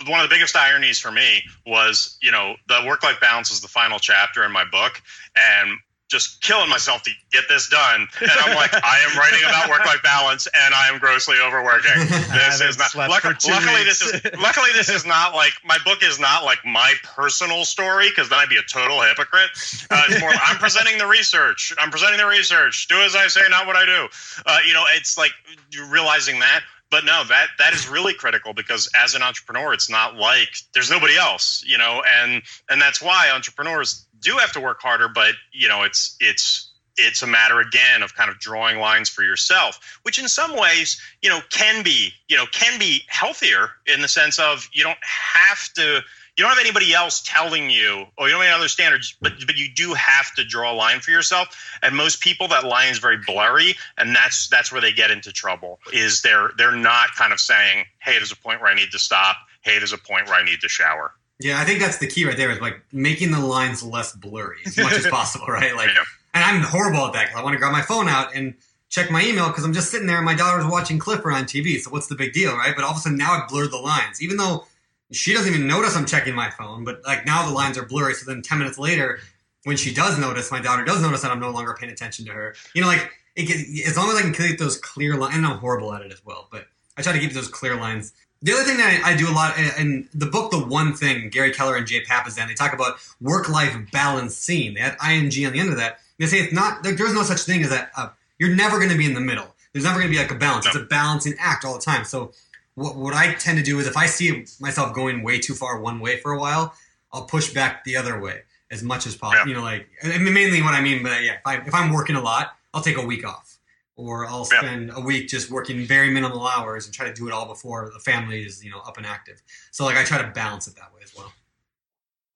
one 0.05 0.19
of 0.19 0.29
the 0.29 0.33
biggest 0.33 0.55
ironies 0.55 0.99
for 0.99 1.11
me 1.11 1.43
was, 1.65 2.17
you 2.21 2.31
know, 2.31 2.55
the 2.67 2.83
work 2.85 3.03
life 3.03 3.21
balance 3.21 3.51
is 3.51 3.61
the 3.61 3.67
final 3.67 3.99
chapter 3.99 4.43
in 4.43 4.51
my 4.51 4.65
book. 4.65 5.01
And 5.35 5.77
just 6.09 6.41
killing 6.41 6.69
myself 6.69 7.03
to 7.03 7.11
get 7.31 7.43
this 7.47 7.69
done. 7.69 8.07
And 8.19 8.31
I'm 8.31 8.55
like, 8.55 8.73
I 8.73 8.99
am 9.09 9.17
writing 9.17 9.41
about 9.47 9.69
work 9.69 9.85
life 9.85 10.01
balance 10.03 10.47
and 10.47 10.73
I 10.73 10.89
am 10.89 10.99
grossly 10.99 11.37
overworking. 11.41 11.91
This 12.39 12.61
is 12.61 12.77
not 12.77 12.95
luck, 12.95 13.23
luckily 13.23 13.83
this 13.83 14.01
is 14.01 14.21
luckily 14.39 14.69
this 14.73 14.89
is 14.89 15.05
not 15.05 15.35
like 15.35 15.53
my 15.63 15.77
book 15.85 16.03
is 16.03 16.19
not 16.19 16.43
like 16.43 16.59
my 16.65 16.93
personal 17.03 17.63
story 17.63 18.09
because 18.09 18.29
then 18.29 18.39
I'd 18.39 18.49
be 18.49 18.57
a 18.57 18.63
total 18.63 19.01
hypocrite. 19.01 19.49
Uh, 19.89 20.03
it's 20.09 20.19
more 20.19 20.31
I'm 20.31 20.57
presenting 20.57 20.97
the 20.97 21.07
research. 21.07 21.73
I'm 21.77 21.91
presenting 21.91 22.17
the 22.17 22.25
research. 22.25 22.87
Do 22.87 22.95
as 23.01 23.15
I 23.15 23.27
say, 23.27 23.41
not 23.49 23.67
what 23.67 23.75
I 23.75 23.85
do. 23.85 24.07
Uh, 24.45 24.59
you 24.65 24.73
know, 24.73 24.83
it's 24.95 25.17
like 25.17 25.31
you 25.71 25.85
realizing 25.85 26.39
that 26.39 26.61
but 26.89 27.05
no 27.05 27.23
that 27.25 27.47
that 27.57 27.73
is 27.73 27.87
really 27.87 28.13
critical 28.13 28.53
because 28.53 28.89
as 28.95 29.15
an 29.15 29.21
entrepreneur 29.21 29.73
it's 29.73 29.89
not 29.89 30.15
like 30.15 30.49
there's 30.73 30.89
nobody 30.89 31.15
else 31.17 31.63
you 31.65 31.77
know 31.77 32.01
and 32.19 32.41
and 32.69 32.81
that's 32.81 33.01
why 33.01 33.29
entrepreneurs 33.33 34.05
do 34.21 34.37
have 34.37 34.51
to 34.53 34.59
work 34.59 34.81
harder, 34.81 35.07
but 35.07 35.33
you 35.51 35.67
know, 35.67 35.83
it's 35.83 36.15
it's 36.19 36.71
it's 36.97 37.21
a 37.21 37.27
matter 37.27 37.59
again 37.59 38.03
of 38.03 38.13
kind 38.15 38.29
of 38.29 38.39
drawing 38.39 38.77
lines 38.77 39.09
for 39.09 39.23
yourself, 39.23 39.99
which 40.03 40.19
in 40.19 40.27
some 40.27 40.55
ways, 40.55 41.01
you 41.21 41.29
know, 41.29 41.39
can 41.49 41.83
be, 41.83 42.11
you 42.27 42.35
know, 42.35 42.45
can 42.51 42.77
be 42.77 43.03
healthier 43.07 43.69
in 43.93 44.01
the 44.01 44.07
sense 44.07 44.37
of 44.37 44.69
you 44.73 44.83
don't 44.83 44.99
have 45.01 45.71
to 45.75 46.01
you 46.39 46.45
don't 46.45 46.51
have 46.55 46.59
anybody 46.59 46.93
else 46.93 47.21
telling 47.25 47.69
you, 47.69 48.05
or 48.17 48.27
you 48.27 48.31
don't 48.31 48.41
have 48.41 48.49
any 48.49 48.57
other 48.57 48.69
standards, 48.69 49.13
but 49.19 49.33
but 49.45 49.57
you 49.57 49.67
do 49.75 49.93
have 49.93 50.33
to 50.35 50.45
draw 50.45 50.71
a 50.71 50.73
line 50.73 51.01
for 51.01 51.11
yourself. 51.11 51.49
And 51.83 51.93
most 51.95 52.21
people, 52.21 52.47
that 52.47 52.63
line 52.63 52.89
is 52.89 52.97
very 52.97 53.17
blurry, 53.17 53.75
and 53.97 54.15
that's 54.15 54.47
that's 54.47 54.71
where 54.71 54.79
they 54.79 54.93
get 54.93 55.11
into 55.11 55.33
trouble. 55.33 55.81
Is 55.91 56.21
they're 56.21 56.51
they're 56.57 56.71
not 56.71 57.13
kind 57.15 57.33
of 57.33 57.41
saying, 57.41 57.85
hey, 57.99 58.13
there's 58.13 58.31
a 58.31 58.37
point 58.37 58.61
where 58.61 58.71
I 58.71 58.73
need 58.73 58.91
to 58.91 58.99
stop. 58.99 59.35
Hey, 59.61 59.79
there's 59.79 59.91
a 59.91 59.97
point 59.97 60.27
where 60.27 60.35
I 60.35 60.45
need 60.45 60.61
to 60.61 60.69
shower. 60.69 61.11
Yeah, 61.39 61.59
I 61.59 61.63
think 61.63 61.79
that's 61.79 61.97
the 61.99 62.07
key 62.07 62.25
right 62.25 62.35
there 62.35 62.51
is 62.51 62.59
like 62.59 62.81
making 62.91 63.31
the 63.31 63.39
lines 63.39 63.81
less 63.81 64.13
blurry 64.13 64.57
as 64.65 64.77
much 64.77 64.93
as 64.93 65.07
possible, 65.11 65.47
right? 65.47 65.73
Like, 65.75 65.87
yeah. 65.87 66.03
and 66.33 66.43
I'm 66.43 66.61
horrible 66.61 67.05
at 67.05 67.13
that 67.13 67.27
because 67.27 67.39
I 67.39 67.43
want 67.43 67.53
to 67.53 67.59
grab 67.59 67.71
my 67.71 67.81
phone 67.81 68.09
out 68.09 68.35
and 68.35 68.53
check 68.89 69.09
my 69.09 69.23
email 69.23 69.47
because 69.47 69.63
I'm 69.63 69.73
just 69.73 69.89
sitting 69.89 70.07
there 70.07 70.17
and 70.17 70.25
my 70.25 70.35
daughter's 70.35 70.69
watching 70.69 70.99
Clifford 70.99 71.33
on 71.33 71.45
TV. 71.45 71.79
So 71.79 71.91
what's 71.91 72.07
the 72.07 72.15
big 72.15 72.33
deal, 72.33 72.55
right? 72.55 72.75
But 72.75 72.83
all 72.83 72.91
of 72.91 72.97
a 72.97 72.99
sudden 72.99 73.17
now 73.17 73.33
I've 73.33 73.47
blurred 73.47 73.71
the 73.71 73.77
lines, 73.77 74.21
even 74.21 74.35
though 74.35 74.65
she 75.11 75.33
doesn't 75.33 75.53
even 75.53 75.65
notice 75.65 75.95
I'm 75.95 76.05
checking 76.05 76.35
my 76.35 76.49
phone. 76.49 76.83
But 76.83 77.01
like 77.05 77.25
now 77.25 77.47
the 77.47 77.53
lines 77.53 77.77
are 77.77 77.85
blurry. 77.85 78.15
So 78.15 78.29
then 78.29 78.41
10 78.41 78.57
minutes 78.57 78.77
later, 78.77 79.19
when 79.63 79.77
she 79.77 79.93
does 79.93 80.19
notice, 80.19 80.51
my 80.51 80.59
daughter 80.59 80.83
does 80.83 81.01
notice 81.01 81.21
that 81.21 81.31
I'm 81.31 81.39
no 81.39 81.51
longer 81.51 81.75
paying 81.79 81.91
attention 81.91 82.25
to 82.25 82.31
her. 82.31 82.55
You 82.73 82.81
know, 82.81 82.87
like 82.87 83.11
it 83.35 83.43
gets, 83.43 83.87
as 83.87 83.95
long 83.95 84.09
as 84.09 84.17
I 84.17 84.21
can 84.21 84.33
keep 84.33 84.59
those 84.59 84.77
clear 84.77 85.15
lines, 85.15 85.35
and 85.35 85.45
I'm 85.45 85.59
horrible 85.59 85.93
at 85.93 86.01
it 86.01 86.11
as 86.11 86.25
well, 86.25 86.47
but 86.51 86.65
I 86.97 87.01
try 87.01 87.13
to 87.13 87.19
keep 87.19 87.31
those 87.31 87.47
clear 87.47 87.75
lines 87.75 88.13
the 88.41 88.53
other 88.53 88.63
thing 88.63 88.77
that 88.77 89.01
I, 89.03 89.11
I, 89.11 89.17
do 89.17 89.29
a 89.29 89.33
lot 89.33 89.57
in 89.77 90.07
the 90.13 90.25
book, 90.25 90.51
The 90.51 90.59
One 90.59 90.93
Thing, 90.93 91.29
Gary 91.29 91.51
Keller 91.51 91.75
and 91.75 91.85
Jay 91.85 92.03
Papasan, 92.03 92.47
they 92.47 92.53
talk 92.53 92.73
about 92.73 92.97
work-life 93.19 93.75
balancing. 93.91 94.75
They 94.75 94.79
add 94.79 94.97
ing 95.03 95.25
on 95.45 95.53
the 95.53 95.59
end 95.59 95.69
of 95.69 95.77
that. 95.77 95.99
They 96.17 96.25
say 96.25 96.37
it's 96.37 96.53
not 96.53 96.83
there's 96.83 97.13
no 97.13 97.23
such 97.23 97.41
thing 97.41 97.63
as 97.63 97.69
that. 97.69 97.91
Uh, 97.95 98.09
you're 98.37 98.55
never 98.55 98.77
going 98.77 98.91
to 98.91 98.97
be 98.97 99.05
in 99.05 99.13
the 99.13 99.21
middle. 99.21 99.55
There's 99.73 99.85
never 99.85 99.99
going 99.99 100.11
to 100.11 100.15
be 100.15 100.21
like 100.21 100.31
a 100.31 100.35
balance. 100.35 100.65
It's 100.65 100.75
a 100.75 100.83
balancing 100.83 101.35
act 101.39 101.65
all 101.65 101.73
the 101.73 101.81
time. 101.81 102.05
So 102.05 102.31
what 102.75 102.95
what 102.95 103.13
I 103.13 103.33
tend 103.33 103.57
to 103.57 103.63
do 103.63 103.79
is 103.79 103.87
if 103.87 103.97
I 103.97 104.05
see 104.05 104.45
myself 104.59 104.93
going 104.93 105.23
way 105.23 105.39
too 105.39 105.53
far 105.53 105.79
one 105.79 105.99
way 105.99 106.19
for 106.19 106.31
a 106.31 106.39
while, 106.39 106.73
I'll 107.11 107.25
push 107.25 107.53
back 107.53 107.83
the 107.83 107.97
other 107.97 108.19
way 108.19 108.43
as 108.71 108.83
much 108.83 109.05
as 109.05 109.15
possible. 109.15 109.47
Yeah. 109.47 109.49
You 109.49 109.53
know, 109.55 109.63
like 109.63 109.87
I 110.03 110.17
mean, 110.17 110.33
mainly 110.33 110.61
what 110.61 110.73
I 110.73 110.81
mean, 110.81 111.03
but 111.03 111.23
yeah, 111.23 111.33
if, 111.33 111.41
I, 111.45 111.57
if 111.57 111.73
I'm 111.73 111.91
working 111.91 112.15
a 112.15 112.21
lot, 112.21 112.55
I'll 112.73 112.81
take 112.81 112.97
a 112.97 113.05
week 113.05 113.27
off 113.27 113.58
or 113.99 114.25
I'll 114.25 114.45
spend 114.45 114.87
yeah. 114.87 114.93
a 114.95 115.01
week 115.01 115.27
just 115.27 115.51
working 115.51 115.85
very 115.85 116.09
minimal 116.09 116.47
hours 116.47 116.85
and 116.85 116.95
try 116.95 117.05
to 117.05 117.13
do 117.13 117.27
it 117.27 117.33
all 117.33 117.45
before 117.45 117.91
the 117.93 117.99
family 117.99 118.45
is 118.45 118.63
you 118.63 118.71
know 118.71 118.79
up 118.79 118.97
and 118.97 119.05
active. 119.05 119.41
So 119.71 119.83
like 119.83 119.97
I 119.97 120.05
try 120.05 120.21
to 120.21 120.29
balance 120.29 120.67
it 120.67 120.75
that 120.77 120.93
way 120.95 121.01
as 121.03 121.13
well. 121.15 121.31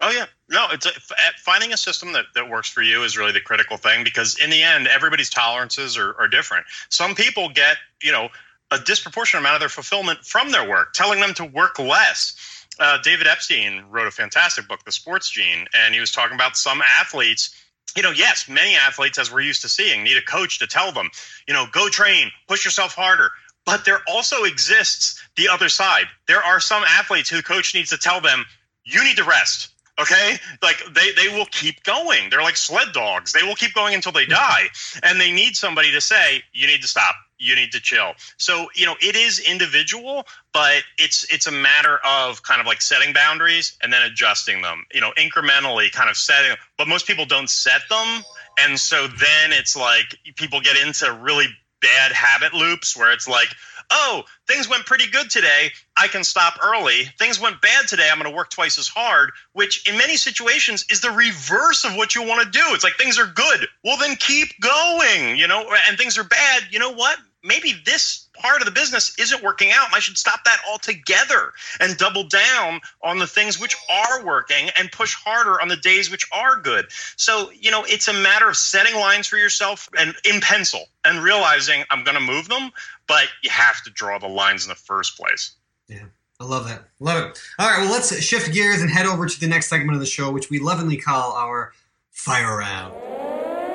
Oh 0.01 0.11
yeah, 0.11 0.25
no, 0.49 0.67
it's 0.71 0.85
a, 0.85 0.91
finding 1.37 1.71
a 1.71 1.77
system 1.77 2.11
that, 2.11 2.25
that 2.35 2.49
works 2.49 2.69
for 2.69 2.81
you 2.81 3.03
is 3.03 3.17
really 3.17 3.31
the 3.31 3.39
critical 3.39 3.77
thing 3.77 4.03
because 4.03 4.37
in 4.43 4.49
the 4.49 4.61
end, 4.61 4.87
everybody's 4.87 5.29
tolerances 5.29 5.97
are, 5.97 6.13
are 6.19 6.27
different. 6.27 6.65
Some 6.89 7.15
people 7.15 7.47
get 7.47 7.77
you 8.01 8.11
know 8.11 8.27
a 8.71 8.79
disproportionate 8.79 9.41
amount 9.41 9.55
of 9.55 9.61
their 9.61 9.69
fulfillment 9.69 10.25
from 10.25 10.51
their 10.51 10.67
work, 10.67 10.91
telling 10.93 11.21
them 11.21 11.33
to 11.35 11.45
work 11.45 11.79
less. 11.79 12.65
Uh, 12.79 12.97
David 13.03 13.27
Epstein 13.27 13.85
wrote 13.89 14.07
a 14.07 14.11
fantastic 14.11 14.67
book, 14.67 14.83
The 14.83 14.91
Sports 14.91 15.29
Gene, 15.29 15.67
and 15.75 15.93
he 15.93 15.99
was 15.99 16.11
talking 16.11 16.33
about 16.33 16.57
some 16.57 16.81
athletes 16.81 17.55
you 17.95 18.03
know, 18.03 18.11
yes, 18.11 18.49
many 18.49 18.75
athletes, 18.75 19.19
as 19.19 19.31
we're 19.31 19.41
used 19.41 19.61
to 19.61 19.69
seeing, 19.69 20.03
need 20.03 20.17
a 20.17 20.21
coach 20.21 20.59
to 20.59 20.67
tell 20.67 20.91
them, 20.91 21.09
you 21.47 21.53
know, 21.53 21.65
go 21.71 21.89
train, 21.89 22.31
push 22.47 22.65
yourself 22.65 22.95
harder. 22.95 23.31
But 23.65 23.85
there 23.85 24.01
also 24.07 24.43
exists 24.43 25.21
the 25.37 25.47
other 25.47 25.69
side. 25.69 26.05
There 26.27 26.43
are 26.43 26.59
some 26.59 26.83
athletes 26.83 27.29
who 27.29 27.41
coach 27.41 27.73
needs 27.73 27.89
to 27.91 27.97
tell 27.97 28.19
them, 28.19 28.45
you 28.83 29.03
need 29.03 29.17
to 29.17 29.23
rest. 29.23 29.69
Okay. 29.99 30.37
Like 30.61 30.83
they, 30.93 31.11
they 31.11 31.29
will 31.29 31.45
keep 31.45 31.83
going. 31.83 32.29
They're 32.29 32.41
like 32.41 32.57
sled 32.57 32.93
dogs. 32.93 33.31
They 33.31 33.43
will 33.43 33.55
keep 33.55 33.73
going 33.73 33.93
until 33.93 34.11
they 34.11 34.25
die. 34.25 34.69
And 35.03 35.21
they 35.21 35.31
need 35.31 35.55
somebody 35.55 35.91
to 35.91 36.01
say, 36.01 36.43
you 36.51 36.67
need 36.67 36.81
to 36.81 36.87
stop 36.87 37.15
you 37.37 37.55
need 37.55 37.71
to 37.71 37.81
chill. 37.81 38.13
So, 38.37 38.67
you 38.75 38.85
know, 38.85 38.95
it 39.01 39.15
is 39.15 39.39
individual, 39.39 40.25
but 40.53 40.83
it's 40.97 41.25
it's 41.33 41.47
a 41.47 41.51
matter 41.51 41.99
of 42.05 42.43
kind 42.43 42.61
of 42.61 42.67
like 42.67 42.81
setting 42.81 43.13
boundaries 43.13 43.77
and 43.81 43.91
then 43.91 44.01
adjusting 44.03 44.61
them, 44.61 44.85
you 44.93 45.01
know, 45.01 45.11
incrementally 45.17 45.91
kind 45.91 46.09
of 46.09 46.17
setting, 46.17 46.55
but 46.77 46.87
most 46.87 47.07
people 47.07 47.25
don't 47.25 47.49
set 47.49 47.81
them. 47.89 48.23
And 48.59 48.79
so 48.79 49.07
then 49.07 49.51
it's 49.51 49.75
like 49.75 50.17
people 50.35 50.61
get 50.61 50.77
into 50.77 51.11
really 51.21 51.47
bad 51.81 52.11
habit 52.11 52.53
loops 52.53 52.95
where 52.95 53.11
it's 53.11 53.27
like, 53.27 53.49
oh, 53.89 54.23
things 54.47 54.69
went 54.69 54.85
pretty 54.85 55.07
good 55.09 55.29
today. 55.29 55.71
I 55.97 56.07
can 56.07 56.23
stop 56.23 56.57
early. 56.63 57.05
Things 57.17 57.39
went 57.39 57.61
bad 57.61 57.87
today. 57.87 58.09
I'm 58.11 58.19
going 58.19 58.29
to 58.29 58.35
work 58.35 58.49
twice 58.49 58.77
as 58.77 58.87
hard, 58.87 59.31
which 59.53 59.87
in 59.87 59.97
many 59.97 60.17
situations 60.17 60.85
is 60.89 61.01
the 61.01 61.11
reverse 61.11 61.85
of 61.85 61.95
what 61.95 62.15
you 62.15 62.23
want 62.23 62.43
to 62.43 62.49
do. 62.49 62.63
It's 62.69 62.83
like 62.83 62.95
things 62.97 63.19
are 63.19 63.27
good. 63.27 63.67
Well, 63.83 63.97
then 63.97 64.15
keep 64.15 64.49
going, 64.59 65.37
you 65.37 65.47
know, 65.47 65.69
and 65.87 65.97
things 65.97 66.17
are 66.17 66.23
bad. 66.23 66.63
You 66.71 66.79
know 66.79 66.91
what? 66.91 67.17
maybe 67.43 67.73
this 67.85 68.22
part 68.33 68.61
of 68.61 68.65
the 68.65 68.71
business 68.71 69.17
isn't 69.17 69.43
working 69.43 69.71
out 69.71 69.85
and 69.85 69.95
I 69.95 69.99
should 69.99 70.17
stop 70.17 70.43
that 70.45 70.59
altogether 70.69 71.53
and 71.79 71.97
double 71.97 72.23
down 72.23 72.81
on 73.01 73.19
the 73.19 73.27
things 73.27 73.59
which 73.59 73.75
are 73.89 74.25
working 74.25 74.69
and 74.77 74.91
push 74.91 75.15
harder 75.15 75.61
on 75.61 75.67
the 75.67 75.77
days 75.77 76.11
which 76.11 76.27
are 76.31 76.57
good. 76.57 76.87
So, 77.15 77.51
you 77.51 77.71
know, 77.71 77.83
it's 77.87 78.07
a 78.07 78.13
matter 78.13 78.49
of 78.49 78.57
setting 78.57 78.95
lines 78.95 79.27
for 79.27 79.37
yourself 79.37 79.89
and 79.97 80.15
in 80.25 80.41
pencil 80.41 80.85
and 81.05 81.23
realizing 81.23 81.83
I'm 81.89 82.03
going 82.03 82.17
to 82.17 82.23
move 82.23 82.49
them, 82.49 82.71
but 83.07 83.27
you 83.43 83.49
have 83.49 83.83
to 83.83 83.89
draw 83.91 84.17
the 84.19 84.27
lines 84.27 84.65
in 84.65 84.69
the 84.69 84.75
first 84.75 85.17
place. 85.17 85.51
Yeah. 85.87 86.05
I 86.39 86.45
love 86.45 86.67
that. 86.67 86.83
Love 86.99 87.29
it. 87.29 87.39
All 87.57 87.69
right, 87.69 87.79
well, 87.81 87.91
let's 87.91 88.19
shift 88.21 88.51
gears 88.53 88.81
and 88.81 88.89
head 88.89 89.05
over 89.05 89.27
to 89.27 89.39
the 89.39 89.47
next 89.47 89.69
segment 89.69 89.93
of 89.93 89.99
the 90.01 90.05
show, 90.05 90.29
which 90.29 90.49
we 90.49 90.59
lovingly 90.59 90.97
call 90.97 91.31
our 91.33 91.71
fire 92.11 92.57
round. 92.57 92.93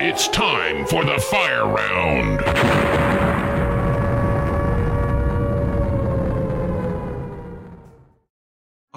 It's 0.01 0.29
time 0.29 0.87
for 0.87 1.05
the 1.05 1.19
fire 1.19 1.67
round. 1.67 2.68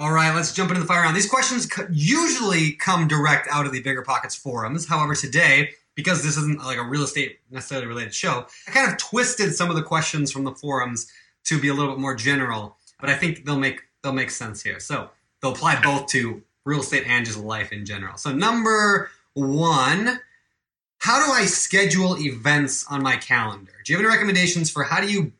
All 0.02 0.10
right, 0.10 0.34
let's 0.34 0.52
jump 0.52 0.70
into 0.70 0.80
the 0.80 0.86
fire 0.88 1.02
round. 1.02 1.14
These 1.14 1.30
questions 1.30 1.68
usually 1.92 2.72
come 2.72 3.06
direct 3.06 3.46
out 3.52 3.66
of 3.66 3.72
the 3.72 3.80
BiggerPockets 3.80 4.36
forums. 4.36 4.88
However, 4.88 5.14
today, 5.14 5.74
because 5.94 6.24
this 6.24 6.36
isn't 6.36 6.58
like 6.58 6.76
a 6.76 6.82
real 6.82 7.04
estate 7.04 7.38
necessarily 7.52 7.86
related 7.86 8.12
show, 8.12 8.44
I 8.66 8.72
kind 8.72 8.90
of 8.90 8.98
twisted 8.98 9.54
some 9.54 9.70
of 9.70 9.76
the 9.76 9.82
questions 9.84 10.32
from 10.32 10.42
the 10.42 10.50
forums 10.56 11.06
to 11.44 11.60
be 11.60 11.68
a 11.68 11.72
little 11.72 11.92
bit 11.92 12.00
more 12.00 12.16
general, 12.16 12.78
but 13.00 13.10
I 13.10 13.14
think 13.14 13.44
they'll 13.44 13.60
make 13.60 13.82
they'll 14.02 14.12
make 14.12 14.32
sense 14.32 14.60
here. 14.60 14.80
So 14.80 15.08
they'll 15.40 15.52
apply 15.52 15.80
both 15.80 16.08
to 16.08 16.42
real 16.64 16.80
estate 16.80 17.04
and 17.06 17.24
just 17.24 17.38
life 17.38 17.70
in 17.70 17.86
general. 17.86 18.16
So 18.16 18.32
number 18.32 19.08
one, 19.34 20.18
how 20.98 21.24
do 21.24 21.30
I 21.30 21.44
schedule 21.44 22.18
events 22.18 22.84
on 22.90 23.04
my 23.04 23.14
calendar? 23.14 23.74
Do 23.84 23.92
you 23.92 23.98
have 23.98 24.04
any 24.04 24.12
recommendations 24.12 24.68
for 24.68 24.82
how 24.82 25.00
do 25.00 25.08
you 25.08 25.30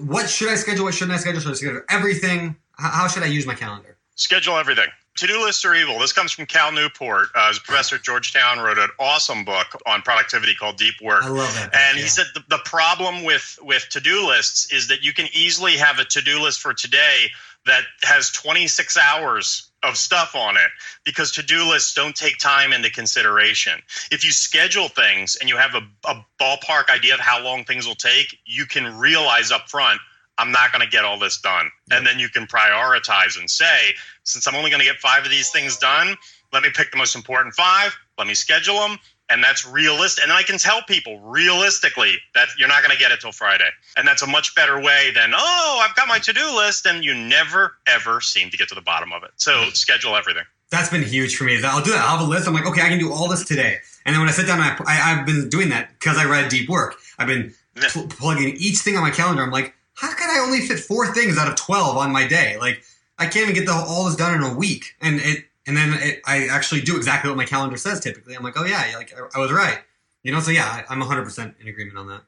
what 0.00 0.28
should 0.28 0.48
I 0.48 0.56
schedule? 0.56 0.86
What 0.86 0.94
shouldn't 0.94 1.16
I 1.16 1.20
schedule? 1.20 1.40
Should 1.40 1.52
I 1.52 1.54
schedule 1.54 1.82
everything? 1.88 2.56
How 2.72 3.06
should 3.06 3.22
I 3.22 3.26
use 3.26 3.46
my 3.46 3.54
calendar? 3.54 3.94
Schedule 4.18 4.58
everything 4.58 4.88
to-do 5.18 5.42
lists 5.42 5.64
are 5.64 5.74
evil. 5.74 5.98
This 5.98 6.12
comes 6.12 6.30
from 6.30 6.46
Cal 6.46 6.70
Newport. 6.70 7.28
Uh, 7.34 7.48
his 7.48 7.58
professor 7.58 7.96
at 7.96 8.02
Georgetown 8.02 8.60
wrote 8.60 8.78
an 8.78 8.88
awesome 9.00 9.44
book 9.44 9.66
on 9.84 10.00
productivity 10.02 10.54
called 10.54 10.76
Deep 10.76 10.94
Work. 11.02 11.24
I 11.24 11.28
love 11.28 11.52
that. 11.54 11.74
And 11.74 11.96
book, 11.96 12.02
he 12.02 12.08
said 12.08 12.26
the, 12.34 12.44
the 12.48 12.60
problem 12.64 13.24
with 13.24 13.58
with 13.60 13.88
to-do 13.90 14.26
lists 14.28 14.72
is 14.72 14.88
that 14.88 15.02
you 15.02 15.12
can 15.12 15.26
easily 15.32 15.72
have 15.72 15.98
a 15.98 16.04
to-do 16.04 16.40
list 16.40 16.60
for 16.60 16.72
today 16.72 17.26
that 17.66 17.82
has 18.02 18.30
26 18.30 18.96
hours 18.96 19.70
of 19.82 19.96
stuff 19.96 20.34
on 20.36 20.56
it 20.56 20.70
because 21.04 21.32
to-do 21.32 21.68
lists 21.68 21.94
don't 21.94 22.14
take 22.14 22.38
time 22.38 22.72
into 22.72 22.90
consideration. 22.90 23.80
If 24.10 24.24
you 24.24 24.30
schedule 24.30 24.88
things 24.88 25.36
and 25.36 25.48
you 25.48 25.56
have 25.56 25.74
a, 25.74 25.82
a 26.08 26.24
ballpark 26.40 26.90
idea 26.90 27.14
of 27.14 27.20
how 27.20 27.42
long 27.42 27.64
things 27.64 27.86
will 27.86 27.96
take, 27.96 28.38
you 28.46 28.66
can 28.66 28.96
realize 28.96 29.50
up 29.50 29.68
front 29.68 30.00
I'm 30.38 30.52
not 30.52 30.72
going 30.72 30.84
to 30.84 30.90
get 30.90 31.04
all 31.04 31.18
this 31.18 31.40
done. 31.40 31.70
And 31.90 32.06
then 32.06 32.18
you 32.18 32.28
can 32.28 32.46
prioritize 32.46 33.38
and 33.38 33.50
say, 33.50 33.94
since 34.22 34.46
I'm 34.46 34.54
only 34.54 34.70
going 34.70 34.80
to 34.80 34.86
get 34.86 34.96
five 34.96 35.24
of 35.24 35.30
these 35.30 35.50
things 35.50 35.76
done, 35.76 36.16
let 36.52 36.62
me 36.62 36.70
pick 36.74 36.90
the 36.92 36.96
most 36.96 37.14
important 37.14 37.54
five, 37.54 37.96
let 38.16 38.26
me 38.26 38.34
schedule 38.34 38.78
them, 38.78 38.98
and 39.28 39.42
that's 39.42 39.66
realistic. 39.66 40.24
And 40.24 40.32
I 40.32 40.42
can 40.42 40.58
tell 40.58 40.82
people 40.82 41.20
realistically 41.20 42.16
that 42.34 42.48
you're 42.58 42.68
not 42.68 42.82
going 42.82 42.92
to 42.92 42.98
get 42.98 43.10
it 43.10 43.20
till 43.20 43.32
Friday. 43.32 43.68
And 43.96 44.06
that's 44.08 44.22
a 44.22 44.26
much 44.26 44.54
better 44.54 44.80
way 44.80 45.10
than, 45.14 45.32
oh, 45.34 45.84
I've 45.86 45.94
got 45.94 46.08
my 46.08 46.18
to 46.20 46.32
do 46.32 46.56
list, 46.56 46.86
and 46.86 47.04
you 47.04 47.14
never, 47.14 47.76
ever 47.86 48.20
seem 48.20 48.50
to 48.50 48.56
get 48.56 48.68
to 48.68 48.74
the 48.74 48.80
bottom 48.80 49.12
of 49.12 49.24
it. 49.24 49.30
So 49.36 49.64
schedule 49.70 50.16
everything. 50.16 50.44
That's 50.70 50.90
been 50.90 51.02
huge 51.02 51.36
for 51.36 51.44
me. 51.44 51.62
I'll 51.64 51.82
do 51.82 51.92
that. 51.92 52.00
I'll 52.00 52.18
have 52.18 52.26
a 52.26 52.30
list. 52.30 52.46
I'm 52.46 52.54
like, 52.54 52.66
okay, 52.66 52.82
I 52.82 52.88
can 52.88 52.98
do 52.98 53.12
all 53.12 53.28
this 53.28 53.44
today. 53.44 53.78
And 54.04 54.14
then 54.14 54.20
when 54.20 54.28
I 54.28 54.32
sit 54.32 54.46
down, 54.46 54.60
I, 54.60 54.76
I, 54.86 54.92
have 54.92 55.26
been 55.26 55.48
doing 55.48 55.70
that 55.70 55.90
because 55.98 56.18
I 56.18 56.24
read 56.24 56.50
Deep 56.50 56.68
Work. 56.68 56.96
I've 57.18 57.26
been 57.26 57.54
pl- 57.74 58.06
plugging 58.08 58.54
each 58.58 58.78
thing 58.78 58.96
on 58.96 59.02
my 59.02 59.10
calendar. 59.10 59.42
I'm 59.42 59.50
like, 59.50 59.74
how 59.98 60.14
can 60.14 60.30
I 60.30 60.38
only 60.44 60.60
fit 60.60 60.78
four 60.78 61.12
things 61.12 61.36
out 61.36 61.48
of 61.48 61.56
12 61.56 61.96
on 61.96 62.12
my 62.12 62.26
day? 62.28 62.56
Like, 62.58 62.84
I 63.18 63.24
can't 63.24 63.50
even 63.50 63.54
get 63.54 63.66
the, 63.66 63.72
all 63.72 64.04
this 64.04 64.14
done 64.14 64.32
in 64.32 64.48
a 64.48 64.54
week. 64.54 64.94
And 65.00 65.20
it, 65.20 65.46
and 65.66 65.76
then 65.76 65.92
it, 65.94 66.20
I 66.24 66.46
actually 66.46 66.82
do 66.82 66.96
exactly 66.96 67.28
what 67.28 67.36
my 67.36 67.44
calendar 67.44 67.76
says 67.76 67.98
typically. 67.98 68.36
I'm 68.36 68.44
like, 68.44 68.54
oh 68.56 68.64
yeah, 68.64 68.92
like 68.94 69.12
I, 69.12 69.38
I 69.38 69.40
was 69.40 69.50
right. 69.50 69.80
You 70.22 70.30
know, 70.30 70.38
so 70.38 70.52
yeah, 70.52 70.64
I, 70.64 70.84
I'm 70.88 71.02
100% 71.02 71.60
in 71.60 71.66
agreement 71.66 71.98
on 71.98 72.06
that. 72.08 72.22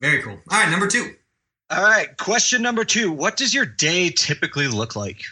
Very 0.00 0.22
cool. 0.22 0.40
All 0.50 0.60
right, 0.60 0.70
number 0.70 0.86
two. 0.86 1.14
All 1.70 1.82
right. 1.82 2.16
Question 2.16 2.62
number 2.62 2.84
two 2.84 3.12
What 3.12 3.36
does 3.36 3.52
your 3.52 3.66
day 3.66 4.08
typically 4.08 4.68
look 4.68 4.96
like? 4.96 5.22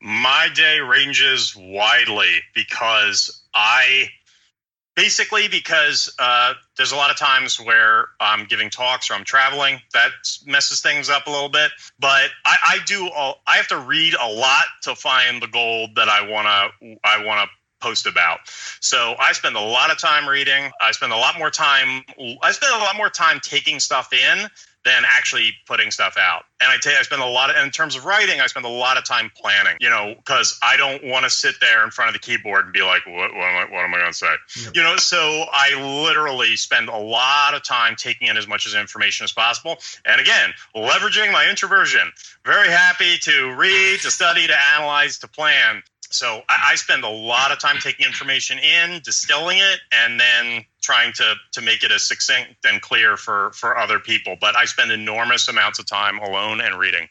My 0.00 0.48
day 0.54 0.80
ranges 0.80 1.54
widely 1.56 2.40
because 2.52 3.42
I 3.54 4.08
basically 4.98 5.46
because 5.46 6.12
uh, 6.18 6.54
there's 6.76 6.90
a 6.90 6.96
lot 6.96 7.08
of 7.08 7.16
times 7.16 7.60
where 7.60 8.08
I'm 8.18 8.46
giving 8.46 8.68
talks 8.68 9.10
or 9.10 9.14
I'm 9.14 9.22
traveling 9.22 9.80
that 9.92 10.10
messes 10.44 10.80
things 10.80 11.08
up 11.08 11.28
a 11.28 11.30
little 11.30 11.48
bit. 11.48 11.70
But 12.00 12.30
I, 12.44 12.56
I 12.64 12.78
do 12.84 13.08
I 13.46 13.56
have 13.58 13.68
to 13.68 13.78
read 13.78 14.14
a 14.20 14.28
lot 14.28 14.64
to 14.82 14.96
find 14.96 15.40
the 15.40 15.46
gold 15.46 15.90
that 15.94 16.08
I 16.08 16.28
wanna 16.28 16.96
I 17.04 17.24
wanna 17.24 17.46
post 17.80 18.08
about. 18.08 18.40
So 18.80 19.14
I 19.20 19.34
spend 19.34 19.54
a 19.54 19.60
lot 19.60 19.92
of 19.92 19.98
time 19.98 20.28
reading. 20.28 20.68
I 20.80 20.90
spend 20.90 21.12
a 21.12 21.16
lot 21.16 21.38
more 21.38 21.50
time 21.50 22.02
I 22.42 22.50
spend 22.50 22.74
a 22.74 22.78
lot 22.78 22.96
more 22.96 23.08
time 23.08 23.38
taking 23.40 23.78
stuff 23.78 24.12
in 24.12 24.48
than 24.84 25.02
actually 25.06 25.52
putting 25.66 25.90
stuff 25.90 26.16
out. 26.18 26.44
And 26.60 26.70
I 26.70 26.76
tell 26.78 26.92
you, 26.92 26.98
I 26.98 27.02
spend 27.02 27.22
a 27.22 27.26
lot 27.26 27.50
of, 27.50 27.62
in 27.62 27.70
terms 27.70 27.96
of 27.96 28.04
writing, 28.04 28.40
I 28.40 28.46
spend 28.46 28.64
a 28.64 28.70
lot 28.70 28.96
of 28.96 29.04
time 29.04 29.30
planning, 29.36 29.76
you 29.80 29.90
know, 29.90 30.14
because 30.16 30.58
I 30.62 30.76
don't 30.76 31.04
want 31.04 31.24
to 31.24 31.30
sit 31.30 31.56
there 31.60 31.84
in 31.84 31.90
front 31.90 32.08
of 32.08 32.14
the 32.14 32.20
keyboard 32.20 32.64
and 32.64 32.72
be 32.72 32.82
like, 32.82 33.06
what, 33.06 33.34
what 33.34 33.44
am 33.44 33.56
I, 33.56 33.72
what 33.72 33.84
am 33.84 33.94
I 33.94 33.98
going 33.98 34.12
to 34.12 34.16
say? 34.16 34.34
Yep. 34.64 34.76
You 34.76 34.82
know, 34.82 34.96
so 34.96 35.44
I 35.52 36.04
literally 36.04 36.56
spend 36.56 36.88
a 36.88 36.96
lot 36.96 37.54
of 37.54 37.62
time 37.62 37.96
taking 37.96 38.28
in 38.28 38.36
as 38.36 38.48
much 38.48 38.66
as 38.66 38.74
information 38.74 39.24
as 39.24 39.32
possible. 39.32 39.78
And 40.04 40.20
again, 40.20 40.50
leveraging 40.74 41.32
my 41.32 41.48
introversion. 41.48 42.12
Very 42.44 42.68
happy 42.68 43.18
to 43.18 43.54
read, 43.56 44.00
to 44.00 44.10
study, 44.10 44.46
to 44.46 44.56
analyze, 44.74 45.18
to 45.18 45.28
plan. 45.28 45.82
So 46.10 46.42
I, 46.48 46.70
I 46.70 46.74
spend 46.76 47.04
a 47.04 47.08
lot 47.08 47.52
of 47.52 47.58
time 47.58 47.76
taking 47.80 48.06
information 48.06 48.58
in, 48.58 49.00
distilling 49.02 49.58
it, 49.58 49.80
and 49.92 50.20
then 50.20 50.64
trying 50.80 51.12
to 51.14 51.34
to 51.52 51.60
make 51.60 51.84
it 51.84 51.90
as 51.92 52.02
succinct 52.02 52.64
and 52.64 52.80
clear 52.80 53.16
for 53.16 53.52
for 53.52 53.76
other 53.76 53.98
people. 53.98 54.36
But 54.40 54.56
I 54.56 54.64
spend 54.64 54.90
enormous 54.90 55.48
amounts 55.48 55.78
of 55.78 55.86
time 55.86 56.18
alone 56.18 56.60
and 56.60 56.78
reading. 56.78 57.08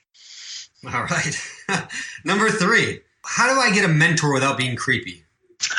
All 0.85 1.03
right. 1.03 1.35
number 2.23 2.49
three. 2.49 3.01
How 3.25 3.53
do 3.53 3.59
I 3.59 3.73
get 3.73 3.83
a 3.83 3.89
mentor 3.89 4.33
without 4.33 4.57
being 4.57 4.75
creepy? 4.75 5.23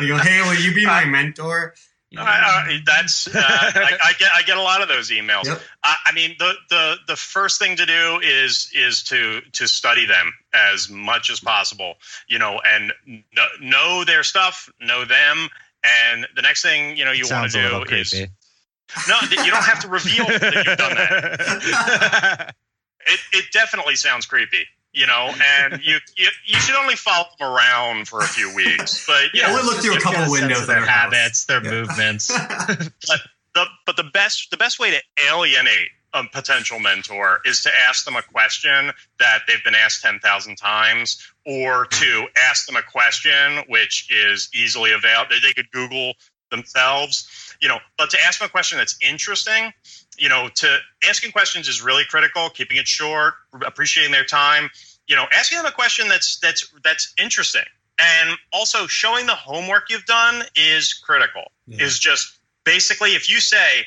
You 0.00 0.08
go, 0.08 0.16
hey, 0.16 0.40
will 0.42 0.54
you 0.54 0.74
be 0.74 0.86
my 0.86 1.04
mentor? 1.08 1.74
You 2.14 2.20
know, 2.20 2.26
I, 2.26 2.64
I, 2.68 2.78
that's 2.86 3.26
uh, 3.26 3.40
I, 3.40 3.98
I 4.04 4.12
get 4.18 4.30
I 4.34 4.42
get 4.42 4.56
a 4.56 4.62
lot 4.62 4.82
of 4.82 4.88
those 4.88 5.10
emails. 5.10 5.46
Yep. 5.46 5.60
I, 5.82 5.96
I 6.06 6.12
mean, 6.12 6.36
the, 6.38 6.52
the 6.70 6.94
the 7.08 7.16
first 7.16 7.58
thing 7.58 7.76
to 7.76 7.86
do 7.86 8.20
is 8.22 8.70
is 8.72 9.02
to 9.04 9.40
to 9.52 9.66
study 9.66 10.06
them 10.06 10.32
as 10.54 10.88
much 10.88 11.28
as 11.28 11.40
possible. 11.40 11.94
You 12.28 12.38
know, 12.38 12.60
and 12.64 12.92
know, 13.06 13.46
know 13.60 14.04
their 14.04 14.22
stuff, 14.22 14.70
know 14.80 15.04
them, 15.04 15.48
and 15.82 16.26
the 16.36 16.42
next 16.42 16.62
thing 16.62 16.96
you 16.96 17.04
know 17.04 17.12
you 17.12 17.26
want 17.28 17.50
to 17.50 17.58
do 17.58 17.82
is 17.94 18.10
creepy. 18.10 18.30
no, 19.08 19.16
you 19.44 19.50
don't 19.50 19.64
have 19.64 19.80
to 19.80 19.88
reveal 19.88 20.26
that 20.26 20.54
you've 20.54 20.78
done 20.78 20.94
that. 20.94 22.54
It 23.06 23.20
it 23.32 23.44
definitely 23.52 23.96
sounds 23.96 24.24
creepy. 24.24 24.66
You 24.94 25.06
know, 25.06 25.32
and 25.60 25.80
you, 25.82 25.96
you 26.16 26.28
you 26.46 26.54
should 26.60 26.76
only 26.76 26.94
follow 26.94 27.26
them 27.38 27.48
around 27.48 28.06
for 28.06 28.20
a 28.20 28.28
few 28.28 28.54
weeks, 28.54 29.04
but 29.06 29.24
you 29.34 29.40
Yeah, 29.42 29.48
know, 29.48 29.54
we'll 29.54 29.66
look 29.66 29.78
through 29.82 29.96
a 29.96 30.00
couple 30.00 30.30
windows 30.30 30.60
of 30.62 30.66
their 30.68 30.86
habits, 30.86 31.46
their 31.46 31.62
Yeah. 31.64 31.70
movements. 31.70 32.28
the 33.54 33.66
but 33.86 33.96
the 33.96 34.04
best 34.04 34.50
the 34.50 34.56
best 34.56 34.78
way 34.78 34.90
to 34.90 35.02
alienate 35.28 35.90
a 36.12 36.22
potential 36.32 36.78
mentor 36.78 37.40
is 37.44 37.62
to 37.62 37.70
ask 37.88 38.04
them 38.04 38.14
a 38.14 38.22
question 38.22 38.92
that 39.18 39.40
they've 39.48 39.64
been 39.64 39.74
asked 39.74 40.00
10,000 40.02 40.56
times 40.56 41.20
or 41.44 41.86
to 41.86 42.26
ask 42.36 42.66
them 42.66 42.76
a 42.76 42.82
question 42.82 43.64
which 43.68 44.08
is 44.10 44.48
easily 44.54 44.92
available 44.92 45.34
they 45.42 45.52
could 45.52 45.70
google 45.72 46.14
themselves 46.50 47.56
you 47.60 47.68
know 47.68 47.78
but 47.98 48.10
to 48.10 48.18
ask 48.24 48.38
them 48.38 48.46
a 48.46 48.50
question 48.50 48.78
that's 48.78 48.96
interesting 49.02 49.72
you 50.18 50.28
know 50.28 50.48
to 50.54 50.78
asking 51.08 51.32
questions 51.32 51.68
is 51.68 51.82
really 51.82 52.04
critical 52.08 52.48
keeping 52.50 52.76
it 52.76 52.86
short 52.86 53.34
appreciating 53.66 54.12
their 54.12 54.24
time 54.24 54.70
you 55.06 55.16
know 55.16 55.26
asking 55.36 55.58
them 55.58 55.66
a 55.66 55.72
question 55.72 56.08
that's 56.08 56.38
that's 56.38 56.72
that's 56.82 57.12
interesting 57.18 57.64
and 57.98 58.36
also 58.52 58.86
showing 58.86 59.26
the 59.26 59.34
homework 59.34 59.90
you've 59.90 60.06
done 60.06 60.42
is 60.56 60.94
critical 60.94 61.44
Yeah. 61.66 61.84
is 61.84 61.98
just 61.98 62.38
basically 62.64 63.10
if 63.14 63.30
you 63.30 63.40
say 63.40 63.86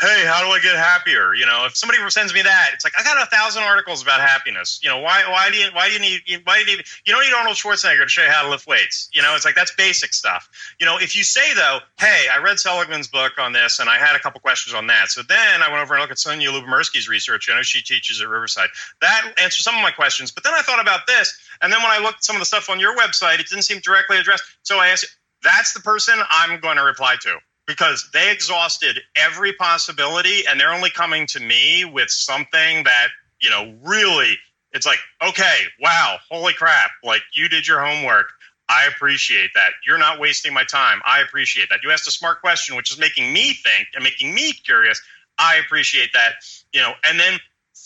hey 0.00 0.24
how 0.26 0.44
do 0.44 0.50
i 0.50 0.58
get 0.60 0.76
happier? 0.76 1.34
You 1.34 1.46
know 1.46 1.64
if 1.66 1.76
somebody 1.76 1.98
sends 2.10 2.32
me 2.34 2.42
that 2.42 2.70
it's 2.72 2.84
like 2.84 2.94
i 2.98 3.02
got 3.02 3.22
a 3.22 3.26
thousand 3.26 3.62
articles 3.62 4.02
about 4.02 4.20
happiness. 4.20 4.80
You 4.82 4.90
know 4.90 4.98
why 4.98 5.22
why 5.28 5.50
do 5.50 5.56
you 5.56 5.68
why 5.72 5.88
do 5.88 5.94
you 5.94 6.00
need 6.00 6.20
why 6.44 6.62
do 6.62 6.70
you 6.70 6.76
need 6.76 6.86
you 7.04 7.12
don't 7.12 7.22
need 7.22 7.34
arnold 7.34 7.56
schwarzenegger 7.56 8.02
to 8.02 8.08
show 8.08 8.22
you 8.22 8.30
how 8.30 8.42
to 8.42 8.48
lift 8.50 8.66
weights. 8.66 9.08
You 9.12 9.22
know 9.22 9.34
it's 9.34 9.44
like 9.44 9.54
that's 9.54 9.74
basic 9.74 10.12
stuff. 10.14 10.48
You 10.80 10.86
know 10.86 10.98
if 10.98 11.16
you 11.16 11.24
say 11.24 11.54
though 11.54 11.78
hey 11.98 12.26
i 12.34 12.38
read 12.38 12.58
seligman's 12.58 13.08
book 13.08 13.32
on 13.38 13.52
this 13.52 13.78
and 13.78 13.88
i 13.88 13.96
had 13.96 14.16
a 14.16 14.18
couple 14.18 14.40
questions 14.40 14.74
on 14.74 14.86
that. 14.88 15.08
So 15.08 15.22
then 15.28 15.62
i 15.62 15.68
went 15.68 15.82
over 15.82 15.94
and 15.94 16.00
looked 16.00 16.12
at 16.12 16.18
sonja 16.18 16.48
lyubomirsky's 16.48 17.08
research. 17.08 17.48
I 17.50 17.56
know 17.56 17.62
she 17.62 17.82
teaches 17.82 18.20
at 18.20 18.28
riverside. 18.28 18.68
That 19.00 19.34
answers 19.42 19.64
some 19.64 19.76
of 19.76 19.82
my 19.82 19.90
questions. 19.90 20.30
But 20.30 20.44
then 20.44 20.54
i 20.54 20.62
thought 20.62 20.80
about 20.80 21.06
this. 21.06 21.38
And 21.60 21.72
then 21.72 21.80
when 21.82 21.90
i 21.90 21.98
looked 21.98 22.18
at 22.18 22.24
some 22.24 22.36
of 22.36 22.40
the 22.40 22.46
stuff 22.46 22.70
on 22.70 22.80
your 22.80 22.96
website 22.96 23.40
it 23.40 23.48
didn't 23.48 23.64
seem 23.64 23.80
directly 23.80 24.18
addressed. 24.18 24.44
So 24.62 24.78
i 24.78 24.88
asked 24.88 25.06
that's 25.42 25.72
the 25.72 25.80
person 25.80 26.14
i'm 26.30 26.60
going 26.60 26.76
to 26.76 26.84
reply 26.84 27.16
to 27.20 27.36
because 27.66 28.08
they 28.12 28.30
exhausted 28.32 29.00
every 29.16 29.52
possibility 29.52 30.46
and 30.48 30.58
they're 30.58 30.72
only 30.72 30.90
coming 30.90 31.26
to 31.28 31.40
me 31.40 31.84
with 31.84 32.10
something 32.10 32.84
that 32.84 33.08
you 33.40 33.50
know 33.50 33.74
really 33.82 34.36
it's 34.72 34.86
like 34.86 34.98
okay 35.26 35.58
wow 35.80 36.16
holy 36.30 36.52
crap 36.52 36.90
like 37.04 37.22
you 37.32 37.48
did 37.48 37.66
your 37.66 37.84
homework. 37.84 38.26
I 38.68 38.86
appreciate 38.86 39.50
that. 39.54 39.72
You're 39.86 39.98
not 39.98 40.18
wasting 40.18 40.54
my 40.54 40.64
time. 40.64 41.02
I 41.04 41.20
appreciate 41.20 41.68
that. 41.68 41.80
You 41.82 41.90
asked 41.90 42.08
a 42.08 42.12
smart 42.12 42.40
question 42.40 42.74
which 42.76 42.90
is 42.90 42.98
making 42.98 43.32
me 43.32 43.52
think 43.52 43.88
and 43.94 44.02
making 44.02 44.34
me 44.34 44.52
curious. 44.52 45.00
I 45.38 45.56
appreciate 45.56 46.12
that 46.14 46.34
you 46.72 46.80
know 46.80 46.92
and 47.08 47.18
then 47.18 47.38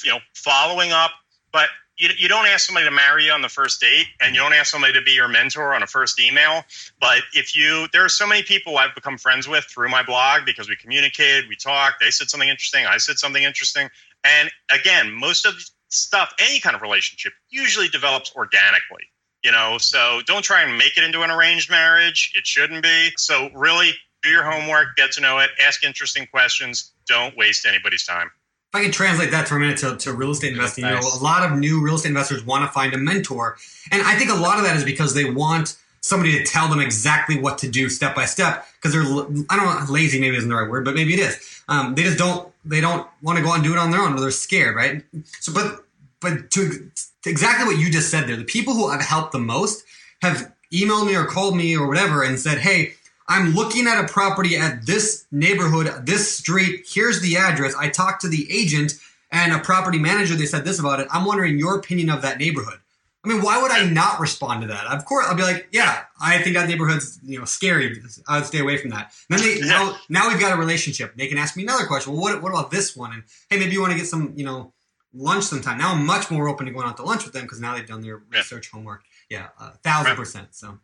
you 0.04 0.10
know 0.10 0.18
following 0.34 0.92
up 0.92 1.10
but 1.52 1.68
you, 1.98 2.10
you 2.18 2.28
don't 2.28 2.46
ask 2.46 2.66
somebody 2.66 2.86
to 2.86 2.92
marry 2.92 3.26
you 3.26 3.32
on 3.32 3.42
the 3.42 3.48
first 3.48 3.80
date 3.80 4.06
and 4.20 4.34
you 4.34 4.40
don't 4.40 4.52
ask 4.52 4.70
somebody 4.70 4.92
to 4.92 5.02
be 5.02 5.12
your 5.12 5.28
mentor 5.28 5.74
on 5.74 5.82
a 5.82 5.86
first 5.86 6.20
email 6.20 6.64
but 7.00 7.18
if 7.34 7.56
you, 7.56 7.86
there 7.92 8.04
are 8.04 8.08
so 8.08 8.26
many 8.26 8.42
people 8.42 8.78
I've 8.78 8.94
become 8.94 9.18
friends 9.18 9.48
with 9.48 9.64
through 9.64 9.88
my 9.88 10.02
blog 10.02 10.44
because 10.44 10.68
we 10.68 10.76
communicated, 10.76 11.48
we 11.48 11.56
talked, 11.56 12.00
they 12.00 12.10
said 12.10 12.30
something 12.30 12.48
interesting, 12.48 12.86
I 12.86 12.98
said 12.98 13.18
something 13.18 13.42
interesting. 13.42 13.88
And 14.24 14.50
again, 14.70 15.12
most 15.12 15.46
of 15.46 15.54
stuff, 15.88 16.34
any 16.38 16.60
kind 16.60 16.74
of 16.74 16.82
relationship 16.82 17.32
usually 17.48 17.88
develops 17.88 18.34
organically, 18.34 19.04
you 19.42 19.52
know, 19.52 19.78
so 19.78 20.20
don't 20.26 20.42
try 20.42 20.62
and 20.62 20.76
make 20.78 20.96
it 20.96 21.04
into 21.04 21.22
an 21.22 21.30
arranged 21.30 21.70
marriage. 21.70 22.32
It 22.34 22.46
shouldn't 22.46 22.82
be. 22.82 23.10
So 23.16 23.50
really 23.54 23.92
do 24.22 24.30
your 24.30 24.44
homework, 24.44 24.96
get 24.96 25.12
to 25.12 25.20
know 25.20 25.38
it, 25.38 25.50
ask 25.64 25.84
interesting 25.84 26.26
questions. 26.26 26.92
Don't 27.06 27.36
waste 27.36 27.66
anybody's 27.66 28.04
time. 28.04 28.30
I 28.76 28.82
can 28.82 28.92
translate 28.92 29.30
that 29.32 29.48
for 29.48 29.56
a 29.56 29.60
minute 29.60 29.78
to, 29.78 29.96
to 29.96 30.12
real 30.12 30.30
estate 30.30 30.52
investing, 30.52 30.84
you 30.84 30.90
know, 30.90 31.00
a 31.00 31.22
lot 31.22 31.50
of 31.50 31.58
new 31.58 31.82
real 31.82 31.96
estate 31.96 32.10
investors 32.10 32.44
want 32.44 32.64
to 32.64 32.72
find 32.72 32.94
a 32.94 32.98
mentor. 32.98 33.56
And 33.90 34.02
I 34.02 34.14
think 34.16 34.30
a 34.30 34.34
lot 34.34 34.58
of 34.58 34.64
that 34.64 34.76
is 34.76 34.84
because 34.84 35.14
they 35.14 35.30
want 35.30 35.76
somebody 36.00 36.38
to 36.38 36.44
tell 36.44 36.68
them 36.68 36.80
exactly 36.80 37.38
what 37.38 37.58
to 37.58 37.68
do 37.68 37.88
step 37.88 38.14
by 38.14 38.24
step 38.24 38.66
because 38.76 38.92
they're, 38.92 39.02
I 39.50 39.56
don't 39.56 39.66
know, 39.66 39.92
lazy 39.92 40.20
maybe 40.20 40.36
isn't 40.36 40.48
the 40.48 40.54
right 40.54 40.70
word, 40.70 40.84
but 40.84 40.94
maybe 40.94 41.14
it 41.14 41.20
is. 41.20 41.62
Um, 41.68 41.94
they 41.94 42.02
just 42.04 42.18
don't, 42.18 42.52
they 42.64 42.80
don't 42.80 43.08
want 43.22 43.38
to 43.38 43.44
go 43.44 43.50
out 43.50 43.56
and 43.56 43.64
do 43.64 43.72
it 43.72 43.78
on 43.78 43.90
their 43.90 44.00
own 44.00 44.14
or 44.14 44.20
they're 44.20 44.30
scared, 44.30 44.76
right? 44.76 45.02
So, 45.40 45.52
but, 45.52 45.84
but 46.20 46.50
to, 46.52 46.90
to 47.22 47.30
exactly 47.30 47.66
what 47.66 47.78
you 47.78 47.90
just 47.90 48.10
said 48.10 48.28
there, 48.28 48.36
the 48.36 48.44
people 48.44 48.74
who 48.74 48.86
I've 48.86 49.02
helped 49.02 49.32
the 49.32 49.38
most 49.38 49.84
have 50.22 50.52
emailed 50.72 51.06
me 51.06 51.16
or 51.16 51.24
called 51.24 51.56
me 51.56 51.76
or 51.76 51.86
whatever 51.86 52.22
and 52.22 52.38
said, 52.38 52.58
"Hey, 52.58 52.94
I'm 53.28 53.54
looking 53.54 53.86
at 53.86 54.02
a 54.02 54.06
property 54.06 54.56
at 54.56 54.86
this 54.86 55.26
neighborhood, 55.32 56.06
this 56.06 56.36
street. 56.38 56.86
Here's 56.88 57.20
the 57.20 57.36
address. 57.36 57.74
I 57.78 57.88
talked 57.88 58.20
to 58.22 58.28
the 58.28 58.46
agent 58.50 58.94
and 59.32 59.52
a 59.52 59.58
property 59.58 59.98
manager. 59.98 60.34
They 60.36 60.46
said 60.46 60.64
this 60.64 60.78
about 60.78 61.00
it. 61.00 61.08
I'm 61.10 61.24
wondering 61.24 61.58
your 61.58 61.76
opinion 61.76 62.10
of 62.10 62.22
that 62.22 62.38
neighborhood." 62.38 62.78
I 63.24 63.28
mean, 63.28 63.42
why 63.42 63.60
would 63.60 63.72
I 63.72 63.84
not 63.86 64.20
respond 64.20 64.60
to 64.62 64.68
that? 64.68 64.84
Of 64.86 65.04
course, 65.04 65.26
I'll 65.28 65.34
be 65.34 65.42
like, 65.42 65.66
yeah, 65.72 66.04
I 66.20 66.38
think 66.38 66.54
that 66.54 66.68
neighborhood's 66.68 67.18
you 67.24 67.40
know 67.40 67.44
scary. 67.44 68.00
I'd 68.28 68.46
stay 68.46 68.60
away 68.60 68.76
from 68.76 68.90
that. 68.90 69.12
And 69.28 69.40
then 69.40 69.48
they 69.60 69.60
now, 69.66 69.96
now 70.08 70.28
we've 70.28 70.38
got 70.38 70.52
a 70.56 70.56
relationship. 70.56 71.16
They 71.16 71.26
can 71.26 71.36
ask 71.36 71.56
me 71.56 71.64
another 71.64 71.86
question. 71.86 72.12
Well, 72.12 72.22
what, 72.22 72.40
what 72.40 72.50
about 72.50 72.70
this 72.70 72.94
one? 72.96 73.12
And 73.12 73.24
hey, 73.50 73.58
maybe 73.58 73.72
you 73.72 73.80
want 73.80 73.92
to 73.94 73.98
get 73.98 74.06
some 74.06 74.32
you 74.36 74.44
know 74.44 74.72
lunch 75.12 75.42
sometime. 75.42 75.76
Now 75.78 75.92
I'm 75.92 76.06
much 76.06 76.30
more 76.30 76.48
open 76.48 76.66
to 76.66 76.72
going 76.72 76.86
out 76.86 76.98
to 76.98 77.02
lunch 77.02 77.24
with 77.24 77.32
them 77.32 77.42
because 77.42 77.58
now 77.60 77.74
they've 77.74 77.84
done 77.84 78.00
their 78.00 78.22
Yeah. 78.30 78.38
research 78.38 78.70
homework. 78.70 79.02
Yeah, 79.28 79.48
a 79.58 79.70
thousand 79.78 80.10
Right. 80.12 80.16
percent. 80.16 80.48
So 80.54 80.78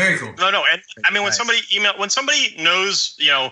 very 0.00 0.18
cool. 0.18 0.32
No, 0.38 0.50
no, 0.50 0.64
and 0.70 0.82
I 1.04 1.10
mean 1.10 1.22
when 1.22 1.30
Nice. 1.30 1.36
somebody 1.36 1.58
email 1.74 1.92
when 1.96 2.10
somebody 2.10 2.56
knows, 2.58 3.14
you 3.18 3.28
know, 3.30 3.50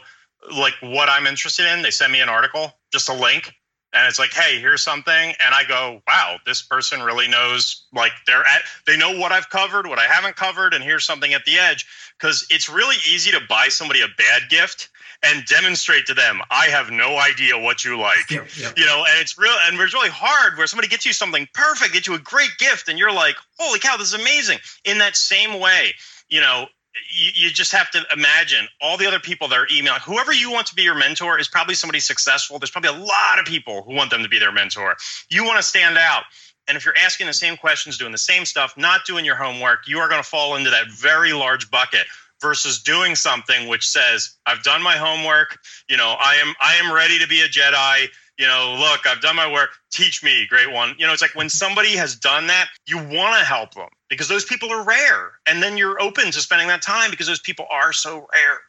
like 0.57 0.75
what 0.81 1.09
I'm 1.09 1.27
interested 1.27 1.67
in, 1.73 1.83
they 1.83 1.91
send 1.91 2.13
me 2.13 2.21
an 2.21 2.29
article, 2.29 2.73
just 2.93 3.09
a 3.09 3.15
link, 3.15 3.53
and 3.93 4.07
it's 4.07 4.19
like, 4.19 4.33
hey, 4.33 4.61
here's 4.61 4.83
something, 4.83 5.13
and 5.13 5.55
I 5.55 5.65
go, 5.65 6.03
wow, 6.07 6.37
this 6.47 6.63
person 6.63 7.03
really 7.03 7.29
knows, 7.29 7.87
like 7.93 8.13
they're 8.27 8.45
at, 8.45 8.63
they 8.87 8.97
know 8.97 9.19
what 9.19 9.33
I've 9.33 9.49
covered, 9.51 9.87
what 9.87 9.99
I 9.99 10.05
haven't 10.05 10.37
covered, 10.37 10.75
and 10.75 10.85
here's 10.85 11.05
something 11.05 11.33
at 11.35 11.45
the 11.45 11.59
edge, 11.59 11.87
because 12.19 12.47
it's 12.51 12.69
really 12.69 12.97
easy 13.11 13.31
to 13.33 13.41
buy 13.49 13.69
somebody 13.69 14.01
a 14.01 14.09
bad 14.17 14.49
gift 14.49 14.91
and 15.23 15.45
demonstrate 15.47 16.07
to 16.07 16.15
them, 16.15 16.41
I 16.51 16.67
have 16.67 16.91
no 16.91 17.19
idea 17.19 17.59
what 17.59 17.85
you 17.85 17.99
like 17.99 18.31
Yep, 18.31 18.49
yep. 18.57 18.79
you 18.79 18.87
know 18.87 19.05
and 19.09 19.21
it's 19.21 19.37
real 19.37 19.55
and 19.67 19.79
it's 19.81 19.95
really 19.95 20.11
hard 20.11 20.57
where 20.57 20.67
somebody 20.67 20.89
gets 20.89 21.05
you 21.05 21.13
something 21.13 21.49
perfect 21.55 21.93
gets 21.93 22.07
you 22.07 22.15
a 22.15 22.21
great 22.21 22.51
gift 22.59 22.89
and 22.89 22.99
you're 22.99 23.13
like 23.13 23.35
holy 23.59 23.81
cow 23.81 23.97
this 23.97 24.09
is 24.09 24.21
amazing 24.21 24.59
in 24.85 24.99
that 24.99 25.17
same 25.17 25.59
way 25.59 25.93
you 26.29 26.41
know 26.41 26.67
you, 27.13 27.31
you 27.35 27.51
just 27.51 27.73
have 27.73 27.91
to 27.93 28.05
imagine 28.13 28.67
all 28.81 28.97
the 28.97 29.07
other 29.07 29.21
people 29.21 29.49
that 29.49 29.59
are 29.59 29.69
emailing. 29.73 30.01
Whoever 30.05 30.33
you 30.33 30.51
want 30.51 30.67
to 30.69 30.75
be 30.75 30.83
your 30.83 30.97
mentor 30.97 31.39
is 31.39 31.47
probably 31.47 31.75
somebody 31.75 32.01
successful. 32.01 32.59
There's 32.59 32.71
probably 32.71 32.91
a 32.91 33.05
lot 33.05 33.39
of 33.39 33.45
people 33.45 33.83
who 33.83 33.95
want 33.95 34.11
them 34.11 34.23
to 34.23 34.29
be 34.29 34.39
their 34.39 34.53
mentor. 34.53 34.97
You 35.31 35.45
want 35.45 35.59
to 35.59 35.63
stand 35.63 35.97
out. 35.97 36.25
And 36.69 36.77
if 36.77 36.85
you're 36.85 36.97
asking 36.99 37.27
the 37.27 37.33
same 37.33 37.57
questions 37.57 37.97
doing 37.97 38.13
the 38.13 38.19
same 38.19 38.45
stuff 38.45 38.77
not 38.77 39.07
doing 39.07 39.25
your 39.25 39.37
homework 39.37 39.89
you 39.89 39.99
are 39.99 40.09
going 40.09 40.23
to 40.23 40.29
fall 40.29 40.55
into 40.57 40.71
that 40.71 40.91
very 40.91 41.33
large 41.33 41.71
bucket 41.71 42.07
versus 42.41 42.83
doing 42.83 43.15
something 43.15 43.69
which 43.69 43.89
says 43.89 44.37
i've 44.47 44.63
done 44.63 44.83
my 44.83 44.97
homework. 44.97 45.59
You 45.89 45.97
know 45.97 46.15
i 46.21 46.35
am 46.35 46.55
i 46.61 46.75
am 46.75 46.93
ready 46.93 47.19
to 47.19 47.27
be 47.27 47.41
a 47.41 47.49
jedi 47.49 48.09
you 48.39 48.47
know 48.47 48.77
look 48.79 49.07
i've 49.07 49.21
done 49.21 49.37
my 49.37 49.51
work 49.51 49.71
teach 49.91 50.23
me 50.23 50.47
great 50.49 50.71
one 50.73 50.95
you 50.99 51.07
know 51.07 51.13
it's 51.13 51.23
like 51.23 51.35
when 51.35 51.49
somebody 51.49 51.97
has 51.97 52.15
done 52.15 52.47
that 52.47 52.69
you 52.87 52.97
want 52.97 53.39
to 53.39 53.45
help 53.45 53.75
them 53.75 53.89
because 54.09 54.29
those 54.29 54.45
people 54.45 54.71
are 54.71 54.85
rare 54.85 55.33
and 55.47 55.63
then 55.63 55.77
you're 55.77 56.01
open 56.01 56.25
to 56.27 56.41
spending 56.41 56.69
that 56.69 56.83
time 56.83 57.11
because 57.11 57.27
those 57.27 57.41
people 57.41 57.67
are 57.71 57.93
so 57.93 58.27
rare 58.33 58.61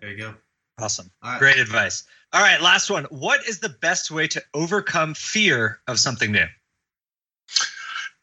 There 0.00 0.10
you 0.10 0.18
go. 0.18 0.34
Awesome. 0.78 1.10
All 1.22 1.32
right. 1.32 1.38
Great 1.38 1.58
advice. 1.58 2.04
All 2.32 2.42
right, 2.42 2.60
last 2.60 2.90
one. 2.90 3.04
What 3.04 3.46
is 3.48 3.60
the 3.60 3.70
best 3.70 4.10
way 4.10 4.28
to 4.28 4.42
overcome 4.52 5.14
fear 5.14 5.80
of 5.86 5.98
something 5.98 6.32
new? 6.32 6.44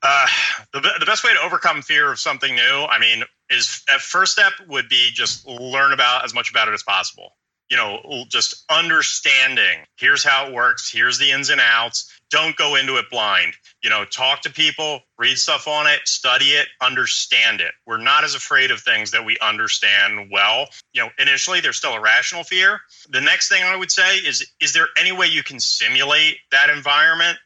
Uh, 0.03 0.27
the, 0.73 0.81
the 0.99 1.05
best 1.05 1.23
way 1.23 1.33
to 1.33 1.39
overcome 1.39 1.81
fear 1.81 2.11
of 2.11 2.19
something 2.19 2.55
new, 2.55 2.85
I 2.89 2.99
mean, 2.99 3.23
is 3.49 3.81
at 3.91 4.01
first 4.01 4.33
step 4.33 4.53
would 4.67 4.89
be 4.89 5.09
just 5.13 5.47
learn 5.47 5.93
about 5.93 6.25
as 6.25 6.33
much 6.33 6.51
about 6.51 6.67
it 6.67 6.73
as 6.73 6.83
possible. 6.83 7.35
You 7.69 7.77
know, 7.77 8.25
just 8.29 8.65
understanding. 8.69 9.79
Here's 9.95 10.23
how 10.23 10.47
it 10.47 10.53
works. 10.53 10.91
Here's 10.91 11.17
the 11.17 11.31
ins 11.31 11.49
and 11.49 11.61
outs. 11.61 12.11
Don't 12.29 12.55
go 12.55 12.75
into 12.75 12.97
it 12.97 13.09
blind. 13.09 13.53
You 13.83 13.89
know, 13.89 14.05
talk 14.05 14.41
to 14.41 14.51
people, 14.51 15.01
read 15.17 15.37
stuff 15.37 15.67
on 15.67 15.87
it, 15.87 16.01
study 16.05 16.45
it, 16.47 16.67
understand 16.81 17.61
it. 17.61 17.71
We're 17.85 17.97
not 17.97 18.23
as 18.23 18.35
afraid 18.35 18.71
of 18.71 18.81
things 18.81 19.11
that 19.11 19.25
we 19.25 19.37
understand 19.39 20.29
well. 20.31 20.67
You 20.93 21.03
know, 21.03 21.09
initially 21.17 21.61
there's 21.61 21.77
still 21.77 21.93
a 21.93 22.01
rational 22.01 22.43
fear. 22.43 22.79
The 23.09 23.21
next 23.21 23.49
thing 23.49 23.63
I 23.63 23.75
would 23.75 23.91
say 23.91 24.17
is, 24.17 24.45
is 24.59 24.73
there 24.73 24.87
any 24.97 25.11
way 25.11 25.27
you 25.27 25.43
can 25.43 25.59
simulate 25.59 26.37
that 26.51 26.69
environment? 26.69 27.37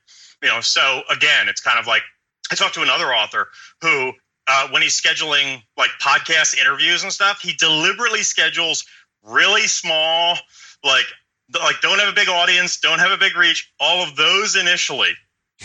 You 0.41 0.49
know, 0.49 0.61
so 0.61 1.01
again, 1.09 1.49
it's 1.49 1.61
kind 1.61 1.79
of 1.79 1.87
like 1.87 2.03
I 2.51 2.55
talked 2.55 2.75
to 2.75 2.81
another 2.81 3.13
author 3.13 3.47
who, 3.81 4.13
uh, 4.47 4.69
when 4.69 4.81
he's 4.81 4.99
scheduling 4.99 5.61
like 5.75 5.89
podcast 6.01 6.57
interviews 6.57 7.03
and 7.03 7.11
stuff, 7.11 7.41
he 7.41 7.53
deliberately 7.53 8.23
schedules 8.23 8.85
really 9.23 9.67
small, 9.67 10.37
like 10.83 11.05
like 11.53 11.81
don't 11.81 11.99
have 11.99 12.09
a 12.09 12.15
big 12.15 12.29
audience, 12.29 12.79
don't 12.79 12.99
have 12.99 13.11
a 13.11 13.17
big 13.17 13.35
reach, 13.37 13.71
all 13.79 14.03
of 14.03 14.15
those 14.15 14.55
initially, 14.55 15.11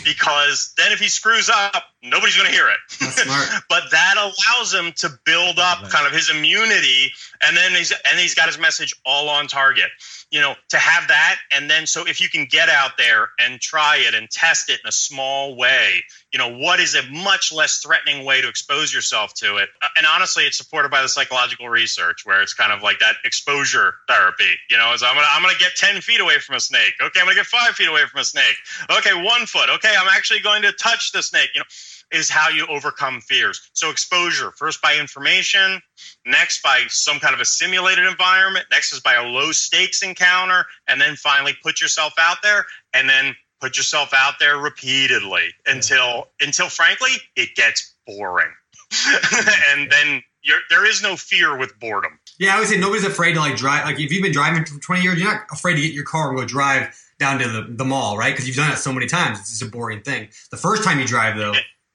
because 0.03 0.73
then 0.77 0.91
if 0.91 0.99
he 0.99 1.09
screws 1.09 1.49
up, 1.49 1.83
nobody's 2.03 2.35
going 2.35 2.47
to 2.47 2.53
hear 2.53 2.67
it. 2.67 2.77
That's 2.99 3.23
smart. 3.23 3.63
but 3.69 3.83
that 3.91 4.15
allows 4.17 4.73
him 4.73 4.91
to 4.97 5.09
build 5.25 5.57
up 5.57 5.89
kind 5.89 6.05
of 6.05 6.13
his 6.13 6.29
immunity 6.29 7.11
and 7.41 7.55
then 7.55 7.71
he's 7.71 7.91
and 7.91 8.19
he's 8.19 8.35
got 8.35 8.47
his 8.47 8.59
message 8.59 8.93
all 9.05 9.29
on 9.29 9.47
target. 9.47 9.89
You 10.29 10.41
know 10.41 10.55
to 10.69 10.77
have 10.77 11.07
that 11.07 11.37
and 11.51 11.69
then 11.69 11.87
so 11.87 12.05
if 12.05 12.19
you 12.19 12.27
can 12.27 12.45
get 12.45 12.67
out 12.69 12.97
there 12.97 13.29
and 13.39 13.59
try 13.59 13.97
it 14.07 14.13
and 14.13 14.29
test 14.29 14.69
it 14.69 14.79
in 14.83 14.89
a 14.89 14.91
small 14.91 15.55
way 15.55 16.03
you 16.31 16.39
know 16.39 16.57
what 16.57 16.79
is 16.79 16.95
a 16.95 17.03
much 17.11 17.53
less 17.53 17.79
threatening 17.79 18.25
way 18.25 18.41
to 18.41 18.47
expose 18.47 18.93
yourself 18.93 19.33
to 19.35 19.57
it? 19.57 19.69
Uh, 19.81 19.87
and 19.97 20.05
honestly 20.07 20.43
it's 20.43 20.57
supported 20.57 20.89
by 20.89 21.01
the 21.01 21.07
psychological 21.07 21.69
research 21.69 22.25
where 22.25 22.41
it's 22.41 22.53
kind 22.53 22.73
of 22.73 22.81
like 22.81 22.99
that 22.99 23.15
exposure 23.23 23.95
therapy. 24.07 24.57
You 24.69 24.77
know 24.77 24.93
is 24.93 25.03
i'm 25.03 25.15
gonna 25.15 25.27
i'm 25.29 25.41
gonna 25.41 25.57
get 25.59 25.75
10 25.75 26.01
feet 26.01 26.19
away 26.19 26.39
from 26.39 26.55
a 26.55 26.59
snake. 26.59 26.93
Okay 27.01 27.19
i'm 27.19 27.25
gonna 27.25 27.35
get 27.35 27.45
five 27.45 27.75
feet 27.75 27.87
away 27.87 28.01
from 28.11 28.19
a 28.19 28.25
snake. 28.25 28.55
Okay 28.97 29.13
one 29.13 29.45
foot. 29.45 29.69
Okay 29.69 29.93
i'm 29.97 30.09
actually 30.09 30.41
going 30.41 30.63
to 30.63 30.71
touch 30.73 31.11
the 31.11 31.21
snake. 31.21 31.51
You 31.53 31.61
know 31.61 31.65
is 32.13 32.29
how 32.29 32.49
you 32.49 32.65
overcome 32.67 33.19
fears. 33.21 33.69
So 33.73 33.89
exposure, 33.89 34.51
first 34.51 34.81
by 34.81 34.95
information, 34.97 35.81
next 36.25 36.61
by 36.61 36.83
some 36.87 37.19
kind 37.19 37.33
of 37.33 37.39
a 37.39 37.45
simulated 37.45 38.05
environment, 38.05 38.65
next 38.71 38.93
is 38.93 38.99
by 38.99 39.15
a 39.15 39.23
low 39.23 39.51
stakes 39.51 40.03
encounter, 40.03 40.65
and 40.87 41.01
then 41.01 41.15
finally 41.15 41.53
put 41.63 41.81
yourself 41.81 42.13
out 42.19 42.37
there 42.43 42.65
and 42.93 43.09
then 43.09 43.35
put 43.59 43.77
yourself 43.77 44.13
out 44.13 44.35
there 44.39 44.57
repeatedly 44.57 45.49
until 45.65 46.27
until 46.41 46.69
frankly 46.69 47.11
it 47.35 47.55
gets 47.55 47.95
boring. 48.05 48.51
and 49.71 49.91
then 49.91 50.21
you're, 50.43 50.59
there 50.69 50.85
is 50.85 51.01
no 51.01 51.15
fear 51.15 51.57
with 51.57 51.79
boredom. 51.79 52.19
Yeah, 52.37 52.55
I 52.55 52.59
would 52.59 52.67
say 52.67 52.77
nobody's 52.77 53.05
afraid 53.05 53.33
to 53.33 53.39
like 53.39 53.55
drive. 53.55 53.85
Like 53.85 53.99
if 53.99 54.11
you've 54.11 54.21
been 54.21 54.33
driving 54.33 54.65
for 54.65 54.79
20 54.79 55.01
years, 55.01 55.19
you're 55.19 55.31
not 55.31 55.43
afraid 55.51 55.75
to 55.75 55.81
get 55.81 55.93
your 55.93 56.03
car 56.03 56.29
and 56.29 56.37
go 56.37 56.45
drive 56.45 56.93
down 57.19 57.39
to 57.39 57.47
the, 57.47 57.67
the 57.69 57.85
mall, 57.85 58.17
right? 58.17 58.33
Because 58.33 58.47
you've 58.47 58.57
done 58.57 58.71
it 58.71 58.77
so 58.77 58.91
many 58.91 59.07
times. 59.07 59.39
It's 59.39 59.51
just 59.51 59.61
a 59.61 59.65
boring 59.67 60.01
thing. 60.01 60.29
The 60.51 60.57
first 60.57 60.83
time 60.83 60.99
you 60.99 61.07
drive, 61.07 61.37
though, 61.37 61.53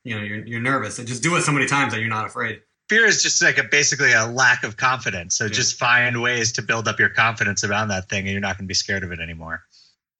you 0.08 0.16
know, 0.16 0.22
you're, 0.22 0.46
you're 0.46 0.60
nervous. 0.60 0.98
And 0.98 1.06
just 1.06 1.22
do 1.22 1.36
it 1.36 1.42
so 1.42 1.52
many 1.52 1.66
times 1.66 1.92
that 1.92 2.00
you're 2.00 2.08
not 2.08 2.26
afraid. 2.26 2.62
Fear 2.88 3.04
is 3.04 3.22
just 3.22 3.42
like 3.42 3.58
a 3.58 3.64
basically 3.64 4.12
a 4.12 4.26
lack 4.26 4.64
of 4.64 4.78
confidence. 4.78 5.36
So 5.36 5.48
just 5.48 5.78
find 5.78 6.22
ways 6.22 6.52
to 6.52 6.62
build 6.62 6.88
up 6.88 6.98
your 6.98 7.10
confidence 7.10 7.62
around 7.62 7.88
that 7.88 8.08
thing, 8.08 8.20
and 8.20 8.30
you're 8.30 8.40
not 8.40 8.56
going 8.56 8.64
to 8.64 8.68
be 8.68 8.74
scared 8.74 9.04
of 9.04 9.12
it 9.12 9.20
anymore. 9.20 9.62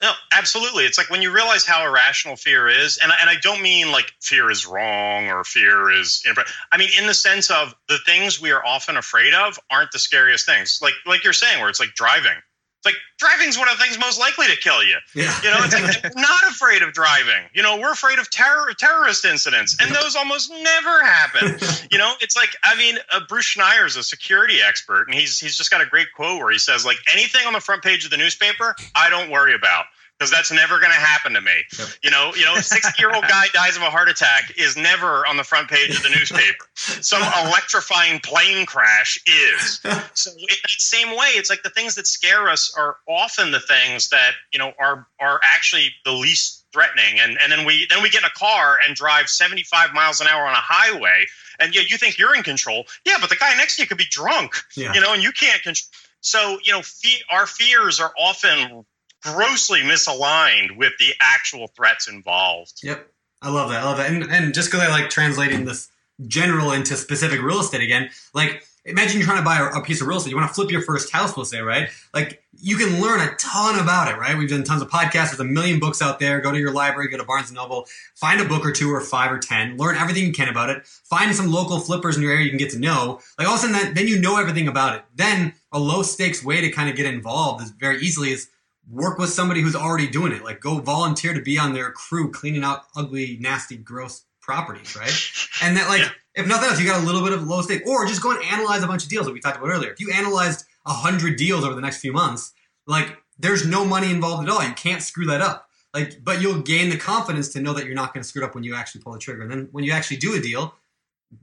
No, 0.01 0.13
absolutely. 0.33 0.85
It's 0.85 0.97
like 0.97 1.11
when 1.11 1.23
you 1.23 1.33
realize 1.33 1.65
how 1.65 1.85
irrational 1.85 2.37
fear 2.37 2.69
is, 2.69 2.99
and 3.03 3.11
and 3.21 3.29
I 3.29 3.35
don't 3.43 3.63
mean 3.63 3.91
like 3.91 4.13
fear 4.21 4.51
is 4.51 4.65
wrong 4.65 5.29
or 5.29 5.43
fear 5.43 5.91
is. 5.91 6.23
I 6.71 6.77
mean 6.77 6.91
in 6.97 7.07
the 7.07 7.15
sense 7.15 7.51
of 7.51 7.75
the 7.89 7.99
things 8.07 8.41
we 8.41 8.53
are 8.53 8.65
often 8.65 8.97
afraid 8.97 9.35
of 9.35 9.59
aren't 9.71 9.91
the 9.91 9.99
scariest 9.99 10.47
things. 10.47 10.79
Like 10.81 10.95
like 11.05 11.25
you're 11.25 11.33
saying, 11.33 11.61
where 11.61 11.69
it's 11.69 11.81
like 11.81 11.95
driving. 11.95 12.37
It's 12.79 12.87
like 12.87 12.97
driving's 13.19 13.59
one 13.59 13.69
of 13.69 13.77
the 13.77 13.83
things 13.83 13.99
most 13.99 14.21
likely 14.21 14.47
to 14.47 14.57
kill 14.57 14.85
you. 14.85 14.97
Yeah. 15.15 15.35
You 15.43 15.51
know, 15.51 15.59
it's 15.61 15.75
like 15.75 16.15
we're 16.15 16.23
not 16.23 16.45
afraid 16.49 16.83
of 16.83 16.93
driving. 16.93 17.43
You 17.53 17.63
know, 17.63 17.77
we're 17.77 17.93
afraid 17.93 18.21
of 18.21 18.31
terror 18.31 18.73
terrorist 18.79 19.25
incidents, 19.25 19.77
and 19.81 19.95
those 19.95 20.15
almost 20.15 20.51
never 20.51 21.03
happen. 21.03 21.59
you 21.91 21.99
know, 21.99 22.13
it's 22.21 22.37
like 22.37 22.51
I 22.63 22.77
mean, 22.77 22.99
uh, 23.13 23.21
Bruce 23.29 23.57
Schneier 23.57 23.85
is 23.87 23.97
a 23.97 24.03
security 24.03 24.59
expert, 24.65 25.09
and 25.09 25.15
he's 25.15 25.41
he's 25.41 25.57
just 25.57 25.71
got 25.71 25.81
a 25.81 25.87
great 25.87 26.09
quote 26.15 26.41
where 26.41 26.53
he 26.53 26.59
says 26.59 26.87
like 26.87 26.99
anything 27.13 27.47
on 27.47 27.53
the 27.53 27.61
front 27.61 27.83
page 27.83 28.05
of 28.05 28.13
the 28.13 28.17
newspaper, 28.17 28.77
I 28.95 29.11
don't 29.11 29.31
worry 29.31 29.55
about. 29.55 29.87
Because 30.19 30.31
that's 30.33 30.51
never 30.51 30.81
going 30.81 30.91
to 30.91 30.99
happen 30.99 31.35
to 31.35 31.41
me. 31.41 31.53
Yep. 31.79 31.89
You 32.03 32.11
know, 32.11 32.33
you 32.35 32.45
know, 32.45 32.57
a 32.57 32.63
sixty-year-old 32.63 33.25
guy 33.29 33.47
dies 33.53 33.77
of 33.77 33.83
a 33.83 33.91
heart 33.91 34.09
attack 34.09 34.53
is 34.57 34.77
never 34.77 35.27
on 35.27 35.37
the 35.37 35.45
front 35.45 35.69
page 35.69 35.91
of 35.91 36.03
the 36.03 36.11
newspaper. 36.11 36.65
Some 36.75 37.23
electrifying 37.23 38.21
plane 38.21 38.67
crash 38.67 39.23
is. 39.27 39.81
So 40.15 40.33
in 40.33 40.47
that 40.49 40.71
same 40.71 41.11
way, 41.11 41.29
it's 41.35 41.49
like 41.49 41.63
the 41.63 41.71
things 41.71 41.95
that 41.95 42.07
scare 42.07 42.49
us 42.49 42.75
are 42.77 42.97
often 43.07 43.53
the 43.53 43.61
things 43.61 44.09
that 44.09 44.33
you 44.53 44.59
know 44.59 44.73
are 44.79 45.07
are 45.21 45.39
actually 45.45 45.91
the 46.05 46.13
least 46.13 46.65
threatening. 46.73 47.21
And 47.21 47.39
and 47.43 47.53
then 47.53 47.65
we 47.65 47.87
then 47.89 48.03
we 48.03 48.11
get 48.11 48.23
in 48.23 48.27
a 48.27 48.39
car 48.39 48.79
and 48.87 48.97
drive 48.97 49.29
75 49.29 49.93
miles 49.93 50.21
an 50.21 50.27
hour 50.29 50.45
on 50.45 50.53
a 50.53 50.61
highway, 50.61 51.27
and 51.59 51.75
yeah, 51.75 51.83
you 51.87 51.97
think 51.97 52.19
you're 52.19 52.35
in 52.35 52.43
control. 52.43 52.87
Yeah, 53.05 53.17
but 53.21 53.31
the 53.31 53.37
guy 53.37 53.55
next 53.57 53.77
to 53.77 53.83
you 53.83 53.89
could 53.89 53.99
be 53.99 54.07
drunk. 54.11 54.57
Yeah. 54.77 54.93
You 54.93 55.01
know, 55.01 55.13
and 55.13 55.23
you 55.23 55.33
can't 55.33 55.63
control. 55.63 55.89
So 56.21 56.59
you 56.65 56.73
know, 56.73 56.83
fe- 56.83 57.23
our 57.31 57.47
fears 57.47 58.01
are 58.01 58.13
often 58.19 58.85
grossly 59.23 59.81
misaligned 59.81 60.77
with 60.77 60.93
the 60.99 61.13
actual 61.21 61.69
threats 61.69 62.09
involved. 62.09 62.81
Yep. 62.83 63.11
I 63.43 63.51
love 63.51 63.71
that. 63.71 63.83
I 63.83 63.85
love 63.85 63.99
that. 63.99 64.11
And, 64.11 64.25
and 64.25 64.55
just 64.55 64.71
because 64.71 64.87
I 64.87 64.91
like 64.91 65.11
translating 65.11 65.65
this 65.65 65.89
general 66.27 66.73
into 66.73 66.97
specific 66.97 67.41
real 67.41 67.61
estate 67.61 67.83
again, 67.83 68.11
like 68.35 68.65
imagine 68.85 69.19
you're 69.19 69.27
trying 69.27 69.39
to 69.39 69.45
buy 69.45 69.59
a, 69.59 69.79
a 69.79 69.83
piece 69.83 70.01
of 70.01 70.09
real 70.09 70.19
estate. 70.19 70.31
You 70.31 70.37
want 70.37 70.49
to 70.49 70.55
flip 70.55 70.71
your 70.71 70.83
first 70.83 71.13
house, 71.13 71.37
we'll 71.37 71.45
say, 71.45 71.61
right? 71.61 71.89
Like 72.13 72.43
you 72.57 72.77
can 72.77 73.01
learn 73.01 73.21
a 73.21 73.35
ton 73.37 73.79
about 73.79 74.11
it, 74.11 74.19
right? 74.19 74.37
We've 74.37 74.49
done 74.49 74.65
tons 74.65 74.83
of 74.83 74.89
podcasts. 74.89 75.29
There's 75.29 75.41
a 75.41 75.45
million 75.45 75.79
books 75.79 76.03
out 76.03 76.19
there. 76.19 76.41
Go 76.41 76.51
to 76.51 76.59
your 76.59 76.73
library, 76.73 77.09
go 77.09 77.19
to 77.19 77.25
Barnes 77.25 77.51
and 77.51 77.57
Noble, 77.57 77.87
find 78.15 78.41
a 78.41 78.45
book 78.45 78.65
or 78.65 78.73
two 78.73 78.91
or 78.91 79.01
five 79.01 79.31
or 79.31 79.39
ten, 79.39 79.77
learn 79.77 79.97
everything 79.97 80.25
you 80.25 80.33
can 80.33 80.49
about 80.49 80.71
it. 80.71 80.87
Find 80.87 81.35
some 81.35 81.53
local 81.53 81.79
flippers 81.81 82.17
in 82.17 82.23
your 82.23 82.33
area 82.33 82.45
you 82.45 82.51
can 82.51 82.59
get 82.59 82.71
to 82.71 82.79
know. 82.79 83.21
Like 83.39 83.47
all 83.47 83.55
of 83.55 83.61
a 83.61 83.63
sudden, 83.63 83.77
that, 83.77 83.95
then 83.95 84.09
you 84.09 84.19
know 84.19 84.39
everything 84.39 84.69
about 84.69 84.97
it. 84.97 85.05
Then 85.15 85.55
a 85.71 85.79
low 85.79 86.03
stakes 86.03 86.45
way 86.45 86.61
to 86.61 86.71
kind 86.71 86.89
of 86.89 86.97
get 86.97 87.07
involved 87.07 87.63
is 87.63 87.71
very 87.71 88.01
easily 88.01 88.33
is 88.33 88.49
work 88.91 89.19
with 89.19 89.31
somebody 89.31 89.61
who's 89.61 89.77
already 89.77 90.09
doing 90.09 90.33
it. 90.33 90.45
Like 90.45 90.61
go 90.61 90.79
volunteer 90.79 91.35
to 91.35 91.43
be 91.43 91.59
on 91.59 91.75
their 91.75 91.91
crew 91.91 92.31
cleaning 92.31 92.65
out 92.65 92.85
ugly, 92.97 93.39
nasty, 93.41 93.77
gross 93.77 94.25
properties, 94.41 94.97
right? 94.97 95.13
And 95.61 95.77
that 95.77 95.89
like 95.89 96.03
if 96.37 96.47
nothing 96.47 96.69
else, 96.69 96.79
you 96.79 96.87
got 96.87 97.03
a 97.03 97.05
little 97.05 97.23
bit 97.25 97.33
of 97.33 97.43
low 97.43 97.63
stake, 97.63 97.85
or 97.85 98.07
just 98.07 98.23
go 98.23 98.31
and 98.31 98.41
analyze 98.45 98.85
a 98.85 98.87
bunch 98.87 99.03
of 99.03 99.09
deals 99.09 99.27
that 99.27 99.33
we 99.33 99.41
talked 99.41 99.57
about 99.57 99.71
earlier. 99.71 99.91
If 99.91 99.99
you 99.99 100.13
analyzed 100.15 100.65
a 100.87 100.93
hundred 100.93 101.37
deals 101.37 101.65
over 101.65 101.75
the 101.75 101.81
next 101.81 101.99
few 101.99 102.13
months, 102.13 102.53
like 102.87 103.17
there's 103.41 103.67
no 103.67 103.85
money 103.85 104.11
involved 104.11 104.49
at 104.49 104.49
all. 104.49 104.63
You 104.63 104.73
can't 104.75 105.03
screw 105.03 105.27
that 105.27 105.41
up. 105.41 105.69
Like, 105.95 106.23
but 106.23 106.41
you'll 106.41 106.61
gain 106.61 106.91
the 106.91 106.97
confidence 106.97 107.49
to 107.55 107.61
know 107.61 107.73
that 107.73 107.87
you're 107.87 107.95
not 107.95 108.13
going 108.13 108.23
to 108.23 108.29
screw 108.29 108.43
it 108.43 108.45
up 108.45 108.55
when 108.55 108.63
you 108.63 108.75
actually 108.75 109.01
pull 109.01 109.13
the 109.13 109.19
trigger. 109.19 109.43
And 109.43 109.51
then 109.51 109.69
when 109.73 109.85
you 109.85 109.93
actually 109.93 110.19
do 110.19 110.35
a 110.35 110.41
deal, 110.41 110.75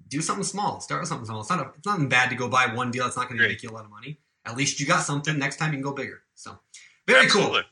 do 0.07 0.22
something 0.22 0.43
small. 0.43 0.80
Start 0.80 1.01
with 1.01 1.09
something 1.09 1.26
small. 1.26 1.41
It's 1.41 1.49
not 1.49 1.59
a, 1.59 1.72
it's 1.77 1.85
not 1.85 2.07
bad 2.09 2.30
to 2.30 2.35
go 2.35 2.47
buy 2.47 2.67
one 2.73 2.91
deal. 2.91 3.03
that's 3.03 3.17
not 3.17 3.27
going 3.27 3.39
to 3.39 3.47
make 3.47 3.63
you 3.63 3.69
a 3.69 3.72
lot 3.72 3.85
of 3.85 3.91
money. 3.91 4.19
At 4.45 4.55
least 4.55 4.80
you 4.80 4.85
got 4.85 5.01
something. 5.01 5.38
Next 5.38 5.57
time 5.57 5.72
you 5.72 5.77
can 5.77 5.84
go 5.84 5.93
bigger. 5.93 6.22
So 6.35 6.59
very 7.07 7.26
Absolutely. 7.26 7.61
cool. 7.61 7.64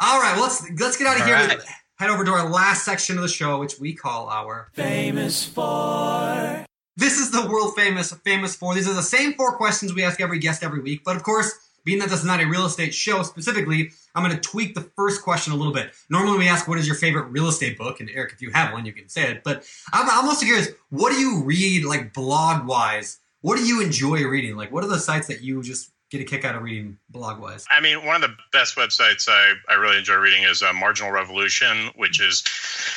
All 0.00 0.20
right, 0.20 0.34
well, 0.34 0.44
let's 0.44 0.62
let's 0.78 0.96
get 0.96 1.06
out 1.06 1.16
of 1.16 1.22
All 1.22 1.28
here. 1.28 1.36
right. 1.36 1.58
Head 1.98 2.10
over 2.10 2.24
to 2.24 2.30
our 2.30 2.50
last 2.50 2.84
section 2.84 3.16
of 3.16 3.22
the 3.22 3.28
show, 3.28 3.58
which 3.58 3.80
we 3.80 3.94
call 3.94 4.28
our 4.28 4.68
famous 4.74 5.44
four. 5.44 6.66
This 6.98 7.18
is 7.18 7.30
the 7.30 7.46
world 7.48 7.74
famous 7.74 8.12
famous 8.24 8.54
four. 8.54 8.74
These 8.74 8.88
are 8.88 8.94
the 8.94 9.02
same 9.02 9.32
four 9.34 9.56
questions 9.56 9.94
we 9.94 10.04
ask 10.04 10.20
every 10.20 10.38
guest 10.38 10.62
every 10.62 10.80
week, 10.80 11.02
but 11.04 11.16
of 11.16 11.22
course, 11.22 11.52
being 11.84 11.98
that 12.00 12.10
this 12.10 12.18
is 12.20 12.24
not 12.26 12.40
a 12.42 12.46
real 12.46 12.66
estate 12.66 12.92
show 12.92 13.22
specifically, 13.22 13.90
I'm 14.14 14.22
going 14.24 14.34
to 14.34 14.40
tweak 14.42 14.74
the 14.74 14.80
first 14.96 15.22
question 15.22 15.52
a 15.52 15.56
little 15.56 15.72
bit. 15.72 15.92
Normally, 16.10 16.38
we 16.38 16.48
ask, 16.48 16.66
"What 16.68 16.78
is 16.78 16.86
your 16.86 16.96
favorite 16.96 17.28
real 17.30 17.48
estate 17.48 17.78
book?" 17.78 18.00
And 18.00 18.10
Eric, 18.10 18.32
if 18.34 18.42
you 18.42 18.50
have 18.50 18.72
one, 18.72 18.84
you 18.84 18.92
can 18.92 19.08
say 19.08 19.30
it. 19.30 19.42
But 19.44 19.64
I'm, 19.92 20.08
I'm 20.10 20.26
also 20.28 20.44
curious, 20.44 20.68
what 20.90 21.12
do 21.12 21.18
you 21.18 21.44
read, 21.44 21.84
like 21.84 22.12
blog 22.12 22.66
wise? 22.66 23.20
What 23.40 23.56
do 23.56 23.64
you 23.64 23.80
enjoy 23.82 24.24
reading? 24.26 24.56
Like, 24.56 24.72
what 24.72 24.82
are 24.84 24.88
the 24.88 24.98
sites 24.98 25.28
that 25.28 25.42
you 25.42 25.62
just 25.62 25.92
get 26.16 26.26
a 26.26 26.30
kick 26.30 26.44
out 26.44 26.54
of 26.54 26.62
reading 26.62 26.98
blog 27.10 27.40
wise? 27.40 27.64
I 27.70 27.80
mean, 27.80 28.04
one 28.04 28.16
of 28.16 28.22
the 28.22 28.36
best 28.52 28.76
websites 28.76 29.28
I, 29.28 29.54
I 29.68 29.74
really 29.74 29.98
enjoy 29.98 30.16
reading 30.16 30.44
is 30.44 30.62
uh, 30.62 30.72
Marginal 30.72 31.12
Revolution, 31.12 31.90
which 31.96 32.20
is 32.20 32.42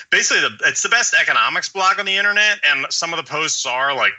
basically 0.09 0.41
the 0.41 0.67
it's 0.67 0.83
the 0.83 0.89
best 0.89 1.15
economics 1.19 1.69
blog 1.69 1.99
on 1.99 2.05
the 2.05 2.17
internet, 2.17 2.59
and 2.63 2.85
some 2.89 3.13
of 3.13 3.17
the 3.17 3.29
posts 3.29 3.65
are 3.65 3.95
like 3.95 4.13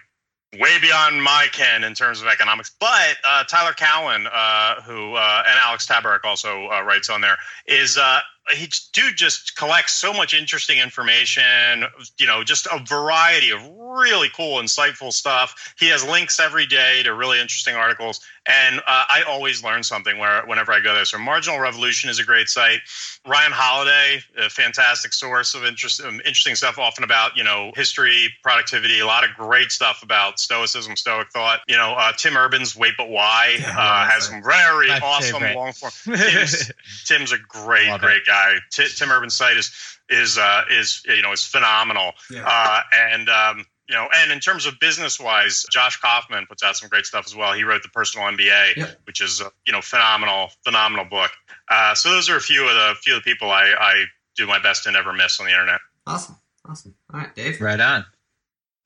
way 0.58 0.78
beyond 0.80 1.22
my 1.22 1.46
ken 1.52 1.84
in 1.84 1.94
terms 1.94 2.20
of 2.20 2.26
economics. 2.26 2.74
But 2.80 3.16
uh, 3.24 3.44
Tyler 3.44 3.72
Cowen, 3.72 4.26
uh, 4.32 4.82
who 4.82 5.14
uh, 5.14 5.42
and 5.46 5.58
Alex 5.64 5.86
Tabarrok 5.86 6.24
also 6.24 6.68
uh, 6.68 6.82
writes 6.82 7.08
on 7.08 7.20
there, 7.20 7.36
is 7.66 7.98
uh, 7.98 8.20
he 8.48 8.68
dude 8.92 9.16
just 9.16 9.56
collects 9.56 9.94
so 9.94 10.12
much 10.12 10.34
interesting 10.34 10.78
information. 10.78 11.84
You 12.18 12.26
know, 12.26 12.42
just 12.42 12.66
a 12.66 12.82
variety 12.84 13.50
of 13.50 13.60
really 13.68 14.28
cool, 14.34 14.60
insightful 14.60 15.12
stuff. 15.12 15.74
He 15.78 15.88
has 15.88 16.04
links 16.04 16.40
every 16.40 16.66
day 16.66 17.02
to 17.04 17.14
really 17.14 17.40
interesting 17.40 17.74
articles, 17.74 18.20
and 18.46 18.80
uh, 18.80 19.04
I 19.08 19.22
always 19.28 19.62
learn 19.62 19.82
something 19.82 20.18
where 20.18 20.42
whenever 20.46 20.72
I 20.72 20.80
go 20.80 20.94
there. 20.94 21.04
So 21.04 21.18
Marginal 21.18 21.60
Revolution 21.60 22.10
is 22.10 22.18
a 22.18 22.24
great 22.24 22.48
site. 22.48 22.80
Ryan 23.26 23.52
Holiday, 23.52 24.20
a 24.38 24.48
fantastic 24.48 25.12
source 25.12 25.54
of 25.54 25.64
interest, 25.64 26.00
um, 26.00 26.16
interesting 26.20 26.54
stuff, 26.54 26.78
often 26.78 27.04
about 27.04 27.36
you 27.36 27.44
know 27.44 27.72
history, 27.76 28.28
productivity, 28.42 29.00
a 29.00 29.06
lot 29.06 29.22
of 29.22 29.30
great 29.36 29.70
stuff 29.70 30.02
about 30.02 30.40
Stoicism, 30.40 30.96
Stoic 30.96 31.30
thought. 31.30 31.60
You 31.68 31.76
know, 31.76 31.92
uh, 31.92 32.12
Tim 32.16 32.36
Urban's 32.36 32.74
Wait 32.74 32.94
But 32.96 33.10
Why 33.10 33.56
uh, 33.66 34.08
has 34.08 34.26
some 34.26 34.42
very 34.42 34.88
My 34.88 35.00
awesome 35.00 35.40
favorite. 35.40 35.56
long 35.56 35.72
form. 35.72 35.92
Tim's, 36.16 36.72
Tim's 37.04 37.32
a 37.32 37.38
great, 37.38 37.88
Love 37.88 38.00
great 38.00 38.24
guy. 38.26 38.29
Ti- 38.70 38.88
Tim 38.96 39.10
Urban's 39.10 39.34
site 39.34 39.56
is 39.56 39.70
is 40.08 40.38
uh, 40.38 40.62
is 40.70 41.02
you 41.06 41.22
know 41.22 41.32
is 41.32 41.44
phenomenal. 41.44 42.12
Yeah. 42.30 42.44
Uh, 42.46 42.80
and 43.12 43.28
um, 43.28 43.66
you 43.88 43.94
know, 43.96 44.08
and 44.14 44.30
in 44.30 44.38
terms 44.40 44.66
of 44.66 44.78
business 44.80 45.18
wise, 45.18 45.64
Josh 45.70 45.96
Kaufman 46.00 46.46
puts 46.46 46.62
out 46.62 46.76
some 46.76 46.88
great 46.88 47.06
stuff 47.06 47.24
as 47.26 47.34
well. 47.34 47.52
He 47.54 47.64
wrote 47.64 47.82
the 47.82 47.88
Personal 47.88 48.28
MBA, 48.28 48.76
Yep. 48.76 49.00
which 49.04 49.20
is 49.20 49.40
uh, 49.40 49.48
you 49.66 49.72
know 49.72 49.80
phenomenal, 49.80 50.50
phenomenal 50.64 51.04
book. 51.06 51.30
Uh, 51.68 51.94
so 51.94 52.10
those 52.10 52.28
are 52.28 52.36
a 52.36 52.40
few 52.40 52.62
of 52.68 52.74
the 52.74 52.94
few 53.02 53.16
of 53.16 53.22
the 53.24 53.30
people 53.30 53.50
I, 53.50 53.72
I 53.78 54.04
do 54.36 54.46
my 54.46 54.58
best 54.60 54.84
to 54.84 54.90
never 54.92 55.12
miss 55.12 55.38
on 55.40 55.46
the 55.46 55.52
internet. 55.52 55.80
Awesome, 56.06 56.36
awesome. 56.68 56.94
All 57.12 57.20
right, 57.20 57.34
Dave. 57.34 57.60
right 57.60 57.80
on. 57.80 58.04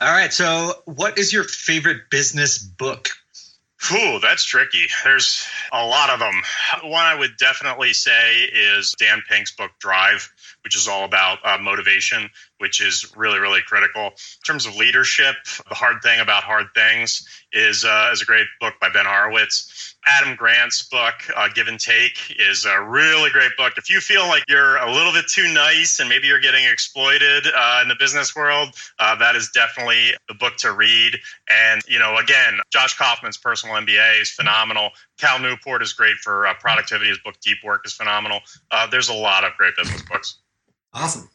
All 0.00 0.10
right. 0.12 0.32
So, 0.32 0.72
what 0.86 1.18
is 1.18 1.32
your 1.32 1.44
favorite 1.44 2.10
business 2.10 2.58
book? 2.58 3.08
Whew, 3.88 4.18
that's 4.20 4.44
tricky. 4.44 4.86
There's 5.04 5.46
a 5.72 5.84
lot 5.84 6.08
of 6.08 6.18
them. 6.18 6.34
One 6.84 7.04
I 7.04 7.14
would 7.14 7.36
definitely 7.36 7.92
say 7.92 8.44
is 8.44 8.94
Dan 8.98 9.22
Pink's 9.28 9.50
book 9.50 9.72
Drive, 9.78 10.32
which 10.62 10.74
is 10.74 10.88
all 10.88 11.04
about 11.04 11.38
uh, 11.44 11.58
motivation, 11.58 12.30
which 12.58 12.80
is 12.80 13.12
really, 13.14 13.38
really 13.38 13.60
critical. 13.60 14.06
In 14.06 14.42
terms 14.46 14.64
of 14.64 14.76
leadership, 14.76 15.34
The 15.68 15.74
Hard 15.74 16.02
Thing 16.02 16.20
About 16.20 16.44
Hard 16.44 16.68
Things 16.74 17.28
is, 17.52 17.84
uh, 17.84 18.10
is 18.12 18.22
a 18.22 18.24
great 18.24 18.46
book 18.58 18.74
by 18.80 18.88
Ben 18.88 19.04
Horowitz. 19.04 19.93
Adam 20.06 20.36
Grant's 20.36 20.82
book, 20.82 21.14
uh, 21.36 21.48
Give 21.54 21.68
and 21.68 21.80
Take, 21.80 22.36
is 22.38 22.64
a 22.64 22.82
really 22.82 23.30
great 23.30 23.52
book. 23.56 23.74
If 23.76 23.88
you 23.88 24.00
feel 24.00 24.26
like 24.28 24.44
you're 24.48 24.76
a 24.76 24.92
little 24.92 25.12
bit 25.12 25.26
too 25.28 25.52
nice 25.52 25.98
and 25.98 26.08
maybe 26.08 26.26
you're 26.26 26.40
getting 26.40 26.64
exploited 26.64 27.46
uh, 27.54 27.80
in 27.82 27.88
the 27.88 27.96
business 27.98 28.36
world, 28.36 28.74
uh, 28.98 29.16
that 29.16 29.36
is 29.36 29.50
definitely 29.50 30.12
the 30.28 30.34
book 30.34 30.56
to 30.58 30.72
read. 30.72 31.18
And, 31.48 31.82
you 31.88 31.98
know, 31.98 32.16
again, 32.16 32.58
Josh 32.70 32.96
Kaufman's 32.96 33.38
personal 33.38 33.76
MBA 33.76 34.22
is 34.22 34.30
phenomenal. 34.30 34.90
Cal 35.18 35.38
Newport 35.38 35.82
is 35.82 35.92
great 35.92 36.16
for 36.16 36.46
uh, 36.46 36.54
productivity. 36.54 37.08
His 37.08 37.18
book 37.18 37.34
Deep 37.40 37.58
Work 37.64 37.86
is 37.86 37.92
phenomenal. 37.92 38.40
Uh, 38.70 38.86
there's 38.86 39.08
a 39.08 39.14
lot 39.14 39.44
of 39.44 39.52
great 39.56 39.74
business 39.76 40.02
books. 40.02 40.36
Awesome. 40.92 41.28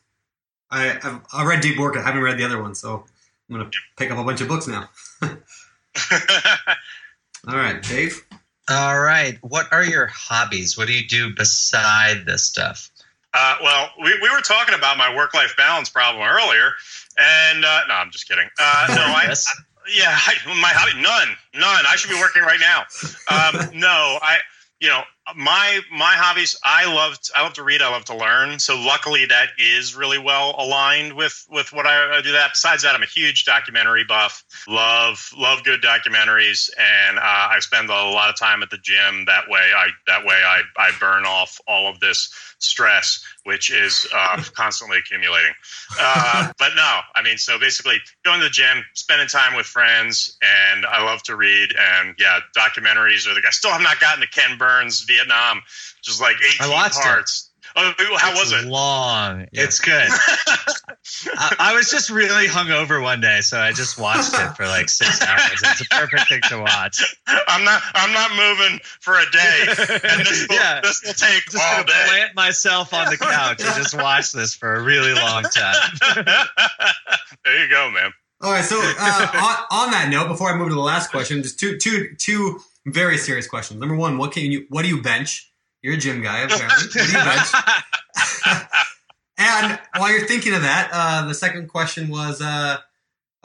I 0.71 0.97
I've, 1.03 1.21
I 1.33 1.45
read 1.45 1.61
Deep 1.61 1.79
Work. 1.79 1.97
I 1.97 2.01
haven't 2.01 2.21
read 2.21 2.37
the 2.37 2.45
other 2.45 2.61
one, 2.61 2.75
so 2.75 3.03
I'm 3.49 3.57
gonna 3.57 3.71
pick 3.97 4.11
up 4.11 4.19
a 4.19 4.23
bunch 4.23 4.41
of 4.41 4.47
books 4.47 4.67
now. 4.67 4.87
All 7.47 7.55
right, 7.55 7.81
Dave. 7.81 8.23
All 8.69 8.99
right. 8.99 9.37
What 9.41 9.71
are 9.71 9.83
your 9.83 10.05
hobbies? 10.07 10.77
What 10.77 10.87
do 10.87 10.93
you 10.93 11.07
do 11.07 11.33
beside 11.33 12.25
this 12.25 12.43
stuff? 12.43 12.91
Uh, 13.33 13.55
well, 13.63 13.89
we, 14.01 14.13
we 14.21 14.29
were 14.29 14.41
talking 14.41 14.75
about 14.75 14.97
my 14.97 15.15
work 15.15 15.33
life 15.33 15.55
balance 15.57 15.89
problem 15.89 16.23
earlier, 16.27 16.71
and 17.17 17.65
uh, 17.65 17.81
no, 17.87 17.95
I'm 17.95 18.11
just 18.11 18.27
kidding. 18.27 18.47
Uh, 18.59 18.85
no, 18.89 19.01
I, 19.01 19.25
Yes. 19.27 19.55
yeah, 19.95 20.09
I, 20.11 20.33
my 20.61 20.69
hobby 20.69 20.99
none, 21.01 21.29
none. 21.53 21.85
I 21.87 21.95
should 21.95 22.09
be 22.09 22.19
working 22.19 22.43
right 22.43 22.59
now. 22.59 22.81
Um, 23.29 23.79
no, 23.79 24.19
I, 24.21 24.37
you 24.79 24.89
know, 24.89 25.01
my 25.35 25.81
my 25.91 26.15
hobbies. 26.15 26.55
I 26.63 26.93
love 26.93 27.17
I 27.35 27.43
love 27.43 27.53
to 27.53 27.63
read. 27.63 27.81
I 27.81 27.89
love 27.89 28.05
to 28.05 28.15
learn. 28.15 28.59
So 28.59 28.79
luckily, 28.79 29.25
that 29.25 29.49
is 29.57 29.95
really 29.95 30.17
well 30.17 30.55
aligned 30.57 31.13
with 31.13 31.45
with 31.49 31.71
what 31.73 31.85
I, 31.85 32.17
I 32.17 32.21
do. 32.21 32.31
That 32.31 32.51
besides 32.53 32.83
that, 32.83 32.95
I'm 32.95 33.03
a 33.03 33.07
huge 33.07 33.45
documentary 33.45 34.03
buff. 34.03 34.43
Love 34.67 35.31
love 35.37 35.63
good 35.63 35.81
documentaries, 35.81 36.69
and 36.77 37.17
uh, 37.17 37.21
I 37.21 37.57
spend 37.59 37.89
a 37.89 37.93
lot 37.93 38.29
of 38.29 38.37
time 38.37 38.63
at 38.63 38.69
the 38.69 38.77
gym. 38.77 39.25
That 39.25 39.49
way, 39.49 39.71
I 39.75 39.89
that 40.07 40.25
way 40.25 40.41
I 40.45 40.61
I 40.77 40.91
burn 40.99 41.25
off 41.25 41.59
all 41.67 41.87
of 41.87 41.99
this 41.99 42.29
stress, 42.59 43.23
which 43.43 43.71
is 43.71 44.07
uh, 44.13 44.41
constantly 44.53 44.97
accumulating. 44.97 45.53
Uh, 45.99 46.51
but 46.59 46.71
no, 46.75 46.99
I 47.15 47.23
mean, 47.23 47.37
so 47.37 47.57
basically 47.57 47.97
going 48.23 48.39
to 48.39 48.45
the 48.45 48.49
gym, 48.49 48.83
spending 48.93 49.27
time 49.27 49.55
with 49.55 49.65
friends, 49.65 50.37
and 50.41 50.85
I 50.85 51.03
love 51.03 51.23
to 51.23 51.35
read. 51.35 51.73
And 51.77 52.15
yeah, 52.19 52.39
documentaries 52.55 53.27
are 53.27 53.33
the. 53.33 53.41
I 53.47 53.51
still 53.51 53.71
have 53.71 53.81
not 53.81 53.99
gotten 53.99 54.21
to 54.21 54.27
Ken 54.27 54.57
Burns 54.57 55.05
Vietnam, 55.19 55.57
which 55.57 56.07
is 56.09 56.21
like 56.21 56.35
18 56.61 56.71
watched 56.71 56.97
it. 56.97 57.03
parts. 57.03 57.45
Oh, 57.75 57.93
how 58.17 58.31
It's 58.31 58.39
was 58.39 58.51
it? 58.63 58.67
Long. 58.67 59.45
It's 59.51 59.79
good. 59.79 60.09
I, 61.37 61.55
I 61.59 61.73
was 61.75 61.91
just 61.91 62.09
really 62.09 62.47
hungover 62.47 63.01
one 63.01 63.21
day, 63.21 63.41
so 63.41 63.59
I 63.59 63.71
just 63.73 63.99
watched 63.99 64.33
it 64.33 64.55
for 64.57 64.65
like 64.65 64.89
six 64.89 65.21
hours. 65.27 65.61
It's 65.63 65.81
a 65.81 65.85
perfect 65.85 66.29
thing 66.29 66.41
to 66.49 66.59
watch. 66.59 67.15
I'm 67.27 67.63
not. 67.63 67.81
I'm 67.93 68.11
not 68.11 68.31
moving 68.31 68.79
for 69.01 69.13
a 69.19 69.25
day, 69.31 69.65
and 70.09 70.21
this 70.25 70.47
will, 70.49 70.55
Yeah. 70.55 70.81
this 70.81 71.03
will 71.05 71.13
take 71.13 71.45
Just 71.45 71.57
all 71.57 71.83
gonna 71.83 71.85
day. 71.87 72.03
plant 72.07 72.35
myself 72.35 72.91
on 72.93 73.09
the 73.11 73.17
couch 73.17 73.61
and 73.63 73.75
just 73.75 73.95
watch 73.95 74.31
this 74.31 74.55
for 74.55 74.75
a 74.75 74.81
really 74.81 75.13
long 75.13 75.43
time. 75.43 75.91
there 77.45 77.63
you 77.63 77.69
go, 77.69 77.91
man. 77.91 78.11
All 78.41 78.51
right, 78.51 78.63
so 78.63 78.77
uh, 78.81 79.27
on, 79.69 79.85
on 79.87 79.91
that 79.91 80.07
note, 80.09 80.29
before 80.29 80.49
I 80.49 80.57
move 80.57 80.69
to 80.69 80.73
the 80.75 80.79
last 80.81 81.11
question, 81.11 81.43
just 81.43 81.59
two 81.59 81.77
two 81.77 82.15
two 82.17 82.61
very 82.91 83.17
serious 83.17 83.47
questions. 83.47 83.79
Number 83.79 83.95
one, 83.95 84.17
what 84.17 84.31
can 84.31 84.51
you 84.51 84.65
what 84.69 84.83
do 84.83 84.89
you 84.89 85.01
bench? 85.01 85.51
You're 85.81 85.95
a 85.95 85.97
gym 85.97 86.21
guy, 86.21 86.41
apparently. 86.41 86.67
What 86.67 86.91
do 86.91 86.99
you 86.99 87.13
bench? 87.13 88.67
And 89.39 89.79
while 89.95 90.11
you're 90.11 90.27
thinking 90.27 90.53
of 90.53 90.63
that, 90.63 90.89
uh, 90.91 91.25
the 91.25 91.33
second 91.33 91.69
question 91.69 92.09
was, 92.09 92.41
uh, 92.41 92.77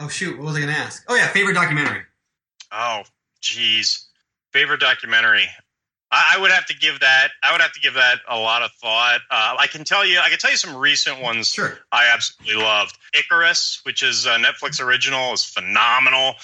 oh 0.01 0.09
shoot, 0.09 0.37
what 0.37 0.47
was 0.47 0.57
I 0.57 0.61
going 0.61 0.73
to 0.73 0.79
ask? 0.79 1.05
Oh 1.09 1.15
yeah, 1.15 1.29
favorite 1.29 1.55
documentary. 1.55 2.03
Oh, 2.73 3.03
geez. 3.41 4.09
Favorite 4.53 4.81
documentary. 4.81 5.47
I, 6.11 6.35
I 6.35 6.41
would 6.41 6.51
have 6.51 6.67
to 6.67 6.77
give 6.77 6.99
that. 6.99 7.29
I 7.45 7.53
would 7.53 7.61
have 7.61 7.73
to 7.75 7.81
give 7.81 7.95
that 7.95 8.17
a 8.29 8.37
lot 8.37 8.63
of 8.63 8.73
thought. 8.73 9.21
Uh, 9.31 9.55
I 9.57 9.69
can 9.69 9.85
tell 9.85 10.05
you. 10.05 10.19
I 10.19 10.29
can 10.31 10.39
tell 10.39 10.51
you 10.51 10.57
some 10.57 10.75
recent 10.75 11.23
ones. 11.23 11.51
Sure. 11.51 11.79
I 11.93 12.11
absolutely 12.13 12.61
loved. 12.61 12.99
Icarus, 13.17 13.81
which 13.85 14.03
is 14.03 14.27
a 14.27 14.31
Netflix 14.31 14.85
original, 14.85 15.33
is 15.33 15.45
phenomenal. 15.45 16.35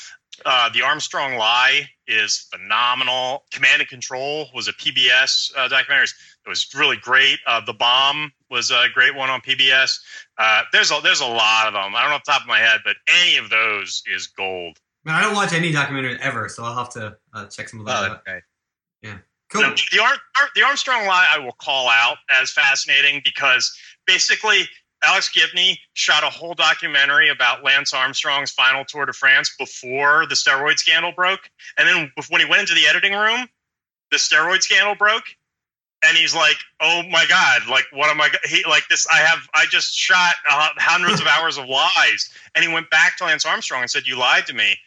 Uh, 0.44 0.68
the 0.72 0.82
Armstrong 0.82 1.34
Lie 1.36 1.88
is 2.06 2.48
phenomenal. 2.52 3.44
Command 3.52 3.80
and 3.80 3.88
Control 3.88 4.46
was 4.54 4.68
a 4.68 4.72
PBS 4.72 5.52
uh, 5.56 5.68
documentary. 5.68 6.04
It 6.44 6.48
was 6.48 6.66
really 6.74 6.96
great. 6.96 7.38
Uh, 7.46 7.60
the 7.64 7.72
Bomb 7.74 8.32
was 8.50 8.70
a 8.70 8.86
great 8.94 9.14
one 9.14 9.30
on 9.30 9.40
PBS. 9.40 9.98
Uh, 10.38 10.62
there's 10.72 10.90
a 10.90 11.00
there's 11.02 11.20
a 11.20 11.26
lot 11.26 11.66
of 11.68 11.74
them. 11.74 11.94
I 11.94 12.00
don't 12.00 12.10
know 12.10 12.16
off 12.16 12.24
the 12.24 12.32
top 12.32 12.42
of 12.42 12.48
my 12.48 12.58
head, 12.58 12.80
but 12.84 12.96
any 13.22 13.36
of 13.36 13.50
those 13.50 14.02
is 14.12 14.26
gold. 14.26 14.78
Man, 15.04 15.14
I 15.14 15.22
don't 15.22 15.34
watch 15.34 15.52
any 15.52 15.72
documentaries 15.72 16.18
ever, 16.20 16.48
so 16.48 16.64
I'll 16.64 16.74
have 16.76 16.90
to 16.90 17.16
uh, 17.34 17.46
check 17.46 17.68
some 17.68 17.80
of 17.80 17.86
those 17.86 17.94
Oh, 17.94 18.04
out. 18.04 18.22
okay. 18.28 18.40
Cool. 19.52 19.62
The, 19.62 19.82
the, 19.90 19.98
Ar- 20.00 20.12
Ar- 20.40 20.48
the 20.54 20.62
Armstrong 20.62 21.06
lie 21.06 21.26
I 21.34 21.38
will 21.40 21.56
call 21.60 21.88
out 21.88 22.18
as 22.40 22.52
fascinating 22.52 23.20
because 23.24 23.76
basically 24.06 24.68
Alex 25.02 25.30
Gibney 25.30 25.78
shot 25.94 26.22
a 26.22 26.30
whole 26.30 26.54
documentary 26.54 27.30
about 27.30 27.64
Lance 27.64 27.94
Armstrong's 27.94 28.50
final 28.50 28.84
Tour 28.84 29.06
de 29.06 29.12
France 29.12 29.54
before 29.58 30.26
the 30.26 30.34
steroid 30.34 30.78
scandal 30.78 31.12
broke. 31.12 31.50
And 31.78 31.88
then 31.88 32.12
when 32.28 32.40
he 32.40 32.46
went 32.46 32.62
into 32.62 32.74
the 32.74 32.86
editing 32.86 33.14
room, 33.14 33.48
the 34.10 34.18
steroid 34.18 34.62
scandal 34.62 34.94
broke. 34.94 35.24
And 36.02 36.16
he's 36.16 36.34
like, 36.34 36.56
"Oh 36.80 37.02
my 37.10 37.26
God! 37.28 37.68
Like, 37.68 37.84
what 37.92 38.08
am 38.08 38.22
I? 38.22 38.30
He 38.44 38.64
like 38.66 38.88
this? 38.88 39.06
I 39.12 39.18
have. 39.18 39.46
I 39.54 39.66
just 39.66 39.94
shot 39.94 40.34
uh, 40.50 40.70
hundreds 40.78 41.20
of 41.20 41.26
hours 41.38 41.58
of 41.58 41.66
lies." 41.68 42.30
And 42.54 42.64
he 42.64 42.72
went 42.72 42.88
back 42.88 43.18
to 43.18 43.24
Lance 43.24 43.44
Armstrong 43.44 43.82
and 43.82 43.90
said, 43.90 44.06
"You 44.06 44.16
lied 44.16 44.46
to 44.46 44.54
me." 44.54 44.78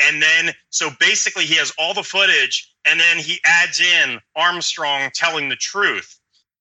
And 0.00 0.22
then, 0.22 0.54
so 0.70 0.90
basically, 1.00 1.44
he 1.44 1.56
has 1.56 1.72
all 1.76 1.92
the 1.92 2.04
footage, 2.04 2.72
and 2.84 3.00
then 3.00 3.18
he 3.18 3.40
adds 3.44 3.80
in 3.80 4.20
Armstrong 4.36 5.10
telling 5.12 5.48
the 5.48 5.56
truth 5.56 6.19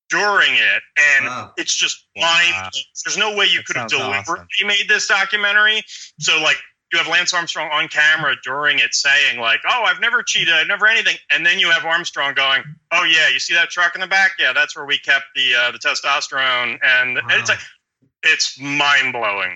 during 0.10 0.54
it, 0.56 0.84
and 0.98 1.26
Wow. 1.26 1.54
it's 1.58 1.74
just 1.76 2.06
Wow. 2.16 2.24
mind. 2.52 2.74
There's 3.06 3.18
no 3.18 3.36
way 3.36 3.46
you 3.46 3.64
could 3.64 3.76
have 3.78 3.88
deliberately 3.90 4.46
awesome. 4.56 4.68
made 4.68 4.88
this 4.90 5.08
documentary. 5.08 5.84
So, 6.20 6.40
like, 6.42 6.58
you 6.92 6.98
have 6.98 7.08
Lance 7.08 7.34
Armstrong 7.34 7.70
on 7.72 7.88
camera 7.88 8.36
during 8.44 8.80
it 8.80 8.96
saying, 8.96 9.40
like, 9.40 9.62
"Oh, 9.70 9.84
I've 9.84 10.00
never 10.00 10.24
cheated, 10.24 10.54
I've 10.54 10.66
never 10.68 10.88
anything," 10.88 11.18
and 11.30 11.46
then 11.46 11.60
you 11.60 11.70
have 11.70 11.86
Armstrong 11.86 12.34
going, 12.34 12.64
"Oh 12.92 13.04
yeah, 13.04 13.30
you 13.30 13.40
see 13.40 13.54
that 13.54 13.70
truck 13.70 13.94
in 13.94 14.02
the 14.02 14.08
back? 14.08 14.32
Yeah, 14.40 14.54
that's 14.54 14.76
where 14.76 14.86
we 14.86 14.98
kept 14.98 15.26
the 15.36 15.54
uh, 15.56 15.72
the 15.72 15.78
testosterone," 15.78 16.80
and, 16.84 17.18
and 17.20 17.32
it's 17.32 17.50
like, 17.50 17.60
it's 18.24 18.60
mind 18.60 19.14
blowing. 19.14 19.56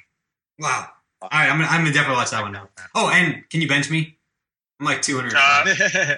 Wow. 0.59 0.89
All 1.23 1.29
right, 1.31 1.49
I'm 1.49 1.57
gonna, 1.57 1.69
I'm 1.69 1.81
gonna 1.81 1.91
definitely 1.93 2.17
watch 2.17 2.29
that 2.31 2.43
one 2.43 2.51
now. 2.51 2.69
Oh, 2.93 3.09
and 3.09 3.43
can 3.49 3.61
you 3.61 3.67
bench 3.67 3.89
me? 3.89 4.17
I'm 4.79 4.85
like 4.85 5.01
200. 5.01 5.33
Uh, 5.35 6.15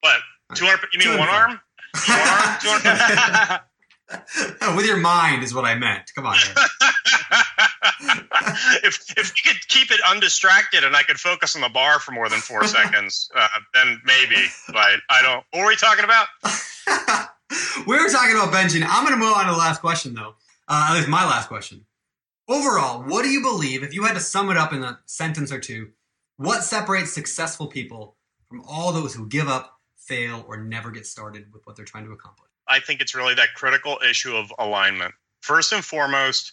What? 0.00 0.20
Two 0.54 0.64
hundred? 0.66 0.88
You 0.92 0.98
mean 0.98 1.18
one 1.18 1.28
200. 1.28 1.30
arm? 1.30 1.60
One 2.08 2.28
arm? 2.28 2.58
200? 2.60 3.60
With 4.76 4.86
your 4.86 4.98
mind 4.98 5.42
is 5.42 5.54
what 5.54 5.64
I 5.64 5.74
meant. 5.74 6.12
Come 6.14 6.26
on. 6.26 6.36
if 8.84 9.12
if 9.16 9.32
you 9.36 9.50
could 9.50 9.68
keep 9.68 9.90
it 9.90 10.00
undistracted 10.08 10.84
and 10.84 10.94
I 10.94 11.02
could 11.02 11.18
focus 11.18 11.56
on 11.56 11.62
the 11.62 11.68
bar 11.68 11.98
for 11.98 12.12
more 12.12 12.28
than 12.28 12.40
four 12.40 12.64
seconds, 12.68 13.30
uh, 13.34 13.48
then 13.74 14.00
maybe. 14.04 14.46
But 14.68 15.00
I 15.10 15.22
don't. 15.22 15.44
What 15.50 15.62
were 15.62 15.68
we 15.68 15.76
talking 15.76 16.04
about? 16.04 16.26
we 17.86 17.96
were 17.96 18.08
talking 18.08 18.36
about 18.36 18.52
benching. 18.52 18.86
I'm 18.88 19.04
going 19.04 19.18
to 19.18 19.24
move 19.24 19.36
on 19.36 19.46
to 19.46 19.52
the 19.52 19.58
last 19.58 19.80
question, 19.80 20.14
though. 20.14 20.34
Uh, 20.68 20.88
at 20.90 20.96
least 20.96 21.08
my 21.08 21.24
last 21.24 21.48
question. 21.48 21.84
Overall, 22.48 23.02
what 23.02 23.24
do 23.24 23.28
you 23.28 23.42
believe, 23.42 23.82
if 23.82 23.92
you 23.92 24.04
had 24.04 24.14
to 24.14 24.20
sum 24.20 24.50
it 24.50 24.56
up 24.56 24.72
in 24.72 24.84
a 24.84 25.00
sentence 25.06 25.50
or 25.50 25.58
two, 25.58 25.90
what 26.36 26.62
separates 26.62 27.12
successful 27.12 27.66
people 27.66 28.16
from 28.48 28.62
all 28.68 28.92
those 28.92 29.14
who 29.14 29.26
give 29.26 29.48
up, 29.48 29.80
fail, 29.96 30.44
or 30.46 30.56
never 30.56 30.92
get 30.92 31.06
started 31.06 31.52
with 31.52 31.66
what 31.66 31.74
they're 31.74 31.84
trying 31.84 32.04
to 32.04 32.12
accomplish? 32.12 32.45
I 32.68 32.80
think 32.80 33.00
it's 33.00 33.14
really 33.14 33.34
that 33.34 33.54
critical 33.54 33.98
issue 34.08 34.36
of 34.36 34.52
alignment. 34.58 35.14
First 35.40 35.72
and 35.72 35.84
foremost, 35.84 36.52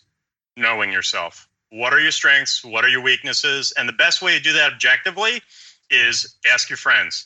knowing 0.55 0.91
yourself. 0.91 1.47
What 1.69 1.93
are 1.93 1.99
your 1.99 2.11
strengths? 2.11 2.63
What 2.63 2.85
are 2.85 2.89
your 2.89 3.01
weaknesses? 3.01 3.73
And 3.77 3.89
the 3.89 3.93
best 3.93 4.21
way 4.21 4.37
to 4.37 4.43
do 4.43 4.53
that 4.53 4.73
objectively 4.73 5.41
is 5.89 6.35
ask 6.51 6.69
your 6.69 6.77
friends. 6.77 7.25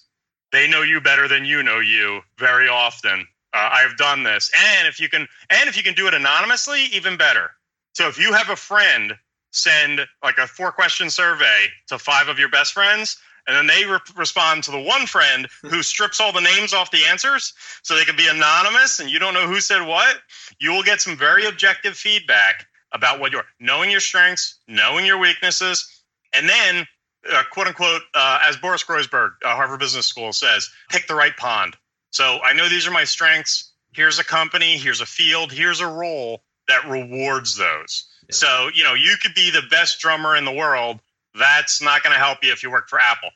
They 0.52 0.68
know 0.68 0.82
you 0.82 1.02
better 1.02 1.28
than 1.28 1.44
you 1.44 1.62
know 1.64 1.80
you 1.80 2.22
very 2.38 2.70
often. 2.70 3.28
Uh, 3.54 3.70
I've 3.74 3.98
done 3.98 4.24
this, 4.24 4.52
and 4.78 4.88
if 4.88 5.00
you 5.00 5.10
can, 5.10 5.28
and 5.50 5.70
if 5.70 5.76
you 5.76 5.84
can 5.84 5.94
do 5.94 6.08
it 6.08 6.14
anonymously, 6.14 6.86
even 6.94 7.18
better. 7.18 7.52
So 7.96 8.08
if 8.08 8.20
you 8.20 8.34
have 8.34 8.50
a 8.50 8.56
friend, 8.56 9.14
send 9.52 10.06
like 10.24 10.38
a 10.38 10.48
four-question 10.48 11.10
survey 11.10 11.66
to 11.88 11.98
five 11.98 12.28
of 12.28 12.40
your 12.40 12.50
best 12.50 12.74
friends, 12.74 13.18
and 13.48 13.56
then 13.56 13.68
they 13.68 13.86
re- 13.86 14.00
respond 14.16 14.64
to 14.64 14.72
the 14.72 14.80
one 14.80 15.08
friend 15.08 15.48
who 15.62 15.82
strips 15.82 16.20
all 16.20 16.32
the 16.32 16.42
names 16.42 16.74
off 16.74 16.92
the 16.92 17.06
answers, 17.10 17.54
so 17.82 17.96
they 17.96 18.06
can 18.06 18.16
be 18.16 18.28
anonymous, 18.28 19.00
and 19.00 19.10
you 19.10 19.20
don't 19.20 19.34
know 19.34 19.48
who 19.48 19.60
said 19.60 19.88
what. 19.88 20.18
You 20.60 20.72
will 20.72 20.84
get 20.84 21.02
some 21.02 21.18
very 21.18 21.46
objective 21.46 21.96
feedback 21.96 22.68
about 22.92 23.20
what 23.20 23.32
you're 23.32 23.46
knowing 23.60 23.92
your 23.92 24.00
strengths, 24.00 24.60
knowing 24.68 25.06
your 25.06 25.18
weaknesses, 25.18 26.04
and 26.34 26.48
then 26.48 26.88
uh, 27.32 27.44
quote 27.52 27.68
unquote, 27.68 28.02
uh, 28.14 28.40
as 28.44 28.58
Boris 28.58 28.84
Groysberg, 28.84 29.32
uh, 29.44 29.56
Harvard 29.56 29.80
Business 29.80 30.06
School 30.06 30.34
says, 30.34 30.70
pick 30.90 31.08
the 31.08 31.16
right 31.16 31.36
pond. 31.38 31.76
So 32.12 32.40
I 32.44 32.54
know 32.54 32.70
these 32.70 32.88
are 32.88 32.92
my 32.92 33.04
strengths. 33.04 33.72
Here's 33.94 34.20
a 34.20 34.24
company, 34.24 34.78
here's 34.78 35.02
a 35.02 35.06
field, 35.06 35.52
here's 35.52 35.80
a 35.80 35.88
role 35.88 36.44
that 36.68 36.88
rewards 36.88 37.58
those. 37.58 38.06
Yeah. 38.30 38.36
So, 38.36 38.70
you 38.74 38.84
know, 38.84 38.94
you 38.94 39.16
could 39.22 39.34
be 39.34 39.50
the 39.50 39.64
best 39.70 40.00
drummer 40.00 40.36
in 40.36 40.46
the 40.46 40.52
world. 40.52 41.00
That's 41.38 41.82
not 41.82 42.04
going 42.04 42.14
to 42.14 42.20
help 42.20 42.40
you 42.44 42.52
if 42.52 42.64
you 42.64 42.72
work 42.72 42.90
for 42.90 43.00
Apple. 43.00 43.30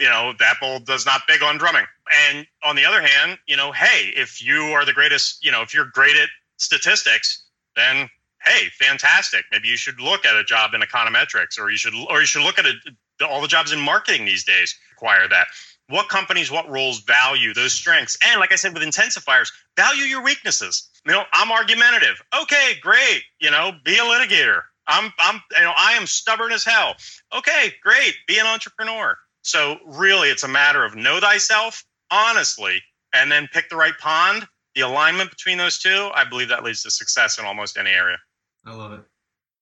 You 0.00 0.08
know, 0.08 0.32
Apple 0.40 0.80
does 0.80 1.06
not 1.06 1.22
big 1.28 1.42
on 1.42 1.58
drumming. 1.58 1.84
And 2.28 2.46
on 2.64 2.76
the 2.76 2.84
other 2.84 3.02
hand, 3.02 3.38
you 3.46 3.56
know, 3.56 3.72
hey, 3.72 4.12
if 4.16 4.44
you 4.44 4.62
are 4.72 4.84
the 4.84 4.92
greatest, 4.92 5.44
you 5.44 5.52
know, 5.52 5.62
if 5.62 5.74
you're 5.74 5.84
great 5.84 6.16
at 6.16 6.28
statistics, 6.56 7.44
then 7.76 8.08
hey, 8.44 8.68
fantastic. 8.78 9.44
Maybe 9.52 9.68
you 9.68 9.76
should 9.76 10.00
look 10.00 10.24
at 10.26 10.36
a 10.36 10.44
job 10.44 10.74
in 10.74 10.80
econometrics, 10.80 11.58
or 11.58 11.70
you 11.70 11.76
should, 11.76 11.94
or 12.10 12.20
you 12.20 12.26
should 12.26 12.42
look 12.42 12.58
at 12.58 12.66
it. 12.66 12.76
All 13.22 13.40
the 13.40 13.48
jobs 13.48 13.72
in 13.72 13.80
marketing 13.80 14.24
these 14.24 14.44
days 14.44 14.76
require 14.90 15.28
that. 15.28 15.46
What 15.88 16.08
companies, 16.08 16.50
what 16.50 16.68
roles 16.68 17.00
value 17.00 17.52
those 17.54 17.72
strengths? 17.72 18.16
And 18.26 18.40
like 18.40 18.52
I 18.52 18.56
said, 18.56 18.72
with 18.74 18.82
intensifiers, 18.82 19.52
value 19.76 20.04
your 20.04 20.22
weaknesses. 20.22 20.88
You 21.04 21.12
know, 21.12 21.24
I'm 21.32 21.52
argumentative. 21.52 22.22
Okay, 22.42 22.74
great. 22.80 23.22
You 23.40 23.50
know, 23.50 23.72
be 23.84 23.98
a 23.98 24.02
litigator. 24.02 24.62
I'm, 24.86 25.12
I'm, 25.18 25.40
you 25.56 25.62
know, 25.62 25.72
I 25.76 25.92
am 25.92 26.06
stubborn 26.06 26.52
as 26.52 26.64
hell. 26.64 26.94
Okay, 27.36 27.72
great. 27.82 28.14
Be 28.26 28.38
an 28.38 28.46
entrepreneur. 28.46 29.16
So 29.42 29.78
really, 29.86 30.28
it's 30.28 30.42
a 30.42 30.48
matter 30.48 30.84
of 30.84 30.94
know 30.94 31.20
thyself 31.20 31.84
honestly, 32.12 32.80
and 33.14 33.32
then 33.32 33.48
pick 33.52 33.68
the 33.68 33.76
right 33.76 33.96
pond. 33.98 34.46
The 34.74 34.82
alignment 34.82 35.30
between 35.30 35.58
those 35.58 35.78
two, 35.78 36.10
I 36.14 36.24
believe 36.24 36.48
that 36.48 36.62
leads 36.62 36.82
to 36.84 36.90
success 36.90 37.38
in 37.38 37.44
almost 37.44 37.76
any 37.76 37.90
area. 37.90 38.16
I 38.64 38.74
love 38.74 38.92
it. 38.92 39.00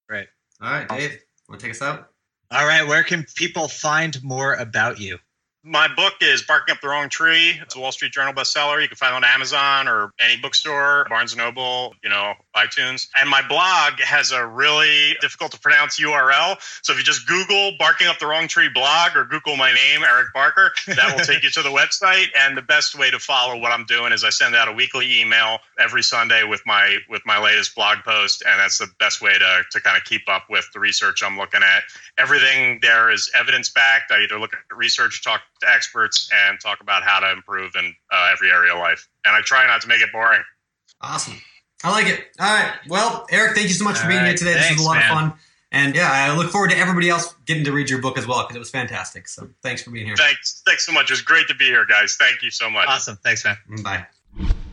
Great. 0.09 0.29
All 0.61 0.71
right, 0.71 0.89
Dave, 0.89 1.19
want 1.49 1.61
to 1.61 1.67
take 1.67 1.75
us 1.75 1.83
out? 1.83 2.11
All 2.53 2.67
right. 2.67 2.87
Where 2.87 3.03
can 3.03 3.25
people 3.35 3.69
find 3.69 4.23
more 4.23 4.55
about 4.55 5.01
you? 5.01 5.19
My 5.62 5.89
book 5.95 6.15
is 6.23 6.43
Barking 6.43 6.73
Up 6.73 6.81
the 6.81 6.89
Wrong 6.89 7.11
Tree. 7.11 7.51
It's 7.61 7.77
a 7.77 7.81
Wall 7.81 7.93
Street 7.93 8.12
Journal 8.12 8.32
bestseller. 8.32 8.81
You 8.81 8.89
can 8.89 8.97
find 8.97 9.12
it 9.12 9.16
on 9.16 9.24
Amazon 9.24 9.89
or 9.89 10.11
any 10.19 10.41
bookstore, 10.41 11.05
Barnes 11.11 11.37
& 11.37 11.37
Noble, 11.37 11.95
you 12.03 12.09
know, 12.09 12.32
iTunes. 12.57 13.09
And 13.20 13.28
my 13.28 13.47
blog 13.47 14.01
has 14.01 14.32
a 14.32 14.47
really 14.47 15.19
difficult 15.20 15.53
to 15.53 15.61
pronounce 15.61 16.01
URL. 16.01 16.57
So 16.82 16.95
if 16.95 16.99
you 16.99 17.05
just 17.05 17.28
Google 17.28 17.73
Barking 17.78 18.07
Up 18.07 18.19
the 18.19 18.27
Wrong 18.27 18.49
Tree 18.49 18.70
blog 18.73 19.15
or 19.15 19.27
Google 19.27 19.59
my 19.59 19.70
name, 19.70 20.03
Eric 20.03 20.28
Barker, 20.32 20.73
that 20.87 21.15
will 21.15 21.24
take 21.27 21.43
you 21.43 21.51
to 21.51 21.62
the 21.62 21.69
website. 21.69 22.28
And 22.39 22.57
the 22.57 22.62
best 22.62 22.99
way 22.99 23.11
to 23.11 23.19
follow 23.19 23.59
what 23.59 23.70
I'm 23.70 23.85
doing 23.85 24.15
is 24.15 24.24
I 24.24 24.31
send 24.31 24.57
out 24.57 24.66
a 24.66 24.73
weekly 24.73 25.20
email 25.20 25.59
every 25.78 26.03
Sunday 26.03 26.43
with 26.43 26.62
my 26.65 26.97
with 27.11 27.20
my 27.27 27.39
latest 27.39 27.74
blog 27.74 27.99
post. 27.99 28.43
And 28.47 28.59
that's 28.59 28.78
the 28.78 28.89
best 28.99 29.20
way 29.20 29.35
to, 29.35 29.62
to 29.70 29.81
kind 29.82 29.99
of 29.99 30.05
keep 30.05 30.23
up 30.27 30.45
with 30.49 30.66
the 30.73 30.81
research 30.81 31.23
I'm 31.23 31.37
looking 31.37 31.61
at. 31.62 31.82
Everything 32.16 32.78
there 32.81 33.11
is 33.11 33.31
evidence 33.39 33.69
backed. 33.69 34.11
I 34.11 34.23
either 34.23 34.41
look 34.41 34.55
at 34.55 34.61
research, 34.74 35.23
talk 35.23 35.43
to 35.61 35.69
experts, 35.69 36.31
and 36.49 36.59
talk 36.61 36.81
about 36.81 37.03
how 37.03 37.20
to 37.20 37.31
improve 37.32 37.73
in 37.77 37.95
uh, 38.12 38.31
every 38.32 38.51
area 38.51 38.73
of 38.73 38.78
life. 38.78 39.09
And 39.24 39.35
I 39.35 39.41
try 39.43 39.66
not 39.66 39.81
to 39.82 39.89
make 39.89 40.01
it 40.03 40.11
boring. 40.12 40.43
Awesome. 41.01 41.41
I 41.82 41.91
like 41.91 42.07
it. 42.09 42.20
All 42.39 42.53
right. 42.55 42.73
Well, 42.89 43.27
Eric, 43.31 43.55
thank 43.57 43.69
you 43.69 43.74
so 43.74 43.85
much 43.85 43.97
for 43.99 44.03
All 44.05 44.09
being 44.09 44.20
here 44.20 44.28
right. 44.31 44.37
today. 44.37 44.53
This 44.55 44.62
Thanks, 44.66 44.78
was 44.81 44.87
a 44.87 44.89
lot 44.89 44.97
man. 44.97 45.11
of 45.11 45.16
fun. 45.16 45.32
And 45.73 45.95
yeah, 45.95 46.11
I 46.12 46.37
look 46.37 46.51
forward 46.51 46.70
to 46.73 46.77
everybody 46.77 47.09
else 47.09 47.32
getting 47.47 47.65
to 47.65 47.73
read 47.73 47.89
your 47.89 48.01
book 48.01 48.19
as 48.19 48.27
well 48.27 48.43
because 48.43 48.57
it 48.57 48.59
was 48.59 48.70
fantastic. 48.70 49.28
So 49.28 49.49
thanks 49.62 49.82
for 49.82 49.91
being 49.93 50.05
here. 50.05 50.16
Thanks, 50.16 50.62
thanks 50.66 50.85
so 50.85 50.93
much. 50.93 51.05
It 51.11 51.12
was 51.12 51.20
great 51.23 51.47
to 51.49 51.55
be 51.55 51.66
here, 51.66 51.87
guys. 51.87 52.16
Thank 52.19 52.43
you 52.43 52.51
so 52.51 52.69
much. 52.69 52.89
Awesome. 52.89 53.19
Thanks, 53.23 53.45
man. 53.45 53.57
Bye. 53.85 54.05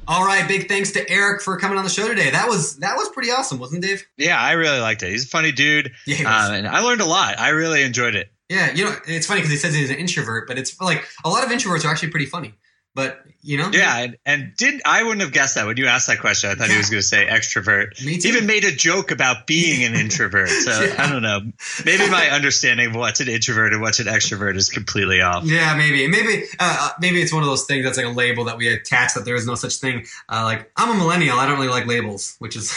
All 0.07 0.25
right, 0.25 0.47
big 0.47 0.67
thanks 0.69 0.91
to 0.93 1.09
Eric 1.09 1.41
for 1.41 1.57
coming 1.57 1.77
on 1.77 1.83
the 1.83 1.89
show 1.89 2.07
today. 2.07 2.29
That 2.29 2.47
was 2.47 2.77
that 2.77 2.95
was 2.95 3.09
pretty 3.09 3.29
awesome, 3.29 3.59
wasn't 3.59 3.83
it, 3.83 3.87
Dave? 3.87 4.07
Yeah, 4.17 4.39
I 4.41 4.53
really 4.53 4.79
liked 4.79 5.03
it. 5.03 5.09
He's 5.11 5.25
a 5.25 5.27
funny 5.27 5.51
dude, 5.51 5.91
Yeah, 6.05 6.15
he 6.15 6.23
was. 6.23 6.49
um, 6.49 6.53
and 6.55 6.67
I 6.67 6.79
learned 6.79 7.01
a 7.01 7.05
lot. 7.05 7.37
I 7.39 7.49
really 7.49 7.83
enjoyed 7.83 8.15
it. 8.15 8.31
Yeah. 8.49 8.73
You 8.73 8.85
know, 8.85 8.95
it's 9.07 9.27
funny 9.27 9.41
because 9.41 9.51
he 9.51 9.57
says 9.57 9.73
he's 9.73 9.89
an 9.89 9.97
introvert, 9.97 10.47
but 10.47 10.57
it's 10.57 10.79
like 10.79 11.05
a 11.23 11.29
lot 11.29 11.43
of 11.43 11.49
introverts 11.49 11.85
are 11.85 11.89
actually 11.89 12.09
pretty 12.09 12.25
funny. 12.25 12.53
But 12.95 13.23
you 13.47 13.57
know, 13.57 13.69
Yeah, 13.71 13.97
and, 13.99 14.17
and 14.25 14.53
did 14.57 14.81
I 14.85 15.03
wouldn't 15.03 15.21
have 15.21 15.31
guessed 15.31 15.55
that 15.55 15.65
when 15.65 15.77
you 15.77 15.87
asked 15.87 16.07
that 16.07 16.19
question. 16.19 16.49
I 16.49 16.55
thought 16.55 16.69
he 16.69 16.75
was 16.75 16.89
going 16.89 16.99
to 16.99 17.07
say 17.07 17.25
extrovert. 17.25 18.03
Me 18.05 18.17
too. 18.17 18.27
Even 18.27 18.45
made 18.45 18.65
a 18.65 18.71
joke 18.71 19.11
about 19.11 19.47
being 19.47 19.85
an 19.85 19.95
introvert. 19.99 20.49
So 20.49 20.83
Yeah. 20.83 20.95
I 20.97 21.09
don't 21.09 21.21
know. 21.21 21.39
Maybe 21.85 22.09
my 22.09 22.27
understanding 22.29 22.87
of 22.89 22.95
what's 22.95 23.21
an 23.21 23.29
introvert 23.29 23.71
and 23.71 23.81
what's 23.81 23.99
an 23.99 24.07
extrovert 24.07 24.57
is 24.57 24.69
completely 24.69 25.21
off. 25.21 25.45
Yeah, 25.45 25.75
maybe, 25.77 26.07
maybe, 26.09 26.43
uh, 26.59 26.89
maybe 26.99 27.21
it's 27.21 27.31
one 27.31 27.41
of 27.41 27.47
those 27.47 27.63
things 27.63 27.85
that's 27.85 27.97
like 27.97 28.05
a 28.05 28.09
label 28.09 28.43
that 28.45 28.57
we 28.57 28.67
attach 28.67 29.13
that 29.13 29.23
there 29.23 29.35
is 29.35 29.47
no 29.47 29.55
such 29.55 29.75
thing. 29.77 30.05
Uh, 30.27 30.43
like 30.43 30.69
I'm 30.75 30.93
a 30.93 30.97
millennial, 30.97 31.39
I 31.39 31.45
don't 31.47 31.55
really 31.55 31.69
like 31.69 31.87
labels, 31.87 32.35
which 32.39 32.57
is 32.57 32.73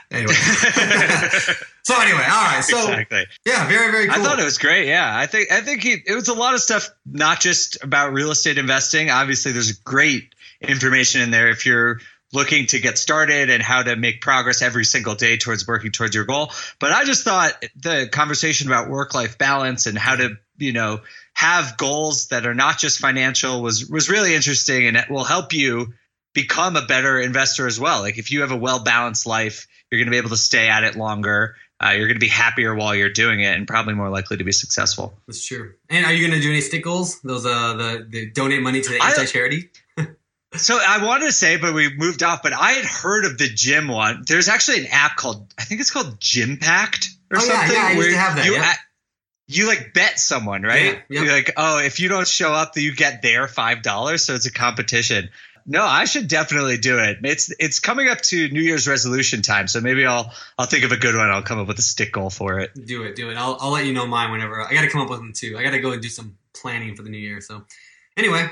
anyway. 0.10 0.34
So 1.82 1.98
anyway, 1.98 2.22
all 2.22 2.44
right. 2.44 2.62
So 2.62 2.76
exactly. 2.78 3.26
yeah, 3.46 3.66
very 3.66 3.90
very 3.90 4.06
cool. 4.06 4.14
I 4.14 4.22
thought 4.22 4.38
it 4.38 4.44
was 4.44 4.58
great. 4.58 4.86
Yeah, 4.86 5.10
I 5.16 5.26
think 5.26 5.50
I 5.50 5.60
think 5.62 5.82
he, 5.82 5.96
it 6.06 6.14
was 6.14 6.28
a 6.28 6.34
lot 6.34 6.52
of 6.54 6.60
stuff, 6.60 6.90
not 7.06 7.40
just 7.40 7.82
about 7.82 8.12
real 8.12 8.30
estate 8.30 8.58
investing. 8.58 9.10
Obviously, 9.10 9.52
there's 9.52 9.72
great 9.72 10.09
information 10.60 11.22
in 11.22 11.30
there 11.30 11.48
if 11.48 11.66
you're 11.66 12.00
looking 12.32 12.66
to 12.66 12.78
get 12.78 12.96
started 12.96 13.50
and 13.50 13.62
how 13.62 13.82
to 13.82 13.96
make 13.96 14.20
progress 14.20 14.62
every 14.62 14.84
single 14.84 15.14
day 15.14 15.36
towards 15.36 15.66
working 15.66 15.90
towards 15.90 16.14
your 16.14 16.24
goal. 16.24 16.50
But 16.78 16.92
I 16.92 17.04
just 17.04 17.24
thought 17.24 17.52
the 17.76 18.08
conversation 18.10 18.68
about 18.68 18.88
work 18.88 19.14
life 19.14 19.38
balance 19.38 19.86
and 19.86 19.98
how 19.98 20.16
to 20.16 20.36
you 20.58 20.72
know 20.72 21.00
have 21.32 21.76
goals 21.76 22.28
that 22.28 22.46
are 22.46 22.54
not 22.54 22.78
just 22.78 22.98
financial 22.98 23.62
was 23.62 23.88
was 23.88 24.08
really 24.08 24.34
interesting 24.34 24.86
and 24.86 24.96
it 24.96 25.10
will 25.10 25.24
help 25.24 25.52
you 25.52 25.94
become 26.34 26.76
a 26.76 26.86
better 26.86 27.18
investor 27.20 27.66
as 27.66 27.80
well. 27.80 28.00
Like 28.00 28.18
if 28.18 28.30
you 28.30 28.42
have 28.42 28.52
a 28.52 28.56
well 28.56 28.82
balanced 28.82 29.26
life, 29.26 29.66
you're 29.90 29.98
going 29.98 30.06
to 30.06 30.12
be 30.12 30.18
able 30.18 30.30
to 30.30 30.36
stay 30.36 30.68
at 30.68 30.84
it 30.84 30.96
longer. 30.96 31.56
Uh, 31.82 31.92
you're 31.92 32.08
going 32.08 32.16
to 32.16 32.20
be 32.20 32.28
happier 32.28 32.74
while 32.74 32.94
you're 32.94 33.12
doing 33.12 33.40
it, 33.40 33.56
and 33.56 33.66
probably 33.66 33.94
more 33.94 34.10
likely 34.10 34.36
to 34.36 34.44
be 34.44 34.52
successful. 34.52 35.18
That's 35.26 35.42
true. 35.46 35.72
And 35.88 36.04
are 36.04 36.12
you 36.12 36.28
going 36.28 36.38
to 36.38 36.46
do 36.46 36.50
any 36.50 36.60
stick 36.60 36.84
goals? 36.84 37.22
Those 37.22 37.46
uh 37.46 37.74
the, 37.74 38.06
the 38.08 38.30
donate 38.30 38.62
money 38.62 38.82
to 38.82 38.88
the 38.90 39.02
anti 39.02 39.24
charity. 39.24 39.70
So 40.54 40.78
I 40.84 41.04
wanted 41.04 41.26
to 41.26 41.32
say, 41.32 41.56
but 41.58 41.74
we 41.74 41.94
moved 41.96 42.22
off. 42.22 42.42
But 42.42 42.52
I 42.52 42.72
had 42.72 42.84
heard 42.84 43.24
of 43.24 43.38
the 43.38 43.48
gym 43.48 43.86
one. 43.88 44.24
There's 44.26 44.48
actually 44.48 44.80
an 44.80 44.86
app 44.90 45.16
called 45.16 45.52
I 45.58 45.62
think 45.64 45.80
it's 45.80 45.90
called 45.92 46.16
Gym 46.20 46.56
Pact 46.58 47.08
or 47.30 47.38
Oh, 47.38 47.44
yeah, 47.44 47.60
something. 47.60 47.76
yeah, 47.76 47.86
I 47.86 47.92
used 47.92 48.10
to 48.10 48.16
have 48.18 48.36
that, 48.36 48.46
You, 48.46 48.54
yeah. 48.54 48.72
you 49.46 49.68
like 49.68 49.94
bet 49.94 50.18
someone, 50.18 50.62
right? 50.62 50.84
Yeah, 50.84 50.90
yep. 51.08 51.24
You're 51.24 51.32
like, 51.32 51.52
oh, 51.56 51.78
if 51.78 52.00
you 52.00 52.08
don't 52.08 52.26
show 52.26 52.52
up, 52.52 52.76
you 52.76 52.94
get 52.96 53.22
their 53.22 53.46
five 53.46 53.82
dollars. 53.82 54.24
So 54.24 54.34
it's 54.34 54.46
a 54.46 54.52
competition. 54.52 55.30
No, 55.66 55.84
I 55.84 56.06
should 56.06 56.26
definitely 56.26 56.78
do 56.78 56.98
it. 56.98 57.18
It's 57.22 57.54
it's 57.60 57.78
coming 57.78 58.08
up 58.08 58.20
to 58.22 58.48
New 58.48 58.62
Year's 58.62 58.88
resolution 58.88 59.42
time, 59.42 59.68
so 59.68 59.80
maybe 59.80 60.04
I'll 60.04 60.32
I'll 60.58 60.66
think 60.66 60.84
of 60.84 60.90
a 60.90 60.96
good 60.96 61.14
one. 61.14 61.30
I'll 61.30 61.42
come 61.42 61.60
up 61.60 61.68
with 61.68 61.78
a 61.78 61.82
stick 61.82 62.12
goal 62.12 62.30
for 62.30 62.58
it. 62.58 62.70
Do 62.86 63.04
it, 63.04 63.14
do 63.14 63.30
it. 63.30 63.36
I'll 63.36 63.56
I'll 63.60 63.70
let 63.70 63.84
you 63.86 63.92
know 63.92 64.06
mine 64.06 64.32
whenever. 64.32 64.60
I 64.60 64.72
got 64.72 64.80
to 64.80 64.90
come 64.90 65.02
up 65.02 65.10
with 65.10 65.20
them 65.20 65.32
too. 65.32 65.56
I 65.58 65.62
got 65.62 65.70
to 65.72 65.78
go 65.80 65.92
and 65.92 66.02
do 66.02 66.08
some 66.08 66.38
planning 66.54 66.96
for 66.96 67.02
the 67.02 67.10
new 67.10 67.18
year. 67.18 67.40
So 67.40 67.66
anyway, 68.16 68.48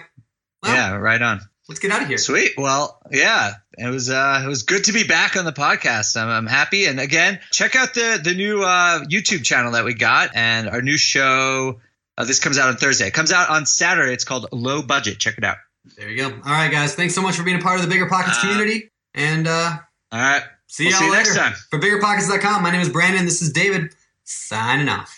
well, 0.63 0.75
yeah, 0.75 0.95
right 0.95 1.21
on. 1.21 1.41
Let's 1.69 1.81
get 1.81 1.91
out 1.91 2.01
of 2.03 2.09
here. 2.09 2.17
Sweet. 2.19 2.53
Well, 2.57 2.99
yeah, 3.11 3.53
it 3.77 3.89
was 3.91 4.09
uh, 4.09 4.43
it 4.45 4.49
was 4.49 4.63
good 4.63 4.85
to 4.85 4.93
be 4.93 5.05
back 5.05 5.37
on 5.37 5.45
the 5.45 5.53
podcast. 5.53 6.17
I'm, 6.17 6.29
I'm 6.29 6.47
happy. 6.47 6.87
And 6.87 6.99
again, 6.99 7.41
check 7.53 7.77
out 7.77 7.93
the 7.95 8.19
the 8.23 8.35
new 8.35 8.63
uh, 8.63 9.05
YouTube 9.05 9.45
channel 9.45 9.73
that 9.73 9.85
we 9.85 9.93
got 9.95 10.35
and 10.35 10.69
our 10.69 10.81
new 10.81 10.97
show. 10.97 11.81
Uh, 12.17 12.25
this 12.25 12.41
comes 12.41 12.59
out 12.59 12.69
on 12.69 12.77
Thursday. 12.79 13.07
It 13.09 13.15
comes 13.15 13.31
out 13.33 13.51
on 13.51 13.67
Saturday. 13.67 14.13
It's 14.15 14.25
called 14.25 14.47
Low 14.51 14.83
Budget. 14.83 15.19
Check 15.19 15.37
it 15.39 15.45
out. 15.45 15.59
There 15.97 16.09
you 16.11 16.17
go. 16.17 16.29
All 16.35 16.53
right, 16.53 16.71
guys. 16.71 16.95
Thanks 16.95 17.15
so 17.15 17.23
much 17.23 17.37
for 17.37 17.43
being 17.45 17.59
a 17.59 17.63
part 17.63 17.79
of 17.81 17.89
the 17.89 17.95
BiggerPockets 17.95 18.39
Uh, 18.39 18.41
community. 18.41 18.91
And 19.15 19.47
uh, 19.47 19.77
All 20.11 20.21
right. 20.21 20.43
see 20.67 20.85
We'll 20.85 20.91
y'all 20.93 20.99
see 21.01 21.05
you 21.07 21.13
later. 21.13 21.25
next 21.25 21.37
time. 21.37 21.53
For 21.71 21.79
biggerpockets.com, 21.79 22.63
my 22.63 22.71
name 22.71 22.81
is 22.81 22.89
Brandon. 22.89 23.25
This 23.25 23.41
is 23.43 23.53
David. 23.53 23.95
Signing 24.25 24.89
off. 24.89 25.18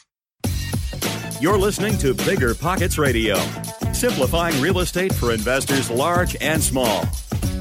You're 1.41 1.57
listening 1.57 1.97
to 1.99 2.13
BiggerPockets 2.13 2.99
Radio, 2.99 3.35
simplifying 3.95 4.61
real 4.61 4.81
estate 4.81 5.15
for 5.15 5.33
investors 5.33 5.89
large 5.89 6.37
and 6.39 6.63
small. 6.63 7.09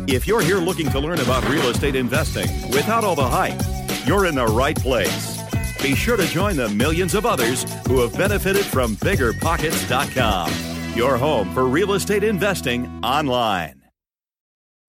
If 0.05 0.27
you're 0.27 0.41
here 0.41 0.57
looking 0.57 0.89
to 0.89 0.99
learn 0.99 1.21
about 1.21 1.47
real 1.47 1.69
estate 1.69 1.95
investing 1.95 2.49
without 2.71 3.05
all 3.05 3.15
the 3.15 3.25
hype, 3.25 3.57
you're 4.05 4.25
in 4.25 4.35
the 4.35 4.45
right 4.45 4.75
place. 4.75 5.39
Be 5.81 5.95
sure 5.95 6.17
to 6.17 6.27
join 6.27 6.57
the 6.57 6.67
millions 6.67 7.15
of 7.15 7.25
others 7.25 7.63
who 7.87 8.01
have 8.01 8.17
benefited 8.17 8.65
from 8.65 8.97
biggerpockets.com, 8.97 10.51
your 10.97 11.15
home 11.15 11.53
for 11.53 11.65
real 11.65 11.93
estate 11.93 12.25
investing 12.25 12.85
online. 13.01 13.81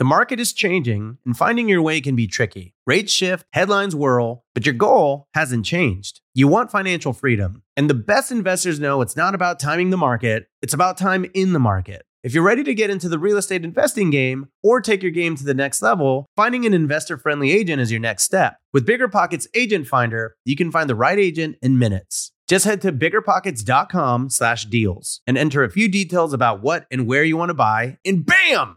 The 0.01 0.05
market 0.05 0.41
is 0.41 0.53
changing, 0.53 1.19
and 1.25 1.37
finding 1.37 1.69
your 1.69 1.83
way 1.83 2.01
can 2.01 2.17
be 2.17 2.27
tricky. 2.27 2.75
Rates 2.89 3.13
shift, 3.13 3.47
headlines 3.53 3.95
whirl, 3.95 4.43
but 4.53 4.67
your 4.67 4.75
goal 4.75 5.29
hasn't 5.33 5.65
changed. 5.65 6.20
You 6.33 6.47
want 6.47 6.71
financial 6.71 7.13
freedom. 7.13 7.65
And 7.77 7.91
the 7.91 7.95
best 7.95 8.31
investors 8.31 8.79
know 8.79 9.01
it's 9.01 9.17
not 9.17 9.35
about 9.35 9.59
timing 9.59 9.91
the 9.91 9.97
market, 9.97 10.47
it's 10.63 10.75
about 10.75 10.97
time 10.97 11.27
in 11.35 11.53
the 11.53 11.59
market. 11.59 12.03
If 12.23 12.35
you're 12.35 12.45
ready 12.45 12.63
to 12.65 12.75
get 12.75 12.91
into 12.91 13.09
the 13.09 13.19
real 13.19 13.37
estate 13.37 13.65
investing 13.65 14.11
game 14.11 14.49
or 14.63 14.81
take 14.81 15.03
your 15.03 15.11
game 15.11 15.37
to 15.37 15.45
the 15.45 15.55
next 15.55 15.83
level, 15.83 16.27
finding 16.37 16.67
an 16.67 16.75
investor 16.75 17.17
friendly 17.17 17.51
agent 17.51 17.81
is 17.81 17.91
your 17.91 17.99
next 17.99 18.25
step. 18.25 18.59
With 18.73 18.87
BiggerPockets 18.87 19.49
Agent 19.55 19.89
Finder, 19.89 20.37
you 20.45 20.55
can 20.55 20.71
find 20.71 20.89
the 20.89 20.95
right 20.95 21.19
agent 21.19 21.57
in 21.63 21.79
minutes. 21.79 22.31
Just 22.47 22.65
head 22.65 22.81
to 22.83 22.93
biggerpockets.com 22.93 24.29
slash 24.31 24.67
deals 24.67 25.23
and 25.27 25.39
enter 25.39 25.65
a 25.65 25.71
few 25.71 25.89
details 25.89 26.33
about 26.33 26.63
what 26.63 26.87
and 26.91 27.07
where 27.07 27.25
you 27.25 27.37
want 27.37 27.51
to 27.51 27.55
buy, 27.55 27.99
and 28.05 28.25
bam! 28.27 28.77